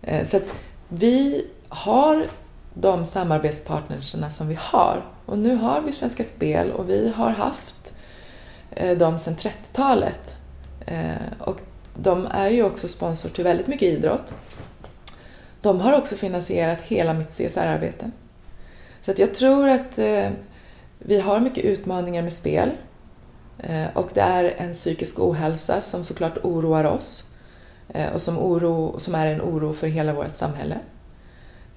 Eh, 0.01 0.25
så 0.25 0.37
att 0.37 0.43
vi 0.89 1.47
har 1.69 2.23
de 2.73 3.05
samarbetspartnerserna 3.05 4.31
som 4.31 4.47
vi 4.47 4.57
har. 4.59 5.01
Och 5.25 5.37
nu 5.37 5.55
har 5.55 5.81
vi 5.81 5.91
Svenska 5.91 6.23
Spel 6.23 6.71
och 6.71 6.89
vi 6.89 7.09
har 7.15 7.29
haft 7.29 7.93
eh, 8.71 8.97
dem 8.97 9.19
sedan 9.19 9.35
30-talet. 9.35 10.35
Eh, 10.85 11.39
och 11.39 11.59
de 11.95 12.25
är 12.25 12.49
ju 12.49 12.63
också 12.63 12.87
sponsor 12.87 13.29
till 13.29 13.43
väldigt 13.43 13.67
mycket 13.67 13.87
idrott. 13.87 14.33
De 15.61 15.79
har 15.79 15.93
också 15.93 16.15
finansierat 16.15 16.81
hela 16.81 17.13
mitt 17.13 17.29
CSR-arbete. 17.29 18.11
Så 19.05 19.11
att 19.11 19.19
jag 19.19 19.33
tror 19.33 19.69
att 19.69 19.99
eh, 19.99 20.29
vi 20.99 21.19
har 21.19 21.39
mycket 21.39 21.65
utmaningar 21.65 22.21
med 22.21 22.33
spel 22.33 22.71
eh, 23.59 23.85
och 23.93 24.09
det 24.13 24.21
är 24.21 24.43
en 24.57 24.73
psykisk 24.73 25.19
ohälsa 25.19 25.81
som 25.81 26.03
såklart 26.03 26.37
oroar 26.43 26.83
oss 26.83 27.23
eh, 27.89 28.13
och 28.13 28.21
som, 28.21 28.37
oro, 28.37 28.99
som 28.99 29.15
är 29.15 29.27
en 29.27 29.41
oro 29.41 29.73
för 29.73 29.87
hela 29.87 30.13
vårt 30.13 30.35
samhälle. 30.35 30.79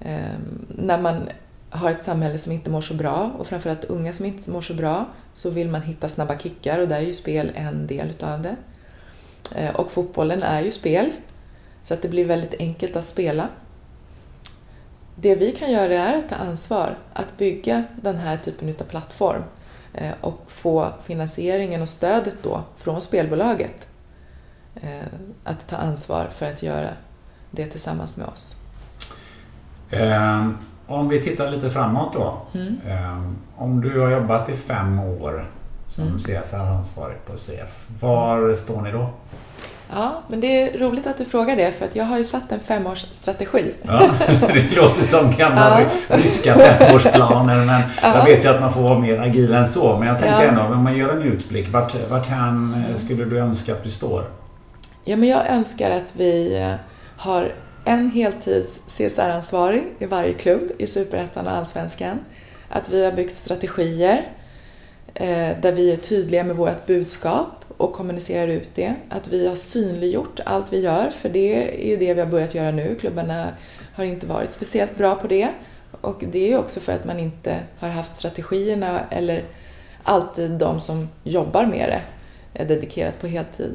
Ehm, 0.01 0.67
när 0.69 0.99
man 0.99 1.29
har 1.71 1.91
ett 1.91 2.03
samhälle 2.03 2.39
som 2.39 2.53
inte 2.53 2.71
mår 2.71 2.81
så 2.81 2.95
bra 2.95 3.31
och 3.39 3.47
framförallt 3.47 3.85
unga 3.85 4.13
som 4.13 4.27
inte 4.27 4.51
mår 4.51 4.61
så 4.61 4.75
bra 4.75 5.07
så 5.35 5.51
vill 5.51 5.69
man 5.69 5.83
hitta 5.83 6.09
snabba 6.09 6.39
kickar 6.39 6.79
och 6.79 6.89
där 6.89 6.97
är 6.97 7.07
ju 7.07 7.13
spel 7.13 7.53
en 7.55 7.87
del 7.87 8.09
utav 8.11 8.43
det. 8.43 8.57
Eh, 9.55 9.77
och 9.77 9.91
fotbollen 9.91 10.43
är 10.43 10.63
ju 10.63 10.71
spel 10.71 11.13
så 11.85 11.95
att 11.95 12.03
det 12.03 12.09
blir 12.09 12.25
väldigt 12.25 12.55
enkelt 12.59 12.97
att 12.97 13.05
spela 13.05 13.49
det 15.17 15.35
vi 15.35 15.53
kan 15.53 15.71
göra 15.71 15.95
är 15.95 16.19
att 16.19 16.29
ta 16.29 16.35
ansvar, 16.35 16.97
att 17.13 17.39
bygga 17.39 17.85
den 18.03 18.17
här 18.17 18.37
typen 18.37 18.69
av 18.69 18.85
plattform 18.85 19.43
eh, 19.95 20.13
och 20.21 20.45
få 20.47 20.93
finansieringen 21.05 21.83
och 21.83 21.89
stödet 21.89 22.37
då 22.43 22.63
från 22.77 23.03
spelbolaget. 23.03 23.87
Eh, 24.75 25.07
att 25.45 25.69
ta 25.69 25.77
ansvar 25.77 26.27
för 26.31 26.47
att 26.47 26.63
göra 26.63 26.91
det 27.51 27.67
tillsammans 27.67 28.17
med 28.17 28.27
oss. 28.27 28.57
Eh, 29.91 30.51
om 30.87 31.09
vi 31.09 31.23
tittar 31.23 31.51
lite 31.51 31.71
framåt 31.71 32.13
då. 32.13 32.43
Mm. 32.55 33.37
Om 33.57 33.81
du 33.81 34.01
har 34.01 34.11
jobbat 34.11 34.49
i 34.49 34.53
fem 34.57 34.99
år 34.99 35.51
som 35.89 36.05
Mm. 36.05 36.19
CSR-ansvarig 36.19 37.17
på 37.27 37.37
CF. 37.37 37.87
Var 38.01 38.55
står 38.55 38.83
ni 38.83 38.93
då? 38.93 39.11
Ja, 39.91 40.23
men 40.29 40.41
det 40.41 40.63
är 40.63 40.79
roligt 40.79 41.07
att 41.07 41.17
du 41.19 41.25
frågar 41.25 41.57
det 41.57 41.73
för 41.73 41.85
att 41.85 41.97
jag 41.97 42.05
har 42.05 42.19
ju 42.19 42.25
satt 42.25 42.53
en 42.53 42.61
femårsstrategi. 42.61 43.73
Ja, 43.83 44.11
det 44.55 44.77
låter 44.77 45.03
som 45.05 45.33
gamla 45.39 45.85
ryska 46.09 46.55
femårsplaner 46.55 47.65
men 47.65 47.83
jag 48.03 48.25
vet 48.25 48.45
ju 48.45 48.49
att 48.49 48.61
man 48.61 48.73
får 48.73 48.81
vara 48.83 48.99
mer 48.99 49.19
agil 49.21 49.53
än 49.55 49.67
så. 49.67 49.99
Men 49.99 50.09
jag 50.09 50.19
tänker 50.19 50.43
Ja. 50.43 50.49
ändå, 50.49 50.63
om 50.63 50.85
man 50.85 50.97
gör 50.97 51.09
en 51.17 51.23
utblick, 51.23 51.69
vart, 51.73 51.95
vart 52.11 52.27
hän 52.27 52.85
eh, 52.91 52.97
skulle 52.97 53.25
du 53.25 53.39
önska 53.39 53.73
att 53.73 53.85
du 53.85 53.91
står? 53.91 54.25
Ja, 55.05 55.17
men 55.17 55.29
jag 55.29 55.47
önskar 55.49 55.91
att 55.91 56.13
vi 56.17 56.57
eh, 56.63 56.75
har 57.17 57.53
en 57.85 58.11
heltids 58.11 58.81
CSR-ansvarig 58.87 59.85
i 59.99 60.07
varje 60.07 60.33
klubb 60.33 60.71
i 60.79 60.87
Superettan 60.87 61.47
och 61.47 61.53
Allsvenskan. 61.53 62.19
Att 62.69 62.91
vi 62.91 63.05
har 63.05 63.13
byggt 63.13 63.37
strategier 63.37 64.23
eh, 65.15 65.51
där 65.63 65.73
vi 65.73 65.93
är 65.93 65.97
tydliga 65.97 66.45
med 66.45 66.57
vårt 66.57 66.87
budskap 66.87 67.56
och 67.77 67.93
kommunicerar 67.93 68.49
ut 68.49 68.69
det. 68.75 68.95
Att 69.09 69.29
vi 69.29 69.49
har 69.49 69.55
synliggjort 69.55 70.41
allt 70.45 70.73
vi 70.73 70.81
gör, 70.81 71.11
för 71.11 71.29
det 71.29 71.93
är 71.93 71.99
det 71.99 72.15
vi 72.15 72.21
har 72.21 72.27
börjat 72.27 72.55
göra 72.55 72.71
nu. 72.71 72.95
Klubbarna 73.01 73.49
har 73.95 74.05
inte 74.05 74.27
varit 74.27 74.53
speciellt 74.53 74.99
bra 74.99 75.15
på 75.15 75.27
det. 75.27 75.49
Och 76.01 76.25
det 76.33 76.53
är 76.53 76.59
också 76.59 76.81
för 76.81 76.93
att 76.93 77.05
man 77.05 77.19
inte 77.21 77.61
har 77.79 77.89
haft 77.89 78.17
strategierna 78.17 79.01
eller 79.11 79.45
alltid 80.03 80.51
de 80.51 80.81
som 80.81 81.09
jobbar 81.25 81.67
med 81.67 81.89
det 81.89 82.03
eh, 82.61 82.67
dedikerat 82.67 83.21
på 83.21 83.27
heltid. 83.27 83.73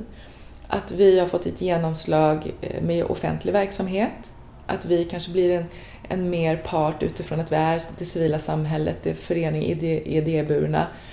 Att 0.68 0.91
vi 0.91 1.19
har 1.19 1.28
fått 1.28 1.45
ett 1.45 1.61
genomslag 1.61 2.52
eh, 2.61 2.82
med 2.82 3.06
offentlig 3.06 3.53
verksamhet. 3.53 4.32
Att 4.65 4.86
vi 4.86 5.06
kanske 5.06 5.32
blir 5.32 5.49
en, 5.49 5.65
en 6.10 6.30
mer 6.30 6.56
part 6.57 7.03
utifrån 7.03 7.40
att 7.40 7.52
vi 7.52 7.56
är 7.56 7.82
det 7.99 8.06
civila 8.06 8.40
samhället, 8.40 8.98
det 9.03 9.10
är 9.10 9.15
förening-idéburna, 9.15 10.80
Eh, 10.80 11.11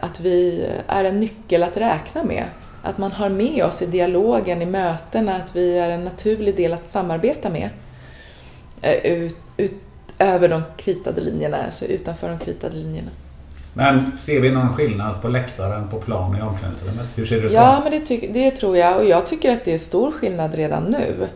att 0.00 0.20
vi 0.20 0.68
är 0.86 1.04
en 1.04 1.20
nyckel 1.20 1.62
att 1.62 1.76
räkna 1.76 2.24
med. 2.24 2.44
Att 2.82 2.98
man 2.98 3.12
har 3.12 3.28
med 3.28 3.64
oss 3.64 3.82
i 3.82 3.86
dialogen, 3.86 4.62
i 4.62 4.66
mötena, 4.66 5.36
att 5.36 5.56
vi 5.56 5.78
är 5.78 5.90
en 5.90 6.04
naturlig 6.04 6.56
del 6.56 6.72
att 6.72 6.90
samarbeta 6.90 7.50
med. 7.50 7.68
Eh, 8.82 9.12
Ut, 9.12 9.36
utöver 9.56 10.48
de 10.48 10.62
kritade 10.76 11.20
linjerna, 11.20 11.56
alltså 11.64 11.84
utanför 11.84 12.28
de 12.28 12.38
kritade 12.38 12.76
linjerna. 12.76 13.10
Men 13.74 14.16
ser 14.16 14.40
vi 14.40 14.50
någon 14.50 14.72
skillnad 14.72 15.22
på 15.22 15.28
läktaren, 15.28 15.88
på 15.88 16.00
plan 16.00 16.32
och 16.32 16.38
i 16.38 16.42
omklädningsrummet? 16.42 17.06
Hur 17.14 17.24
ser 17.24 17.40
det 17.40 17.46
ut? 17.46 17.52
Ja, 17.52 17.80
men 17.84 17.92
det, 17.92 18.16
det 18.32 18.50
tror 18.50 18.76
jag. 18.76 18.96
Och 18.96 19.04
jag 19.04 19.26
tycker 19.26 19.50
att 19.50 19.64
det 19.64 19.74
är 19.74 19.78
stor 19.78 20.12
skillnad 20.12 20.54
redan 20.54 20.84
nu. 20.84 21.28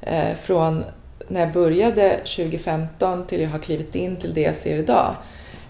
Eh, 0.00 0.36
från 0.36 0.84
när 1.28 1.40
jag 1.40 1.52
började 1.52 2.10
2015 2.10 3.26
till 3.26 3.40
jag 3.40 3.50
har 3.50 3.58
klivit 3.58 3.94
in 3.94 4.16
till 4.16 4.34
det 4.34 4.40
jag 4.40 4.56
ser 4.56 4.76
idag. 4.76 5.14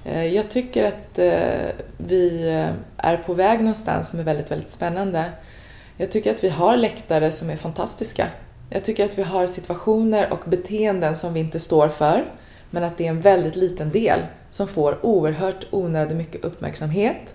Eh, 0.08 0.34
jag 0.34 0.48
tycker 0.48 0.84
att 0.84 1.18
eh, 1.18 1.84
vi 1.96 2.48
eh, 2.48 2.70
är 2.96 3.16
på 3.16 3.34
väg 3.34 3.60
någonstans 3.60 4.10
som 4.10 4.20
är 4.20 4.24
väldigt, 4.24 4.50
väldigt 4.50 4.70
spännande. 4.70 5.24
Jag 5.96 6.10
tycker 6.10 6.30
att 6.34 6.44
vi 6.44 6.48
har 6.48 6.76
läktare 6.76 7.32
som 7.32 7.50
är 7.50 7.56
fantastiska. 7.56 8.26
Jag 8.70 8.84
tycker 8.84 9.04
att 9.04 9.18
vi 9.18 9.22
har 9.22 9.46
situationer 9.46 10.32
och 10.32 10.50
beteenden 10.50 11.16
som 11.16 11.34
vi 11.34 11.40
inte 11.40 11.60
står 11.60 11.88
för, 11.88 12.24
men 12.70 12.84
att 12.84 12.98
det 12.98 13.06
är 13.06 13.10
en 13.10 13.20
väldigt 13.20 13.56
liten 13.56 13.90
del 13.90 14.20
som 14.50 14.68
får 14.68 15.06
oerhört 15.06 15.66
onödigt 15.70 16.16
mycket 16.16 16.44
uppmärksamhet 16.44 17.34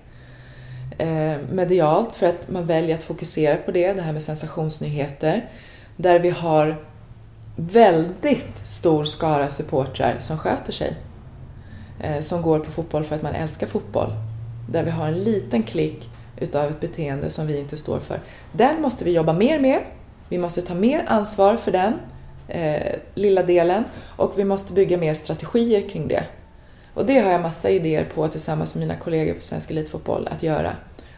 eh, 0.98 1.38
medialt 1.52 2.16
för 2.16 2.28
att 2.28 2.50
man 2.50 2.66
väljer 2.68 2.96
att 2.96 3.04
fokusera 3.04 3.58
på 3.58 3.72
det, 3.72 3.94
det 3.94 4.02
här 4.02 4.14
med 4.14 4.22
sensationsnyheter. 4.22 5.50
Där 5.98 6.20
vi 6.20 6.30
har 6.30 6.76
väldigt 7.56 8.68
stor 8.68 9.04
skara 9.04 9.50
supportrar 9.50 10.16
som 10.20 10.38
sköter 10.38 10.72
sig. 10.72 10.96
Eh, 12.00 12.20
som 12.20 12.42
går 12.42 12.60
på 12.60 12.72
fotboll 12.72 13.04
för 13.04 13.16
att 13.16 13.22
man 13.22 13.34
älskar 13.34 13.68
fotboll. 13.68 14.14
Där 14.70 14.84
vi 14.84 14.92
har 14.92 15.08
en 15.08 15.20
liten 15.24 15.64
klick 15.64 16.10
utav 16.40 16.70
ett 16.70 16.80
beteende 16.80 17.30
som 17.30 17.48
vi 17.48 17.60
inte 17.60 17.78
står 17.78 18.00
för. 18.00 18.20
Den 18.52 18.82
måste 18.82 19.06
vi 19.06 19.12
jobba 19.12 19.34
mer 19.34 19.60
med. 19.60 19.80
Vi 20.30 20.38
måste 20.38 20.62
ta 20.62 20.74
mer 20.74 21.06
ansvar 21.08 21.56
för 21.56 21.72
den 21.72 21.94
eh, 22.48 22.96
lilla 23.16 23.44
delen 23.44 23.84
och 24.18 24.40
vi 24.40 24.44
måste 24.44 24.74
bygga 24.74 24.98
mer 24.98 25.14
strategier 25.14 25.90
kring 25.90 26.08
det. 26.08 26.24
Och 26.94 27.06
det 27.06 27.20
har 27.20 27.32
jag 27.32 27.42
massa 27.42 27.70
idéer 27.70 28.06
på 28.16 28.28
tillsammans 28.28 28.76
med 28.76 28.88
mina 28.88 29.00
kollegor 29.00 29.34
på 29.34 29.42
Svensk 29.42 29.72
Elitfotboll 29.72 30.28
att 30.28 30.44
göra. 30.44 30.76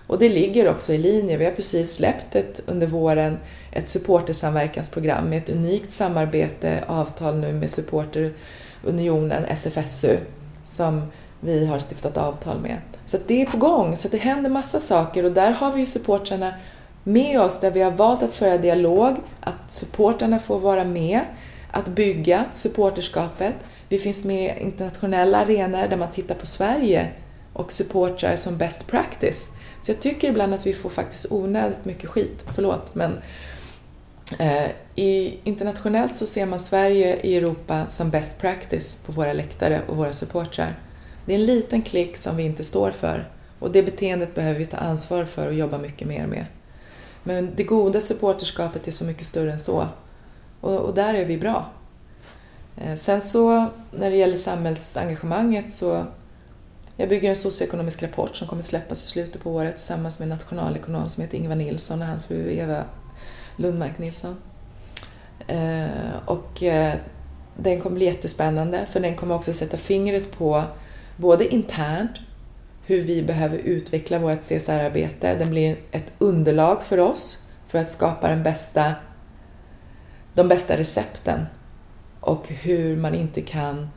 Och 0.08 0.20
det 0.20 0.30
ligger 0.30 0.70
också 0.70 0.94
i 0.94 0.98
linje. 0.98 1.38
Vi 1.38 1.46
har 1.46 1.52
precis 1.52 1.96
släppt 1.96 2.36
ett, 2.36 2.60
under 2.66 2.88
våren 2.88 3.38
ett 3.72 3.90
supportersamverkansprogram 3.90 5.30
med 5.30 5.38
ett 5.38 5.50
unikt 5.50 5.92
samarbete, 5.92 6.84
avtal 6.88 7.36
nu 7.36 7.54
med 7.54 7.70
supporterunionen 7.70 9.46
SFSU 9.46 10.18
som 10.66 11.12
vi 11.40 11.66
har 11.66 11.80
stiftat 11.80 12.18
avtal 12.18 12.60
med. 12.60 12.78
Så 13.06 13.18
att 13.18 13.28
det 13.28 13.42
är 13.42 13.46
på 13.46 13.58
gång, 13.58 13.98
så 13.98 14.08
att 14.08 14.12
det 14.12 14.18
händer 14.18 14.50
massa 14.50 14.80
saker 14.80 15.24
och 15.24 15.32
där 15.32 15.52
har 15.52 15.72
vi 15.72 15.80
ju 15.80 15.86
supportrarna 15.86 16.54
med 17.04 17.42
oss 17.42 17.60
där 17.60 17.72
vi 17.72 17.82
har 17.82 17.92
valt 17.92 18.24
att 18.24 18.34
föra 18.34 18.58
dialog, 18.58 19.16
att 19.40 19.72
supportrarna 19.72 20.40
får 20.40 20.60
vara 20.60 20.84
med, 20.84 21.22
att 21.72 21.88
bygga 21.88 22.46
supporterskapet. 22.54 23.54
Vi 23.90 24.00
finns 24.00 24.26
med 24.26 24.58
i 24.58 24.62
internationella 24.62 25.38
arenor 25.38 25.88
där 25.88 25.98
man 25.98 26.12
tittar 26.12 26.36
på 26.36 26.46
Sverige 26.46 27.12
och 27.54 27.72
supportrar 27.72 28.36
som 28.36 28.58
best 28.58 28.88
practice. 28.88 29.50
Så 29.82 29.92
jag 29.92 30.00
tycker 30.00 30.30
ibland 30.30 30.54
att 30.54 30.66
vi 30.66 30.74
får 30.74 30.90
faktiskt 30.90 31.32
onödigt 31.32 31.86
mycket 31.86 32.10
skit, 32.10 32.46
förlåt, 32.56 32.96
men 32.96 33.22
eh, 34.40 34.70
i, 34.96 35.40
internationellt 35.44 36.16
så 36.16 36.26
ser 36.26 36.46
man 36.46 36.60
Sverige 36.60 37.20
i 37.22 37.38
Europa 37.38 37.88
som 37.88 38.10
best 38.10 38.38
practice 38.40 38.96
på 39.06 39.12
våra 39.12 39.34
läktare 39.34 39.82
och 39.88 39.98
våra 39.98 40.14
supportrar. 40.14 40.80
Det 41.26 41.34
är 41.34 41.40
en 41.40 41.46
liten 41.46 41.82
klick 41.82 42.18
som 42.18 42.38
vi 42.38 42.44
inte 42.44 42.64
står 42.64 42.92
för 42.92 43.30
och 43.60 43.72
det 43.72 43.84
beteendet 43.84 44.36
behöver 44.36 44.60
vi 44.60 44.66
ta 44.66 44.78
ansvar 44.78 45.26
för 45.26 45.48
och 45.48 45.54
jobba 45.54 45.78
mycket 45.78 46.08
mer 46.08 46.28
med. 46.28 46.46
Men 47.24 47.52
det 47.56 47.64
goda 47.64 48.02
supporterskapet 48.02 48.88
är 48.88 48.92
så 48.92 49.06
mycket 49.06 49.28
större 49.28 49.52
än 49.52 49.60
så 49.60 49.88
och, 50.62 50.80
och 50.80 50.94
där 50.94 51.14
är 51.14 51.26
vi 51.26 51.38
bra. 51.38 51.70
Eh, 52.78 52.96
sen 52.96 53.22
så 53.22 53.66
när 53.92 54.10
det 54.10 54.16
gäller 54.16 54.38
samhällsengagemanget 54.38 55.72
så 55.72 56.06
jag 56.98 57.10
bygger 57.10 57.30
en 57.30 57.36
socioekonomisk 57.36 58.04
rapport 58.04 58.36
som 58.36 58.48
kommer 58.48 58.64
släppas 58.64 59.04
i 59.04 59.08
slutet 59.08 59.44
på 59.44 59.52
året 59.52 59.76
tillsammans 59.78 60.20
med 60.20 60.26
en 60.26 60.30
nationalekonom 60.30 61.10
som 61.10 61.24
heter 61.24 61.38
Ingvar 61.38 61.56
Nilsson 61.56 62.02
och 62.02 62.08
hans 62.08 62.26
fru 62.26 62.52
Eva 62.52 62.84
Lundmark 63.58 63.98
Nilsson. 63.98 64.36
Eh, 65.48 66.16
och 66.26 66.64
eh, 66.64 66.94
den 67.58 67.82
kommer 67.82 67.96
bli 67.96 68.06
jättespännande 68.06 68.86
för 68.86 69.00
den 69.00 69.16
kommer 69.16 69.36
också 69.36 69.54
sätta 69.54 69.78
fingret 69.78 70.38
på 70.38 70.64
både 71.18 71.54
internt 71.54 72.12
hur 72.86 73.02
vi 73.02 73.24
behöver 73.24 73.58
utveckla 73.58 74.20
vårt 74.20 74.42
CSR-arbete. 74.42 75.36
Den 75.36 75.50
blir 75.50 75.78
ett 75.92 76.12
underlag 76.18 76.84
för 76.84 76.98
oss 76.98 77.44
för 77.68 77.80
att 77.80 77.90
skapa 77.90 78.28
den 78.28 78.44
bästa, 78.44 78.94
de 80.34 80.48
bästa 80.48 80.78
recepten 80.78 81.46
och 82.20 82.48
hur 82.48 82.98
man 82.98 83.16
inte 83.16 83.42
kan 83.42 83.90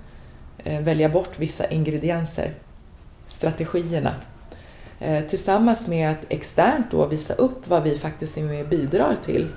eh, 0.65 0.81
välja 0.81 1.09
bort 1.09 1.39
vissa 1.39 1.67
ingredienser, 1.67 2.55
strategierna. 3.29 4.15
Tillsammans 5.29 5.89
med 5.89 6.11
att 6.11 6.27
externt 6.29 6.91
då 6.91 7.07
visa 7.07 7.35
upp 7.35 7.69
vad 7.69 7.83
vi 7.83 7.99
faktiskt 7.99 8.39
är 8.39 8.43
med 8.43 8.63
och 8.63 8.69
bidrar 8.69 9.17
till. 9.17 9.49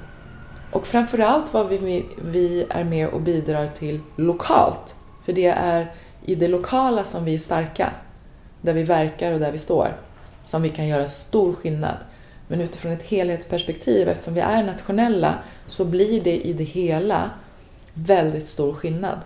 Och 0.72 0.88
framförallt 0.88 1.54
vad 1.54 1.68
vi, 1.70 2.06
vi 2.22 2.66
är 2.70 2.84
med 2.84 3.08
och 3.08 3.22
bidrar 3.22 3.68
till 3.68 4.00
lokalt. 4.16 4.96
För 5.26 5.34
det 5.34 5.46
är 5.48 5.94
i 6.26 6.36
det 6.36 6.48
lokala 6.48 7.04
som 7.04 7.26
vi 7.26 7.34
är 7.34 7.38
starka, 7.38 7.90
där 8.62 8.74
vi 8.74 8.84
verkar 8.84 9.32
och 9.32 9.40
där 9.40 9.52
vi 9.52 9.58
står, 9.58 9.98
som 10.44 10.62
vi 10.62 10.70
kan 10.70 10.88
göra 10.88 11.06
stor 11.06 11.54
skillnad. 11.54 11.96
Men 12.48 12.62
utifrån 12.62 12.92
ett 12.92 13.04
helhetsperspektiv, 13.04 14.10
eftersom 14.10 14.34
vi 14.34 14.42
är 14.42 14.64
nationella, 14.64 15.36
så 15.68 15.86
blir 15.86 16.22
det 16.22 16.48
i 16.48 16.54
det 16.54 16.64
hela 16.64 17.30
väldigt 17.94 18.48
stor 18.48 18.74
skillnad. 18.74 19.18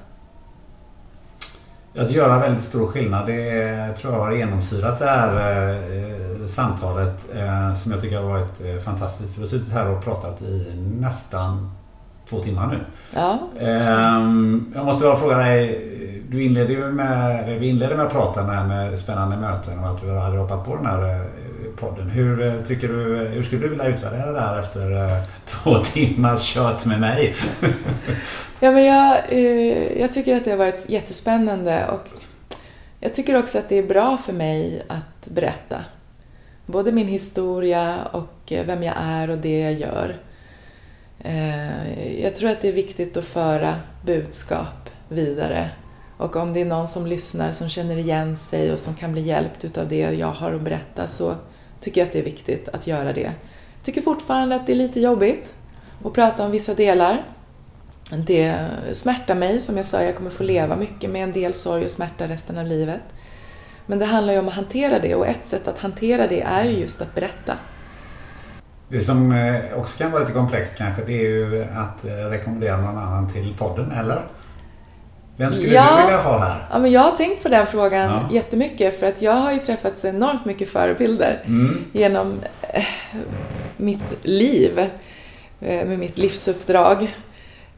Att 1.97 2.11
göra 2.11 2.39
väldigt 2.39 2.63
stor 2.63 2.87
skillnad, 2.87 3.27
det 3.27 3.93
tror 4.01 4.13
jag 4.13 4.19
har 4.19 4.31
genomsyrat 4.31 4.99
det 4.99 5.05
här 5.05 5.71
eh, 5.73 6.45
samtalet 6.47 7.25
eh, 7.35 7.73
som 7.73 7.91
jag 7.91 8.01
tycker 8.01 8.17
har 8.17 8.29
varit 8.29 8.61
eh, 8.61 8.81
fantastiskt. 8.81 9.37
Vi 9.37 9.41
har 9.41 9.47
suttit 9.47 9.73
här 9.73 9.89
och 9.89 10.03
pratat 10.03 10.41
i 10.41 10.73
nästan 10.99 11.71
två 12.29 12.39
timmar 12.39 12.67
nu. 12.67 12.77
Ja, 13.13 13.39
Ehm, 13.59 14.73
jag 14.75 14.85
måste 14.85 15.03
bara 15.03 15.15
fråga 15.15 15.37
dig, 15.37 15.91
du 16.29 16.43
inledde 16.43 16.91
med, 16.91 17.59
vi 17.59 17.67
inledde 17.67 17.95
med 17.95 18.05
att 18.05 18.11
prata 18.11 18.43
med, 18.43 18.67
med 18.67 18.99
spännande 18.99 19.37
möten 19.37 19.79
och 19.79 19.89
att 19.89 20.01
du 20.01 20.11
hade 20.17 20.37
hoppat 20.37 20.65
på 20.65 20.75
den 20.75 20.85
här 20.85 21.25
podden. 21.75 22.09
Hur 22.09 22.41
eh, 22.41 22.61
tycker 22.61 22.87
du, 22.87 23.21
eh, 23.21 23.31
hur 23.31 23.43
skulle 23.43 23.61
du 23.61 23.69
vilja 23.69 23.87
utvärdera 23.87 24.31
det 24.31 24.39
här 24.39 24.59
efter 24.59 24.91
eh, 24.91 25.23
två 25.45 25.77
timmars 25.83 26.41
kött 26.41 26.85
med 26.85 26.99
mig? 26.99 27.35
Ja, 28.59 28.71
men 28.71 28.85
jag, 28.85 29.33
jag 29.99 30.13
tycker 30.13 30.35
att 30.35 30.45
det 30.45 30.51
har 30.51 30.57
varit 30.57 30.89
jättespännande 30.89 31.87
och 31.87 32.07
jag 32.99 33.13
tycker 33.13 33.39
också 33.39 33.57
att 33.57 33.69
det 33.69 33.75
är 33.75 33.87
bra 33.87 34.17
för 34.17 34.33
mig 34.33 34.83
att 34.87 35.27
berätta. 35.27 35.77
Både 36.65 36.91
min 36.91 37.07
historia 37.07 38.05
och 38.11 38.53
vem 38.65 38.83
jag 38.83 38.95
är 38.97 39.29
och 39.29 39.37
det 39.37 39.59
jag 39.59 39.73
gör. 39.73 40.15
Jag 42.21 42.35
tror 42.35 42.49
att 42.49 42.61
det 42.61 42.67
är 42.67 42.73
viktigt 42.73 43.17
att 43.17 43.25
föra 43.25 43.75
budskap 44.05 44.89
vidare. 45.09 45.69
Och 46.17 46.35
om 46.35 46.53
det 46.53 46.61
är 46.61 46.65
någon 46.65 46.87
som 46.87 47.07
lyssnar 47.07 47.51
som 47.51 47.69
känner 47.69 47.97
igen 47.97 48.37
sig 48.37 48.71
och 48.71 48.79
som 48.79 48.95
kan 48.95 49.11
bli 49.11 49.21
hjälpt 49.21 49.65
utav 49.65 49.87
det 49.87 49.97
jag 49.97 50.31
har 50.31 50.53
att 50.53 50.61
berätta 50.61 51.07
så 51.07 51.35
tycker 51.85 52.01
jag 52.01 52.07
att 52.07 52.13
det 52.13 52.19
är 52.19 52.23
viktigt 52.23 52.69
att 52.69 52.87
göra 52.87 53.13
det. 53.13 53.21
Jag 53.21 53.83
tycker 53.83 54.01
fortfarande 54.01 54.55
att 54.55 54.67
det 54.67 54.73
är 54.73 54.75
lite 54.75 54.99
jobbigt 54.99 55.53
att 56.03 56.13
prata 56.13 56.45
om 56.45 56.51
vissa 56.51 56.73
delar. 56.73 57.23
Det 58.11 58.67
smärtar 58.91 59.35
mig, 59.35 59.61
som 59.61 59.77
jag 59.77 59.85
sa, 59.85 60.03
jag 60.03 60.15
kommer 60.15 60.29
få 60.29 60.43
leva 60.43 60.75
mycket 60.75 61.09
med 61.09 61.23
en 61.23 61.31
del 61.31 61.53
sorg 61.53 61.85
och 61.85 61.91
smärta 61.91 62.27
resten 62.27 62.57
av 62.57 62.65
livet. 62.65 63.01
Men 63.85 63.99
det 63.99 64.05
handlar 64.05 64.33
ju 64.33 64.39
om 64.39 64.47
att 64.47 64.53
hantera 64.53 64.99
det 64.99 65.15
och 65.15 65.27
ett 65.27 65.45
sätt 65.45 65.67
att 65.67 65.79
hantera 65.79 66.27
det 66.27 66.41
är 66.41 66.63
ju 66.63 66.79
just 66.79 67.01
att 67.01 67.15
berätta. 67.15 67.53
Det 68.87 69.01
som 69.01 69.31
eh, 69.31 69.79
också 69.79 69.97
kan 69.97 70.11
vara 70.11 70.21
lite 70.21 70.33
komplext 70.33 70.77
kanske 70.77 71.03
det 71.03 71.13
är 71.13 71.29
ju 71.29 71.63
att 71.63 72.05
eh, 72.05 72.11
rekommendera 72.11 72.77
någon 72.77 72.97
annan 72.97 73.29
till 73.29 73.55
podden, 73.57 73.91
eller? 73.91 74.21
Vem 75.37 75.53
skulle 75.53 75.73
ja, 75.73 75.87
du 75.97 76.03
vilja 76.05 76.21
ha 76.21 76.39
här? 76.39 76.65
Ja, 76.71 76.79
men 76.79 76.91
jag 76.91 77.01
har 77.01 77.11
tänkt 77.11 77.43
på 77.43 77.49
den 77.49 77.67
frågan 77.67 78.11
Ja. 78.11 78.29
jättemycket 78.35 78.99
för 78.99 79.07
att 79.07 79.21
jag 79.21 79.33
har 79.33 79.51
ju 79.53 79.59
träffat 79.59 80.05
enormt 80.05 80.45
mycket 80.45 80.69
förebilder 80.69 81.43
Mm. 81.45 81.85
genom 81.93 82.39
eh, 82.61 82.83
mitt 83.77 83.99
liv, 84.21 84.79
eh, 84.79 85.87
med 85.87 85.99
mitt 85.99 86.17
livsuppdrag 86.17 87.15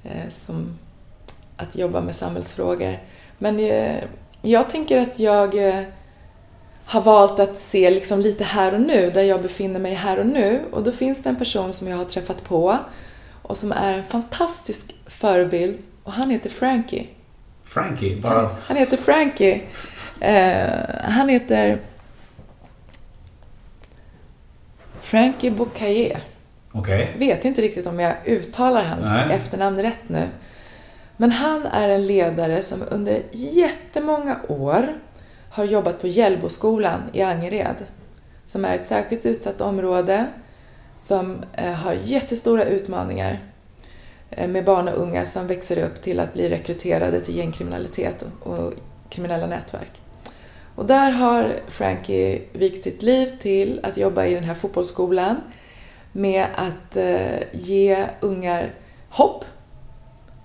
eh, 0.04 0.30
som 0.30 0.78
att 1.58 1.76
jobba 1.76 2.02
med 2.02 2.16
samhällsfrågor. 2.16 3.00
Men 3.38 3.60
jag 4.42 4.70
tänker 4.70 5.02
att 5.02 5.20
jag 5.20 5.56
har 6.86 7.02
valt 7.02 7.40
att 7.40 7.60
se 7.60 7.90
liksom 7.90 8.20
lite 8.20 8.44
här 8.44 8.74
och 8.74 8.82
nu, 8.82 9.12
där 9.14 9.22
jag 9.24 9.42
befinner 9.42 9.80
mig 9.80 9.94
här 9.94 10.20
och 10.20 10.26
nu. 10.26 10.62
Och 10.72 10.84
då 10.84 10.92
finns 10.92 11.24
det 11.24 11.30
en 11.30 11.36
person 11.36 11.74
som 11.74 11.88
jag 11.88 11.98
har 11.98 12.06
träffat 12.06 12.44
på 12.44 12.78
och 13.42 13.58
som 13.58 13.72
är 13.72 13.94
en 13.94 14.04
fantastisk 14.04 14.96
förebild 15.08 15.78
och 16.04 16.14
han 16.14 16.30
heter 16.30 16.50
Frankie. 16.50 17.06
Frankie, 17.68 18.22
bara... 18.22 18.50
Han 18.62 18.78
heter 18.78 18.98
Frankie. 18.98 19.62
Eh, 20.20 20.70
han 21.04 21.30
heter 21.30 21.80
Frankie 25.02 25.52
Boucaye. 25.52 26.18
Okej. 26.72 27.16
Vet 27.18 27.46
inte 27.46 27.62
riktigt 27.62 27.88
om 27.88 28.00
jag 28.00 28.16
uttalar 28.26 28.84
hans 28.84 29.06
Nej. 29.06 29.36
efternamn 29.36 29.82
rätt 29.82 30.10
nu. 30.10 30.28
Men 31.18 31.32
han 31.32 31.66
är 31.66 31.90
en 31.90 32.08
ledare 32.08 32.62
som 32.62 32.84
under 32.92 33.22
jättemånga 33.32 34.38
år 34.48 34.88
har 35.50 35.64
jobbat 35.64 36.02
på 36.02 36.08
Hjällboskolan 36.08 37.02
i 37.14 37.22
Angered. 37.22 37.76
Som 38.46 38.66
är 38.66 38.76
ett 38.76 38.86
särskilt 38.86 39.26
utsatt 39.26 39.62
område 39.62 40.26
som 41.02 41.38
eh, 41.54 41.72
har 41.74 41.94
jättestora 41.94 42.64
utmaningar 42.64 43.40
Eh, 44.32 44.48
med 44.48 44.66
barn 44.66 44.88
och 44.88 45.02
unga 45.02 45.26
som 45.26 45.48
växer 45.48 45.78
upp 45.84 46.02
till 46.02 46.20
att 46.20 46.34
bli 46.34 46.50
rekryterade 46.50 47.22
till 47.22 47.36
gängkriminalitet 47.36 48.24
och, 48.44 48.74
kriminella 49.10 49.48
nätverk. 49.48 50.02
Och 50.76 50.86
där 50.86 51.12
har 51.12 51.56
Frankie 51.68 52.42
vikt 52.54 52.84
sitt 52.84 53.02
liv 53.02 53.32
till 53.42 53.80
att 53.84 53.98
jobba 53.98 54.26
i 54.26 54.34
den 54.34 54.44
här 54.44 54.54
fotbollsskolan 54.54 55.38
med 56.12 56.46
att 56.56 56.98
eh, 56.98 57.40
ge 57.52 58.06
ungar 58.20 58.74
hopp. 59.10 59.46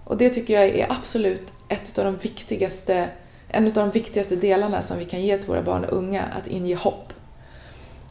Och 0.05 0.17
det 0.17 0.31
tycker 0.31 0.55
jag 0.55 0.69
är 0.69 0.93
absolut 0.93 1.43
ett 1.69 1.99
av 1.99 2.05
de 2.05 2.17
viktigaste, 2.17 3.09
en 3.49 3.67
av 3.67 3.73
de 3.73 3.91
viktigaste 3.91 4.37
delarna 4.37 4.83
som 4.83 4.99
vi 4.99 5.05
kan 5.05 5.23
ge 5.23 5.39
till 5.39 5.49
våra 5.49 5.63
barn 5.63 5.85
och 5.85 5.97
unga, 5.97 6.23
att 6.23 6.47
inge 6.47 6.75
hopp. 6.75 7.13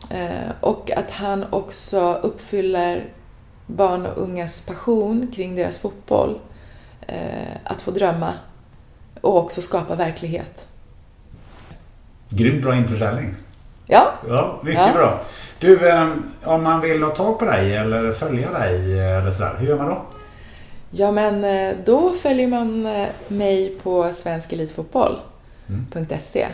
Eh, 0.10 0.52
och 0.62 0.92
att 0.92 1.12
han 1.12 1.46
också 1.50 2.14
uppfyller 2.14 3.06
barn 3.76 4.06
och 4.06 4.18
ungas 4.24 4.62
passion 4.62 5.32
kring 5.36 5.56
deras 5.56 5.80
fotboll. 5.80 6.40
Eh, 7.08 7.56
att 7.64 7.82
få 7.82 7.92
drömma 7.92 8.34
och 9.22 9.38
också 9.38 9.62
skapa 9.62 9.96
verklighet. 9.96 10.66
Grymt 12.30 12.64
bra 12.64 12.76
införsäljning. 12.76 13.36
Ja, 13.88 14.12
Ja, 14.28 14.60
mycket 14.64 14.86
Ja. 14.88 14.94
bra. 14.94 15.22
Du, 15.60 15.90
eh, 15.90 16.14
om 16.44 16.64
man 16.64 16.82
vill 16.82 17.04
ha 17.04 17.10
tag 17.10 17.40
på 17.40 17.46
dig 17.46 17.76
eller 17.78 18.12
följa 18.12 18.52
dig 18.52 19.00
eller 19.00 19.32
sådär, 19.32 19.56
hur 19.60 19.68
gör 19.68 19.78
man 19.78 19.88
då? 19.90 20.02
Ja, 20.92 21.12
men 21.12 21.44
eh, 21.44 21.76
då 21.86 22.12
följer 22.12 22.48
man 22.48 22.86
eh, 22.86 23.08
mig 23.28 23.76
på 23.84 24.12
svenskelitfotboll.se. 24.14 26.48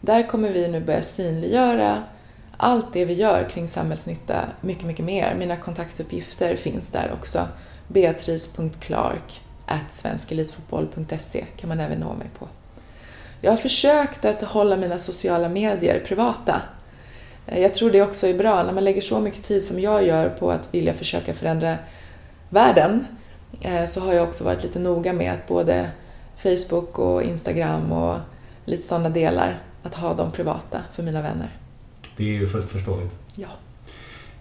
Där 0.00 0.28
kommer 0.28 0.52
vi 0.52 0.68
nu 0.68 0.80
börja 0.80 1.02
synliggöra 1.02 2.02
allt 2.62 2.92
det 2.92 3.04
vi 3.04 3.12
gör 3.12 3.48
kring 3.50 3.68
samhällsnytta 3.68 4.40
mycket, 4.60 4.84
mycket 4.84 5.04
mer. 5.04 5.34
Mina 5.38 5.56
kontaktuppgifter 5.56 6.56
finns 6.56 6.88
där 6.88 7.10
också. 7.12 7.48
Beatrice.clark 7.88 9.42
svenskelitfotboll.se 9.90 11.44
kan 11.56 11.68
man 11.68 11.80
även 11.80 12.00
nå 12.00 12.14
mig 12.14 12.28
på. 12.38 12.48
Jag 13.40 13.50
har 13.50 13.58
försökt 13.58 14.24
att 14.24 14.42
hålla 14.42 14.76
mina 14.76 14.98
sociala 14.98 15.48
medier 15.48 16.00
privata. 16.06 16.62
Eh, 17.46 17.62
jag 17.62 17.74
tror 17.74 17.90
det 17.90 18.02
också 18.02 18.26
är 18.26 18.34
bra 18.34 18.62
när 18.62 18.72
man 18.72 18.84
lägger 18.84 19.00
så 19.00 19.20
mycket 19.20 19.44
tid 19.44 19.64
som 19.64 19.80
jag 19.80 20.06
gör 20.06 20.28
på 20.28 20.50
att 20.50 20.74
vilja 20.74 20.94
försöka 20.94 21.34
förändra 21.34 21.76
världen 22.48 23.06
eh, 23.60 23.84
så 23.84 24.00
har 24.00 24.12
jag 24.12 24.28
också 24.28 24.44
varit 24.44 24.62
lite 24.62 24.78
noga 24.78 25.12
med 25.12 25.32
att 25.32 25.46
både 25.46 25.90
Facebook 26.36 26.98
och 26.98 27.22
Instagram 27.22 27.92
och 27.92 28.18
lite 28.64 28.82
sådana 28.82 29.08
delar, 29.08 29.62
att 29.82 29.94
ha 29.94 30.14
dem 30.14 30.32
privata 30.32 30.80
för 30.92 31.02
mina 31.02 31.22
vänner. 31.22 31.59
Det 32.20 32.28
är 32.28 32.40
ju 32.40 32.46
fullt 32.46 32.70
förståeligt. 32.70 33.16
Ja. 33.34 33.48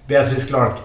Beatrice 0.08 0.46
Clark, 0.46 0.80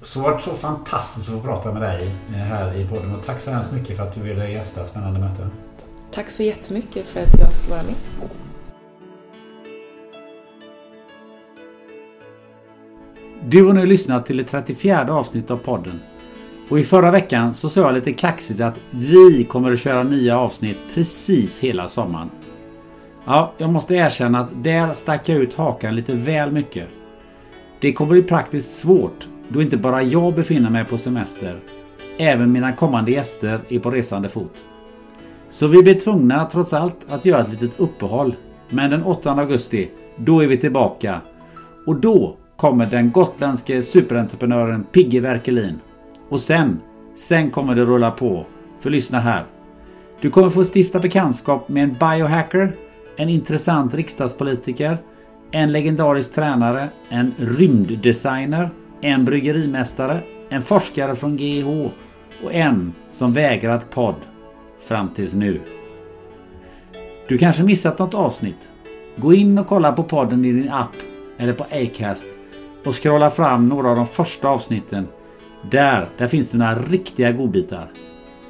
så 0.00 0.20
varit 0.20 0.42
så 0.42 0.54
fantastiskt 0.54 1.28
att 1.28 1.34
få 1.34 1.40
prata 1.40 1.72
med 1.72 1.82
dig 1.82 2.10
eh, 2.28 2.34
här 2.34 2.74
i 2.74 2.86
podden 2.86 3.14
och 3.14 3.24
tack 3.24 3.40
så 3.40 3.50
hemskt 3.50 3.72
mycket 3.72 3.96
för 3.96 4.02
att 4.02 4.14
du 4.14 4.20
ville 4.20 4.50
gästa 4.50 4.86
Spännande 4.86 5.20
möte. 5.20 5.48
Tack 6.12 6.30
så 6.30 6.42
jättemycket 6.42 7.06
för 7.06 7.20
att 7.20 7.38
jag 7.38 7.52
fick 7.52 7.70
vara 7.70 7.82
med. 7.82 7.94
Du 13.44 13.66
har 13.66 13.72
nu 13.72 13.86
lyssnat 13.86 14.26
till 14.26 14.36
det 14.36 14.44
34 14.44 15.12
avsnittet 15.12 15.50
av 15.50 15.56
podden. 15.56 16.00
Och 16.70 16.78
i 16.78 16.84
förra 16.84 17.10
veckan 17.10 17.54
så 17.54 17.70
sa 17.70 17.80
jag 17.80 17.94
lite 17.94 18.12
kaxigt 18.12 18.60
att 18.60 18.80
vi 18.90 19.44
kommer 19.44 19.72
att 19.72 19.80
köra 19.80 20.02
nya 20.02 20.38
avsnitt 20.38 20.78
precis 20.94 21.58
hela 21.58 21.88
sommaren. 21.88 22.30
Ja, 23.30 23.52
jag 23.58 23.70
måste 23.70 23.94
erkänna 23.94 24.38
att 24.38 24.64
där 24.64 24.92
stack 24.92 25.28
jag 25.28 25.38
ut 25.38 25.54
hakan 25.54 25.96
lite 25.96 26.14
väl 26.14 26.52
mycket. 26.52 26.88
Det 27.80 27.92
kommer 27.92 28.12
bli 28.12 28.22
praktiskt 28.22 28.78
svårt 28.78 29.28
då 29.48 29.62
inte 29.62 29.76
bara 29.76 30.02
jag 30.02 30.34
befinner 30.34 30.70
mig 30.70 30.84
på 30.84 30.98
semester. 30.98 31.56
Även 32.18 32.52
mina 32.52 32.72
kommande 32.72 33.10
gäster 33.10 33.60
är 33.68 33.78
på 33.78 33.90
resande 33.90 34.28
fot. 34.28 34.66
Så 35.50 35.66
vi 35.66 35.82
blir 35.82 35.94
tvungna 35.94 36.44
trots 36.44 36.72
allt 36.72 37.06
att 37.08 37.26
göra 37.26 37.42
ett 37.42 37.50
litet 37.50 37.80
uppehåll. 37.80 38.36
Men 38.68 38.90
den 38.90 39.02
8 39.02 39.32
augusti, 39.32 39.90
då 40.16 40.40
är 40.40 40.46
vi 40.46 40.56
tillbaka. 40.56 41.20
Och 41.86 41.96
då 41.96 42.36
kommer 42.56 42.86
den 42.86 43.10
gotländske 43.10 43.82
superentreprenören 43.82 44.84
Pigge 44.84 45.20
Werkelin. 45.20 45.80
Och 46.28 46.40
sen, 46.40 46.80
sen 47.16 47.50
kommer 47.50 47.74
det 47.74 47.84
rulla 47.84 48.10
på. 48.10 48.46
För 48.80 48.90
lyssna 48.90 49.20
här. 49.20 49.44
Du 50.20 50.30
kommer 50.30 50.50
få 50.50 50.64
stifta 50.74 51.00
bekantskap 51.00 51.68
med 51.68 51.82
en 51.82 51.96
biohacker, 52.00 52.72
en 53.18 53.28
intressant 53.28 53.94
riksdagspolitiker, 53.94 54.98
en 55.50 55.72
legendarisk 55.72 56.34
tränare, 56.34 56.88
en 57.08 57.34
rymddesigner, 57.38 58.70
en 59.00 59.24
bryggerimästare, 59.24 60.20
en 60.48 60.62
forskare 60.62 61.14
från 61.14 61.36
GH 61.36 61.90
och 62.44 62.54
en 62.54 62.92
som 63.10 63.32
vägrat 63.32 63.90
podd 63.90 64.14
fram 64.88 65.08
tills 65.14 65.34
nu. 65.34 65.60
Du 67.28 67.38
kanske 67.38 67.62
missat 67.62 67.98
något 67.98 68.14
avsnitt? 68.14 68.70
Gå 69.16 69.34
in 69.34 69.58
och 69.58 69.66
kolla 69.66 69.92
på 69.92 70.02
podden 70.02 70.44
i 70.44 70.52
din 70.52 70.70
app 70.70 70.96
eller 71.38 71.52
på 71.52 71.64
Acast 71.64 72.28
och 72.84 73.02
scrolla 73.02 73.30
fram 73.30 73.68
några 73.68 73.90
av 73.90 73.96
de 73.96 74.06
första 74.06 74.48
avsnitten. 74.48 75.08
Där, 75.70 76.08
där 76.18 76.28
finns 76.28 76.50
det 76.50 76.58
några 76.58 76.78
riktiga 76.78 77.32
godbitar. 77.32 77.90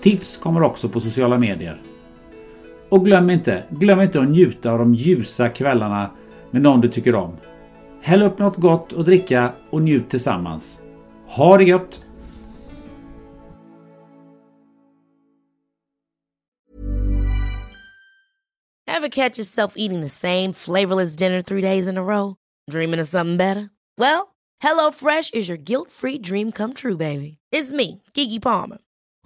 Tips 0.03 0.37
kommer 0.37 0.63
också 0.63 0.89
på 0.89 1.01
sociala 1.01 1.39
medier. 1.39 1.83
Och 2.89 3.05
glöm 3.05 3.31
inte, 3.31 3.65
glöm 3.71 4.01
inte 4.01 4.21
att 4.21 4.29
njuta 4.29 4.73
av 4.73 4.79
de 4.79 4.95
ljusa 4.95 5.49
kvällarna 5.49 6.11
med 6.51 6.63
någon 6.63 6.81
du 6.81 6.89
tycker 6.89 7.15
om. 7.15 7.37
Häll 8.03 8.23
upp 8.23 8.39
något 8.39 8.57
gott 8.57 8.93
att 8.93 9.05
dricka 9.05 9.53
och 9.71 9.83
njut 9.83 10.11
tillsammans. 10.11 10.81
Ha 11.27 11.57
det 11.57 11.65
gött! 11.65 12.03
Ever 18.87 19.09
catch 19.09 19.39
yourself 19.39 19.75
eating 19.77 20.01
the 20.01 20.09
same 20.09 20.53
flavorless 20.53 21.17
dinner 21.17 21.43
three 21.43 21.63
days 21.63 21.89
in 21.89 21.97
a 21.99 22.03
row? 22.03 22.37
Dreaming 22.71 23.01
of 23.01 23.09
something 23.09 23.37
better? 23.37 23.71
Well, 23.99 24.35
HelloFresh 24.63 25.35
is 25.35 25.49
your 25.49 25.59
guilt-free 25.59 26.19
dream 26.19 26.53
come 26.53 26.75
true, 26.75 26.97
baby. 26.97 27.39
It's 27.53 27.71
me, 27.71 28.03
Gigi 28.15 28.41
Palmer. 28.41 28.79